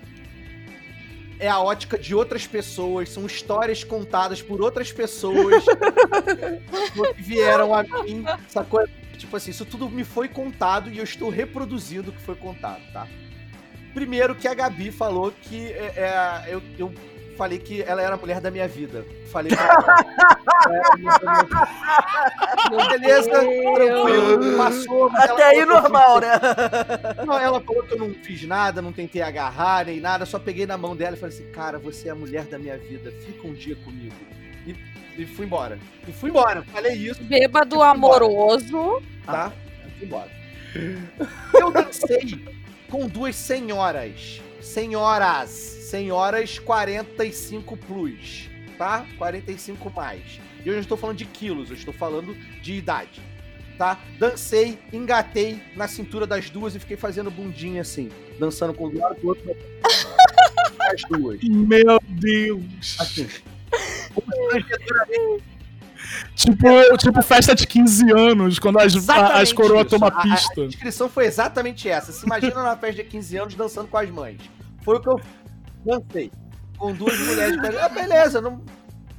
é 1.40 1.48
a 1.48 1.60
ótica 1.60 1.98
de 1.98 2.14
outras 2.14 2.46
pessoas, 2.46 3.10
são 3.10 3.26
histórias 3.26 3.84
contadas 3.84 4.42
por 4.42 4.62
outras 4.62 4.92
pessoas 4.92 5.64
que 7.16 7.22
vieram 7.22 7.74
a 7.74 7.84
mim, 7.84 8.26
sacou? 8.48 8.86
Tipo 9.18 9.36
assim, 9.36 9.52
isso 9.52 9.66
tudo 9.66 9.90
me 9.90 10.04
foi 10.04 10.28
contado 10.28 10.90
e 10.90 10.98
eu 10.98 11.04
estou 11.04 11.30
reproduzindo 11.30 12.10
o 12.10 12.14
que 12.14 12.22
foi 12.22 12.36
contado, 12.36 12.82
tá? 12.94 13.08
Primeiro 13.94 14.36
que 14.36 14.48
a 14.48 14.54
Gabi 14.54 14.92
falou 14.92 15.32
que 15.32 15.68
é, 15.72 15.94
é, 15.98 16.54
eu, 16.54 16.62
eu 16.78 16.94
falei 17.40 17.58
que 17.58 17.82
ela 17.82 18.02
era 18.02 18.16
a 18.16 18.18
mulher 18.18 18.42
da 18.42 18.52
minha 18.52 18.68
vida. 18.68 19.06
Falei 19.32 19.56
pra 19.56 19.64
ela. 19.66 19.96
é, 22.84 22.98
beleza, 23.00 23.30
tranquilo, 23.30 24.58
passou. 24.58 25.10
Até 25.16 25.44
aí 25.46 25.66
normal, 25.66 26.20
né? 26.20 26.32
Não, 27.26 27.40
ela 27.40 27.62
falou 27.62 27.84
que 27.84 27.94
eu 27.94 27.98
não 27.98 28.14
fiz 28.14 28.44
nada, 28.44 28.82
não 28.82 28.92
tentei 28.92 29.22
agarrar 29.22 29.86
nem 29.86 30.02
nada, 30.02 30.26
só 30.26 30.38
peguei 30.38 30.66
na 30.66 30.78
mão 30.78 30.98
dela 30.98 31.16
e 31.16 31.20
falei 31.20 31.34
assim, 31.34 31.50
cara, 31.52 31.80
você 31.80 32.10
é 32.10 32.12
a 32.12 32.16
mulher 32.16 32.44
da 32.44 32.60
minha 32.60 32.78
vida, 32.78 33.10
fica 33.26 33.48
um 33.48 33.54
dia 33.54 33.76
comigo. 33.78 34.16
E, 34.68 34.76
e 35.18 35.26
fui 35.26 35.46
embora. 35.46 35.80
E 36.06 36.12
fui 36.12 36.30
embora, 36.30 36.62
falei 36.64 36.94
isso. 36.94 37.24
Bêbado 37.24 37.82
amoroso. 37.82 39.02
Tá? 39.26 39.54
E 39.88 39.92
fui 39.98 40.08
embora. 40.08 40.30
Eu 41.54 41.72
dancei 41.72 42.59
com 42.90 43.08
duas 43.08 43.36
senhoras. 43.36 44.42
Senhoras. 44.62 45.50
Senhoras 45.50 46.60
45 46.60 47.78
plus, 47.78 48.50
tá? 48.78 49.06
45 49.18 49.90
mais. 49.96 50.40
E 50.64 50.68
eu 50.68 50.74
não 50.74 50.82
estou 50.82 50.98
falando 50.98 51.18
de 51.18 51.26
quilos, 51.26 51.70
eu 51.70 51.76
estou 51.76 51.94
falando 51.94 52.36
de 52.62 52.74
idade. 52.74 53.22
tá? 53.78 53.98
Dancei, 54.20 54.78
engatei 54.92 55.62
na 55.76 55.88
cintura 55.88 56.28
das 56.28 56.50
duas 56.50 56.76
e 56.76 56.80
fiquei 56.80 56.98
fazendo 56.98 57.32
bundinha 57.32 57.82
assim, 57.82 58.10
dançando 58.38 58.74
com 58.74 58.88
um 58.88 59.00
lado 59.00 59.20
do 59.22 59.28
outro. 59.30 59.56
As 60.82 61.02
duas. 61.10 61.40
Meu 61.44 62.00
Deus. 62.10 62.98
Assim. 63.00 63.28
Tipo, 66.36 66.98
tipo 66.98 67.22
festa 67.22 67.54
de 67.54 67.68
15 67.68 68.12
anos, 68.12 68.60
quando 68.60 68.80
as, 68.80 68.94
as 69.10 69.54
coroas 69.54 69.88
tomam 69.88 70.10
A- 70.10 70.20
a- 70.20 70.22
pista. 70.24 70.62
A, 70.64 70.68
descrição 70.68 71.10
foi 71.10 71.26
exatamente 71.26 71.88
essa. 71.90 72.12
Se 72.12 72.26
imagina 72.26 72.56
numa 72.56 72.76
festa 72.78 73.04
de 73.04 73.10
15 73.10 73.38
anos 73.38 73.56
dançando 73.56 73.88
com 73.88 73.98
as 73.98 74.10
mães. 74.10 74.38
Foi 74.84 74.98
o 74.98 75.00
que 75.02 75.10
eu 75.10 75.20
dancei. 75.86 76.32
Com 76.78 76.94
duas 76.94 77.18
mulheres. 77.20 77.58
Ah, 77.82 77.90
beleza, 77.90 78.40
não, 78.42 78.64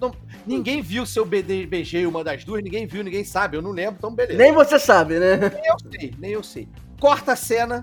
não- 0.01 0.15
ninguém 0.47 0.81
viu 0.83 1.05
se 1.05 1.19
eu 1.19 1.27
be- 1.27 1.43
beijei 1.67 2.07
uma 2.07 2.25
das 2.25 2.43
duas, 2.45 2.63
ninguém 2.63 2.87
viu, 2.87 3.05
ninguém 3.05 3.23
sabe, 3.25 3.57
eu 3.57 3.63
não 3.63 3.71
lembro, 3.71 3.97
então 3.99 4.15
beleza. 4.15 4.39
Nem 4.39 4.53
você 4.53 4.79
sabe, 4.79 5.19
né? 5.19 5.37
Nem 5.37 5.67
eu 5.67 5.77
sei, 5.91 6.15
nem 6.19 6.31
eu 6.33 6.43
sei. 6.43 6.69
Corta 6.99 7.33
a 7.33 7.37
cena. 7.37 7.83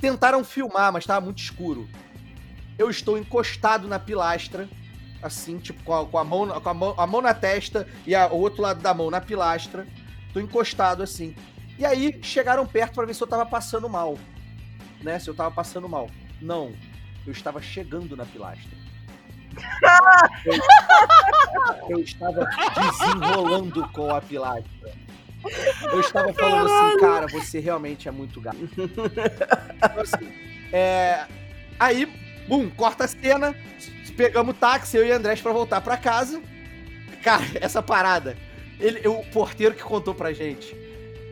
Tentaram 0.00 0.42
filmar, 0.42 0.92
mas 0.92 1.04
tava 1.04 1.20
muito 1.24 1.38
escuro. 1.42 1.86
Eu 2.78 2.88
estou 2.90 3.18
encostado 3.18 3.86
na 3.86 3.98
pilastra, 3.98 4.66
assim, 5.22 5.58
tipo, 5.58 5.82
com 5.84 5.94
a, 5.94 6.06
com 6.06 6.18
a 6.18 6.24
mão, 6.24 6.48
com 6.60 6.68
a 6.68 6.74
mão, 6.74 6.94
a 6.96 7.06
mão 7.06 7.20
na 7.22 7.34
testa 7.34 7.86
e 8.06 8.14
a- 8.14 8.28
o 8.28 8.38
outro 8.38 8.62
lado 8.62 8.80
da 8.80 8.92
mão 8.94 9.10
na 9.10 9.20
pilastra. 9.20 9.86
Tô 10.32 10.40
encostado 10.40 11.02
assim. 11.02 11.34
E 11.78 11.84
aí 11.84 12.18
chegaram 12.22 12.66
perto 12.66 12.94
pra 12.94 13.04
ver 13.06 13.14
se 13.14 13.22
eu 13.22 13.26
tava 13.26 13.44
passando 13.46 13.88
mal. 13.88 14.16
Né? 15.02 15.18
Se 15.18 15.28
eu 15.28 15.34
tava 15.34 15.50
passando 15.50 15.88
mal. 15.88 16.08
Não. 16.40 16.72
Eu 17.26 17.32
estava 17.32 17.60
chegando 17.60 18.16
na 18.16 18.24
pilastra. 18.26 18.78
Eu, 20.44 20.54
eu 21.90 22.00
estava 22.00 22.48
desenrolando 22.74 23.86
com 23.88 24.14
a 24.14 24.20
pilastra. 24.20 24.92
Eu 25.92 26.00
estava 26.00 26.32
falando 26.34 26.70
assim, 26.70 26.98
cara, 27.00 27.26
você 27.28 27.58
realmente 27.60 28.08
é 28.08 28.10
muito 28.10 28.40
gato. 28.40 28.58
Então, 28.62 30.00
assim, 30.02 30.32
é, 30.72 31.26
Aí, 31.78 32.04
bum, 32.46 32.68
corta 32.70 33.04
a 33.04 33.08
cena, 33.08 33.54
pegamos 34.20 34.54
táxi, 34.58 34.98
eu 34.98 35.06
e 35.06 35.10
Andrés 35.10 35.40
pra 35.40 35.50
voltar 35.50 35.80
pra 35.80 35.96
casa. 35.96 36.42
Cara, 37.22 37.42
essa 37.58 37.82
parada, 37.82 38.36
ele, 38.78 39.08
o 39.08 39.24
porteiro 39.32 39.74
que 39.74 39.82
contou 39.82 40.14
pra 40.14 40.30
gente. 40.30 40.76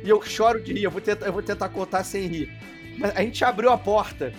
E 0.02 0.08
eu 0.08 0.22
choro 0.22 0.58
de 0.58 0.72
rir, 0.72 0.84
eu 0.84 0.90
vou 0.90 1.00
tentar, 1.00 1.26
eu 1.26 1.32
vou 1.32 1.42
tentar 1.42 1.68
contar 1.68 2.02
sem 2.02 2.26
rir. 2.26 2.50
Mas 2.96 3.14
a 3.14 3.20
gente 3.20 3.44
abriu 3.44 3.70
a 3.70 3.76
porta. 3.76 4.32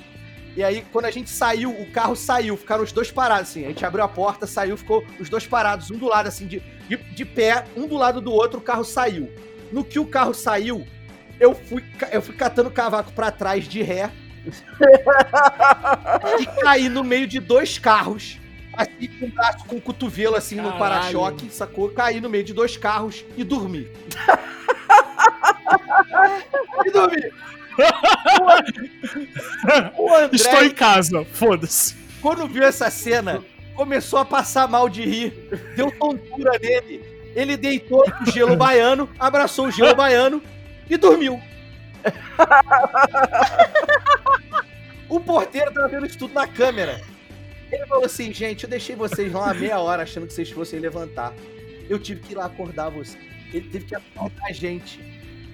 E 0.57 0.63
aí, 0.63 0.83
quando 0.91 1.05
a 1.05 1.11
gente 1.11 1.29
saiu, 1.29 1.69
o 1.69 1.91
carro 1.91 2.15
saiu, 2.15 2.57
ficaram 2.57 2.83
os 2.83 2.91
dois 2.91 3.11
parados, 3.11 3.51
assim. 3.51 3.65
A 3.65 3.67
gente 3.67 3.85
abriu 3.85 4.03
a 4.03 4.07
porta, 4.07 4.47
saiu, 4.47 4.75
ficou 4.75 5.05
os 5.19 5.29
dois 5.29 5.45
parados, 5.45 5.91
um 5.91 5.97
do 5.97 6.07
lado, 6.07 6.25
assim, 6.27 6.47
de, 6.47 6.59
de, 6.87 6.97
de 6.97 7.25
pé, 7.25 7.65
um 7.77 7.87
do 7.87 7.95
lado 7.97 8.19
do 8.19 8.31
outro, 8.31 8.57
o 8.57 8.63
carro 8.63 8.83
saiu. 8.83 9.31
No 9.71 9.83
que 9.83 9.99
o 9.99 10.07
carro 10.07 10.33
saiu, 10.33 10.87
eu 11.39 11.53
fui, 11.53 11.83
eu 12.11 12.21
fui 12.21 12.35
catando 12.35 12.69
o 12.69 12.73
cavaco 12.73 13.11
pra 13.11 13.29
trás 13.29 13.67
de 13.67 13.83
ré. 13.83 14.09
E 16.39 16.45
caí 16.61 16.89
no 16.89 17.03
meio 17.03 17.27
de 17.27 17.39
dois 17.39 17.77
carros. 17.77 18.37
Assim, 18.73 19.07
com 19.19 19.25
o 19.25 19.31
braço, 19.31 19.65
com 19.65 19.75
o 19.75 19.81
cotovelo, 19.81 20.35
assim, 20.35 20.55
no 20.55 20.71
Caralho. 20.71 20.79
para-choque, 20.79 21.49
sacou? 21.49 21.89
Caí 21.89 22.21
no 22.21 22.29
meio 22.29 22.43
de 22.43 22.53
dois 22.53 22.77
carros 22.77 23.25
e 23.35 23.43
dormi. 23.43 23.87
e 26.85 26.91
dormi. 26.91 27.21
O 29.97 30.13
André, 30.13 30.29
Estou 30.33 30.63
em 30.63 30.69
casa, 30.69 31.25
foda-se. 31.25 31.95
quando 32.21 32.47
viu 32.47 32.63
essa 32.63 32.89
cena, 32.89 33.43
começou 33.75 34.19
a 34.19 34.25
passar 34.25 34.67
mal 34.67 34.89
de 34.89 35.03
rir. 35.03 35.33
Deu 35.75 35.91
tontura 35.91 36.57
nele. 36.59 37.03
Ele 37.35 37.55
deitou 37.55 38.03
no 38.19 38.31
gelo 38.31 38.55
baiano, 38.55 39.07
abraçou 39.19 39.67
o 39.67 39.71
gelo 39.71 39.95
baiano 39.95 40.41
e 40.89 40.97
dormiu. 40.97 41.39
o 45.09 45.19
porteiro 45.19 45.73
tava 45.73 45.87
vendo 45.87 46.05
isso 46.05 46.17
tudo 46.17 46.33
na 46.33 46.47
câmera. 46.47 47.01
Ele 47.71 47.85
falou 47.85 48.05
assim, 48.05 48.33
gente, 48.33 48.63
eu 48.63 48.69
deixei 48.69 48.95
vocês 48.95 49.31
lá 49.31 49.53
meia 49.53 49.79
hora 49.79 50.03
achando 50.03 50.27
que 50.27 50.33
vocês 50.33 50.49
fossem 50.49 50.79
levantar. 50.79 51.33
Eu 51.87 51.99
tive 51.99 52.21
que 52.21 52.33
ir 52.33 52.35
lá 52.35 52.45
acordar 52.45 52.89
você. 52.89 53.17
Ele 53.53 53.69
teve 53.69 53.85
que 53.85 53.95
acordar 53.95 54.45
a 54.45 54.51
gente. 54.51 54.99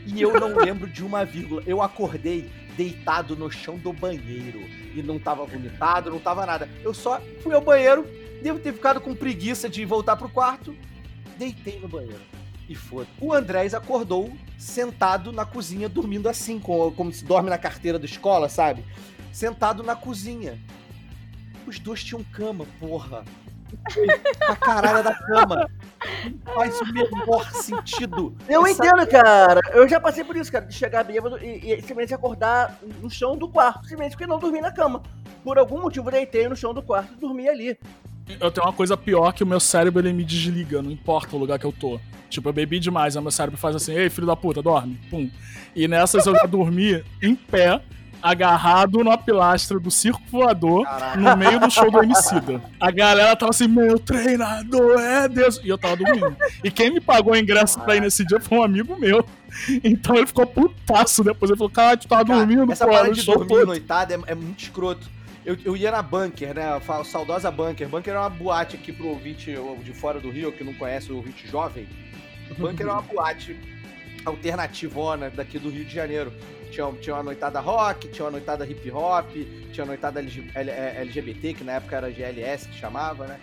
E 0.06 0.22
eu 0.22 0.39
não 0.39 0.56
lembro 0.56 0.88
de 0.88 1.04
uma 1.04 1.26
vírgula. 1.26 1.64
Eu 1.66 1.82
acordei 1.82 2.50
deitado 2.78 3.36
no 3.36 3.52
chão 3.52 3.78
do 3.78 3.91
banheiro. 3.91 4.60
E 4.93 5.04
não 5.04 5.20
tava 5.20 5.46
vomitado, 5.46 6.10
não 6.10 6.20
tava 6.20 6.46
nada. 6.46 6.70
Eu 6.84 6.93
só 6.93 7.22
fui 7.41 7.54
ao 7.54 7.62
banheiro, 7.62 8.06
devo 8.41 8.60
ter 8.60 8.74
ficado 8.74 9.02
com 9.02 9.16
preguiça 9.16 9.68
de 9.68 9.84
voltar 9.84 10.16
pro 10.16 10.30
quarto. 10.30 10.76
Deitei 11.38 11.80
no 11.80 11.88
banheiro. 11.88 12.22
E 12.68 12.74
foda. 12.76 13.07
O 13.22 13.32
Andrés 13.34 13.74
acordou 13.74 14.32
sentado 14.57 15.32
na 15.32 15.45
cozinha, 15.45 15.88
dormindo 15.88 16.28
assim, 16.28 16.59
com- 16.59 16.91
como 16.91 17.11
se 17.11 17.24
dorme 17.24 17.49
na 17.49 17.57
carteira 17.57 17.99
da 17.99 18.05
escola, 18.05 18.49
sabe? 18.49 18.84
Sentado 19.32 19.84
na 19.84 19.95
cozinha. 19.95 20.59
Os 21.68 21.78
dois 21.80 22.03
tinham 22.03 22.24
cama, 22.24 22.66
porra. 22.80 23.24
A 24.47 24.55
caralho 24.55 25.03
da 25.03 25.13
cama. 25.16 25.70
Não 26.45 26.53
faz 26.53 26.80
o 26.82 26.86
menor 26.93 27.51
sentido. 27.51 28.36
Eu 28.47 28.66
Essa- 28.66 28.86
entendo, 28.86 29.07
cara. 29.07 29.59
Eu 29.74 29.88
já 29.88 29.99
passei 29.99 30.24
por 30.24 30.36
isso, 30.36 30.51
cara, 30.51 30.66
de 30.66 30.74
chegar 30.74 31.03
bêbado 31.03 31.38
e, 31.43 31.74
e 31.74 31.76
simplesmente 31.82 32.13
acordar 32.13 32.80
no 33.01 33.09
chão 33.09 33.36
do 33.38 33.49
quarto. 33.49 33.82
Simplesmente 33.84 34.11
porque 34.11 34.28
não 34.28 34.39
dormi 34.39 34.61
na 34.61 34.72
cama. 34.72 35.03
Por 35.43 35.57
algum 35.59 35.82
motivo, 35.82 36.07
eu 36.07 36.13
deitei 36.13 36.47
no 36.47 36.55
chão 36.55 36.74
do 36.74 36.82
quarto 36.82 37.13
e 37.13 37.18
dormi 37.18 37.47
ali. 37.47 37.78
Eu 38.40 38.52
tenho 38.52 38.66
uma 38.66 38.74
coisa 38.74 38.98
pior 38.98 39.32
que 39.34 39.44
o 39.44 39.48
meu 39.48 39.60
cérebro 39.60 40.02
ele 40.02 40.14
me 40.14 40.24
desliga, 40.24 40.82
não 40.82 40.92
importa 40.92 41.36
o 41.36 41.40
lugar 41.40 41.60
que 41.60 41.66
eu 41.66 41.72
tô. 41.72 42.00
Tipo, 42.30 42.50
eu 42.50 42.54
bebi 42.54 42.80
demais, 42.80 43.16
aí 43.16 43.22
meu 43.22 43.32
cérebro 43.32 43.58
faz 43.58 43.76
assim, 43.76 43.94
ei, 43.94 44.10
filho 44.10 44.28
da 44.28 44.36
puta, 44.36 44.62
dorme. 44.62 45.00
Pum. 45.10 45.30
E 45.76 45.88
nessas 45.88 46.26
eu 46.26 46.34
já 46.34 46.46
dormi 46.46 47.04
em 47.22 47.36
pé, 47.36 47.82
agarrado 48.22 49.04
na 49.04 49.18
pilastra 49.18 49.80
do 49.80 49.92
circo 49.92 50.22
voador, 50.32 50.84
Caralho. 50.84 51.22
no 51.22 51.38
meio 51.38 51.60
do 51.60 51.70
show 51.70 51.92
do 51.92 52.02
Emicida. 52.02 52.60
A 52.80 52.90
galera 52.90 53.36
tava 53.36 53.52
assim, 53.52 53.68
meu 53.68 54.00
treinador 54.00 55.00
é 55.00 55.30
Deus. 55.30 55.62
E 55.64 55.70
eu 55.70 55.78
tava 55.78 55.96
dormindo. 55.96 56.36
E 56.64 56.72
quem 56.72 56.92
me 56.92 57.00
pagou 57.00 57.34
o 57.34 57.38
ingresso 57.38 57.80
pra 57.82 57.96
ir 57.96 58.02
nesse 58.02 58.26
dia 58.26 58.40
foi 58.40 58.58
um 58.58 58.64
amigo 58.64 58.98
meu. 59.00 59.24
Então 59.84 60.16
ele 60.16 60.26
ficou 60.26 60.48
putaço 60.48 61.24
depois. 61.24 61.52
Ele 61.52 61.58
falou, 61.58 61.72
cara, 61.72 61.96
tu 61.96 62.08
tava 62.08 62.26
Cara, 62.26 62.40
dormindo, 62.40 62.72
essa 62.72 62.86
pô, 62.86 62.92
parada 62.92 63.10
no 63.10 63.16
de 63.16 63.24
dormir 63.24 63.66
noitada 63.66 64.16
é, 64.16 64.20
é 64.32 64.36
muito 64.36 64.60
escroto. 64.60 65.14
Eu, 65.46 65.56
eu 65.64 65.78
ia 65.78 65.91
na 65.91 66.02
Bunker, 66.02 66.56
né? 66.56 66.80
Falo, 66.82 67.04
saudosa 67.06 67.52
Bunker. 67.52 67.88
Bunker 67.88 68.14
é 68.16 68.20
uma 68.20 68.30
boate 68.30 68.76
aqui 68.76 68.91
pro 68.91 69.08
ouvinte 69.10 69.54
de 69.84 69.93
fora 69.93 70.20
do 70.20 70.30
Rio, 70.32 70.52
que 70.52 70.64
não 70.64 70.74
conhece 70.74 71.12
o 71.12 71.18
ouvinte 71.18 71.48
jovem. 71.48 71.88
Bunker 72.58 72.88
é 72.88 72.91
uma 72.91 73.02
boate 73.02 73.56
alternativona 74.26 75.30
daqui 75.30 75.60
do 75.60 75.70
Rio 75.70 75.86
de 75.86 75.93
Janeiro. 75.93 76.34
Tinha, 76.72 76.91
tinha 76.93 77.16
uma 77.16 77.24
noitada 77.24 77.60
rock, 77.60 78.08
tinha 78.10 78.26
uma 78.26 78.32
noitada 78.32 78.66
hip 78.66 78.89
hop, 78.91 79.30
tinha 79.72 79.84
uma 79.84 79.88
noitada 79.88 80.20
LG, 80.20 80.50
L- 80.56 80.72
é, 80.72 80.96
LGBT, 81.02 81.54
que 81.54 81.64
na 81.64 81.74
época 81.74 81.96
era 81.96 82.12
GLS 82.12 82.68
que 82.68 82.76
chamava, 82.78 83.28
né? 83.28 83.39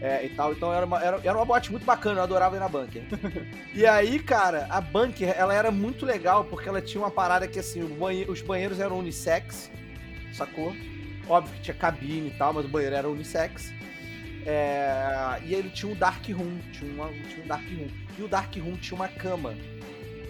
É, 0.00 0.24
e 0.24 0.28
tal. 0.30 0.52
Então 0.52 0.72
era 0.72 0.86
uma, 0.86 1.02
era, 1.02 1.20
era 1.22 1.36
uma 1.36 1.44
boate 1.44 1.70
muito 1.70 1.84
bacana, 1.84 2.20
eu 2.20 2.22
adorava 2.22 2.56
ir 2.56 2.60
na 2.60 2.68
Bunker. 2.68 3.02
E 3.74 3.84
aí, 3.84 4.18
cara, 4.20 4.66
a 4.70 4.80
Bunker, 4.80 5.34
ela 5.36 5.52
era 5.54 5.70
muito 5.70 6.06
legal 6.06 6.44
porque 6.44 6.68
ela 6.68 6.80
tinha 6.80 7.02
uma 7.02 7.10
parada 7.10 7.48
que, 7.48 7.58
assim, 7.58 7.84
banhe- 7.84 8.26
os 8.28 8.40
banheiros 8.40 8.78
eram 8.80 8.98
unissex, 9.00 9.70
sacou? 10.32 10.74
Óbvio 11.28 11.54
que 11.54 11.60
tinha 11.62 11.74
cabine 11.76 12.28
e 12.28 12.34
tal, 12.38 12.52
mas 12.52 12.64
o 12.64 12.68
banheiro 12.68 12.96
era 12.96 13.08
unissex. 13.08 13.72
É, 14.44 15.40
E 15.44 15.54
ele 15.54 15.70
tinha 15.70 15.90
um 15.90 15.94
dark 15.94 16.26
room, 16.30 16.58
tinha, 16.72 16.90
uma- 16.92 17.08
tinha 17.12 17.44
um 17.44 17.46
dark 17.46 17.64
room. 17.64 17.88
E 18.18 18.22
o 18.22 18.28
dark 18.28 18.54
room 18.56 18.76
tinha 18.76 18.96
uma 18.96 19.08
cama 19.08 19.54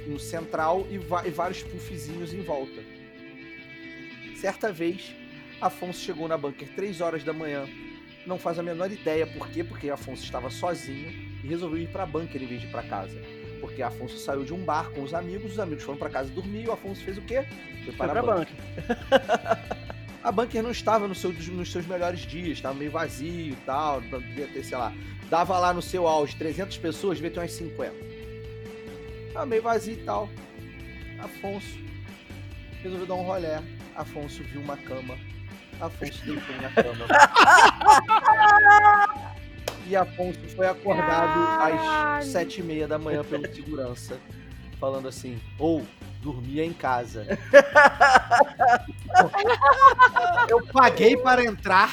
no 0.07 0.19
central 0.19 0.87
e, 0.91 0.95
e 0.97 1.31
vários 1.31 1.63
puffzinhos 1.63 2.33
em 2.35 2.43
volta. 2.43 2.83
Certa 4.37 4.73
vez, 4.73 5.15
Afonso 5.61 6.01
chegou 6.01 6.27
na 6.29 6.37
Bunker 6.37 6.69
3 6.75 7.01
horas 7.01 7.23
da 7.25 7.33
manhã. 7.33 7.67
Não 8.27 8.39
faz 8.39 8.59
a 8.59 8.63
menor 8.63 8.91
ideia 8.91 9.27
por 9.27 9.49
quê, 9.49 9.65
porque 9.65 9.89
Afonso 9.91 10.23
estava 10.25 10.51
sozinho 10.51 11.11
e 11.43 11.47
resolveu 11.49 11.79
ir 11.83 11.89
pra 11.89 12.07
bunker 12.07 12.41
em 12.43 12.47
vez 12.47 12.61
de 12.61 12.67
ir 12.67 12.71
pra 12.71 12.83
casa. 12.83 13.17
Porque 13.61 13.83
Afonso 13.83 14.17
saiu 14.19 14.45
de 14.45 14.53
um 14.53 14.65
bar 14.65 14.91
com 14.91 15.03
os 15.03 15.15
amigos, 15.15 15.53
os 15.53 15.59
amigos 15.61 15.85
foram 15.85 15.99
pra 15.99 16.11
casa 16.11 16.31
dormir 16.31 16.65
e 16.65 16.69
o 16.69 16.73
Afonso 16.73 17.03
fez 17.03 17.17
o 17.19 17.23
quê? 17.23 17.45
Foi 17.85 17.95
para 17.95 18.19
a 18.19 18.23
bunker. 18.23 18.47
banca. 19.09 19.83
A 20.23 20.31
bunker 20.31 20.63
não 20.63 20.71
estava 20.71 21.09
no 21.09 21.15
seu- 21.15 21.33
nos 21.33 21.73
seus 21.73 21.87
melhores 21.87 22.21
dias, 22.21 22.59
estava 22.59 22.75
meio 22.75 22.91
vazio 22.91 23.53
e 23.53 23.57
tal, 23.67 24.01
devia 24.01 24.47
ter, 24.47 24.65
sei 24.65 24.77
lá, 24.79 24.93
dava 25.29 25.59
lá 25.59 25.73
no 25.75 25.83
seu 25.83 26.07
auge 26.07 26.37
300 26.37 26.79
pessoas, 26.79 27.17
devia 27.19 27.31
ter 27.31 27.41
umas 27.41 27.53
50. 27.53 27.95
Tava 29.33 29.47
meio 29.47 29.63
vazio 29.63 29.95
e 29.95 30.05
tal. 30.05 30.29
Afonso 31.19 31.79
resolveu 32.83 33.07
dar 33.07 33.15
um 33.15 33.23
rolé. 33.23 33.61
Afonso 33.97 34.43
viu 34.45 34.61
uma 34.61 34.77
cama. 34.77 35.17
Afonso 35.81 36.25
deitou 36.25 36.57
na 36.57 36.71
cama. 36.71 37.07
e 39.87 39.97
Afonso 39.97 40.39
foi 40.55 40.67
acordado 40.67 42.19
às 42.19 42.27
sete 42.27 42.61
e 42.61 42.63
meia 42.63 42.87
da 42.87 42.99
manhã 42.99 43.25
pelo 43.25 43.53
segurança, 43.53 44.19
falando 44.79 45.09
assim, 45.09 45.41
ou 45.59 45.85
dormia 46.23 46.65
em 46.65 46.73
casa. 46.73 47.27
Eu 50.49 50.65
paguei 50.67 51.17
para 51.17 51.45
entrar. 51.45 51.91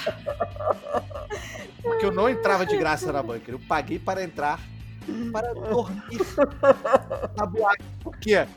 Porque 1.81 2.05
eu 2.05 2.11
não 2.11 2.29
entrava 2.29 2.65
de 2.65 2.77
graça 2.77 3.11
na 3.11 3.23
bunker. 3.23 3.55
Eu 3.55 3.59
paguei 3.59 3.97
para 3.97 4.23
entrar 4.23 4.59
para 5.31 5.53
dormir 5.53 6.19
na 7.35 7.45
boate. 7.45 7.83
Por 8.03 8.17
quê? 8.17 8.47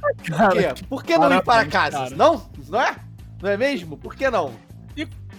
Por 0.00 0.50
quê? 0.52 0.84
Por 0.88 1.02
que 1.02 1.18
não 1.18 1.32
ir 1.32 1.42
para 1.42 1.66
casa? 1.66 2.10
Não? 2.10 2.48
Não 2.68 2.80
é? 2.80 2.96
Não 3.42 3.50
é 3.50 3.56
mesmo? 3.56 3.96
Por 3.96 4.14
que 4.14 4.30
não? 4.30 4.52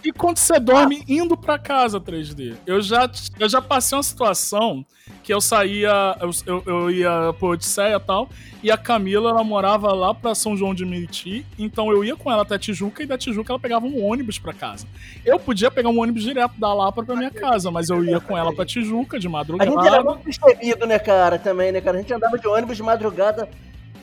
E 0.03 0.11
quando 0.11 0.37
você 0.37 0.59
dorme 0.59 1.03
indo 1.07 1.35
pra 1.35 1.57
casa 1.59 1.99
3D? 1.99 2.55
Eu 2.65 2.81
já, 2.81 3.09
eu 3.39 3.49
já 3.49 3.61
passei 3.61 3.97
uma 3.97 4.03
situação 4.03 4.85
que 5.23 5.33
eu 5.33 5.41
saía, 5.41 6.15
eu, 6.21 6.29
eu, 6.45 6.63
eu 6.65 6.91
ia 6.91 7.33
pro 7.37 7.49
Odisseia 7.49 7.95
e 7.95 7.99
tal, 7.99 8.29
e 8.61 8.71
a 8.71 8.77
Camila, 8.77 9.31
ela 9.31 9.43
morava 9.43 9.91
lá 9.93 10.13
pra 10.13 10.35
São 10.35 10.55
João 10.55 10.73
de 10.73 10.85
Meriti, 10.85 11.45
então 11.57 11.91
eu 11.91 12.03
ia 12.03 12.15
com 12.15 12.31
ela 12.31 12.43
até 12.43 12.57
Tijuca, 12.57 13.01
e 13.03 13.05
da 13.05 13.17
Tijuca 13.17 13.51
ela 13.51 13.59
pegava 13.59 13.85
um 13.85 14.03
ônibus 14.05 14.37
pra 14.37 14.53
casa. 14.53 14.85
Eu 15.25 15.39
podia 15.39 15.71
pegar 15.71 15.89
um 15.89 15.99
ônibus 15.99 16.23
direto 16.23 16.53
da 16.59 16.73
Lapa 16.73 17.03
pra 17.03 17.15
minha 17.15 17.31
casa, 17.31 17.71
mas 17.71 17.89
eu 17.89 18.03
ia 18.03 18.19
com 18.19 18.37
ela 18.37 18.53
pra 18.53 18.65
Tijuca 18.65 19.19
de 19.19 19.27
A 19.27 19.29
madrugada. 19.29 19.71
gente 19.71 19.87
era 19.87 20.03
muito 20.03 20.23
destemído, 20.25 20.85
né, 20.85 20.99
cara, 20.99 21.39
também, 21.39 21.71
né, 21.71 21.81
cara? 21.81 21.97
A 21.97 22.01
gente 22.01 22.13
andava 22.13 22.37
de 22.37 22.47
ônibus 22.47 22.77
de 22.77 22.83
madrugada, 22.83 23.49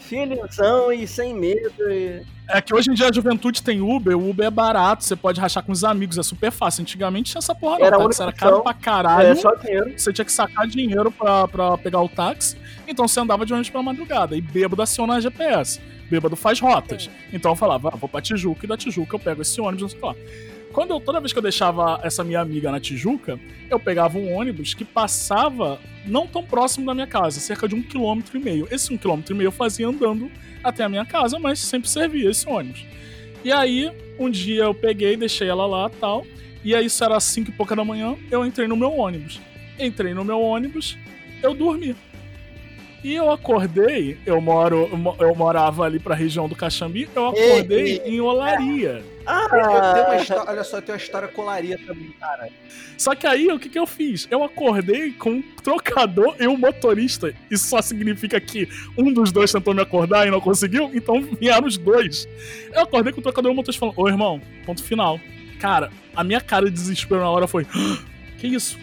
felizão 0.07 0.93
e 0.93 1.07
sem 1.07 1.35
medo. 1.35 1.91
E... 1.91 2.23
É 2.49 2.61
que 2.61 2.73
hoje 2.73 2.91
em 2.91 2.95
dia 2.95 3.09
a 3.09 3.13
juventude 3.13 3.63
tem 3.63 3.81
Uber, 3.81 4.17
o 4.17 4.31
Uber 4.31 4.47
é 4.47 4.51
barato, 4.51 5.03
você 5.03 5.17
pode 5.17 5.41
rachar 5.41 5.65
com 5.65 5.73
os 5.73 5.83
amigos, 5.83 6.17
é 6.17 6.23
super 6.23 6.53
fácil. 6.53 6.83
Antigamente 6.83 7.33
tinha 7.33 7.41
essa 7.41 7.55
porra 7.55 7.79
não, 7.79 7.87
Era 7.87 7.99
táxi 7.99 8.23
era 8.23 8.33
caro 8.33 8.63
pra 8.63 8.73
caralho. 8.73 9.29
É, 9.29 9.35
só 9.35 9.55
dinheiro. 9.55 9.93
Você 9.97 10.13
tinha 10.13 10.25
que 10.25 10.33
sacar 10.33 10.67
dinheiro 10.67 11.11
pra, 11.11 11.49
pra 11.49 11.77
pegar 11.79 12.01
o 12.01 12.09
táxi, 12.09 12.57
então 12.87 13.09
você 13.09 13.19
andava 13.19 13.45
de 13.45 13.53
ônibus 13.53 13.71
pra 13.71 13.83
madrugada. 13.83 14.37
E 14.37 14.41
bêbado 14.41 14.81
aciona 14.81 15.15
a 15.15 15.21
GPS. 15.21 15.81
Bêbado 16.09 16.37
faz 16.37 16.61
rotas. 16.61 17.11
Então 17.33 17.51
eu 17.51 17.57
falava, 17.57 17.89
ah, 17.89 17.97
vou 17.97 18.09
pra 18.09 18.21
Tijuca 18.21 18.65
e 18.65 18.69
da 18.69 18.77
Tijuca 18.77 19.17
eu 19.17 19.21
pego 19.21 19.43
esse 19.43 19.61
ônibus, 19.61 19.83
não 19.83 19.89
sei 19.89 20.01
lá. 20.01 20.15
Quando 20.77 20.91
eu, 20.91 21.01
toda 21.01 21.21
vez 21.21 21.33
que 21.33 21.39
eu 21.39 21.43
deixava 21.43 21.99
essa 22.03 22.23
minha 22.23 22.39
amiga 22.39 22.71
na 22.71 22.79
Tijuca, 22.79 23.41
eu 23.71 23.81
pegava 23.81 24.19
um 24.19 24.35
ônibus 24.35 24.75
que 24.75 24.85
passava 24.85 25.81
não 26.05 26.27
tão 26.27 26.45
próximo 26.45 26.85
da 26.85 26.93
minha 26.93 27.07
casa, 27.07 27.41
cerca 27.41 27.67
de 27.67 27.75
um 27.75 27.83
quilômetro 27.83 28.37
e 28.37 28.45
meio. 28.45 28.69
Esse 28.71 28.93
um 28.93 28.99
quilômetro 28.99 29.35
e 29.35 29.39
meio 29.39 29.49
eu 29.49 29.53
fazia 29.53 29.89
andando 29.89 30.31
até 30.63 30.85
a 30.85 30.89
minha 30.91 31.07
casa, 31.07 31.39
mas 31.39 31.61
sempre 31.61 31.89
servia 31.89 32.29
esse 32.31 32.47
ônibus. 32.47 32.85
E 33.43 33.51
aí, 33.51 33.91
um 34.19 34.29
dia 34.29 34.65
eu 34.65 34.75
peguei, 34.75 35.17
deixei 35.17 35.49
ela 35.49 35.65
lá 35.65 35.89
tal. 35.89 36.27
E 36.63 36.75
aí, 36.75 36.85
isso 36.85 37.03
era 37.03 37.19
cinco 37.21 37.49
e 37.49 37.55
pouca 37.55 37.75
da 37.75 37.83
manhã, 37.83 38.15
eu 38.31 38.45
entrei 38.45 38.69
no 38.69 38.77
meu 38.77 38.93
ônibus. 38.99 39.41
Entrei 39.79 40.13
no 40.13 40.27
meu 40.27 40.43
ônibus, 40.43 40.99
eu 41.43 41.55
dormi. 41.55 41.97
E 43.03 43.15
eu 43.15 43.31
acordei, 43.31 44.19
eu 44.27 44.39
moro, 44.43 44.91
eu 44.93 44.99
mo- 44.99 45.17
eu 45.21 45.35
morava 45.35 45.85
ali 45.85 45.99
pra 45.99 46.15
região 46.15 46.47
do 46.47 46.55
Caxambi, 46.55 47.09
eu 47.15 47.29
acordei 47.29 47.99
Ei, 48.05 48.15
em 48.17 48.21
Olaria. 48.21 49.03
Ah, 49.27 49.49
Eu 49.51 49.95
tenho 49.95 50.07
uma 50.07 50.17
história, 50.17 50.45
olha 50.51 50.65
só, 50.65 50.77
eu 50.79 50.83
tenho 50.83 50.97
uma 50.99 51.03
história 51.03 51.29
colaria 51.29 51.79
também, 51.87 52.11
cara. 52.21 52.49
Só 52.97 53.15
que 53.15 53.27
aí, 53.27 53.49
o 53.49 53.59
que 53.59 53.69
que 53.69 53.79
eu 53.79 53.87
fiz? 53.87 54.27
Eu 54.31 54.43
acordei 54.45 55.13
com 55.13 55.31
um 55.31 55.43
trocador 55.63 56.37
e 56.41 56.47
um 56.47 56.57
motorista. 56.57 57.35
Isso 57.51 57.67
só 57.69 57.83
significa 57.83 58.41
que 58.41 58.69
um 58.97 59.13
dos 59.13 59.31
dois 59.33 59.53
tentou 59.53 59.75
me 59.75 59.83
acordar 59.83 60.27
e 60.27 60.31
não 60.31 60.41
conseguiu, 60.41 60.91
então 60.95 61.21
vieram 61.41 61.67
os 61.67 61.77
dois. 61.77 62.27
Eu 62.73 62.83
acordei 62.83 63.13
com 63.13 63.21
o 63.21 63.23
trocador 63.23 63.51
e 63.51 63.53
o 63.53 63.57
motorista 63.57 63.81
falando, 63.81 63.99
ô 63.99 64.09
irmão, 64.09 64.41
ponto 64.65 64.83
final. 64.83 65.21
Cara, 65.61 65.91
a 66.15 66.23
minha 66.23 66.41
cara 66.41 66.67
de 66.67 66.73
desespero 66.73 67.21
na 67.21 67.31
hora 67.31 67.47
foi, 67.47 67.67
"Ah, 67.75 67.99
que 68.39 68.47
isso? 68.47 68.79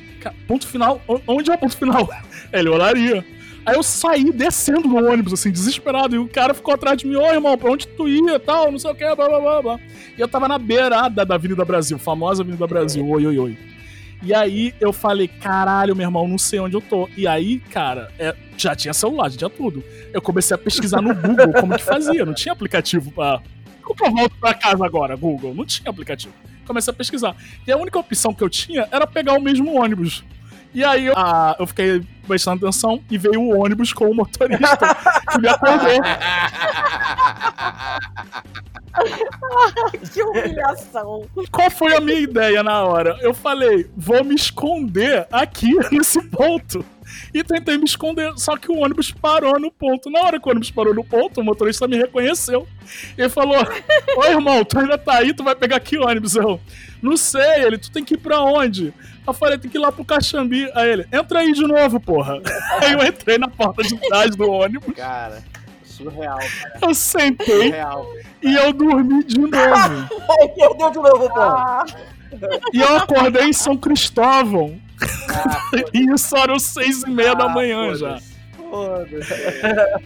Ponto 0.47 0.67
final? 0.67 1.01
Onde 1.27 1.51
é 1.51 1.53
o 1.53 1.57
ponto 1.57 1.75
final? 1.77 2.07
Ele 2.53 2.69
olaria. 2.69 3.25
Aí 3.65 3.75
eu 3.75 3.83
saí 3.83 4.31
descendo 4.31 4.87
no 4.87 5.09
ônibus, 5.09 5.33
assim, 5.33 5.51
desesperado. 5.51 6.15
E 6.15 6.19
o 6.19 6.27
cara 6.27 6.53
ficou 6.53 6.73
atrás 6.73 6.97
de 6.97 7.07
mim, 7.07 7.15
ô 7.15 7.25
irmão, 7.31 7.57
pra 7.57 7.71
onde 7.71 7.87
tu 7.87 8.07
ia 8.09 8.39
tal, 8.39 8.71
não 8.71 8.79
sei 8.79 8.91
o 8.91 8.95
que, 8.95 9.03
blá 9.15 9.27
blá 9.27 9.39
blá 9.39 9.61
blá. 9.61 9.79
E 10.17 10.21
eu 10.21 10.27
tava 10.27 10.47
na 10.47 10.57
beirada 10.57 11.25
da 11.25 11.35
Avenida 11.35 11.63
Brasil, 11.63 11.97
famosa 11.97 12.43
Avenida 12.43 12.67
Brasil, 12.67 13.07
oi 13.07 13.25
oi 13.25 13.39
oi. 13.39 13.57
E 14.21 14.33
aí 14.33 14.73
eu 14.79 14.93
falei, 14.93 15.27
caralho, 15.27 15.95
meu 15.95 16.05
irmão, 16.05 16.27
não 16.27 16.37
sei 16.37 16.59
onde 16.59 16.75
eu 16.75 16.81
tô. 16.81 17.09
E 17.15 17.27
aí, 17.27 17.59
cara, 17.59 18.09
é, 18.17 18.33
já 18.57 18.73
tinha 18.73 18.93
celular, 18.93 19.29
já 19.29 19.37
tinha 19.37 19.49
tudo. 19.49 19.83
Eu 20.13 20.21
comecei 20.21 20.55
a 20.55 20.57
pesquisar 20.57 21.01
no 21.01 21.13
Google 21.13 21.51
como 21.59 21.75
que 21.75 21.83
fazia, 21.83 22.25
não 22.25 22.33
tinha 22.33 22.53
aplicativo 22.53 23.11
pra. 23.11 23.41
Como 23.81 23.97
que 23.97 24.05
eu 24.05 24.11
volto 24.11 24.35
pra 24.39 24.53
casa 24.53 24.85
agora, 24.85 25.13
Google? 25.17 25.53
Não 25.53 25.65
tinha 25.65 25.89
aplicativo. 25.89 26.33
Comecei 26.65 26.91
a 26.91 26.95
pesquisar. 26.95 27.35
E 27.67 27.71
a 27.71 27.75
única 27.75 27.99
opção 27.99 28.33
que 28.33 28.41
eu 28.41 28.49
tinha 28.49 28.87
era 28.91 29.05
pegar 29.05 29.33
o 29.33 29.41
mesmo 29.41 29.77
ônibus. 29.77 30.23
E 30.73 30.83
aí 30.83 31.05
eu, 31.05 31.13
ah, 31.15 31.55
eu 31.59 31.67
fiquei 31.67 32.03
prestando 32.27 32.65
atenção 32.65 32.99
e 33.09 33.17
veio 33.17 33.41
o 33.41 33.59
ônibus 33.59 33.93
com 33.93 34.09
o 34.09 34.15
motorista 34.15 34.95
que 35.31 35.39
me 35.39 35.47
acordou. 35.47 36.01
Que 40.11 40.23
humilhação. 40.23 41.25
Qual 41.51 41.69
foi 41.69 41.95
a 41.95 42.01
minha 42.01 42.19
ideia 42.19 42.63
na 42.63 42.83
hora? 42.83 43.17
Eu 43.21 43.33
falei, 43.33 43.89
vou 43.95 44.23
me 44.23 44.35
esconder 44.35 45.27
aqui 45.31 45.73
nesse 45.91 46.21
ponto. 46.23 46.83
E 47.33 47.43
tentei 47.43 47.77
me 47.77 47.85
esconder, 47.85 48.33
só 48.37 48.55
que 48.57 48.71
o 48.71 48.77
ônibus 48.79 49.11
parou 49.11 49.59
no 49.59 49.71
ponto. 49.71 50.09
Na 50.09 50.21
hora 50.21 50.39
que 50.39 50.47
o 50.47 50.51
ônibus 50.51 50.71
parou 50.71 50.93
no 50.93 51.03
ponto, 51.03 51.41
o 51.41 51.43
motorista 51.43 51.87
me 51.87 51.97
reconheceu. 51.97 52.67
Ele 53.17 53.29
falou: 53.29 53.57
Ô 54.17 54.23
irmão, 54.25 54.63
tu 54.63 54.79
ainda 54.79 54.97
tá 54.97 55.17
aí, 55.17 55.33
tu 55.33 55.43
vai 55.43 55.55
pegar 55.55 55.79
que 55.79 55.97
ônibus? 55.97 56.35
Eu, 56.35 56.59
não 57.01 57.17
sei, 57.17 57.63
ele, 57.65 57.77
tu 57.77 57.91
tem 57.91 58.03
que 58.03 58.13
ir 58.13 58.17
pra 58.17 58.41
onde? 58.41 58.93
Eu 59.25 59.33
falei, 59.33 59.57
tem 59.57 59.71
que 59.71 59.77
ir 59.77 59.79
lá 59.79 59.91
pro 59.91 60.03
Caxambi. 60.03 60.69
Aí 60.75 60.89
ele, 60.91 61.07
entra 61.11 61.39
aí 61.39 61.53
de 61.53 61.65
novo, 61.65 61.99
porra. 61.99 62.41
Aí 62.81 62.91
eu 62.93 63.05
entrei 63.05 63.37
na 63.37 63.47
porta 63.47 63.81
de 63.83 63.95
trás 63.97 64.35
do 64.35 64.49
ônibus, 64.51 64.93
Cara, 64.95 65.41
surreal, 65.85 66.37
cara. 66.39 66.79
eu 66.81 66.93
sentei 66.93 67.67
Surreal. 67.69 68.05
e 68.41 68.53
eu 68.53 68.73
dormi 68.73 69.23
de 69.23 69.37
novo. 69.39 69.49
Perdeu 70.57 70.89
de 70.91 70.97
novo, 70.97 71.29
pô. 71.29 71.39
Ah, 71.39 71.85
E 72.73 72.81
eu 72.81 72.97
acordei 72.97 73.45
em 73.45 73.53
São 73.53 73.77
Cristóvão. 73.77 74.77
Ah, 75.29 75.61
E 75.93 76.13
isso 76.13 76.35
eram 76.35 76.59
seis 76.59 77.03
e 77.03 77.09
meia 77.09 77.33
da 77.35 77.45
ah, 77.45 77.49
manhã 77.49 77.93
já. 77.95 78.17
foda-se. 78.17 78.33
Foda-se. 78.69 79.33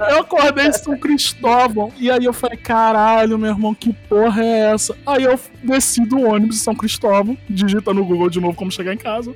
Eu 0.10 0.20
acordei 0.20 0.68
em 0.68 0.74
São 0.74 0.98
Cristóvão. 0.98 1.92
E 1.98 2.12
aí 2.12 2.26
eu 2.26 2.34
falei, 2.34 2.58
caralho, 2.58 3.38
meu 3.38 3.52
irmão, 3.52 3.74
que 3.74 3.94
porra 3.94 4.44
é 4.44 4.74
essa? 4.74 4.94
Aí 5.06 5.24
eu 5.24 5.40
desci 5.64 6.06
do 6.06 6.20
ônibus 6.22 6.58
em 6.58 6.60
São 6.60 6.76
Cristóvão, 6.76 7.38
digita 7.50 7.94
no 7.94 8.04
Google 8.04 8.30
de 8.30 8.42
novo 8.42 8.58
como 8.58 8.70
chegar 8.72 8.94
em 8.94 8.98
casa. 8.98 9.34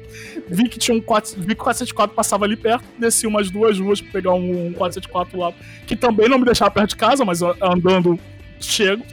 Vi 0.49 0.67
que 0.67 0.77
tinha 0.77 0.97
um 0.97 1.01
4, 1.01 1.35
vi 1.37 1.47
que 1.55 1.61
o 1.61 1.63
474 1.63 2.13
passava 2.15 2.43
ali 2.43 2.57
perto, 2.57 2.83
desci 2.97 3.25
umas 3.25 3.49
duas 3.49 3.79
ruas 3.79 4.01
pra 4.01 4.11
pegar 4.11 4.33
um 4.33 4.73
474 4.73 5.39
lá, 5.39 5.53
que 5.87 5.95
também 5.95 6.27
não 6.27 6.37
me 6.37 6.45
deixava 6.45 6.71
perto 6.71 6.89
de 6.89 6.95
casa, 6.97 7.23
mas 7.23 7.41
andando 7.41 8.19
chego. 8.59 9.03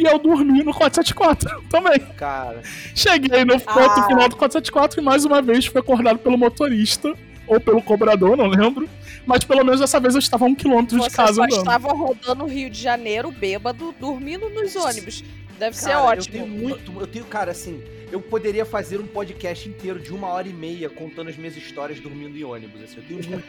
E 0.00 0.06
eu 0.06 0.18
dormi 0.18 0.62
no 0.62 0.72
474 0.72 1.62
também. 1.68 1.98
Cara, 2.16 2.62
Cheguei 2.94 3.44
no 3.44 3.60
ponto 3.60 3.78
Ah. 4.00 4.06
final 4.06 4.28
do 4.28 4.36
474 4.36 5.00
e 5.00 5.04
mais 5.04 5.24
uma 5.26 5.42
vez 5.42 5.66
fui 5.66 5.80
acordado 5.80 6.18
pelo 6.18 6.38
motorista, 6.38 7.14
ou 7.46 7.60
pelo 7.60 7.82
cobrador, 7.82 8.36
não 8.36 8.46
lembro. 8.46 8.88
Mas 9.26 9.44
pelo 9.44 9.62
menos 9.64 9.80
dessa 9.80 10.00
vez 10.00 10.14
eu 10.14 10.20
estava 10.20 10.44
a 10.46 10.48
um 10.48 10.54
quilômetro 10.54 10.96
de 10.98 11.04
você 11.04 11.14
casa 11.14 11.34
só 11.34 11.42
andando. 11.44 11.58
estava 11.58 11.92
rodando 11.92 12.44
o 12.44 12.46
Rio 12.48 12.70
de 12.70 12.80
Janeiro, 12.80 13.30
bêbado, 13.30 13.94
dormindo 14.00 14.48
nos 14.48 14.74
ônibus. 14.74 15.22
Deve 15.58 15.76
ser 15.76 15.90
cara, 15.90 16.02
ótimo. 16.04 16.36
Eu 16.36 16.42
tenho 16.44 16.58
muito, 16.58 17.00
eu 17.00 17.06
tenho, 17.06 17.24
cara, 17.26 17.50
assim, 17.50 17.82
eu 18.10 18.18
poderia 18.20 18.64
fazer 18.64 18.98
um 18.98 19.06
podcast 19.06 19.68
inteiro 19.68 19.98
de 20.00 20.10
uma 20.10 20.28
hora 20.28 20.48
e 20.48 20.52
meia 20.54 20.88
contando 20.88 21.28
as 21.28 21.36
minhas 21.36 21.54
histórias 21.54 22.00
dormindo 22.00 22.34
em 22.38 22.42
ônibus. 22.44 22.82
Assim, 22.82 22.96
eu 22.96 23.02
tenho 23.02 23.20
muita, 23.28 23.44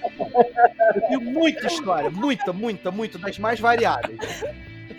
eu 0.95 1.01
tenho 1.07 1.21
muita 1.21 1.67
história, 1.67 2.09
muita, 2.09 2.51
muita, 2.51 2.91
muita, 2.91 3.17
das 3.17 3.39
mais 3.39 3.59
variadas. 3.61 4.17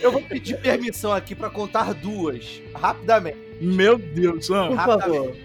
Eu 0.00 0.12
vou 0.12 0.22
pedir 0.22 0.60
permissão 0.60 1.12
aqui 1.12 1.34
pra 1.34 1.50
contar 1.50 1.92
duas, 1.94 2.62
rapidamente. 2.74 3.38
Meu 3.60 3.98
Deus, 3.98 4.50
ah. 4.50 4.68
Por 4.68 4.76
favor. 4.76 5.36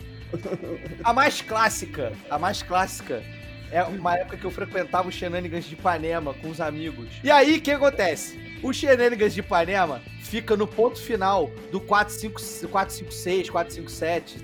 A 1.03 1.13
mais 1.13 1.41
clássica, 1.41 2.11
a 2.29 2.37
mais 2.37 2.61
clássica 2.61 3.23
é 3.71 3.83
uma 3.83 4.15
época 4.15 4.37
que 4.37 4.45
eu 4.45 4.51
frequentava 4.51 5.07
o 5.07 5.11
Shenanigans 5.11 5.65
de 5.65 5.73
Ipanema 5.73 6.33
com 6.33 6.49
os 6.49 6.61
amigos. 6.61 7.07
E 7.23 7.31
aí, 7.31 7.57
o 7.57 7.61
que 7.61 7.71
acontece? 7.71 8.59
O 8.63 8.73
Shenanigans 8.73 9.33
de 9.33 9.41
Ipanema 9.41 10.01
fica 10.21 10.55
no 10.55 10.67
ponto 10.67 10.99
final 10.99 11.51
do 11.71 11.79
45, 11.79 12.41
456, 12.69 13.49
457. 13.49 14.37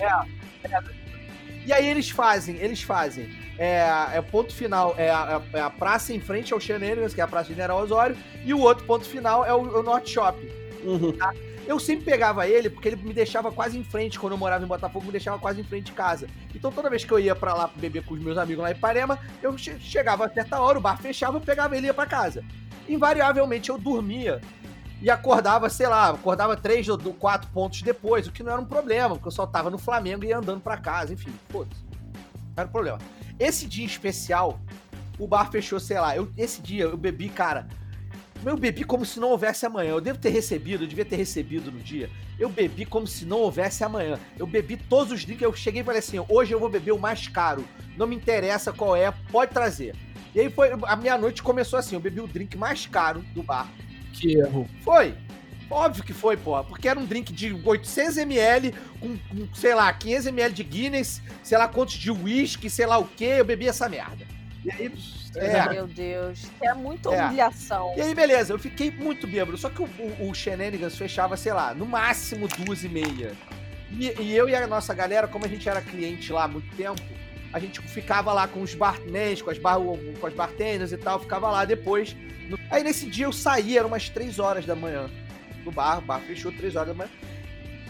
É, 0.00 0.06
é. 0.64 1.03
E 1.66 1.72
aí 1.72 1.88
eles 1.88 2.10
fazem, 2.10 2.56
eles 2.56 2.82
fazem. 2.82 3.28
É, 3.58 3.86
é 4.14 4.20
ponto 4.20 4.54
final, 4.54 4.94
é 4.98 5.10
a, 5.10 5.40
é 5.52 5.60
a 5.60 5.70
praça 5.70 6.12
em 6.12 6.20
frente 6.20 6.52
ao 6.52 6.60
Shenanigans, 6.60 7.14
que 7.14 7.20
é 7.20 7.24
a 7.24 7.28
Praça 7.28 7.48
General 7.48 7.80
Osório, 7.80 8.16
e 8.44 8.52
o 8.52 8.60
outro 8.60 8.84
ponto 8.84 9.04
final 9.06 9.44
é 9.46 9.54
o, 9.54 9.78
o 9.78 9.82
Norte 9.82 10.10
Shopping. 10.10 10.48
Uhum. 10.84 11.16
Eu 11.66 11.78
sempre 11.80 12.04
pegava 12.04 12.46
ele 12.46 12.68
porque 12.68 12.88
ele 12.88 12.96
me 12.96 13.14
deixava 13.14 13.50
quase 13.50 13.78
em 13.78 13.84
frente, 13.84 14.18
quando 14.18 14.32
eu 14.34 14.38
morava 14.38 14.62
em 14.62 14.68
Botafogo, 14.68 15.06
me 15.06 15.12
deixava 15.12 15.38
quase 15.38 15.60
em 15.60 15.64
frente 15.64 15.86
de 15.86 15.92
casa. 15.92 16.26
Então 16.54 16.70
toda 16.70 16.90
vez 16.90 17.04
que 17.04 17.12
eu 17.12 17.18
ia 17.18 17.34
pra 17.34 17.54
lá 17.54 17.70
beber 17.74 18.04
com 18.04 18.12
os 18.12 18.20
meus 18.20 18.36
amigos 18.36 18.62
lá 18.62 18.70
em 18.70 18.74
Parema, 18.76 19.18
eu 19.42 19.56
che- 19.56 19.78
chegava 19.80 20.26
a 20.26 20.28
certa 20.28 20.60
hora, 20.60 20.76
o 20.76 20.82
bar 20.82 21.00
fechava, 21.00 21.38
eu 21.38 21.40
pegava 21.40 21.74
ele 21.74 21.86
e 21.86 21.88
ia 21.88 21.94
pra 21.94 22.04
casa. 22.04 22.44
Invariavelmente 22.86 23.70
eu 23.70 23.78
dormia 23.78 24.42
e 25.04 25.10
acordava, 25.10 25.68
sei 25.68 25.86
lá, 25.86 26.08
acordava 26.08 26.56
três 26.56 26.88
ou 26.88 26.98
quatro 27.12 27.50
pontos 27.50 27.82
depois, 27.82 28.26
o 28.26 28.32
que 28.32 28.42
não 28.42 28.52
era 28.52 28.60
um 28.60 28.64
problema, 28.64 29.16
porque 29.16 29.28
eu 29.28 29.32
só 29.32 29.46
tava 29.46 29.68
no 29.68 29.76
Flamengo 29.76 30.24
e 30.24 30.28
ia 30.28 30.38
andando 30.38 30.62
pra 30.62 30.78
casa, 30.78 31.12
enfim, 31.12 31.30
foda-se. 31.50 31.82
Não 31.92 32.54
era 32.56 32.66
um 32.66 32.72
problema. 32.72 32.98
Esse 33.38 33.66
dia 33.66 33.84
especial, 33.84 34.58
o 35.18 35.26
bar 35.26 35.50
fechou, 35.50 35.78
sei 35.78 36.00
lá, 36.00 36.16
eu, 36.16 36.32
esse 36.38 36.62
dia 36.62 36.84
eu 36.84 36.96
bebi, 36.96 37.28
cara, 37.28 37.68
eu 38.46 38.56
bebi 38.56 38.82
como 38.82 39.04
se 39.04 39.20
não 39.20 39.28
houvesse 39.28 39.66
amanhã. 39.66 39.90
Eu 39.90 40.00
devo 40.00 40.18
ter 40.18 40.30
recebido, 40.30 40.84
eu 40.84 40.88
devia 40.88 41.04
ter 41.04 41.16
recebido 41.16 41.70
no 41.70 41.80
dia. 41.80 42.08
Eu 42.38 42.48
bebi 42.48 42.86
como 42.86 43.06
se 43.06 43.26
não 43.26 43.40
houvesse 43.40 43.84
amanhã. 43.84 44.18
Eu 44.38 44.46
bebi 44.46 44.78
todos 44.78 45.12
os 45.12 45.22
drinks. 45.22 45.42
Eu 45.42 45.52
cheguei 45.54 45.82
e 45.82 45.84
falei 45.84 45.98
assim: 45.98 46.24
hoje 46.28 46.52
eu 46.52 46.60
vou 46.60 46.68
beber 46.68 46.92
o 46.92 46.98
mais 46.98 47.28
caro. 47.28 47.64
Não 47.96 48.06
me 48.06 48.16
interessa 48.16 48.72
qual 48.72 48.96
é, 48.96 49.10
pode 49.30 49.52
trazer. 49.52 49.94
E 50.34 50.40
aí 50.40 50.50
foi. 50.50 50.70
A 50.82 50.96
minha 50.96 51.16
noite 51.16 51.42
começou 51.42 51.78
assim: 51.78 51.94
eu 51.94 52.00
bebi 52.00 52.20
o 52.20 52.26
drink 52.26 52.56
mais 52.56 52.86
caro 52.86 53.20
do 53.34 53.42
bar. 53.42 53.66
Que 54.14 54.36
erro. 54.38 54.68
Foi. 54.82 55.14
Óbvio 55.70 56.04
que 56.04 56.12
foi, 56.12 56.36
porra. 56.36 56.62
Porque 56.62 56.88
era 56.88 56.98
um 56.98 57.04
drink 57.06 57.32
de 57.32 57.50
800ml, 57.54 58.74
com, 59.00 59.16
com, 59.16 59.54
sei 59.54 59.74
lá, 59.74 59.92
500ml 59.92 60.50
de 60.52 60.62
Guinness, 60.62 61.22
sei 61.42 61.58
lá 61.58 61.66
quantos 61.68 61.94
de 61.94 62.10
whisky, 62.10 62.68
sei 62.70 62.86
lá 62.86 62.98
o 62.98 63.04
que. 63.06 63.24
Eu 63.24 63.44
bebi 63.44 63.68
essa 63.68 63.88
merda. 63.88 64.24
E 64.64 64.70
aí. 64.70 64.92
É. 65.36 65.68
Meu 65.68 65.88
Deus, 65.88 66.44
é 66.62 66.72
muita 66.74 67.08
É. 67.12 67.26
humilhação. 67.26 67.92
E 67.96 68.00
aí, 68.00 68.14
beleza, 68.14 68.52
eu 68.52 68.58
fiquei 68.58 68.90
muito 68.92 69.26
bêbado. 69.26 69.58
Só 69.58 69.68
que 69.68 69.82
o, 69.82 69.86
o, 70.20 70.30
o 70.30 70.34
Shenanigans 70.34 70.96
fechava, 70.96 71.36
sei 71.36 71.52
lá, 71.52 71.74
no 71.74 71.84
máximo 71.86 72.46
duas 72.46 72.84
e 72.84 72.88
meia. 72.88 73.32
E, 73.90 74.14
e 74.22 74.36
eu 74.36 74.48
e 74.48 74.54
a 74.54 74.64
nossa 74.68 74.94
galera, 74.94 75.26
como 75.26 75.44
a 75.44 75.48
gente 75.48 75.68
era 75.68 75.80
cliente 75.80 76.32
lá 76.32 76.44
há 76.44 76.48
muito 76.48 76.72
tempo, 76.76 77.02
a 77.54 77.58
gente 77.60 77.80
ficava 77.82 78.32
lá 78.32 78.48
com 78.48 78.60
os 78.62 78.74
barmans, 78.74 79.40
com 79.40 79.48
as, 79.48 79.58
bar, 79.58 79.78
com 79.78 80.26
as 80.26 80.34
bartenders 80.34 80.90
e 80.90 80.96
tal, 80.98 81.20
ficava 81.20 81.48
lá 81.52 81.64
depois. 81.64 82.16
No- 82.48 82.58
Aí 82.68 82.82
nesse 82.82 83.06
dia 83.06 83.26
eu 83.26 83.32
saí, 83.32 83.78
era 83.78 83.86
umas 83.86 84.08
três 84.08 84.40
horas 84.40 84.66
da 84.66 84.74
manhã 84.74 85.08
do 85.62 85.70
bar, 85.70 85.98
o 85.98 86.02
bar 86.02 86.20
fechou 86.20 86.50
três 86.50 86.74
horas 86.74 86.88
da 86.88 86.94
manhã. 86.94 87.10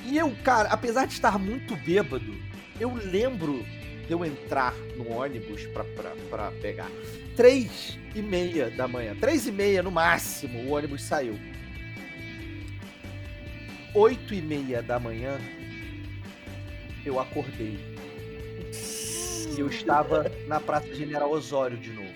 E 0.04 0.18
eu, 0.18 0.30
cara, 0.44 0.68
apesar 0.68 1.06
de 1.06 1.14
estar 1.14 1.38
muito 1.38 1.74
bêbado, 1.76 2.36
eu 2.78 2.92
lembro 2.94 3.64
de 4.06 4.12
eu 4.12 4.22
entrar 4.22 4.74
no 4.98 5.10
ônibus 5.16 5.62
pra 6.28 6.52
pegar. 6.60 6.90
Três 7.34 7.98
e 8.14 8.20
meia 8.20 8.68
da 8.70 8.86
manhã. 8.86 9.16
Três 9.18 9.46
e 9.46 9.50
meia 9.50 9.82
no 9.82 9.90
máximo, 9.90 10.58
o 10.60 10.72
ônibus 10.74 11.02
saiu. 11.02 11.38
Oito 13.94 14.34
e 14.34 14.42
meia 14.42 14.82
da 14.82 15.00
manhã, 15.00 15.40
eu 17.06 17.18
acordei. 17.18 17.93
E 19.56 19.60
eu 19.60 19.68
estava 19.68 20.30
na 20.46 20.58
Praça 20.58 20.94
General 20.94 21.30
Osório 21.30 21.76
de 21.76 21.90
novo. 21.92 22.08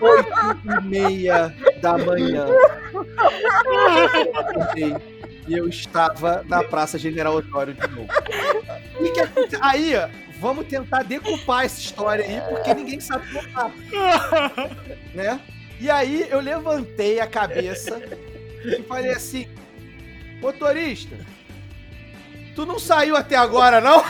Oito 0.00 0.30
e 0.64 0.84
meia 0.84 1.54
da 1.80 1.96
manhã. 1.96 2.46
Eu 4.76 5.18
e 5.48 5.56
eu 5.56 5.66
estava 5.66 6.44
na 6.46 6.62
Praça 6.62 6.98
General 6.98 7.34
Osório 7.34 7.72
de 7.72 7.88
novo. 7.88 8.08
E 9.00 9.10
que 9.10 9.56
aí, 9.62 9.94
vamos 10.38 10.66
tentar 10.66 11.02
decupar 11.04 11.64
essa 11.64 11.80
história 11.80 12.24
aí, 12.24 12.40
porque 12.50 12.74
ninguém 12.74 13.00
sabe 13.00 13.26
contar. 13.32 13.72
né? 15.14 15.40
E 15.80 15.90
aí 15.90 16.26
eu 16.28 16.40
levantei 16.40 17.18
a 17.18 17.26
cabeça 17.26 17.98
e 18.62 18.82
falei 18.82 19.12
assim: 19.12 19.48
motorista, 20.40 21.16
tu 22.54 22.64
não 22.66 22.78
saiu 22.78 23.16
até 23.16 23.36
agora, 23.36 23.80
não? 23.80 24.02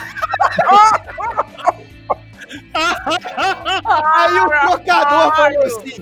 Aí 2.73 4.39
o 4.39 4.49
trocador 4.49 5.35
falou 5.35 5.63
assim: 5.65 6.01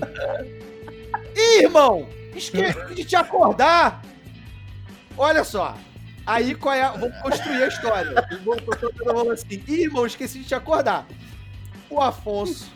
Ih, 1.36 1.62
irmão, 1.64 2.08
esqueci 2.34 2.94
de 2.94 3.04
te 3.04 3.16
acordar. 3.16 4.02
Olha 5.16 5.44
só. 5.44 5.74
Aí 6.26 6.54
qual 6.54 6.74
é? 6.74 6.82
a- 6.82 6.92
Vamos 6.92 7.16
construir 7.22 7.62
a 7.62 7.68
história. 7.68 8.14
Assim: 9.32 9.62
Ih, 9.66 9.82
irmão, 9.84 10.06
esqueci 10.06 10.38
de 10.40 10.44
te 10.46 10.54
acordar. 10.54 11.06
O 11.90 12.00
Afonso, 12.00 12.70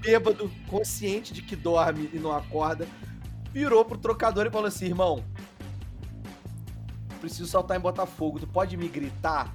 bêbado, 0.00 0.50
consciente 0.68 1.32
de 1.32 1.40
que 1.42 1.54
dorme 1.54 2.10
e 2.12 2.18
não 2.18 2.32
acorda, 2.32 2.86
virou 3.52 3.84
pro 3.84 3.96
trocador 3.98 4.46
e 4.46 4.50
falou 4.50 4.66
assim: 4.66 4.86
irmão, 4.86 5.24
preciso 7.16 7.46
saltar 7.46 7.76
em 7.76 7.80
Botafogo. 7.80 8.38
Tu 8.38 8.46
pode 8.46 8.76
me 8.76 8.88
gritar 8.88 9.54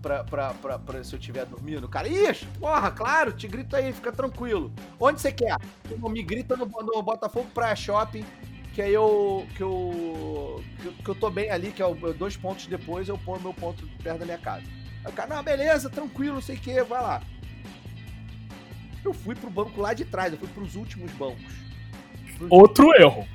pra, 0.00 0.24
pra, 0.24 0.54
pra, 0.54 0.78
pra 0.78 1.04
se 1.04 1.14
eu 1.14 1.18
estiver 1.18 1.46
dormindo? 1.46 1.88
Cara, 1.88 2.08
ixi, 2.08 2.46
porra, 2.58 2.90
claro, 2.90 3.32
te 3.32 3.46
grito 3.46 3.76
aí, 3.76 3.92
fica 3.92 4.12
tranquilo. 4.12 4.72
Onde 4.98 5.20
você 5.20 5.32
quer? 5.32 5.56
Irmão, 5.90 6.10
Me 6.10 6.22
grita 6.22 6.56
no, 6.56 6.66
no 6.66 7.02
Botafogo 7.02 7.48
Praia 7.54 7.76
Shopping, 7.76 8.24
que 8.74 8.82
aí 8.82 8.92
eu 8.92 9.46
que, 9.56 9.62
eu. 9.62 10.62
que 10.80 10.86
eu. 10.86 10.92
que 10.92 11.08
eu 11.08 11.14
tô 11.14 11.30
bem 11.30 11.50
ali, 11.50 11.70
que 11.72 11.82
é 11.82 11.94
dois 12.18 12.36
pontos 12.36 12.66
depois, 12.66 13.08
eu 13.08 13.18
ponho 13.18 13.40
meu 13.40 13.54
ponto 13.54 13.86
perto 14.02 14.18
da 14.18 14.24
minha 14.24 14.38
casa. 14.38 14.64
Aí 15.04 15.10
o 15.10 15.14
cara, 15.14 15.34
não, 15.34 15.42
beleza, 15.42 15.88
tranquilo, 15.88 16.42
sei 16.42 16.56
o 16.56 16.60
que, 16.60 16.82
vai 16.82 17.02
lá. 17.02 17.22
Eu 19.04 19.12
fui 19.12 19.34
pro 19.34 19.50
banco 19.50 19.80
lá 19.80 19.94
de 19.94 20.04
trás, 20.04 20.32
eu 20.32 20.38
fui 20.38 20.48
pros 20.48 20.76
últimos 20.76 21.10
bancos. 21.12 21.52
Outro 22.48 22.92
erro. 22.94 23.26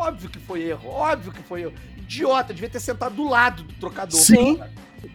Óbvio 0.00 0.30
que 0.30 0.38
foi 0.38 0.62
erro, 0.62 0.88
óbvio 0.88 1.30
que 1.32 1.42
foi 1.42 1.62
erro. 1.62 1.74
Idiota, 1.98 2.54
devia 2.54 2.70
ter 2.70 2.80
sentado 2.80 3.14
do 3.14 3.28
lado 3.28 3.62
do 3.62 3.74
trocador. 3.74 4.18
Sim. 4.18 4.58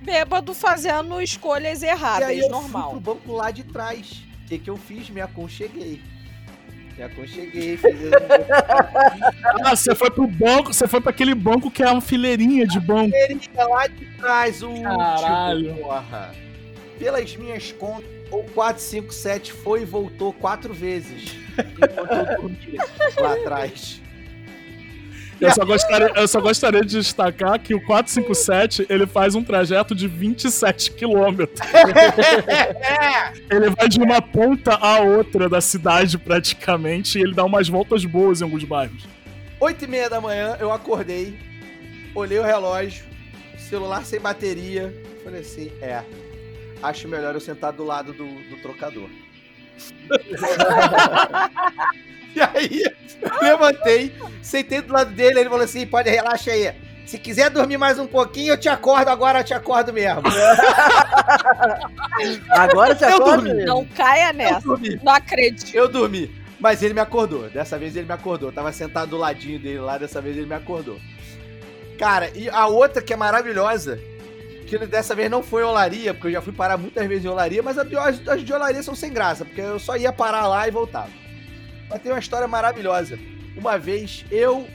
Bêbado 0.03 0.53
fazendo 0.53 1.19
escolhas 1.21 1.81
E 1.81 1.85
aí 1.85 1.91
erradas, 1.91 2.37
eu 2.37 2.49
normal. 2.49 2.91
fui 2.91 3.01
pro 3.01 3.15
banco 3.15 3.31
lá 3.33 3.49
de 3.51 3.63
trás. 3.63 4.23
O 4.43 4.47
que, 4.47 4.59
que 4.59 4.69
eu 4.69 4.77
fiz? 4.77 5.09
Me 5.09 5.21
aconcheguei. 5.21 6.01
Me 6.95 7.03
aconcheguei, 7.03 7.75
fiz 7.77 7.95
Ah, 9.63 9.75
você 9.75 9.93
foi 9.95 10.09
pro 10.11 10.27
banco, 10.27 10.71
você 10.73 10.87
foi 10.87 11.01
pra 11.01 11.09
aquele 11.09 11.33
banco 11.35 11.69
que 11.71 11.83
é 11.83 11.91
uma 11.91 11.99
fileirinha 12.01 12.65
de 12.67 12.79
banco. 12.79 13.13
a 13.57 13.63
lá 13.67 13.87
de 13.87 14.05
trás, 14.17 14.61
o 14.63 14.81
Caralho. 14.81 15.69
último, 15.71 15.83
porra. 15.87 16.31
Pelas 16.99 17.35
minhas 17.35 17.71
contas, 17.73 18.09
o 18.31 18.43
457 18.53 19.51
foi 19.51 19.81
e 19.81 19.85
voltou 19.85 20.31
quatro 20.31 20.73
vezes. 20.73 21.35
Enquanto 21.57 22.11
eu 22.13 22.25
dormia 22.41 22.81
lá 23.19 23.33
atrás. 23.33 24.01
Eu 25.39 25.51
só, 25.51 25.65
gostaria, 25.65 26.11
eu 26.15 26.27
só 26.27 26.39
gostaria 26.39 26.81
de 26.81 26.97
destacar 26.97 27.59
que 27.59 27.75
o 27.75 27.85
457 27.85 28.85
ele 28.89 29.05
faz 29.05 29.35
um 29.35 29.43
trajeto 29.43 29.93
de 29.93 30.07
27 30.07 30.91
quilômetros. 30.91 31.59
Ele 33.49 33.69
vai 33.69 33.87
de 33.87 33.99
uma 33.99 34.21
ponta 34.21 34.75
à 34.75 34.99
outra 34.99 35.49
da 35.49 35.61
cidade 35.61 36.17
praticamente 36.17 37.19
e 37.19 37.21
ele 37.21 37.33
dá 37.33 37.43
umas 37.43 37.67
voltas 37.67 38.03
boas 38.05 38.41
em 38.41 38.43
alguns 38.43 38.63
bairros. 38.63 39.07
Oito 39.59 39.85
e 39.85 39.87
meia 39.87 40.09
da 40.09 40.19
manhã, 40.19 40.57
eu 40.59 40.71
acordei, 40.71 41.37
olhei 42.13 42.39
o 42.39 42.43
relógio, 42.43 43.05
celular 43.57 44.05
sem 44.05 44.19
bateria. 44.19 44.93
Falei 45.23 45.41
assim, 45.41 45.71
é, 45.81 46.03
acho 46.81 47.07
melhor 47.07 47.35
eu 47.35 47.41
sentar 47.41 47.71
do 47.71 47.83
lado 47.83 48.13
do, 48.13 48.25
do 48.25 48.61
trocador. 48.61 49.09
e 52.35 52.41
aí, 52.41 52.83
eu 53.23 53.41
levantei, 53.41 54.13
sentei 54.41 54.81
do 54.81 54.93
lado 54.93 55.11
dele, 55.11 55.39
ele 55.39 55.49
falou 55.49 55.63
assim, 55.63 55.87
pode 55.87 56.09
relaxa 56.09 56.51
aí. 56.51 56.73
Se 57.05 57.19
quiser 57.19 57.49
dormir 57.51 57.77
mais 57.77 57.99
um 57.99 58.07
pouquinho, 58.07 58.53
eu 58.53 58.59
te 58.59 58.67
acordo 58.67 59.09
agora, 59.09 59.39
eu 59.39 59.43
te 59.43 59.53
acordo 59.53 59.93
mesmo. 59.93 60.23
Agora 62.49 62.95
você 62.95 63.05
Eu 63.05 63.17
acorda? 63.17 63.53
Não 63.65 63.85
caia 63.85 64.29
Eu 64.29 64.33
nessa. 64.33 64.61
dormi. 64.61 64.99
Não 65.03 65.13
acredito. 65.13 65.75
Eu 65.75 65.87
dormi. 65.87 66.33
Mas 66.59 66.81
ele 66.81 66.93
me 66.93 66.99
acordou. 66.99 67.49
Dessa 67.49 67.77
vez 67.77 67.95
ele 67.95 68.07
me 68.07 68.13
acordou. 68.13 68.49
Eu 68.49 68.53
tava 68.53 68.71
sentado 68.71 69.09
do 69.09 69.17
ladinho 69.17 69.59
dele 69.59 69.79
lá, 69.79 69.97
dessa 69.97 70.21
vez 70.21 70.35
ele 70.37 70.47
me 70.47 70.55
acordou. 70.55 70.99
Cara, 71.99 72.31
e 72.33 72.49
a 72.49 72.67
outra 72.67 73.01
que 73.01 73.13
é 73.13 73.15
maravilhosa, 73.15 73.99
que 74.65 74.77
dessa 74.79 75.13
vez 75.13 75.29
não 75.29 75.43
foi 75.43 75.63
olaria, 75.63 76.13
porque 76.13 76.27
eu 76.27 76.31
já 76.31 76.41
fui 76.41 76.53
parar 76.53 76.77
muitas 76.77 77.05
vezes 77.07 77.25
em 77.25 77.29
olaria, 77.29 77.61
mas 77.61 77.77
a 77.77 77.83
de- 77.83 77.97
as, 77.97 78.27
as 78.27 78.43
de 78.43 78.51
olaria 78.51 78.81
são 78.81 78.95
sem 78.95 79.13
graça, 79.13 79.45
porque 79.45 79.61
eu 79.61 79.79
só 79.79 79.95
ia 79.95 80.11
parar 80.11 80.47
lá 80.47 80.67
e 80.67 80.71
voltava. 80.71 81.09
Mas 81.89 82.01
tem 82.01 82.11
uma 82.11 82.19
história 82.19 82.47
maravilhosa. 82.47 83.17
Uma 83.55 83.77
vez, 83.77 84.25
eu, 84.31 84.67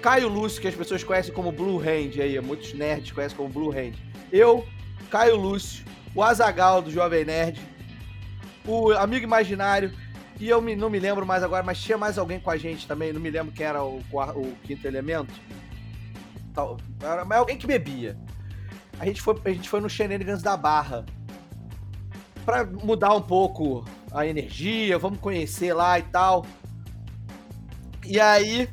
Caio 0.00 0.28
Lúcio, 0.28 0.60
que 0.62 0.68
as 0.68 0.74
pessoas 0.74 1.02
conhecem 1.04 1.32
como 1.34 1.52
Blue 1.52 1.78
Hand 1.80 2.20
aí, 2.20 2.40
muitos 2.40 2.72
nerds 2.72 3.12
conhecem 3.12 3.36
como 3.36 3.48
Blue 3.48 3.70
Hand. 3.70 3.94
Eu, 4.32 4.66
Caio 5.10 5.36
Lúcio, 5.36 5.84
o 6.14 6.22
Azagal 6.22 6.80
do 6.82 6.90
Jovem 6.90 7.24
Nerd, 7.24 7.60
o 8.66 8.92
Amigo 8.92 9.24
Imaginário, 9.24 9.92
e 10.40 10.48
eu 10.48 10.60
me- 10.62 10.76
não 10.76 10.88
me 10.88 10.98
lembro 11.00 11.26
mais 11.26 11.42
agora, 11.42 11.62
mas 11.62 11.80
tinha 11.80 11.98
mais 11.98 12.16
alguém 12.18 12.38
com 12.38 12.50
a 12.50 12.56
gente 12.56 12.86
também, 12.86 13.12
não 13.12 13.20
me 13.20 13.30
lembro 13.30 13.52
quem 13.52 13.66
era 13.66 13.82
o, 13.82 13.98
o 13.98 14.52
quinto 14.62 14.86
elemento. 14.86 15.32
Tal- 16.54 16.76
era- 17.02 17.24
mas 17.24 17.38
alguém 17.38 17.56
que 17.58 17.66
bebia. 17.66 18.16
A 19.00 19.04
gente 19.06 19.20
foi, 19.20 19.36
a 19.44 19.50
gente 19.50 19.68
foi 19.68 19.80
no 19.80 19.88
Shenanigans 19.90 20.42
da 20.42 20.56
Barra. 20.56 21.04
Pra 22.44 22.64
mudar 22.64 23.14
um 23.14 23.20
pouco 23.22 23.84
a 24.12 24.26
energia, 24.26 24.98
vamos 24.98 25.18
conhecer 25.20 25.72
lá 25.72 25.98
e 25.98 26.02
tal. 26.02 26.46
E 28.04 28.18
aí, 28.18 28.68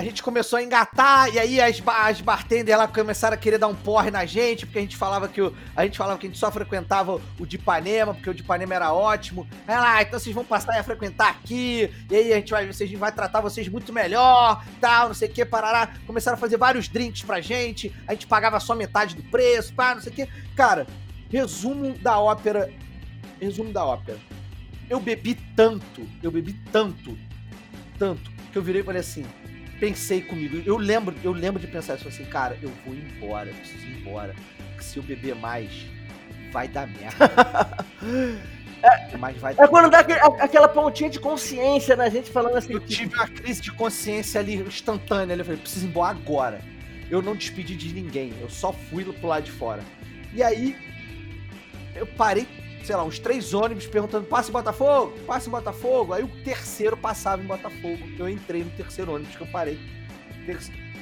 a 0.00 0.02
gente 0.02 0.22
começou 0.22 0.58
a 0.58 0.62
engatar, 0.62 1.28
e 1.34 1.38
aí 1.38 1.60
as, 1.60 1.82
as 1.86 2.20
bartenders 2.22 2.78
lá 2.78 2.88
começaram 2.88 3.34
a 3.34 3.36
querer 3.36 3.58
dar 3.58 3.68
um 3.68 3.74
porre 3.74 4.10
na 4.10 4.24
gente, 4.24 4.64
porque 4.64 4.78
a 4.78 4.82
gente 4.82 4.96
falava 4.96 5.28
que 5.28 5.42
o, 5.42 5.54
a 5.76 5.84
gente 5.84 5.98
falava 5.98 6.18
que 6.18 6.26
a 6.26 6.30
gente 6.30 6.38
só 6.38 6.50
frequentava 6.50 7.20
o 7.38 7.46
de 7.46 7.56
Ipanema, 7.56 8.14
porque 8.14 8.30
o 8.30 8.34
de 8.34 8.40
Ipanema 8.40 8.74
era 8.74 8.94
ótimo. 8.94 9.46
Aí 9.68 9.76
lá, 9.76 9.96
ah, 9.96 10.02
então 10.02 10.18
vocês 10.18 10.34
vão 10.34 10.42
passar 10.42 10.78
a 10.78 10.82
frequentar 10.82 11.28
aqui, 11.28 11.90
e 12.10 12.16
aí 12.16 12.32
a 12.32 12.36
gente 12.36 12.50
vai, 12.50 12.66
vocês 12.66 12.90
vai 12.92 13.12
tratar 13.12 13.42
vocês 13.42 13.68
muito 13.68 13.92
melhor, 13.92 14.64
tal, 14.80 15.08
não 15.08 15.14
sei 15.14 15.28
o 15.28 15.32
que, 15.32 15.44
parará. 15.44 15.92
Começaram 16.06 16.36
a 16.36 16.40
fazer 16.40 16.56
vários 16.56 16.88
drinks 16.88 17.22
pra 17.22 17.42
gente, 17.42 17.94
a 18.08 18.12
gente 18.12 18.26
pagava 18.26 18.58
só 18.58 18.74
metade 18.74 19.14
do 19.14 19.22
preço, 19.24 19.74
pá, 19.74 19.94
não 19.94 20.00
sei 20.00 20.12
o 20.12 20.14
que. 20.14 20.26
Cara, 20.56 20.86
resumo 21.30 21.92
da 21.98 22.18
ópera 22.18 22.72
resumo 23.40 23.72
da 23.72 23.84
ópera. 23.84 24.18
Eu 24.88 25.00
bebi 25.00 25.34
tanto, 25.56 26.06
eu 26.22 26.30
bebi 26.30 26.52
tanto, 26.72 27.16
tanto, 27.98 28.30
que 28.52 28.58
eu 28.58 28.62
virei 28.62 28.80
e 28.82 28.84
falei 28.84 29.00
assim, 29.00 29.24
pensei 29.78 30.20
comigo, 30.20 30.60
eu 30.66 30.76
lembro, 30.76 31.14
eu 31.22 31.32
lembro 31.32 31.60
de 31.60 31.66
pensar 31.68 31.94
isso 31.96 32.08
assim, 32.08 32.24
cara, 32.24 32.58
eu 32.60 32.70
vou 32.84 32.94
embora, 32.94 33.48
eu 33.50 33.54
preciso 33.54 33.86
ir 33.86 34.00
embora. 34.00 34.34
Porque 34.70 34.82
se 34.82 34.96
eu 34.98 35.02
beber 35.02 35.34
mais, 35.36 35.70
vai 36.52 36.66
dar 36.68 36.86
merda. 36.88 37.30
Mas 39.18 39.36
vai 39.36 39.54
É 39.58 39.68
quando 39.68 39.90
dá 39.90 39.98
aquele- 40.00 40.20
aquela 40.40 40.66
pontinha 40.68 41.10
de 41.10 41.20
consciência 41.20 41.94
na 41.94 42.08
gente 42.08 42.30
falando 42.30 42.56
assim. 42.56 42.72
Eu 42.72 42.80
tive 42.80 43.14
uma 43.14 43.28
crise 43.28 43.60
de 43.60 43.70
consciência 43.72 44.40
ali 44.40 44.54
instantânea. 44.56 45.34
Eu 45.34 45.44
falei, 45.44 45.60
preciso 45.60 45.84
ir 45.86 45.88
embora 45.90 46.16
agora. 46.16 46.60
Eu 47.10 47.20
não 47.20 47.36
despedi 47.36 47.76
de 47.76 47.92
ninguém. 47.92 48.32
Eu 48.40 48.48
só 48.48 48.72
fui 48.72 49.04
pro 49.04 49.28
lado 49.28 49.44
de 49.44 49.50
fora. 49.50 49.82
E 50.32 50.42
aí, 50.42 50.74
eu 51.94 52.06
parei, 52.06 52.46
sei 52.84 52.96
lá, 52.96 53.04
uns 53.04 53.18
três 53.18 53.54
ônibus 53.54 53.86
perguntando: 53.86 54.26
passa 54.26 54.50
em 54.50 54.52
Botafogo? 54.52 55.18
Passa 55.26 55.48
em 55.48 55.52
Botafogo? 55.52 56.12
Aí 56.12 56.22
o 56.22 56.28
terceiro 56.44 56.96
passava 56.96 57.42
em 57.42 57.46
Botafogo. 57.46 57.98
Eu 58.18 58.28
entrei 58.28 58.64
no 58.64 58.70
terceiro 58.70 59.14
ônibus 59.14 59.36
que 59.36 59.42
eu 59.42 59.46
parei. 59.48 59.78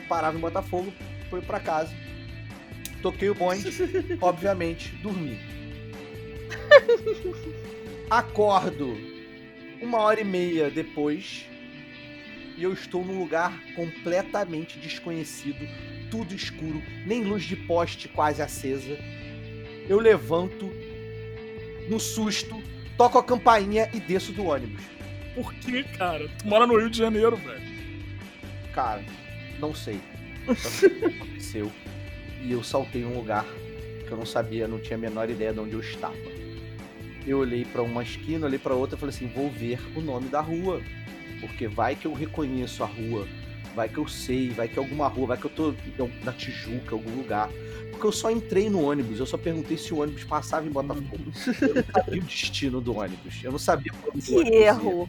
Parava 0.08 0.36
em 0.36 0.40
Botafogo, 0.40 0.92
fui 1.30 1.40
pra 1.40 1.60
casa. 1.60 1.92
Toquei 3.02 3.30
o 3.30 3.34
bonde, 3.34 3.70
obviamente, 4.20 4.94
dormi. 4.96 5.38
Acordo 8.10 8.96
uma 9.80 9.98
hora 9.98 10.20
e 10.20 10.24
meia 10.24 10.70
depois 10.70 11.46
e 12.56 12.62
eu 12.64 12.72
estou 12.72 13.04
num 13.04 13.20
lugar 13.20 13.56
completamente 13.76 14.80
desconhecido, 14.80 15.64
tudo 16.10 16.34
escuro, 16.34 16.82
nem 17.06 17.22
luz 17.22 17.44
de 17.44 17.54
poste 17.54 18.08
quase 18.08 18.42
acesa. 18.42 18.98
Eu 19.88 20.00
levanto 20.00 20.68
no 21.88 21.98
susto, 21.98 22.62
toco 22.96 23.18
a 23.18 23.24
campainha 23.24 23.88
e 23.92 24.00
desço 24.00 24.32
do 24.32 24.46
ônibus. 24.46 24.82
Por 25.34 25.54
que, 25.54 25.84
cara? 25.84 26.28
Tu 26.38 26.46
mora 26.46 26.66
no 26.66 26.78
Rio 26.78 26.90
de 26.90 26.98
Janeiro, 26.98 27.36
velho. 27.36 27.62
Cara, 28.74 29.02
não 29.58 29.74
sei. 29.74 30.00
Só 30.46 30.68
sei 30.68 30.88
o 30.88 30.94
que 30.94 31.04
aconteceu. 31.04 31.72
E 32.42 32.52
eu 32.52 32.62
saltei 32.62 33.02
num 33.02 33.16
lugar 33.16 33.44
que 34.06 34.10
eu 34.10 34.16
não 34.16 34.26
sabia, 34.26 34.66
não 34.66 34.78
tinha 34.78 34.96
a 34.96 35.00
menor 35.00 35.28
ideia 35.28 35.52
de 35.52 35.60
onde 35.60 35.74
eu 35.74 35.80
estava. 35.80 36.16
Eu 37.26 37.38
olhei 37.38 37.64
pra 37.64 37.82
uma 37.82 38.02
esquina, 38.02 38.46
olhei 38.46 38.58
pra 38.58 38.74
outra 38.74 38.96
e 38.96 38.98
falei 38.98 39.14
assim: 39.14 39.28
vou 39.28 39.50
ver 39.50 39.78
o 39.96 40.00
nome 40.00 40.28
da 40.28 40.40
rua. 40.40 40.80
Porque 41.40 41.68
vai 41.68 41.94
que 41.94 42.06
eu 42.06 42.12
reconheço 42.12 42.82
a 42.82 42.86
rua, 42.86 43.28
vai 43.74 43.88
que 43.88 43.98
eu 43.98 44.08
sei, 44.08 44.48
vai 44.48 44.66
que 44.66 44.76
é 44.76 44.82
alguma 44.82 45.06
rua, 45.06 45.28
vai 45.28 45.36
que 45.36 45.44
eu 45.44 45.50
tô 45.50 45.74
na 46.24 46.32
Tijuca, 46.32 46.96
algum 46.96 47.14
lugar. 47.14 47.48
Porque 47.98 48.06
eu 48.06 48.12
só 48.12 48.30
entrei 48.30 48.70
no 48.70 48.88
ônibus, 48.88 49.18
eu 49.18 49.26
só 49.26 49.36
perguntei 49.36 49.76
se 49.76 49.92
o 49.92 49.98
ônibus 49.98 50.22
passava 50.22 50.64
em 50.64 50.70
Botafogo. 50.70 51.08
Eu 51.60 51.74
não 51.74 51.82
sabia 51.92 52.20
o 52.20 52.24
destino 52.24 52.80
do 52.80 52.96
ônibus, 52.96 53.40
eu 53.42 53.50
não 53.50 53.58
sabia 53.58 53.92
pra 53.92 54.10
onde 54.14 54.20
o 54.20 54.22
Que 54.22 54.34
ônibus 54.36 54.54
ia. 54.54 54.66
erro. 54.66 55.08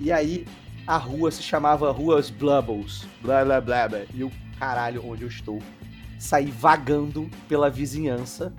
E 0.00 0.10
aí 0.10 0.44
a 0.88 0.96
rua 0.96 1.30
se 1.30 1.40
chamava 1.40 1.92
Ruas 1.92 2.30
Blubbles. 2.30 3.06
Blá 3.22 3.44
blá 3.44 3.60
blá 3.60 3.88
blá. 3.88 4.00
E 4.12 4.24
o 4.24 4.32
caralho, 4.58 5.06
onde 5.08 5.22
eu 5.22 5.28
estou. 5.28 5.62
Saí 6.18 6.50
vagando 6.50 7.30
pela 7.48 7.70
vizinhança 7.70 8.52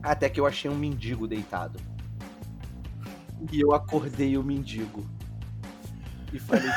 até 0.00 0.28
que 0.28 0.38
eu 0.38 0.46
achei 0.46 0.70
um 0.70 0.76
mendigo 0.76 1.26
deitado. 1.26 1.80
E 3.50 3.60
eu 3.60 3.74
acordei 3.74 4.38
o 4.38 4.44
mendigo. 4.44 5.04
E 6.32 6.38
falei: 6.38 6.70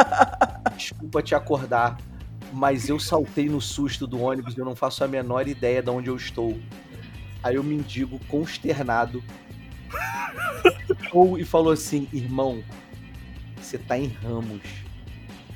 Desculpa 0.78 1.22
te 1.22 1.34
acordar, 1.34 1.98
mas 2.54 2.88
eu 2.88 3.00
saltei 3.00 3.48
no 3.48 3.60
susto 3.60 4.06
do 4.06 4.22
ônibus 4.22 4.56
e 4.56 4.60
eu 4.60 4.64
não 4.64 4.76
faço 4.76 5.02
a 5.02 5.08
menor 5.08 5.48
ideia 5.48 5.82
de 5.82 5.90
onde 5.90 6.08
eu 6.08 6.16
estou. 6.16 6.56
Aí 7.42 7.58
o 7.58 7.64
mendigo, 7.64 8.20
consternado, 8.28 9.22
ou 11.12 11.36
e 11.36 11.44
falou 11.44 11.72
assim: 11.72 12.08
Irmão, 12.12 12.62
você 13.56 13.76
tá 13.76 13.98
em 13.98 14.06
Ramos. 14.06 14.62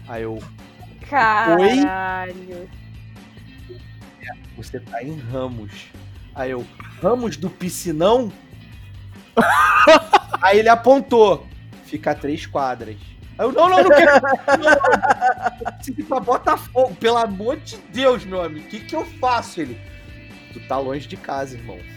Aí 0.09 0.25
eu, 0.25 0.43
Caralho. 1.09 2.69
você 4.57 4.81
tá 4.81 5.03
em 5.03 5.17
Ramos. 5.17 5.87
Aí 6.35 6.51
eu, 6.51 6.67
Ramos 7.01 7.37
do 7.37 7.49
Piscinão? 7.49 8.33
Aí 10.43 10.59
ele 10.59 10.69
apontou, 10.69 11.47
fica 11.85 12.11
a 12.11 12.15
três 12.15 12.45
quadras. 12.45 12.97
Aí 13.39 13.47
eu, 13.47 13.53
não, 13.53 13.69
não, 13.69 13.85
não 13.85 13.91
quero. 13.91 14.21
Não, 14.21 14.57
não. 14.59 14.73
Eu 15.65 15.73
preciso 15.73 16.01
ir 16.01 16.05
pra 16.05 16.19
Botafogo, 16.19 16.95
pelo 16.97 17.19
amor 17.19 17.57
de 17.59 17.77
Deus, 17.93 18.25
meu 18.25 18.43
amigo. 18.43 18.67
O 18.67 18.69
que, 18.69 18.81
que 18.81 18.97
eu 18.97 19.05
faço? 19.21 19.61
Ele, 19.61 19.81
tu 20.53 20.61
tá 20.67 20.77
longe 20.79 21.07
de 21.07 21.17
casa, 21.17 21.57
irmão. 21.57 21.79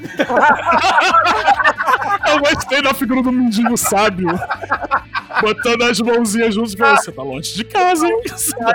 Eu 2.28 2.40
gostei 2.40 2.82
da 2.82 2.94
figura 2.94 3.24
do 3.24 3.32
mendigo 3.32 3.76
sábio. 3.76 4.28
Botando 5.42 5.82
as 5.84 6.00
mãozinhas 6.00 6.54
juntos 6.54 6.74
e 6.74 6.78
falando: 6.78 6.98
Você 6.98 7.12
tá 7.12 7.24
longe 7.24 7.54
de 7.56 7.64
casa, 7.64 8.08
hein? 8.08 8.22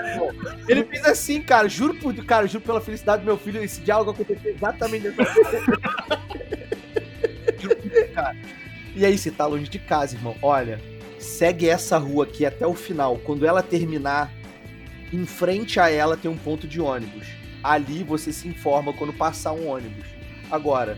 Ele 0.69 0.85
fez 0.85 1.05
assim, 1.05 1.41
cara, 1.41 1.69
juro 1.69 1.95
por 1.95 2.15
cara, 2.25 2.47
juro 2.47 2.65
pela 2.65 2.81
felicidade 2.81 3.23
do 3.23 3.27
meu 3.27 3.39
filho, 3.39 3.63
esse 3.63 3.81
diálogo 3.81 4.11
aconteceu 4.11 4.53
exatamente 4.53 5.11
dessa 5.11 5.33
forma. 5.33 5.81
Juro 7.59 7.77
por 7.77 7.89
Deus, 7.91 8.11
cara. 8.13 8.37
E 8.95 9.07
aí, 9.07 9.17
você 9.17 9.31
tá 9.31 9.47
longe 9.47 9.69
de 9.69 9.79
casa, 9.79 10.17
irmão. 10.17 10.37
Olha, 10.43 10.81
segue 11.27 11.69
essa 11.69 11.99
rua 11.99 12.25
aqui 12.25 12.47
até 12.47 12.67
o 12.67 12.75
final. 12.75 13.19
Quando 13.19 13.45
ela 13.47 13.63
terminar, 13.63 14.33
em 15.13 15.27
frente 15.27 15.79
a 15.79 15.91
ela 15.91 16.17
tem 16.17 16.31
um 16.31 16.37
ponto 16.37 16.67
de 16.67 16.81
ônibus. 16.81 17.27
Ali 17.63 18.05
você 18.05 18.33
se 18.33 18.49
informa 18.49 18.93
quando 18.93 19.13
passar 19.13 19.53
um 19.53 19.69
ônibus. 19.69 20.07
Agora, 20.51 20.97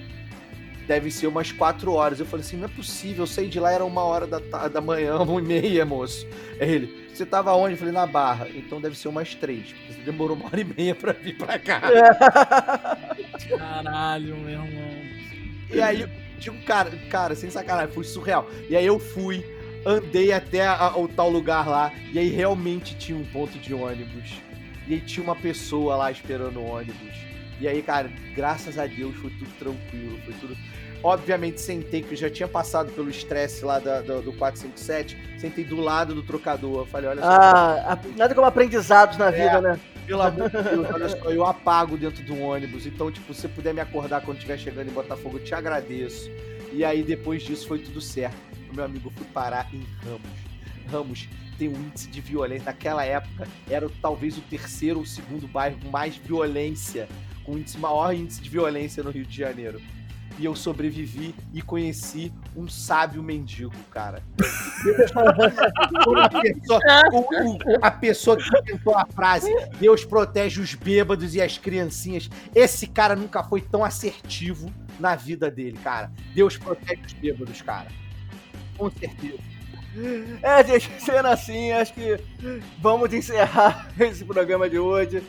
deve 0.88 1.10
ser 1.10 1.26
umas 1.26 1.52
quatro 1.52 1.92
horas. 1.92 2.18
Eu 2.18 2.26
falei 2.26 2.44
assim, 2.44 2.56
não 2.56 2.64
é 2.64 2.68
possível, 2.68 3.22
eu 3.22 3.26
saí 3.26 3.48
de 3.48 3.60
lá, 3.60 3.70
era 3.70 3.84
uma 3.84 4.02
hora 4.02 4.26
da, 4.26 4.68
da 4.68 4.80
manhã, 4.80 5.18
uma 5.20 5.40
e 5.40 5.44
meia, 5.44 5.84
moço. 5.84 6.26
Aí 6.60 6.70
ele, 6.70 7.08
você 7.12 7.26
tava 7.26 7.52
onde? 7.54 7.74
Eu 7.74 7.78
falei, 7.78 7.92
na 7.92 8.06
Barra. 8.06 8.48
Então 8.48 8.80
deve 8.80 8.96
ser 8.96 9.08
umas 9.08 9.34
três, 9.34 9.72
porque 9.72 9.92
você 9.92 10.00
demorou 10.00 10.36
uma 10.36 10.46
hora 10.46 10.60
e 10.60 10.64
meia 10.64 10.94
pra 10.94 11.12
vir 11.12 11.36
pra 11.36 11.58
cá. 11.58 11.82
Caralho, 13.58 14.36
meu 14.36 14.50
irmão. 14.50 14.88
E 15.70 15.80
aí, 15.82 16.08
digo, 16.38 16.56
cara, 16.64 16.90
cara, 17.10 17.34
sem 17.34 17.50
sacanagem, 17.50 17.92
foi 17.92 18.04
surreal. 18.04 18.48
E 18.70 18.76
aí 18.76 18.86
eu 18.86 18.98
fui, 18.98 19.44
andei 19.88 20.32
até 20.32 20.66
a- 20.66 20.92
o 20.96 21.08
tal 21.08 21.30
lugar 21.30 21.66
lá, 21.68 21.92
e 22.12 22.18
aí 22.18 22.28
realmente 22.28 22.96
tinha 22.96 23.16
um 23.16 23.24
ponto 23.24 23.58
de 23.58 23.72
ônibus. 23.74 24.40
E 24.86 24.94
aí 24.94 25.00
tinha 25.00 25.22
uma 25.24 25.36
pessoa 25.36 25.96
lá 25.96 26.10
esperando 26.10 26.60
o 26.60 26.64
ônibus. 26.66 27.16
E 27.60 27.66
aí, 27.66 27.82
cara, 27.82 28.10
graças 28.34 28.78
a 28.78 28.86
Deus 28.86 29.16
foi 29.16 29.30
tudo 29.30 29.50
tranquilo, 29.58 30.18
foi 30.24 30.34
tudo. 30.40 30.56
Obviamente 31.02 31.60
sentei, 31.60 32.02
que 32.02 32.12
eu 32.14 32.16
já 32.16 32.28
tinha 32.28 32.48
passado 32.48 32.90
pelo 32.92 33.08
estresse 33.08 33.64
lá 33.64 33.78
da- 33.78 34.00
do, 34.00 34.20
do 34.22 34.32
457, 34.32 35.16
sentei 35.38 35.64
do 35.64 35.76
lado 35.80 36.14
do 36.14 36.22
trocador. 36.22 36.86
Falei, 36.86 37.08
olha 37.10 37.22
só, 37.22 37.28
Ah, 37.28 37.92
a- 37.92 37.98
nada 38.16 38.34
como 38.34 38.46
aprendizados 38.46 39.16
na 39.16 39.30
vida, 39.30 39.60
né? 39.60 39.78
pelo 40.06 40.22
amor 40.22 40.48
de 40.50 40.56
Deus, 40.62 40.86
olha 40.92 41.08
só, 41.08 41.30
eu 41.30 41.44
apago 41.44 41.96
dentro 41.96 42.22
do 42.24 42.40
ônibus. 42.40 42.86
Então, 42.86 43.10
tipo, 43.12 43.32
se 43.34 43.42
você 43.42 43.48
puder 43.48 43.74
me 43.74 43.80
acordar 43.80 44.22
quando 44.22 44.38
estiver 44.38 44.58
chegando 44.58 44.88
em 44.88 44.92
Botafogo, 44.92 45.38
eu 45.38 45.44
te 45.44 45.54
agradeço. 45.54 46.30
E 46.72 46.84
aí, 46.84 47.02
depois 47.02 47.42
disso, 47.42 47.68
foi 47.68 47.78
tudo 47.78 48.00
certo. 48.00 48.47
Meu 48.72 48.84
amigo, 48.84 49.08
eu 49.08 49.12
fui 49.12 49.26
parar 49.32 49.66
em 49.74 49.84
Ramos. 50.04 50.28
Ramos 50.90 51.28
tem 51.58 51.68
um 51.68 51.74
índice 51.74 52.08
de 52.08 52.20
violência. 52.20 52.64
Naquela 52.66 53.04
época, 53.04 53.46
era 53.68 53.88
talvez 54.00 54.38
o 54.38 54.40
terceiro 54.42 55.00
ou 55.00 55.06
segundo 55.06 55.46
bairro 55.48 55.78
com 55.82 55.88
mais 55.90 56.16
violência, 56.16 57.08
com 57.44 57.52
o 57.54 57.58
índice, 57.58 57.78
maior 57.78 58.14
índice 58.14 58.40
de 58.40 58.48
violência 58.48 59.02
no 59.02 59.10
Rio 59.10 59.24
de 59.26 59.36
Janeiro. 59.36 59.80
E 60.38 60.44
eu 60.44 60.54
sobrevivi 60.54 61.34
e 61.52 61.60
conheci 61.60 62.32
um 62.54 62.68
sábio 62.68 63.20
mendigo, 63.24 63.72
cara. 63.90 64.22
Uma 66.06 66.28
pessoa- 66.28 66.80
o- 67.12 67.18
o- 67.54 67.58
a 67.82 67.90
pessoa 67.90 68.36
que 68.36 68.44
inventou 68.60 68.96
a 68.96 69.04
frase 69.06 69.52
Deus 69.80 70.04
protege 70.04 70.60
os 70.60 70.74
bêbados 70.74 71.34
e 71.34 71.42
as 71.42 71.58
criancinhas. 71.58 72.30
Esse 72.54 72.86
cara 72.86 73.16
nunca 73.16 73.42
foi 73.42 73.60
tão 73.60 73.84
assertivo 73.84 74.72
na 75.00 75.16
vida 75.16 75.50
dele, 75.50 75.76
cara. 75.82 76.12
Deus 76.34 76.56
protege 76.56 77.02
os 77.04 77.12
bêbados, 77.14 77.60
cara. 77.62 77.88
Com 78.78 78.90
certeza. 78.90 79.38
É, 80.42 80.64
gente, 80.64 80.90
sendo 81.02 81.26
assim, 81.26 81.72
acho 81.72 81.92
que 81.92 82.18
vamos 82.80 83.12
encerrar 83.12 83.88
esse 83.98 84.24
programa 84.24 84.70
de 84.70 84.78
hoje. 84.78 85.22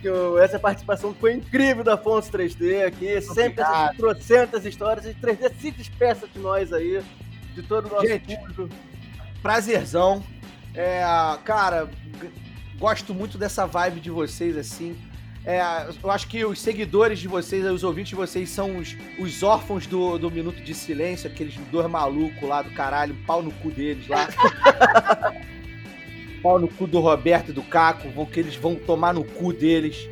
Que 0.00 0.08
essa 0.40 0.58
participação 0.60 1.12
foi 1.12 1.34
incrível 1.34 1.82
da 1.82 1.94
Afonso 1.94 2.30
3D 2.30 2.86
aqui. 2.86 3.20
Sempre 3.20 3.62
essas 3.62 3.68
Obrigado. 3.68 3.96
trocentas 3.96 4.64
histórias. 4.64 5.06
E 5.06 5.14
3D 5.14 5.52
se 5.60 5.70
despeça 5.72 6.28
de 6.28 6.38
nós 6.38 6.72
aí, 6.72 7.02
de 7.54 7.62
todo 7.62 7.86
o 7.86 7.90
nosso 7.90 8.06
Gente. 8.06 8.36
público. 8.36 8.68
Prazerzão. 9.42 10.22
É, 10.72 11.02
cara, 11.44 11.90
gosto 12.78 13.12
muito 13.12 13.36
dessa 13.36 13.66
vibe 13.66 13.98
de 13.98 14.10
vocês, 14.10 14.56
assim. 14.56 14.96
É, 15.48 15.62
eu 16.04 16.10
acho 16.10 16.28
que 16.28 16.44
os 16.44 16.60
seguidores 16.60 17.18
de 17.18 17.26
vocês, 17.26 17.64
os 17.64 17.82
ouvintes 17.82 18.10
de 18.10 18.14
vocês, 18.16 18.50
são 18.50 18.76
os, 18.76 18.94
os 19.18 19.42
órfãos 19.42 19.86
do, 19.86 20.18
do 20.18 20.30
Minuto 20.30 20.60
de 20.62 20.74
Silêncio, 20.74 21.26
aqueles 21.30 21.56
dois 21.72 21.88
malucos 21.88 22.46
lá 22.46 22.60
do 22.60 22.70
caralho, 22.72 23.16
pau 23.26 23.42
no 23.42 23.50
cu 23.52 23.70
deles 23.70 24.06
lá. 24.08 24.28
pau 26.42 26.58
no 26.58 26.68
cu 26.68 26.86
do 26.86 27.00
Roberto 27.00 27.48
e 27.48 27.52
do 27.54 27.62
Caco, 27.62 28.10
vão, 28.10 28.26
que 28.26 28.38
eles 28.38 28.56
vão 28.56 28.74
tomar 28.74 29.14
no 29.14 29.24
cu 29.24 29.50
deles. 29.54 30.08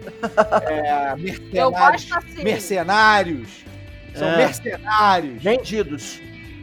É, 0.63 1.13
Eu 1.53 1.71
mercenários, 1.71 2.05
gosto 2.09 2.15
assim. 2.17 2.43
mercenários. 2.43 3.49
São 4.15 4.29
É. 4.29 4.37
mercenários, 4.39 5.43
Vendidos. 5.43 6.19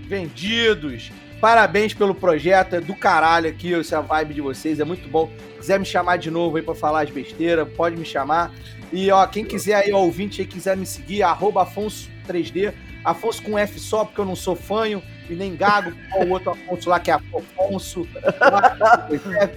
vendidos. 0.08 1.12
Parabéns 1.44 1.94
pelo 1.94 2.16
projeto, 2.16 2.78
é 2.78 2.80
do 2.80 2.96
caralho 2.96 3.50
aqui, 3.50 3.74
essa 3.74 4.00
vibe 4.00 4.36
de 4.36 4.40
vocês, 4.40 4.80
é 4.80 4.86
muito 4.86 5.10
bom. 5.10 5.30
Quiser 5.58 5.78
me 5.78 5.86
chamar 5.86 6.16
de 6.16 6.32
novo 6.32 6.56
aí 6.56 6.64
pra 6.64 6.74
falar 6.74 7.02
as 7.02 7.10
besteiras, 7.10 7.68
pode 7.76 7.98
me 7.98 8.06
chamar. 8.06 8.50
E 8.94 9.12
ó, 9.12 9.28
quem 9.28 9.44
quiser 9.44 9.76
aí, 9.76 9.92
ó, 9.92 9.98
ouvinte 9.98 10.40
aí, 10.40 10.48
quiser 10.48 10.78
me 10.78 10.86
seguir, 10.86 11.22
arroba 11.22 11.66
Afonso3D, 11.66 12.74
Afonso 13.04 13.44
com 13.44 13.60
F 13.60 13.78
só, 13.78 14.06
porque 14.06 14.22
eu 14.22 14.26
não 14.26 14.38
sou 14.38 14.56
fanho 14.56 15.04
e 15.30 15.34
nem 15.34 15.54
gago, 15.54 15.92
o 16.16 16.30
outro 16.30 16.52
Afonso 16.52 16.90
lá 16.90 16.98
que 16.98 17.12
é 17.12 17.16
Afonso. 17.16 18.08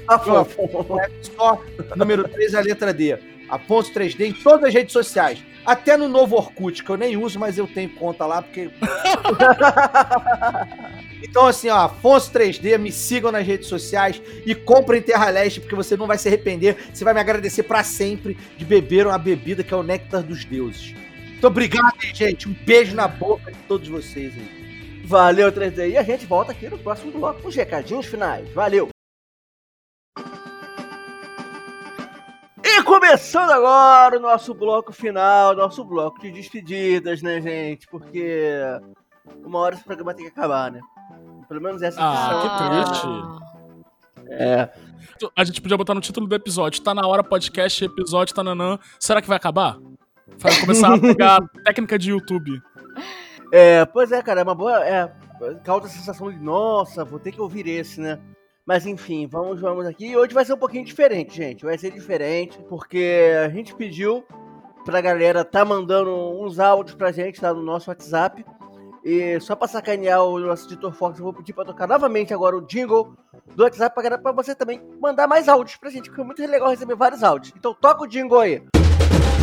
Afonso. 0.08 0.84
com 0.88 1.00
F 1.00 1.12
só, 1.36 1.62
número 1.94 2.28
3 2.28 2.56
a 2.56 2.60
letra 2.62 2.92
D. 2.92 3.16
Afonso 3.48 3.94
3D 3.94 4.26
em 4.26 4.32
todas 4.32 4.64
as 4.64 4.74
redes 4.74 4.92
sociais. 4.92 5.38
Até 5.64 5.96
no 5.96 6.08
novo 6.08 6.34
Orkut, 6.34 6.82
que 6.82 6.90
eu 6.90 6.96
nem 6.96 7.16
uso, 7.16 7.38
mas 7.38 7.56
eu 7.56 7.68
tenho 7.68 7.90
conta 7.90 8.26
lá, 8.26 8.42
porque. 8.42 8.70
então, 11.28 11.46
assim, 11.46 11.68
ó, 11.68 11.78
Afonso 11.78 12.32
3D, 12.32 12.78
me 12.78 12.92
sigam 12.92 13.32
nas 13.32 13.44
redes 13.44 13.68
sociais 13.68 14.22
e 14.46 14.54
comprem 14.54 15.02
Terra 15.02 15.28
Leste, 15.28 15.60
porque 15.60 15.74
você 15.74 15.96
não 15.96 16.06
vai 16.06 16.16
se 16.16 16.28
arrepender. 16.28 16.76
Você 16.92 17.04
vai 17.04 17.12
me 17.12 17.20
agradecer 17.20 17.64
pra 17.64 17.82
sempre 17.82 18.34
de 18.56 18.64
beber 18.64 19.06
uma 19.06 19.18
bebida 19.18 19.64
que 19.64 19.74
é 19.74 19.76
o 19.76 19.82
néctar 19.82 20.22
dos 20.22 20.44
deuses. 20.44 20.94
Muito 21.30 21.46
obrigado, 21.48 21.92
hein, 22.02 22.14
gente. 22.14 22.48
Um 22.48 22.54
beijo 22.64 22.94
na 22.94 23.08
boca 23.08 23.50
de 23.50 23.58
todos 23.68 23.88
vocês 23.88 24.32
aí. 24.34 25.02
Valeu, 25.04 25.52
3D. 25.52 25.90
E 25.90 25.98
a 25.98 26.02
gente 26.02 26.26
volta 26.26 26.52
aqui 26.52 26.68
no 26.68 26.78
próximo 26.78 27.12
bloco 27.12 27.42
com 27.42 27.48
os 27.48 27.54
recadinhos 27.54 28.06
finais. 28.06 28.48
Valeu! 28.52 28.88
E 32.64 32.82
começando 32.84 33.50
agora 33.50 34.16
o 34.16 34.20
nosso 34.20 34.54
bloco 34.54 34.92
final, 34.92 35.54
nosso 35.54 35.84
bloco 35.84 36.20
de 36.20 36.30
despedidas, 36.30 37.20
né, 37.20 37.40
gente? 37.40 37.86
Porque 37.86 38.60
uma 39.44 39.58
hora 39.58 39.74
esse 39.74 39.84
programa 39.84 40.14
tem 40.14 40.24
que 40.24 40.30
acabar, 40.30 40.70
né? 40.70 40.80
Pelo 41.48 41.60
menos 41.60 41.82
essa 41.82 41.98
Ah, 42.00 42.42
que 42.42 42.84
triste. 42.84 43.06
É. 44.28 44.68
A 45.34 45.44
gente 45.44 45.60
podia 45.62 45.76
botar 45.76 45.94
no 45.94 46.00
título 46.00 46.26
do 46.26 46.34
episódio. 46.34 46.82
Tá 46.82 46.94
na 46.94 47.06
hora, 47.06 47.22
podcast, 47.22 47.84
episódio, 47.84 48.34
tá 48.34 48.42
nanã. 48.42 48.78
Será 48.98 49.22
que 49.22 49.28
vai 49.28 49.36
acabar? 49.36 49.78
Vai 50.38 50.60
começar 50.60 50.94
a 50.94 50.98
pegar 50.98 51.38
técnica 51.64 51.98
de 51.98 52.10
YouTube. 52.10 52.60
É, 53.52 53.84
pois 53.86 54.10
é, 54.12 54.20
cara, 54.22 54.40
é 54.40 54.44
uma 54.44 54.54
boa. 54.54 54.84
É, 54.84 55.10
causa 55.64 55.86
a 55.86 55.90
sensação 55.90 56.30
de, 56.30 56.38
nossa, 56.38 57.04
vou 57.04 57.18
ter 57.18 57.32
que 57.32 57.40
ouvir 57.40 57.66
esse, 57.68 58.00
né? 58.00 58.18
Mas 58.66 58.84
enfim, 58.84 59.28
vamos, 59.28 59.60
vamos 59.60 59.86
aqui. 59.86 60.08
E 60.08 60.16
hoje 60.16 60.34
vai 60.34 60.44
ser 60.44 60.54
um 60.54 60.58
pouquinho 60.58 60.84
diferente, 60.84 61.36
gente. 61.36 61.64
Vai 61.64 61.78
ser 61.78 61.92
diferente, 61.92 62.58
porque 62.68 63.32
a 63.44 63.48
gente 63.48 63.74
pediu 63.74 64.24
pra 64.84 65.00
galera 65.00 65.44
tá 65.44 65.64
mandando 65.64 66.10
uns 66.40 66.58
áudios 66.58 66.96
pra 66.96 67.12
gente 67.12 67.40
lá 67.40 67.54
no 67.54 67.62
nosso 67.62 67.90
WhatsApp. 67.90 68.44
E 69.08 69.38
só 69.40 69.54
pra 69.54 69.68
sacanear 69.68 70.20
o 70.24 70.36
nosso 70.40 70.66
editor 70.66 70.92
Fox, 70.92 71.16
eu 71.18 71.22
vou 71.24 71.32
pedir 71.32 71.52
pra 71.52 71.64
tocar 71.64 71.86
novamente 71.86 72.34
agora 72.34 72.56
o 72.56 72.60
jingle 72.60 73.14
do 73.54 73.62
WhatsApp 73.62 73.94
pra, 73.94 74.02
galera- 74.02 74.20
pra 74.20 74.32
você 74.32 74.52
também 74.52 74.82
mandar 75.00 75.28
mais 75.28 75.48
áudios 75.48 75.76
pra 75.76 75.90
gente, 75.90 76.08
porque 76.08 76.22
é 76.22 76.24
muito 76.24 76.44
legal 76.44 76.70
receber 76.70 76.96
vários 76.96 77.22
áudios. 77.22 77.54
Então 77.56 77.72
toca 77.72 78.02
o 78.02 78.06
jingle 78.08 78.40
aí. 78.40 78.64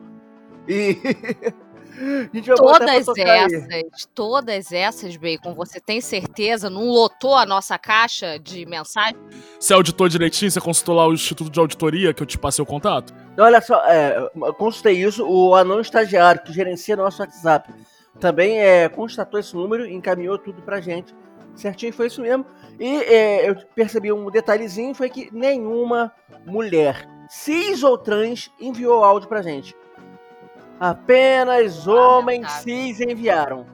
E 0.68 0.96
a 2.32 2.36
gente 2.36 2.48
vai 2.48 2.56
botar 2.56 2.78
pra 2.78 2.86
Todas 2.86 3.06
tocar 3.06 3.30
aí. 3.30 3.38
essas, 3.40 4.06
todas 4.14 4.72
essas, 4.72 5.16
Bacon, 5.16 5.54
você 5.54 5.80
tem 5.80 6.00
certeza? 6.00 6.70
Não 6.70 6.88
lotou 6.88 7.34
a 7.34 7.44
nossa 7.44 7.78
caixa 7.78 8.38
de 8.38 8.64
mensagem? 8.66 9.16
Você 9.58 9.72
auditou 9.72 10.08
direitinho? 10.08 10.50
Você 10.50 10.60
consultou 10.60 10.94
lá 10.94 11.06
o 11.06 11.12
Instituto 11.12 11.50
de 11.50 11.58
Auditoria 11.58 12.14
que 12.14 12.22
eu 12.22 12.26
te 12.26 12.38
passei 12.38 12.62
o 12.62 12.66
contato? 12.66 13.12
Olha 13.38 13.60
só, 13.60 13.84
é, 13.84 14.30
consultei 14.58 15.02
isso, 15.02 15.26
o 15.28 15.54
anão 15.54 15.80
estagiário 15.80 16.42
que 16.42 16.52
gerencia 16.52 16.96
nosso 16.96 17.20
WhatsApp 17.20 17.72
também 18.18 18.58
é, 18.60 18.88
constatou 18.88 19.38
esse 19.38 19.54
número 19.54 19.86
e 19.86 19.94
encaminhou 19.94 20.38
tudo 20.38 20.62
pra 20.62 20.80
gente. 20.80 21.14
Certinho, 21.56 21.92
foi 21.92 22.06
isso 22.06 22.20
mesmo. 22.20 22.44
E 22.78 22.96
é, 23.02 23.48
eu 23.48 23.56
percebi 23.74 24.12
um 24.12 24.30
detalhezinho, 24.30 24.94
foi 24.94 25.08
que 25.08 25.28
nenhuma 25.32 26.12
mulher, 26.44 27.08
cis 27.28 27.82
ou 27.82 27.96
trans, 27.96 28.50
enviou 28.60 29.02
áudio 29.02 29.28
pra 29.28 29.42
gente. 29.42 29.74
Apenas 30.78 31.86
homens 31.86 32.50
cis 32.52 33.00
enviaram. 33.00 33.66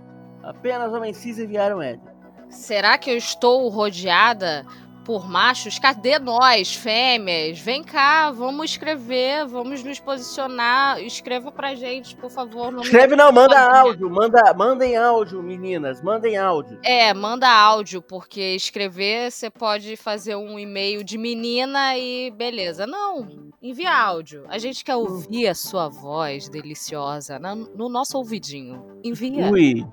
Apenas 0.43 0.93
homens 0.93 1.17
cis 1.17 1.39
enviaram 1.39 1.83
Ed. 1.83 2.01
Será 2.49 2.99
que 2.99 3.11
eu 3.11 3.17
estou 3.17 3.69
rodeada 3.69 4.65
por 5.05 5.29
machos? 5.29 5.79
Cadê 5.79 6.19
nós, 6.19 6.75
fêmeas? 6.75 7.59
Vem 7.59 7.83
cá, 7.83 8.31
vamos 8.31 8.71
escrever, 8.71 9.47
vamos 9.47 9.83
nos 9.83 9.99
posicionar. 10.01 11.01
Escreva 11.03 11.51
pra 11.53 11.75
gente, 11.75 12.17
por 12.17 12.31
favor. 12.31 12.75
Escreve 12.83 13.17
não, 13.17 13.31
manda 13.33 13.57
sozinha. 13.57 13.81
áudio, 13.81 14.11
manda, 14.11 14.55
mandem 14.55 14.97
áudio, 14.97 15.43
meninas, 15.43 16.01
mandem 16.03 16.37
áudio. 16.37 16.79
É, 16.85 17.13
manda 17.13 17.49
áudio, 17.49 18.01
porque 18.03 18.55
escrever 18.55 19.31
você 19.31 19.51
pode 19.51 19.97
fazer 19.97 20.37
um 20.37 20.59
e-mail 20.59 21.03
de 21.05 21.19
menina 21.19 21.97
e 21.99 22.31
beleza. 22.31 22.87
Não, 22.87 23.29
envia 23.63 23.93
áudio. 23.93 24.45
A 24.49 24.59
gente 24.59 24.85
quer 24.85 24.97
ouvir 24.97 25.49
a 25.49 25.55
sua 25.55 25.89
voz 25.89 26.49
deliciosa 26.49 27.39
na- 27.39 27.55
no 27.55 27.89
nosso 27.89 28.17
ouvidinho. 28.19 28.87
Envia. 29.05 29.51
Ui. 29.51 29.85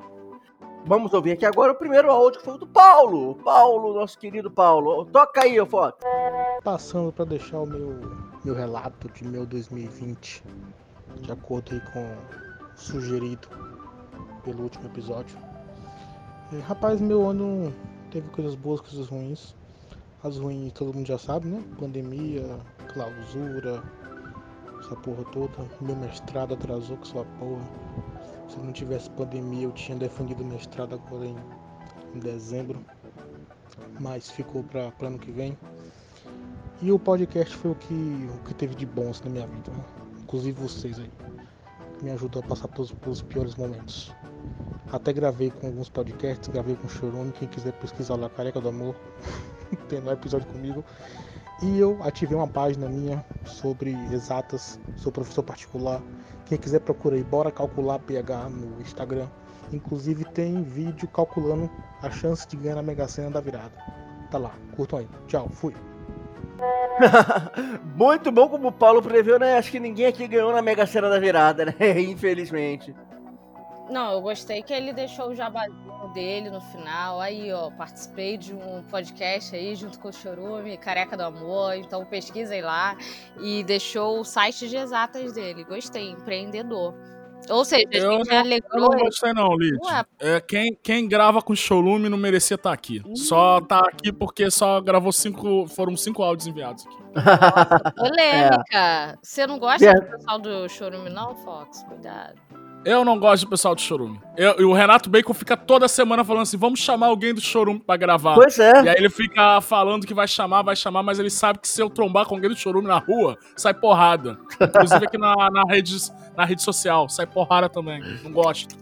Vamos 0.85 1.13
ouvir 1.13 1.33
aqui 1.33 1.45
agora 1.45 1.71
o 1.73 1.75
primeiro 1.75 2.09
áudio 2.09 2.39
que 2.39 2.45
foi 2.45 2.55
o 2.55 2.57
do 2.57 2.67
Paulo. 2.67 3.35
Paulo, 3.35 3.93
nosso 3.93 4.17
querido 4.17 4.49
Paulo. 4.49 5.05
Toca 5.05 5.41
aí, 5.41 5.63
Fox. 5.65 5.97
Passando 6.63 7.11
para 7.11 7.25
deixar 7.25 7.59
o 7.59 7.65
meu, 7.65 7.99
meu 8.43 8.55
relato 8.55 9.09
de 9.09 9.27
meu 9.27 9.45
2020, 9.45 10.43
de 11.21 11.31
acordo 11.31 11.79
com 11.93 11.99
o 12.01 12.77
sugerido 12.77 13.47
pelo 14.43 14.63
último 14.63 14.85
episódio. 14.87 15.37
E, 16.51 16.59
rapaz, 16.59 16.99
meu 16.99 17.29
ano 17.29 17.73
teve 18.09 18.27
coisas 18.29 18.55
boas, 18.55 18.81
coisas 18.81 19.07
ruins. 19.07 19.55
As 20.23 20.37
ruins 20.37 20.73
todo 20.73 20.93
mundo 20.93 21.07
já 21.07 21.17
sabe, 21.17 21.47
né? 21.47 21.63
Pandemia, 21.79 22.57
clausura, 22.93 23.83
essa 24.79 24.95
porra 24.95 25.23
toda. 25.31 25.53
Meu 25.81 25.95
mestrado 25.95 26.53
atrasou 26.55 26.97
com 26.97 27.03
essa 27.03 27.25
porra. 27.37 27.61
Se 28.49 28.57
não 28.59 28.73
tivesse 28.73 29.09
pandemia, 29.11 29.65
eu 29.65 29.71
tinha 29.71 29.97
defendido 29.97 30.43
mestrado 30.43 30.95
agora 30.95 31.25
em, 31.25 31.35
em 32.15 32.19
dezembro. 32.19 32.83
Mas 33.99 34.29
ficou 34.29 34.63
para 34.63 34.91
ano 35.01 35.19
que 35.19 35.31
vem. 35.31 35.57
E 36.81 36.91
o 36.91 36.97
podcast 36.97 37.55
foi 37.55 37.71
o 37.71 37.75
que, 37.75 37.93
o 37.93 38.43
que 38.45 38.53
teve 38.53 38.73
de 38.73 38.85
bom 38.85 39.11
assim, 39.11 39.25
na 39.25 39.29
minha 39.29 39.47
vida. 39.47 39.71
né? 39.71 39.83
Inclusive 40.23 40.59
vocês 40.59 40.99
aí. 40.99 41.11
Me 42.01 42.09
ajudou 42.11 42.41
a 42.41 42.45
passar 42.45 42.67
pelos, 42.69 42.91
pelos 42.91 43.21
piores 43.21 43.55
momentos. 43.55 44.11
Até 44.91 45.13
gravei 45.13 45.51
com 45.51 45.67
alguns 45.67 45.89
podcasts, 45.89 46.47
gravei 46.47 46.75
com 46.75 46.87
o 46.87 46.89
Chorume. 46.89 47.31
Quem 47.33 47.47
quiser 47.47 47.73
pesquisar 47.73 48.15
lá, 48.15 48.29
Careca 48.29 48.59
do 48.59 48.69
Amor, 48.69 48.95
tem 49.87 49.99
lá 49.99 50.13
episódio 50.13 50.47
comigo. 50.47 50.83
E 51.61 51.77
eu 51.77 52.01
ativei 52.01 52.35
uma 52.35 52.47
página 52.47 52.87
minha 52.87 53.23
sobre 53.45 53.91
exatas, 54.13 54.79
sou 54.95 55.11
professor 55.11 55.43
particular. 55.43 56.01
Quem 56.49 56.57
quiser 56.57 56.79
procura 56.79 57.15
aí, 57.15 57.23
bora 57.23 57.51
calcular 57.51 57.99
PH 57.99 58.49
no 58.49 58.81
Instagram. 58.81 59.27
Inclusive 59.71 60.25
tem 60.25 60.63
vídeo 60.63 61.07
calculando 61.07 61.69
a 62.01 62.09
chance 62.09 62.47
de 62.47 62.57
ganhar 62.57 62.75
na 62.75 62.81
Mega 62.81 63.07
Sena 63.07 63.29
da 63.29 63.39
virada. 63.39 63.71
Tá 64.31 64.39
lá, 64.39 64.51
curtam 64.75 64.97
aí. 64.97 65.07
Tchau, 65.27 65.47
fui. 65.47 65.75
Muito 67.95 68.31
bom 68.31 68.49
como 68.49 68.69
o 68.69 68.71
Paulo 68.71 68.99
preveu, 68.99 69.37
né? 69.37 69.59
Acho 69.59 69.69
que 69.69 69.79
ninguém 69.79 70.07
aqui 70.07 70.27
ganhou 70.27 70.51
na 70.51 70.61
Mega 70.61 70.87
Sena 70.87 71.07
da 71.07 71.19
virada, 71.19 71.65
né? 71.65 71.75
Infelizmente. 72.01 72.95
Não, 73.87 74.13
eu 74.13 74.21
gostei 74.21 74.63
que 74.63 74.73
ele 74.73 74.91
deixou 74.91 75.29
o 75.29 75.35
jabazinho 75.35 75.88
dele 76.07 76.49
no 76.49 76.61
final. 76.61 77.19
Aí, 77.19 77.51
ó, 77.51 77.69
participei 77.69 78.37
de 78.37 78.53
um 78.53 78.81
podcast 78.89 79.55
aí 79.55 79.75
junto 79.75 79.99
com 79.99 80.07
o 80.07 80.13
Chorume, 80.13 80.77
Careca 80.77 81.15
do 81.17 81.23
Amor. 81.23 81.75
Então 81.75 82.03
pesquisem 82.05 82.61
lá. 82.61 82.95
E 83.39 83.63
deixou 83.63 84.19
o 84.19 84.23
site 84.23 84.67
de 84.69 84.77
exatas 84.77 85.33
dele. 85.33 85.63
Gostei, 85.63 86.09
empreendedor. 86.09 86.93
Ou 87.49 87.63
seja, 87.63 87.87
a 87.93 87.95
Eu 87.97 88.17
gente 88.17 88.27
não- 88.27 88.33
Eu 88.35 88.39
alegrou 88.41 88.89
não 88.91 88.99
gostei 88.99 89.33
não, 89.33 89.55
Lid. 89.55 89.77
É, 90.19 90.41
quem, 90.41 90.77
quem 90.83 91.07
grava 91.07 91.41
com 91.41 91.55
showroom 91.55 91.97
não 92.09 92.17
merecia 92.17 92.55
estar 92.55 92.73
aqui. 92.73 93.01
Só 93.15 93.61
tá 93.61 93.79
aqui 93.79 94.11
porque 94.11 94.51
só 94.51 94.81
gravou 94.81 95.11
cinco... 95.13 95.65
Foram 95.67 95.95
cinco 95.95 96.21
áudios 96.21 96.47
enviados 96.47 96.85
aqui. 96.85 96.97
Polêmica. 97.95 99.17
Você 99.23 99.47
não 99.47 99.57
gosta 99.57 99.85
É. 99.89 99.93
do 99.93 100.05
pessoal 100.05 100.39
do 100.39 100.67
Chorume, 100.69 101.09
não, 101.09 101.33
Fox? 101.37 101.81
Cuidado. 101.83 102.35
Eu 102.85 103.03
não 103.03 103.19
gosto 103.19 103.43
do 103.43 103.49
pessoal 103.49 103.75
do 103.75 103.81
Chorume. 103.81 104.21
Eu, 104.37 104.55
e 104.59 104.63
o 104.63 104.71
Renato 104.73 105.09
Bacon 105.09 105.33
fica 105.33 105.57
toda 105.57 105.87
semana 105.87 106.23
falando 106.23 106.43
assim: 106.43 106.57
vamos 106.57 106.79
chamar 106.79 107.07
alguém 107.07 107.33
do 107.33 107.41
Chorume 107.41 107.79
pra 107.79 107.97
gravar. 107.97 108.35
Pois 108.35 108.57
é. 108.57 108.83
E 108.83 108.89
aí 108.89 108.95
ele 108.97 109.09
fica 109.09 109.59
falando 109.61 110.07
que 110.07 110.13
vai 110.13 110.27
chamar, 110.27 110.61
vai 110.61 110.75
chamar, 110.75 111.03
mas 111.03 111.19
ele 111.19 111.29
sabe 111.29 111.59
que 111.59 111.67
se 111.67 111.81
eu 111.81 111.89
trombar 111.89 112.25
com 112.25 112.35
alguém 112.35 112.49
do 112.49 112.55
Chorume 112.55 112.87
na 112.87 112.97
rua, 112.97 113.37
sai 113.55 113.73
porrada. 113.73 114.39
Inclusive 114.61 115.05
aqui 115.05 115.17
na, 115.17 115.35
na, 115.51 115.63
rede, 115.67 115.97
na 116.37 116.45
rede 116.45 116.63
social, 116.63 117.09
sai 117.09 117.25
porrada 117.25 117.67
também. 117.67 118.01
Não 118.23 118.31
gosto. 118.31 118.75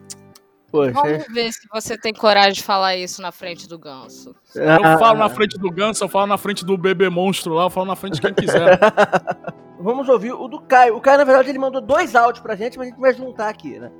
Poxa. 0.72 0.92
Vamos 0.92 1.26
ver 1.34 1.52
se 1.54 1.68
você 1.74 1.98
tem 1.98 2.14
coragem 2.14 2.54
de 2.54 2.64
falar 2.64 2.96
isso 2.98 3.22
na 3.22 3.32
frente 3.32 3.68
do 3.68 3.80
ganso. 3.80 4.36
Eu 4.54 4.70
Ah, 4.84 4.98
falo 4.98 5.20
na 5.20 5.30
frente 5.30 5.58
do 5.58 5.72
Ganso, 5.72 6.04
eu 6.04 6.10
falo 6.10 6.28
na 6.28 6.38
frente 6.38 6.66
do 6.66 6.78
bebê 6.78 7.10
monstro 7.10 7.54
lá, 7.54 7.64
eu 7.64 7.70
falo 7.70 7.86
na 7.88 7.96
frente 7.96 8.16
de 8.16 8.22
quem 8.22 8.34
quiser. 8.34 8.78
Vamos 9.80 10.10
ouvir 10.10 10.34
o 10.34 10.48
do 10.48 10.60
Caio. 10.60 10.98
O 10.98 11.02
Caio, 11.02 11.20
na 11.20 11.24
verdade, 11.24 11.50
ele 11.50 11.60
mandou 11.60 11.80
dois 11.80 12.16
áudios 12.16 12.42
pra 12.44 12.56
gente, 12.56 12.78
mas 12.78 12.88
a 12.88 12.90
gente 12.90 13.00
vai 13.00 13.14
juntar 13.14 13.48
aqui, 13.48 13.80
né? 13.80 13.92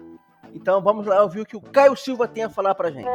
Então 0.56 0.82
vamos 0.82 1.06
lá 1.06 1.22
ouvir 1.22 1.42
o 1.42 1.46
que 1.46 1.56
o 1.56 1.62
Caio 1.62 1.96
Silva 1.96 2.28
tem 2.28 2.44
a 2.46 2.50
falar 2.50 2.74
pra 2.74 2.90
gente. 2.90 3.08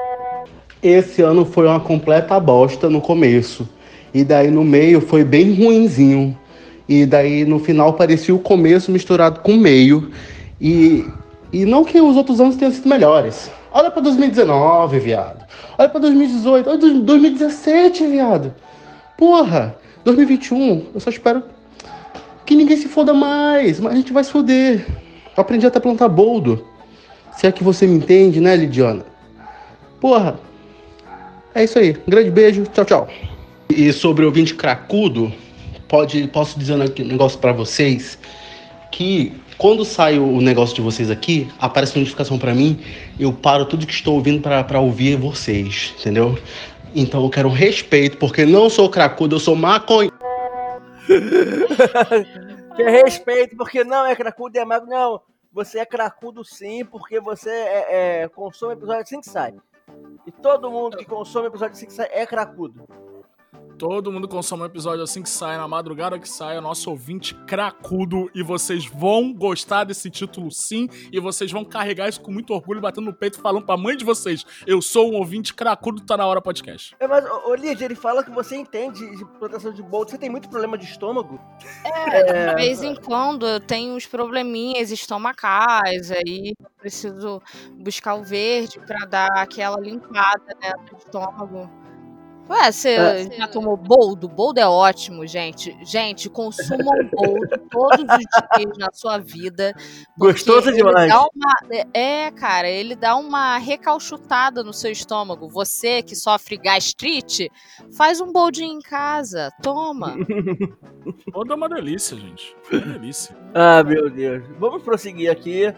Esse 0.83 1.23
ano 1.23 1.45
foi 1.45 1.67
uma 1.67 1.81
completa 1.81 2.39
bosta 2.39 2.89
no 2.89 3.01
começo. 3.01 3.69
E 4.15 4.23
daí 4.23 4.49
no 4.51 4.63
meio 4.63 5.01
foi 5.01 5.25
bem 5.25 5.53
ruinzinho. 5.53 6.39
E 6.89 7.05
daí 7.05 7.45
no 7.45 7.59
final 7.59 7.95
parecia 7.95 8.35
o 8.35 8.39
começo 8.39 8.93
misturado 8.93 9.41
com 9.41 9.53
o 9.53 9.59
meio. 9.59 10.11
E, 10.61 11.05
e 11.53 11.67
não 11.67 11.85
que 11.85 12.01
os 12.01 12.17
outros 12.17 12.41
anos 12.41 12.57
tenham 12.57 12.73
sido 12.73 12.89
melhores. 12.89 13.51
Olha 13.71 13.91
pra 13.91 14.01
2019, 14.01 14.99
viado. 14.99 15.45
Olha 15.79 15.89
pra 15.89 16.01
2018. 16.01 16.71
Olha 16.71 16.79
2017, 16.79 18.07
viado. 18.07 18.55
Porra, 19.17 19.77
2021, 20.05 20.87
eu 20.95 21.01
só 21.01 21.11
espero 21.11 21.43
que 22.47 22.55
ninguém 22.55 22.77
se 22.77 22.89
foda 22.89 23.13
mais. 23.13 23.81
Mas 23.81 23.93
a 23.93 23.97
gente 23.97 24.13
vai 24.13 24.25
se 24.25 24.31
foder. 24.31 24.87
Eu 25.37 25.41
aprendi 25.41 25.67
até 25.67 25.79
a 25.79 25.81
plantar 25.81 26.09
boldo. 26.09 26.67
Se 27.37 27.47
é 27.47 27.53
que 27.53 27.65
você 27.65 27.87
me 27.87 27.97
entende, 27.97 28.41
né, 28.41 28.57
Lidiana? 28.57 29.05
Porra, 30.01 30.39
é 31.55 31.65
isso 31.65 31.79
aí. 31.79 31.97
Um 32.07 32.11
grande 32.11 32.31
beijo. 32.31 32.65
Tchau, 32.73 32.85
tchau. 32.85 33.09
E 33.69 33.93
sobre 33.93 34.25
o 34.25 34.29
ouvinte 34.29 34.55
cracudo, 34.55 35.33
pode, 35.89 36.27
posso 36.29 36.59
dizer 36.59 36.75
um 36.75 37.05
negócio 37.07 37.39
pra 37.39 37.53
vocês 37.53 38.19
que 38.91 39.33
quando 39.59 39.85
sai 39.85 40.19
o 40.19 40.41
negócio 40.41 40.75
de 40.75 40.81
vocês 40.81 41.11
aqui, 41.11 41.49
aparece 41.59 41.99
notificação 41.99 42.39
pra 42.39 42.55
mim, 42.55 42.81
eu 43.19 43.33
paro 43.33 43.65
tudo 43.65 43.87
que 43.87 43.93
estou 43.93 44.15
ouvindo 44.15 44.43
pra 44.43 44.81
ouvir 44.81 45.17
vocês, 45.17 45.95
entendeu? 45.99 46.39
Então 46.95 47.23
eu 47.23 47.31
quero 47.31 47.49
respeito, 47.49 48.19
porque 48.19 48.45
não 48.45 48.69
sou 48.69 48.89
cracudo, 48.89 49.37
eu 49.37 49.41
sou 49.41 49.57
maconha. 49.57 50.11
Quer 52.77 53.05
respeito, 53.05 53.57
porque 53.57 53.85
não 53.85 54.07
é 54.07 54.17
cracudo 54.17 54.59
é 54.59 54.65
mago. 54.65 54.87
Não, 54.87 55.21
você 55.53 55.79
é 55.79 55.87
cracudo 55.87 56.45
sim, 56.45 56.85
porque 56.85 57.21
você 57.21 57.51
é, 57.51 58.23
é, 58.23 58.29
consome 58.29 58.75
episódio 58.75 59.03
assim 59.03 59.21
que 59.21 59.29
sai. 59.29 59.55
E 60.27 60.33
todo 60.33 60.71
mundo 60.71 60.97
que 60.97 61.05
consome 61.05 61.49
episódio 61.49 61.75
assim 61.75 61.87
que 61.87 61.93
sai 61.93 62.09
é 62.11 62.25
cracudo. 62.25 62.87
Todo 63.83 64.13
mundo 64.13 64.29
consome 64.29 64.63
um 64.63 64.67
episódio 64.67 65.03
assim 65.03 65.25
que 65.25 65.29
sai, 65.29 65.57
na 65.57 65.67
madrugada 65.67 66.17
que 66.17 66.29
sai, 66.29 66.57
é 66.57 66.61
nosso 66.61 66.89
ouvinte 66.89 67.35
cracudo. 67.49 68.31
E 68.33 68.41
vocês 68.41 68.87
vão 68.87 69.35
gostar 69.35 69.83
desse 69.83 70.09
título 70.09 70.53
sim. 70.53 70.89
E 71.11 71.19
vocês 71.19 71.51
vão 71.51 71.65
carregar 71.65 72.09
isso 72.09 72.21
com 72.21 72.31
muito 72.31 72.55
orgulho, 72.55 72.81
batendo 72.81 73.07
no 73.07 73.13
peito, 73.13 73.41
falando 73.41 73.67
pra 73.67 73.77
mãe 73.77 73.97
de 73.97 74.05
vocês: 74.05 74.47
Eu 74.69 74.81
sou 74.81 75.11
um 75.11 75.17
ouvinte 75.17 75.53
cracudo, 75.53 76.01
tá 76.01 76.17
na 76.17 76.25
hora 76.25 76.41
podcast. 76.41 76.95
É, 77.01 77.09
mas, 77.09 77.25
ô, 77.25 77.51
ô 77.51 77.55
Lídia, 77.57 77.85
ele 77.85 77.97
fala 77.97 78.23
que 78.23 78.31
você 78.31 78.55
entende 78.55 79.17
de 79.17 79.25
proteção 79.41 79.73
de 79.73 79.83
bolsa. 79.83 80.11
Você 80.11 80.19
tem 80.19 80.31
muito 80.31 80.49
problema 80.49 80.79
de 80.79 80.85
estômago? 80.85 81.41
É, 81.85 82.51
de 82.51 82.55
vez 82.55 82.85
em 82.85 82.95
quando 82.95 83.49
eu 83.49 83.59
tenho 83.59 83.97
uns 83.97 84.07
probleminhas 84.07 84.93
estomacais, 84.93 86.13
aí 86.13 86.55
eu 86.57 86.71
preciso 86.79 87.43
buscar 87.81 88.15
o 88.15 88.23
verde 88.23 88.79
pra 88.87 89.07
dar 89.07 89.33
aquela 89.39 89.81
limpada 89.81 90.57
né, 90.63 90.73
no 90.89 90.99
estômago. 90.99 91.82
Ué, 92.51 92.71
você 92.73 92.89
É. 92.91 93.31
já 93.39 93.47
tomou 93.49 93.77
boldo? 93.77 94.29
Boldo 94.29 94.59
é 94.61 94.67
ótimo, 94.67 95.27
gente. 95.27 95.75
Gente, 95.85 96.29
consumam 96.29 97.09
boldo 97.13 97.49
todos 97.71 98.01
os 98.01 98.59
dias 98.59 98.79
na 98.79 98.89
sua 98.93 99.17
vida. 99.19 99.73
porque 100.19 100.33
Gostoso 100.33 100.73
demais. 100.73 101.09
dá 101.11 101.21
uma- 101.21 101.87
é, 101.95 102.31
cara, 102.33 102.69
ele 102.69 102.95
dá 102.95 103.17
uma 103.17 103.57
recalchutada 103.59 104.63
no 104.63 104.73
seu 104.73 104.91
estômago. 104.91 105.49
Você 105.49 106.03
que 106.03 106.15
sofre 106.15 106.57
gastrite, 106.59 107.51
faz 107.97 108.21
um 108.21 108.31
boldinho 108.33 108.75
em 108.79 108.81
casa. 108.83 109.51
Toma. 109.63 110.15
Toda 111.33 111.55
uma 111.55 111.69
delícia, 111.69 112.17
gente. 112.19 112.55
Uma 112.71 112.81
delícia. 112.81 113.37
Ah, 113.55 113.83
meu 113.83 114.11
Deus. 114.11 114.43
Vamos 114.59 114.83
prosseguir 114.83 115.31
aqui, 115.31 115.73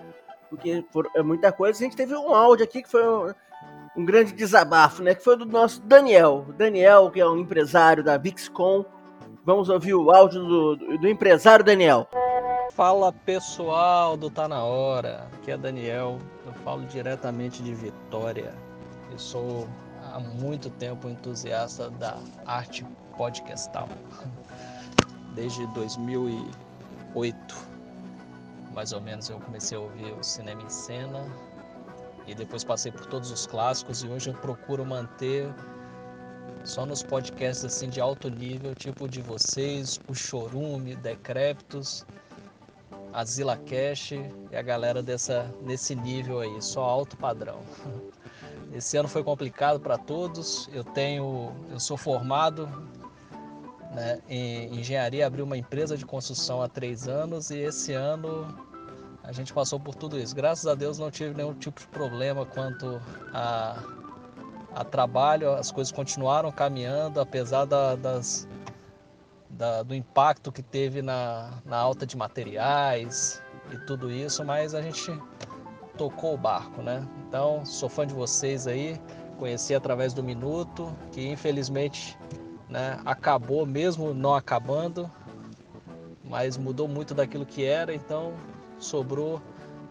porque 0.50 0.84
é 1.14 1.22
muita 1.22 1.52
coisa. 1.52 1.78
A 1.78 1.82
gente 1.82 1.96
teve 1.96 2.14
um 2.16 2.34
áudio 2.34 2.64
aqui 2.64 2.82
que 2.82 2.90
foi 2.90 3.06
um, 3.06 3.32
um 3.96 4.04
grande 4.04 4.32
desabafo, 4.32 5.02
né? 5.02 5.14
Que 5.14 5.22
foi 5.22 5.36
do 5.36 5.46
nosso 5.46 5.80
Daniel. 5.82 6.46
Daniel, 6.56 7.10
que 7.10 7.20
é 7.20 7.26
um 7.28 7.38
empresário 7.38 8.02
da 8.02 8.16
VixCon. 8.16 8.84
Vamos 9.44 9.68
ouvir 9.68 9.94
o 9.94 10.10
áudio 10.10 10.42
do, 10.44 10.76
do- 10.76 10.98
do 10.98 11.08
empresário 11.08 11.64
Daniel. 11.64 12.08
Fala 12.72 13.12
pessoal 13.12 14.16
do 14.16 14.28
Tá 14.30 14.48
Na 14.48 14.64
Hora, 14.64 15.28
aqui 15.34 15.50
é 15.52 15.56
Daniel, 15.56 16.18
eu 16.44 16.52
falo 16.64 16.82
diretamente 16.86 17.62
de 17.62 17.72
Vitória. 17.72 18.52
Eu 19.12 19.18
sou 19.18 19.68
há 20.12 20.18
muito 20.18 20.68
tempo 20.70 21.08
entusiasta 21.08 21.88
da 21.90 22.16
arte 22.44 22.84
podcastal, 23.16 23.88
desde 25.36 25.64
2008, 25.68 27.54
mais 28.74 28.92
ou 28.92 29.00
menos, 29.00 29.28
eu 29.30 29.38
comecei 29.38 29.78
a 29.78 29.80
ouvir 29.80 30.12
o 30.18 30.24
Cinema 30.24 30.62
em 30.62 30.68
Cena 30.68 31.24
e 32.26 32.34
depois 32.34 32.64
passei 32.64 32.90
por 32.90 33.06
todos 33.06 33.30
os 33.30 33.46
clássicos 33.46 34.02
e 34.02 34.08
hoje 34.08 34.30
eu 34.30 34.34
procuro 34.34 34.84
manter 34.84 35.52
só 36.64 36.86
nos 36.86 37.02
podcasts 37.02 37.64
assim 37.64 37.88
de 37.90 38.00
alto 38.00 38.30
nível, 38.30 38.74
tipo 38.74 39.08
de 39.08 39.20
vocês, 39.20 40.00
o 40.08 40.14
Chorume, 40.14 40.96
Decréptos, 40.96 42.06
a 43.12 43.24
Zilla 43.24 43.56
Cash 43.56 44.12
e 44.12 44.56
a 44.56 44.62
galera 44.62 45.02
dessa, 45.02 45.50
nesse 45.62 45.94
nível 45.94 46.40
aí, 46.40 46.62
só 46.62 46.82
alto 46.82 47.16
padrão. 47.16 47.60
Esse 48.74 48.96
ano 48.96 49.08
foi 49.08 49.22
complicado 49.22 49.78
para 49.78 49.96
todos. 49.96 50.68
Eu 50.72 50.82
tenho, 50.82 51.52
eu 51.70 51.78
sou 51.78 51.96
formado 51.96 52.68
né, 53.92 54.20
em 54.28 54.80
engenharia, 54.80 55.26
abri 55.26 55.42
uma 55.42 55.56
empresa 55.56 55.96
de 55.96 56.04
construção 56.04 56.60
há 56.60 56.68
três 56.68 57.06
anos 57.06 57.50
e 57.50 57.58
esse 57.58 57.92
ano 57.92 58.52
a 59.24 59.32
gente 59.32 59.52
passou 59.52 59.80
por 59.80 59.94
tudo 59.94 60.18
isso. 60.18 60.34
Graças 60.36 60.66
a 60.66 60.74
Deus 60.74 60.98
não 60.98 61.10
tive 61.10 61.34
nenhum 61.34 61.54
tipo 61.54 61.80
de 61.80 61.88
problema 61.88 62.44
quanto 62.44 63.00
a, 63.32 63.82
a 64.74 64.84
trabalho. 64.84 65.52
As 65.52 65.72
coisas 65.72 65.90
continuaram 65.90 66.52
caminhando, 66.52 67.20
apesar 67.20 67.64
da- 67.64 67.96
das, 67.96 68.46
da- 69.48 69.82
do 69.82 69.94
impacto 69.94 70.52
que 70.52 70.62
teve 70.62 71.00
na, 71.00 71.50
na 71.64 71.78
alta 71.78 72.04
de 72.06 72.16
materiais 72.16 73.42
e 73.72 73.78
tudo 73.86 74.10
isso, 74.10 74.44
mas 74.44 74.74
a 74.74 74.82
gente 74.82 75.10
tocou 75.96 76.34
o 76.34 76.38
barco, 76.38 76.82
né? 76.82 77.06
Então, 77.26 77.64
sou 77.64 77.88
fã 77.88 78.06
de 78.06 78.12
vocês 78.12 78.66
aí, 78.66 79.00
conheci 79.38 79.74
através 79.74 80.12
do 80.12 80.22
Minuto, 80.22 80.94
que 81.12 81.26
infelizmente 81.26 82.18
né, 82.68 83.00
acabou 83.06 83.64
mesmo 83.64 84.12
não 84.12 84.34
acabando, 84.34 85.10
mas 86.22 86.56
mudou 86.58 86.86
muito 86.88 87.14
daquilo 87.14 87.46
que 87.46 87.64
era, 87.64 87.94
então 87.94 88.34
sobrou 88.78 89.40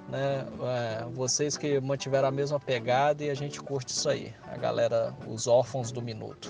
né, 0.09 0.45
é, 0.61 1.05
vocês 1.11 1.57
que 1.57 1.79
mantiveram 1.79 2.27
a 2.27 2.31
mesma 2.31 2.59
pegada 2.59 3.23
e 3.23 3.29
a 3.29 3.33
gente 3.33 3.61
curte 3.61 3.89
isso 3.91 4.09
aí, 4.09 4.33
a 4.51 4.57
galera, 4.57 5.15
os 5.27 5.47
órfãos 5.47 5.91
do 5.91 6.01
Minuto. 6.01 6.49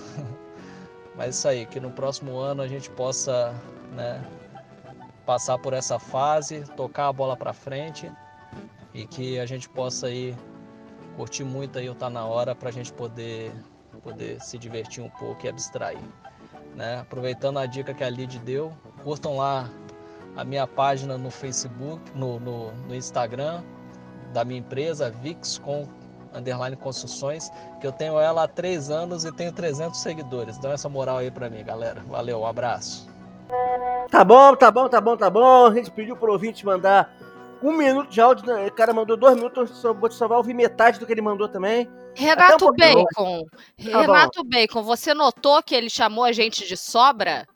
Mas 1.16 1.36
isso 1.36 1.48
aí, 1.48 1.64
que 1.64 1.78
no 1.78 1.90
próximo 1.90 2.36
ano 2.38 2.62
a 2.62 2.68
gente 2.68 2.90
possa 2.90 3.54
né, 3.92 4.22
passar 5.24 5.58
por 5.58 5.72
essa 5.72 5.98
fase, 5.98 6.64
tocar 6.76 7.08
a 7.08 7.12
bola 7.12 7.36
para 7.36 7.52
frente 7.52 8.10
e 8.92 9.06
que 9.06 9.38
a 9.38 9.46
gente 9.46 9.68
possa 9.68 10.08
aí 10.08 10.36
curtir 11.16 11.44
muito 11.44 11.78
aí 11.78 11.88
o 11.88 11.94
Tá 11.94 12.10
Na 12.10 12.24
Hora 12.24 12.54
para 12.54 12.68
a 12.68 12.72
gente 12.72 12.92
poder, 12.92 13.52
poder 14.02 14.40
se 14.40 14.58
divertir 14.58 15.02
um 15.02 15.10
pouco 15.10 15.46
e 15.46 15.48
abstrair. 15.48 16.00
Né? 16.74 16.98
Aproveitando 16.98 17.60
a 17.60 17.66
dica 17.66 17.94
que 17.94 18.02
a 18.02 18.10
Lid 18.10 18.40
deu, 18.40 18.72
curtam 19.04 19.36
lá 19.36 19.70
a 20.36 20.44
minha 20.44 20.66
página 20.66 21.16
no 21.16 21.30
Facebook, 21.30 22.00
no, 22.14 22.40
no, 22.40 22.72
no 22.72 22.94
Instagram 22.94 23.62
da 24.32 24.44
minha 24.44 24.60
empresa, 24.60 25.10
VIX 25.10 25.58
com 25.58 25.88
underline 26.34 26.76
construções, 26.76 27.50
que 27.80 27.86
eu 27.86 27.92
tenho 27.92 28.18
ela 28.18 28.42
há 28.44 28.48
três 28.48 28.90
anos 28.90 29.24
e 29.24 29.32
tenho 29.32 29.52
300 29.52 29.98
seguidores. 30.00 30.58
Dá 30.58 30.70
essa 30.70 30.88
moral 30.88 31.18
aí 31.18 31.30
pra 31.30 31.48
mim, 31.48 31.62
galera. 31.64 32.02
Valeu, 32.08 32.40
um 32.40 32.46
abraço. 32.46 33.08
Tá 34.10 34.24
bom, 34.24 34.56
tá 34.56 34.70
bom, 34.70 34.88
tá 34.88 35.00
bom, 35.00 35.16
tá 35.16 35.30
bom. 35.30 35.66
A 35.66 35.74
gente 35.74 35.90
pediu 35.90 36.16
pro 36.16 36.32
ouvinte 36.32 36.66
mandar 36.66 37.14
um 37.62 37.72
minuto 37.72 38.10
de 38.10 38.20
áudio. 38.20 38.46
né? 38.46 38.66
O 38.66 38.72
cara 38.72 38.92
mandou 38.92 39.16
dois 39.16 39.36
minutos, 39.36 39.70
eu 39.70 39.76
só, 39.76 39.94
vou 39.94 40.10
só 40.10 40.26
vai 40.26 40.36
ouvir 40.36 40.54
metade 40.54 40.98
do 40.98 41.06
que 41.06 41.12
ele 41.12 41.22
mandou 41.22 41.48
também. 41.48 41.88
Renato 42.14 42.68
um. 42.68 42.72
Bacon. 42.76 43.44
Tá 43.44 44.00
Renato 44.00 44.44
Bacon, 44.44 44.82
você 44.82 45.14
notou 45.14 45.62
que 45.62 45.74
ele 45.74 45.90
chamou 45.90 46.24
a 46.24 46.32
gente 46.32 46.66
de 46.66 46.76
sobra? 46.76 47.46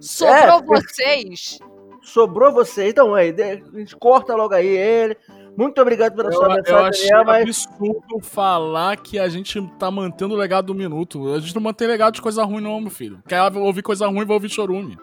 Sobrou 0.00 0.58
É, 0.58 0.62
vocês. 0.62 1.58
Sobrou 2.02 2.52
você. 2.52 2.88
Então, 2.88 3.14
aí, 3.14 3.30
a 3.30 3.78
gente 3.78 3.96
corta 3.96 4.34
logo 4.34 4.54
aí 4.54 4.66
ele. 4.66 5.16
Muito 5.56 5.80
obrigado 5.80 6.14
pela 6.14 6.32
sua 6.32 6.44
Eu, 6.44 6.50
eu 6.50 6.56
mensagem, 6.56 6.88
achei 6.88 7.08
Daniel, 7.08 7.24
mas 7.26 7.42
absurdo 7.42 8.20
falar 8.20 8.96
que 8.96 9.18
a 9.18 9.28
gente 9.28 9.60
tá 9.78 9.90
mantendo 9.90 10.34
o 10.34 10.36
legado 10.36 10.66
do 10.66 10.74
minuto. 10.74 11.32
A 11.32 11.38
gente 11.38 11.54
não 11.54 11.62
mantém 11.62 11.86
legado 11.86 12.14
de 12.14 12.22
coisa 12.22 12.42
ruim, 12.44 12.62
não, 12.62 12.80
meu 12.80 12.90
filho. 12.90 13.22
Quer 13.28 13.40
ouvir 13.56 13.82
coisa 13.82 14.06
ruim, 14.06 14.24
vai 14.24 14.34
ouvir 14.34 14.48
chorume. 14.48 14.96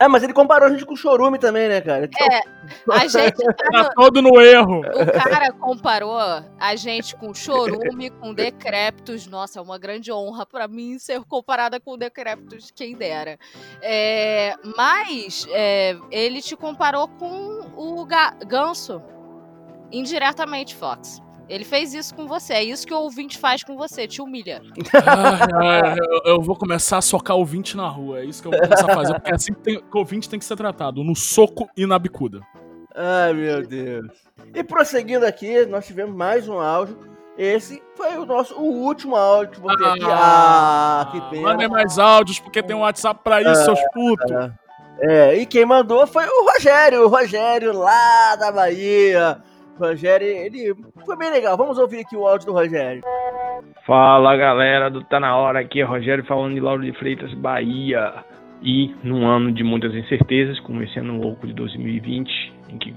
É, 0.00 0.06
mas 0.06 0.22
ele 0.22 0.32
comparou 0.32 0.68
a 0.68 0.70
gente 0.70 0.86
com 0.86 0.94
o 0.94 0.96
Chorume 0.96 1.38
também, 1.38 1.68
né, 1.68 1.80
cara? 1.80 2.04
Então, 2.04 2.26
É, 2.26 2.40
a 2.92 2.98
gente 3.08 3.34
tá 3.34 3.52
Tá 3.52 3.82
no- 3.82 3.90
todo 3.94 4.22
no 4.22 4.40
erro. 4.40 4.78
O 4.80 5.22
cara 5.28 5.52
comparou 5.52 6.16
a 6.18 6.76
gente 6.76 7.16
com 7.16 7.34
chorume, 7.34 8.08
com 8.10 8.32
decrépitos. 8.32 9.26
Nossa, 9.26 9.58
é 9.58 9.62
uma 9.62 9.76
grande 9.78 10.12
honra 10.12 10.46
pra 10.46 10.68
mim 10.68 10.98
ser 11.00 11.20
comparada 11.24 11.80
com 11.80 11.98
decrépitos, 11.98 12.70
quem 12.70 12.94
dera. 12.94 13.38
É, 13.82 14.54
mas 14.76 15.46
é, 15.50 15.96
ele 16.12 16.40
te 16.40 16.54
comparou 16.56 17.08
com 17.08 17.66
o 17.76 18.04
ga- 18.06 18.36
ganso. 18.46 19.02
Indiretamente, 19.90 20.76
Fox. 20.76 21.20
Ele 21.48 21.64
fez 21.64 21.94
isso 21.94 22.14
com 22.14 22.26
você. 22.26 22.52
É 22.54 22.64
isso 22.64 22.86
que 22.86 22.92
o 22.92 22.98
ouvinte 22.98 23.38
faz 23.38 23.62
com 23.62 23.76
você, 23.76 24.06
te 24.06 24.20
humilha. 24.20 24.60
Ai, 24.92 25.80
ai, 25.82 25.98
eu, 25.98 26.32
eu 26.32 26.40
vou 26.42 26.54
começar 26.54 26.98
a 26.98 27.02
socar 27.02 27.36
o 27.36 27.40
ouvinte 27.40 27.76
na 27.76 27.88
rua. 27.88 28.20
É 28.20 28.24
isso 28.24 28.42
que 28.42 28.48
eu 28.48 28.52
vou 28.52 28.60
começar 28.60 28.90
a 28.90 28.94
fazer, 28.94 29.14
porque 29.14 29.30
é 29.30 29.34
assim 29.34 29.52
que, 29.54 29.60
tem, 29.60 29.80
que 29.80 29.96
o 29.96 29.98
ouvinte 29.98 30.28
tem 30.28 30.38
que 30.38 30.44
ser 30.44 30.56
tratado: 30.56 31.02
no 31.02 31.16
soco 31.16 31.68
e 31.76 31.86
na 31.86 31.98
bicuda. 31.98 32.40
Ai, 32.94 33.32
meu 33.32 33.66
Deus. 33.66 34.08
E 34.54 34.62
prosseguindo 34.62 35.24
aqui, 35.24 35.64
nós 35.66 35.86
tivemos 35.86 36.14
mais 36.14 36.48
um 36.48 36.58
áudio. 36.58 36.98
Esse 37.38 37.80
foi 37.94 38.16
o 38.18 38.26
nosso 38.26 38.54
o 38.58 38.64
último 38.64 39.14
áudio 39.14 39.52
que 39.52 39.58
eu 39.58 39.62
botei 39.62 39.86
aqui. 39.86 40.04
Ah, 40.04 41.08
que 41.12 41.20
pena. 41.30 41.42
Mandem 41.42 41.68
mais 41.68 41.96
áudios, 41.98 42.40
porque 42.40 42.62
tem 42.62 42.74
um 42.74 42.80
WhatsApp 42.80 43.20
pra 43.22 43.40
isso, 43.40 43.64
seus 43.64 43.80
putos. 43.94 44.30
É, 45.00 45.36
e 45.36 45.46
quem 45.46 45.64
mandou 45.64 46.04
foi 46.08 46.26
o 46.26 46.50
Rogério, 46.50 47.04
o 47.04 47.08
Rogério 47.08 47.72
lá 47.72 48.34
da 48.34 48.50
Bahia. 48.50 49.40
Rogério, 49.78 50.26
ele 50.26 50.74
foi 51.04 51.16
bem 51.16 51.30
legal. 51.30 51.56
Vamos 51.56 51.78
ouvir 51.78 52.00
aqui 52.00 52.16
o 52.16 52.26
áudio 52.26 52.46
do 52.46 52.52
Rogério. 52.52 53.02
Fala 53.86 54.36
galera 54.36 54.90
do 54.90 55.02
Tá 55.04 55.18
Na 55.18 55.36
Hora, 55.36 55.60
aqui 55.60 55.80
é 55.80 55.84
Rogério 55.84 56.24
falando 56.24 56.54
de 56.54 56.60
Lauro 56.60 56.82
de 56.82 56.92
Freitas, 56.98 57.32
Bahia. 57.34 58.12
E 58.62 58.94
num 59.04 59.26
ano 59.26 59.52
de 59.52 59.62
muitas 59.62 59.94
incertezas, 59.94 60.58
como 60.60 60.82
esse 60.82 60.98
ano 60.98 61.20
louco 61.20 61.46
de 61.46 61.52
2020, 61.52 62.52
em 62.70 62.78
que 62.78 62.94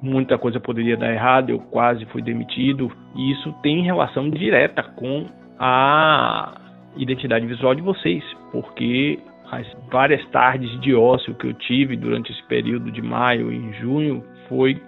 muita 0.00 0.38
coisa 0.38 0.60
poderia 0.60 0.96
dar 0.96 1.12
errado, 1.12 1.50
eu 1.50 1.58
quase 1.58 2.04
fui 2.06 2.22
demitido. 2.22 2.90
E 3.16 3.32
isso 3.32 3.52
tem 3.62 3.82
relação 3.82 4.30
direta 4.30 4.82
com 4.82 5.26
a 5.58 6.54
identidade 6.96 7.46
visual 7.46 7.74
de 7.74 7.82
vocês, 7.82 8.24
porque 8.52 9.18
as 9.50 9.66
várias 9.90 10.24
tardes 10.30 10.80
de 10.80 10.94
ócio 10.94 11.34
que 11.34 11.48
eu 11.48 11.54
tive 11.54 11.96
durante 11.96 12.30
esse 12.32 12.42
período 12.44 12.90
de 12.90 13.02
maio 13.02 13.52
e 13.52 13.72
junho 13.74 14.24
foi 14.48 14.80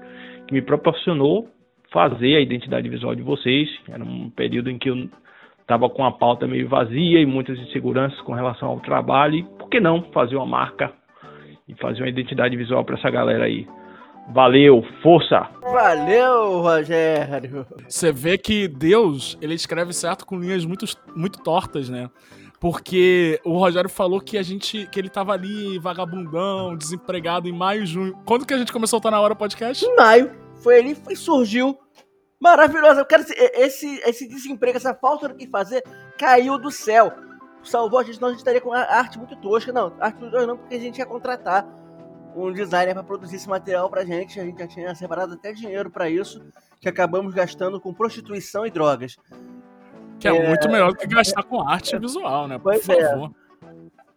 que 0.47 0.55
me 0.55 0.63
proporcionou 0.63 1.49
fazer 1.93 2.37
a 2.37 2.41
identidade 2.41 2.89
visual 2.89 3.15
de 3.15 3.23
vocês. 3.23 3.69
Era 3.89 4.03
um 4.03 4.31
período 4.31 4.71
em 4.71 4.79
que 4.79 4.91
eu 4.91 5.09
estava 5.61 5.89
com 5.89 6.05
a 6.05 6.13
pauta 6.13 6.47
meio 6.47 6.69
vazia 6.69 7.21
e 7.21 7.27
muitas 7.27 7.59
inseguranças 7.59 8.21
com 8.23 8.33
relação 8.33 8.69
ao 8.69 8.81
trabalho. 8.81 9.37
E 9.37 9.43
por 9.43 9.69
que 9.69 9.81
não 9.81 10.03
fazer 10.13 10.37
uma 10.37 10.47
marca 10.47 10.93
e 11.69 11.75
fazer 11.75 12.03
uma 12.03 12.09
identidade 12.09 12.57
visual 12.57 12.85
para 12.85 12.97
essa 12.97 13.11
galera 13.11 13.45
aí? 13.45 13.67
Valeu, 14.33 14.85
força! 15.03 15.49
Valeu, 15.61 16.61
Rogério. 16.61 17.67
Você 17.89 18.13
vê 18.13 18.39
que 18.39 18.69
Deus, 18.69 19.37
ele 19.43 19.55
escreve 19.55 19.93
certo 19.93 20.25
com 20.25 20.39
linhas 20.39 20.65
muito, 20.65 20.87
muito 21.15 21.43
tortas, 21.43 21.91
né? 21.91 22.09
Porque 22.63 23.41
o 23.45 23.59
Rogério 23.59 23.91
falou 23.91 24.21
que 24.21 24.39
a 24.39 24.43
gente, 24.45 24.87
que 24.87 25.01
ele 25.01 25.11
tava 25.11 25.33
ali 25.33 25.81
vagabundão, 25.81 26.77
desempregado 26.77 27.49
em 27.49 27.53
maio 27.53 27.83
e 27.83 27.87
junho. 27.87 28.17
Quando 28.25 28.47
que 28.47 28.55
a 28.55 28.57
gente 28.57 28.73
começou 28.73 28.99
a 28.99 29.01
estar 29.01 29.11
na 29.11 29.21
hora 29.21 29.35
podcast? 29.35 29.85
Em 29.85 29.97
maio, 29.97 30.31
foi 30.63 30.79
ali, 30.79 30.95
foi, 30.95 31.17
surgiu. 31.17 31.77
Maravilhosa. 32.41 33.01
Eu 33.01 33.05
quero 33.05 33.25
esse, 33.55 34.01
esse, 34.05 34.29
desemprego, 34.29 34.77
essa 34.77 34.95
falta 34.95 35.29
do 35.29 35.35
que 35.35 35.49
fazer, 35.49 35.83
caiu 36.17 36.57
do 36.57 36.71
céu. 36.71 37.13
Salvou 37.65 37.99
a 37.99 38.05
gente, 38.05 38.15
senão 38.15 38.29
a 38.29 38.31
gente 38.31 38.39
estaria 38.39 38.61
com 38.61 38.73
a 38.73 38.79
arte 38.79 39.19
muito 39.19 39.35
tosca. 39.41 39.73
Não, 39.73 39.93
arte 39.99 40.21
muito 40.21 40.31
tosca 40.31 40.47
não, 40.47 40.57
porque 40.57 40.77
a 40.77 40.81
gente 40.81 40.99
ia 40.99 41.07
contratar 41.07 41.67
um 42.37 42.53
designer 42.53 42.95
para 42.95 43.03
produzir 43.03 43.37
esse 43.37 43.49
material 43.49 43.91
pra 43.91 44.05
gente. 44.05 44.39
A 44.39 44.45
gente 44.45 44.61
já 44.61 44.69
tinha 44.69 44.95
separado 44.95 45.35
até 45.35 45.53
dinheiro 45.53 45.91
para 45.91 46.09
isso, 46.09 46.41
que 46.81 46.89
acabamos 46.89 47.35
gastando 47.35 47.81
com 47.81 47.93
prostituição 47.93 48.65
e 48.65 48.71
drogas. 48.71 49.17
Que 50.23 50.29
é, 50.29 50.49
muito 50.49 50.69
melhor 50.69 50.93
do 50.93 50.99
que 50.99 51.07
gastar 51.07 51.43
com 51.43 51.61
arte 51.69 51.99
visual, 51.99 52.47
né? 52.49 52.57
Por 52.59 52.65
Pois 52.75 52.89
é. 52.89 53.09
favor. 53.11 53.31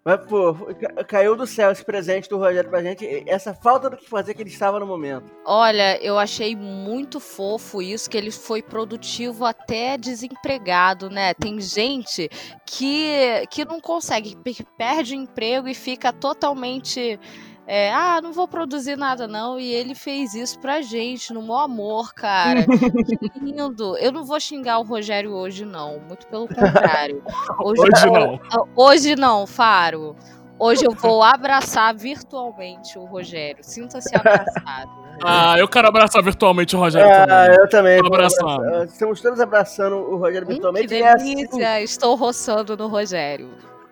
Mas, 0.08 0.20
pô, 0.28 0.54
ca- 0.54 1.04
caiu 1.04 1.36
do 1.36 1.48
céu 1.48 1.72
esse 1.72 1.84
presente 1.84 2.30
do 2.30 2.38
Rogério 2.38 2.70
pra 2.70 2.80
gente, 2.84 3.04
e- 3.04 3.24
essa 3.26 3.56
falta 3.56 3.90
do 3.90 3.98
que 3.98 4.08
fazer 4.08 4.36
que 4.36 4.42
ele 4.44 4.52
estava 4.52 4.80
no 4.80 4.86
momento. 4.86 5.32
Olha, 5.44 5.98
eu 6.00 6.20
achei 6.20 6.56
muito 6.56 7.20
fofo 7.20 7.82
isso, 7.82 8.08
que 8.08 8.16
ele 8.16 8.30
foi 8.30 8.62
produtivo 8.62 9.46
até 9.46 9.98
desempregado, 9.98 11.10
né? 11.10 11.34
Tem 11.34 11.60
gente 11.60 12.30
que, 12.68 13.48
que 13.50 13.66
não 13.66 13.82
consegue, 13.82 14.36
pe- 14.36 14.64
perde 14.78 15.16
o 15.16 15.18
emprego 15.20 15.68
e 15.68 15.74
fica 15.74 16.14
totalmente. 16.14 17.20
É, 17.68 17.92
ah, 17.94 18.20
não 18.22 18.32
vou 18.32 18.48
produzir 18.48 18.96
nada 18.96 19.28
não. 19.28 19.60
E 19.60 19.72
ele 19.74 19.96
fez 19.96 20.34
isso 20.34 20.60
pra 20.60 20.82
gente, 20.82 21.34
no 21.34 21.42
maior 21.42 21.64
amor, 21.64 22.14
cara. 22.14 22.64
que 22.66 23.32
lindo. 23.42 23.98
Eu 23.98 24.12
não 24.12 24.24
vou 24.24 24.40
xingar 24.40 24.80
o 24.80 24.84
Rogério 24.84 25.32
hoje, 25.32 25.66
não. 25.66 26.00
Muito 26.08 26.28
pelo 26.28 26.48
contrário. 26.48 27.24
Hoje 27.60 27.82
não. 28.12 28.40
Hoje 28.76 29.16
não, 29.16 29.48
Faro. 29.48 30.16
Hoje 30.58 30.86
eu 30.86 30.92
vou 30.92 31.22
abraçar 31.22 31.94
virtualmente 31.94 32.98
o 32.98 33.04
Rogério. 33.04 33.64
Sinta-se 33.64 34.16
abraçado. 34.16 35.04
Ah, 35.24 35.58
eu 35.58 35.66
quero 35.70 35.88
abraçar 35.88 36.22
virtualmente 36.22 36.76
o 36.76 36.80
Rogério 36.80 37.10
Ah, 37.10 37.26
também. 37.70 38.00
eu 38.00 38.10
também. 38.10 38.84
Estamos 38.84 39.22
todos 39.22 39.40
abraçando 39.40 39.96
o 39.96 40.18
Rogério 40.18 40.42
Hum, 40.44 40.48
que 40.48 40.54
virtualmente. 40.56 40.94
e 40.94 41.02
é 41.02 41.08
assim, 41.14 41.36
delícia. 41.38 41.82
Estou 41.82 42.16
roçando 42.16 42.76
no 42.76 42.88
Rogério. 42.88 43.50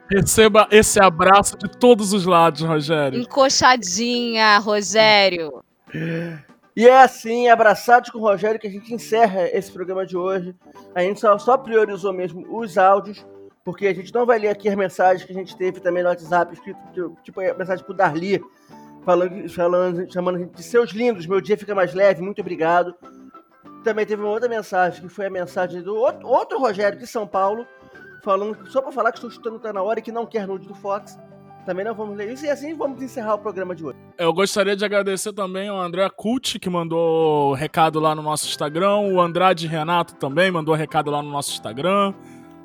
Receba 0.10 0.68
esse 0.72 1.00
abraço 1.00 1.58
de 1.58 1.70
todos 1.70 2.14
os 2.14 2.26
lados, 2.26 2.62
Rogério. 2.62 3.20
Encoxadinha, 3.20 4.58
Rogério. 4.60 5.64
E 6.76 6.88
é 6.88 7.02
assim, 7.02 7.48
abraçados 7.50 8.10
com 8.10 8.18
o 8.18 8.22
Rogério, 8.22 8.60
que 8.60 8.68
a 8.68 8.72
gente 8.72 8.94
encerra 8.94 9.48
esse 9.48 9.72
programa 9.72 10.06
de 10.06 10.18
hoje. 10.18 10.56
A 10.96 11.02
gente 11.02 11.20
só, 11.20 11.38
só 11.38 11.58
priorizou 11.58 12.12
mesmo 12.12 12.46
os 12.50 12.78
áudios, 12.78 13.26
porque 13.64 13.88
a 13.88 13.94
gente 13.94 14.14
não 14.14 14.26
vai 14.26 14.40
ler 14.40 14.50
aqui 14.50 14.68
as 14.68 14.76
mensagens 14.76 15.24
que 15.24 15.32
a 15.32 15.36
gente 15.36 15.56
teve 15.56 15.80
também 15.80 16.04
no 16.04 16.10
WhatsApp, 16.10 16.54
escrito, 16.54 16.80
tipo, 16.94 17.18
tipo 17.24 17.40
a 17.42 17.54
mensagem 17.54 17.86
pro 17.86 17.94
Darli, 17.94 18.44
falando, 19.06 19.50
falando, 19.50 20.12
chamando 20.12 20.36
a 20.36 20.40
gente 20.40 20.56
de 20.56 20.64
seus 20.64 20.92
lindos, 20.92 21.28
meu 21.28 21.40
dia 21.40 21.58
fica 21.58 21.76
mais 21.76 21.94
leve, 21.94 22.22
muito 22.22 22.42
obrigado. 22.42 22.96
Também 23.84 24.06
teve 24.06 24.22
uma 24.22 24.32
outra 24.32 24.50
mensagem, 24.50 25.02
que 25.02 25.10
foi 25.10 25.28
a 25.28 25.30
mensagem 25.30 25.82
do 25.82 25.96
outro, 25.96 26.28
outro 26.28 26.60
Rogério 26.60 26.98
de 26.98 27.06
São 27.06 27.28
Paulo, 27.28 27.68
falando 28.24 28.58
só 28.72 28.82
para 28.82 28.92
falar 28.92 29.12
que 29.12 29.18
estou 29.18 29.30
chutando 29.30 29.60
tá 29.60 29.72
na 29.72 29.84
hora 29.84 30.00
e 30.00 30.02
que 30.02 30.12
não 30.12 30.26
quer 30.26 30.48
nude 30.48 30.68
do 30.68 30.74
Fox. 30.74 31.20
Também 31.66 31.86
não 31.86 31.96
vamos 31.96 32.18
ler 32.18 32.32
isso, 32.32 32.46
e 32.46 32.50
assim 32.50 32.74
vamos 32.74 33.02
encerrar 33.02 33.36
o 33.36 33.40
programa 33.40 33.74
de 33.74 33.86
hoje. 33.86 33.98
Eu 34.18 34.34
gostaria 34.34 34.76
de 34.76 34.84
agradecer 34.84 35.32
também 35.32 35.70
ao 35.70 35.80
André 35.80 36.10
Cult, 36.10 36.60
que 36.60 36.70
mandou 36.70 37.54
recado 37.54 38.00
lá 38.02 38.14
no 38.14 38.22
nosso 38.22 38.48
Instagram. 38.48 38.98
O 38.98 39.22
Andrade 39.22 39.66
Renato 39.66 40.16
também 40.16 40.52
mandou 40.52 40.76
recado 40.76 41.10
lá 41.10 41.22
no 41.22 41.30
nosso 41.30 41.52
Instagram. 41.52 42.14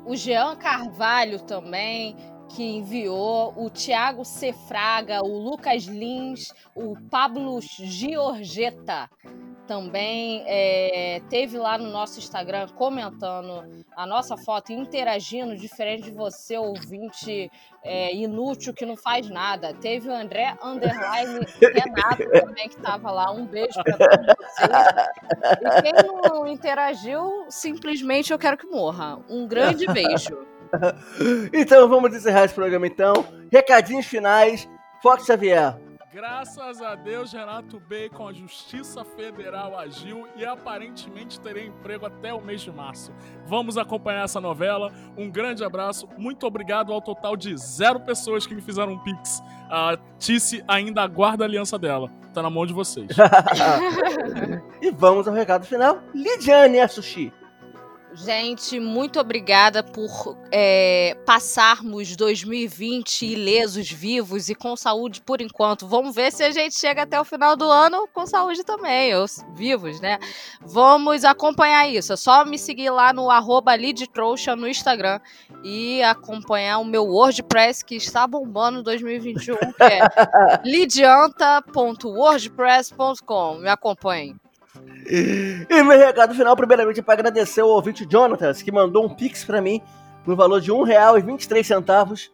O 0.05 0.15
Jean 0.17 0.55
Carvalho 0.57 1.39
também, 1.39 2.15
que 2.49 2.63
enviou. 2.63 3.53
O 3.55 3.69
Thiago 3.69 4.25
Cefraga, 4.25 5.21
o 5.23 5.49
Lucas 5.49 5.85
Lins, 5.85 6.51
o 6.75 6.97
Pablo 7.09 7.59
Giorgetta 7.61 9.09
também 9.69 10.43
é, 10.47 11.21
teve 11.29 11.55
lá 11.55 11.77
no 11.77 11.91
nosso 11.91 12.17
Instagram 12.17 12.67
comentando 12.69 13.85
a 13.95 14.03
nossa 14.03 14.35
foto, 14.35 14.73
interagindo, 14.73 15.55
diferente 15.55 16.05
de 16.05 16.11
você, 16.11 16.57
ouvinte 16.57 17.51
é, 17.83 18.11
inútil 18.15 18.73
que 18.73 18.83
não 18.83 18.97
faz 18.97 19.29
nada. 19.29 19.71
Teve 19.75 20.09
o 20.09 20.11
André 20.11 20.57
Underline 20.63 21.45
Renato 21.61 22.31
também 22.31 22.67
que 22.67 22.77
estava 22.77 23.11
lá. 23.11 23.31
Um 23.31 23.45
beijo 23.45 23.75
para 23.83 23.95
todos 23.95 24.35
vocês. 24.39 24.69
E 25.61 25.81
quem 25.83 25.93
não 25.93 26.47
interagiu, 26.47 27.45
simplesmente 27.47 28.33
eu 28.33 28.39
quero 28.39 28.57
que 28.57 28.65
morra. 28.65 29.19
Um 29.29 29.47
grande 29.47 29.85
beijo. 29.93 30.35
Então 31.53 31.87
vamos 31.87 32.15
encerrar 32.15 32.45
esse 32.45 32.55
programa 32.55 32.87
então. 32.87 33.13
Recadinhos 33.51 34.07
finais. 34.07 34.67
Fox 35.03 35.27
Xavier. 35.27 35.88
Graças 36.11 36.81
a 36.81 36.95
Deus, 36.95 37.31
Renato 37.31 37.79
Bacon, 37.79 38.29
a 38.29 38.33
Justiça 38.33 39.05
Federal 39.05 39.77
agiu 39.77 40.27
e 40.35 40.43
aparentemente 40.43 41.39
terei 41.39 41.67
emprego 41.67 42.03
até 42.03 42.33
o 42.33 42.41
mês 42.41 42.61
de 42.61 42.71
março. 42.71 43.13
Vamos 43.45 43.77
acompanhar 43.77 44.23
essa 44.23 44.41
novela. 44.41 44.91
Um 45.15 45.29
grande 45.29 45.63
abraço. 45.63 46.09
Muito 46.17 46.47
obrigado 46.47 46.91
ao 46.91 46.99
total 46.99 47.37
de 47.37 47.55
zero 47.55 47.99
pessoas 47.99 48.47
que 48.47 48.55
me 48.55 48.61
fizeram 48.61 48.93
um 48.93 48.97
pix. 48.97 49.39
A 49.69 49.99
Tice 50.17 50.63
ainda 50.67 51.03
aguarda 51.03 51.43
a 51.43 51.47
aliança 51.47 51.77
dela. 51.77 52.09
Tá 52.33 52.41
na 52.41 52.49
mão 52.49 52.65
de 52.65 52.73
vocês. 52.73 53.07
e 54.81 54.89
vamos 54.89 55.27
ao 55.27 55.33
recado 55.33 55.63
final. 55.63 55.99
Lidiane 56.15 56.79
a 56.79 56.87
Sushi. 56.87 57.31
Gente, 58.13 58.79
muito 58.79 59.19
obrigada 59.19 59.83
por 59.83 60.35
é, 60.51 61.15
passarmos 61.27 62.15
2020 62.15 63.23
ilesos, 63.23 63.91
vivos 63.91 64.49
e 64.49 64.55
com 64.55 64.75
saúde 64.75 65.21
por 65.21 65.41
enquanto. 65.41 65.87
Vamos 65.87 66.15
ver 66.15 66.31
se 66.31 66.43
a 66.43 66.49
gente 66.49 66.73
chega 66.75 67.03
até 67.03 67.21
o 67.21 67.23
final 67.23 67.55
do 67.55 67.69
ano 67.69 68.09
com 68.11 68.25
saúde 68.25 68.63
também, 68.63 69.15
ou 69.15 69.27
vivos, 69.53 70.01
né? 70.01 70.17
Vamos 70.59 71.23
acompanhar 71.23 71.87
isso. 71.87 72.13
É 72.13 72.15
só 72.15 72.43
me 72.45 72.57
seguir 72.57 72.89
lá 72.89 73.13
no 73.13 73.29
arroba 73.29 73.73
Trouxa 74.11 74.55
no 74.55 74.67
Instagram 74.67 75.19
e 75.63 76.01
acompanhar 76.01 76.79
o 76.79 76.85
meu 76.85 77.05
WordPress 77.05 77.85
que 77.85 77.93
está 77.95 78.25
bombando 78.25 78.81
2021, 78.81 79.55
que 79.55 79.83
é 79.83 79.99
lidianta.wordpress.com. 80.65 83.59
Me 83.59 83.69
acompanhe. 83.69 84.35
E 85.09 85.83
meu 85.83 85.97
recado 85.97 86.33
final, 86.35 86.55
primeiramente, 86.55 86.99
é 86.99 87.03
para 87.03 87.15
agradecer 87.15 87.61
ao 87.61 87.69
ouvinte 87.69 88.07
Jonatas, 88.09 88.61
que 88.61 88.71
mandou 88.71 89.05
um 89.05 89.09
pix 89.09 89.43
para 89.43 89.61
mim 89.61 89.81
no 90.25 90.35
valor 90.35 90.61
de 90.61 90.71
R$1,23. 90.71 92.29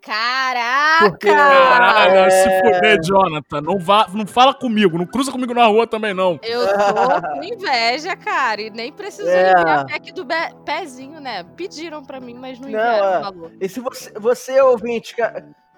Caraca! 0.00 1.10
Porque, 1.10 1.28
Caralho, 1.28 2.14
é... 2.14 2.30
se 2.30 2.60
fuder, 2.60 2.98
Jonathan. 3.02 3.60
Não, 3.60 3.78
vá, 3.78 4.08
não 4.12 4.26
fala 4.26 4.54
comigo, 4.54 4.96
não 4.96 5.06
cruza 5.06 5.32
comigo 5.32 5.52
na 5.52 5.66
rua 5.66 5.86
também, 5.86 6.14
não. 6.14 6.38
Eu 6.42 6.66
tô 6.66 7.22
com 7.34 7.44
inveja, 7.44 8.16
cara. 8.16 8.60
E 8.60 8.70
nem 8.70 8.92
precisou 8.92 9.32
é. 9.32 9.50
enviar 9.50 9.86
pack 9.86 10.12
do 10.12 10.26
pezinho, 10.64 11.20
né? 11.20 11.44
Pediram 11.56 12.02
pra 12.02 12.20
mim, 12.20 12.34
mas 12.34 12.60
não 12.60 12.68
enviaram 12.68 12.98
não, 12.98 13.12
é. 13.12 13.18
o 13.18 13.22
valor. 13.22 13.52
E 13.60 13.68
se 13.68 13.80
você, 13.80 14.12
você 14.12 14.60
ouvinte, 14.60 15.14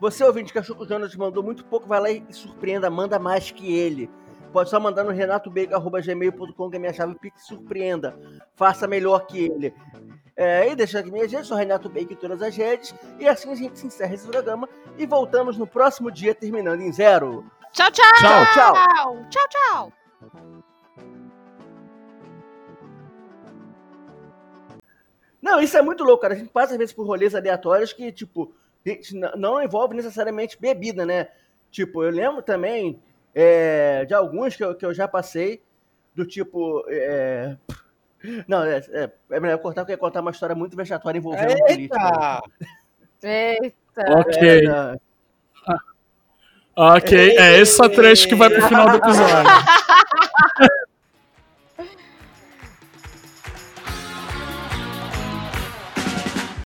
você 0.00 0.22
ouvinte 0.24 0.52
que 0.52 0.58
achou 0.58 0.76
que 0.76 0.82
o 0.82 0.88
Jonas 0.88 1.14
mandou 1.16 1.42
muito 1.42 1.64
pouco, 1.64 1.88
vai 1.88 2.00
lá 2.00 2.10
e 2.10 2.24
surpreenda, 2.30 2.90
manda 2.90 3.18
mais 3.18 3.50
que 3.50 3.74
ele. 3.74 4.10
Pode 4.52 4.68
só 4.68 4.80
mandar 4.80 5.04
no 5.04 5.10
renatobacon.gmail.com 5.10 6.70
que 6.70 6.76
é 6.76 6.78
minha 6.78 6.92
chave 6.92 7.14
Pix 7.18 7.46
surpreenda. 7.46 8.18
Faça 8.54 8.86
melhor 8.86 9.26
que 9.26 9.44
ele. 9.44 9.74
É, 10.36 10.70
e 10.70 10.74
deixa 10.74 10.98
aqui 10.98 11.10
minha 11.10 11.28
gente, 11.28 11.46
sou 11.46 11.56
Renato 11.56 11.88
Bacon 11.88 12.14
em 12.14 12.16
todas 12.16 12.42
as 12.42 12.56
redes. 12.56 12.94
E 13.18 13.28
assim 13.28 13.52
a 13.52 13.54
gente 13.54 13.78
se 13.78 13.86
encerra 13.86 14.14
esse 14.14 14.26
programa. 14.26 14.68
E 14.98 15.06
voltamos 15.06 15.56
no 15.56 15.66
próximo 15.66 16.10
dia, 16.10 16.34
terminando 16.34 16.80
em 16.80 16.92
zero. 16.92 17.44
Tchau, 17.72 17.90
tchau! 17.90 18.12
Tchau, 18.16 18.46
tchau! 18.54 19.26
Tchau, 19.30 19.48
tchau! 19.48 19.92
Não, 25.40 25.60
isso 25.60 25.76
é 25.76 25.82
muito 25.82 26.04
louco, 26.04 26.22
cara. 26.22 26.34
A 26.34 26.36
gente 26.36 26.50
passa 26.50 26.72
às 26.72 26.78
vezes 26.78 26.94
por 26.94 27.06
rolês 27.06 27.34
aleatórios 27.34 27.92
que, 27.92 28.12
tipo, 28.12 28.52
não 29.36 29.62
envolve 29.62 29.94
necessariamente 29.94 30.60
bebida, 30.60 31.06
né? 31.06 31.28
Tipo, 31.70 32.02
eu 32.02 32.10
lembro 32.10 32.42
também 32.42 33.00
é, 33.34 34.04
de 34.04 34.14
alguns 34.14 34.56
que 34.56 34.64
eu, 34.64 34.74
que 34.74 34.84
eu 34.84 34.92
já 34.94 35.06
passei, 35.06 35.62
do 36.14 36.24
tipo. 36.24 36.84
É, 36.88 37.56
não, 38.46 38.64
é, 38.64 38.78
é, 38.90 39.10
é, 39.30 39.40
melhor 39.40 39.58
cortar 39.58 39.82
porque 39.82 39.96
contar 39.96 40.20
uma 40.20 40.30
história 40.30 40.54
muito 40.54 40.76
vexatória 40.76 41.18
envolvendo 41.18 41.50
Eita! 41.50 41.64
política. 41.66 42.42
Eita! 43.22 44.18
Ok. 44.18 44.68
É, 44.68 44.96
ok, 46.76 47.36
é 47.36 47.60
essa 47.60 47.88
trecho 47.88 48.28
que 48.28 48.34
vai 48.34 48.50
pro 48.50 48.66
final 48.66 48.90
do 48.90 48.96
episódio. 48.96 49.50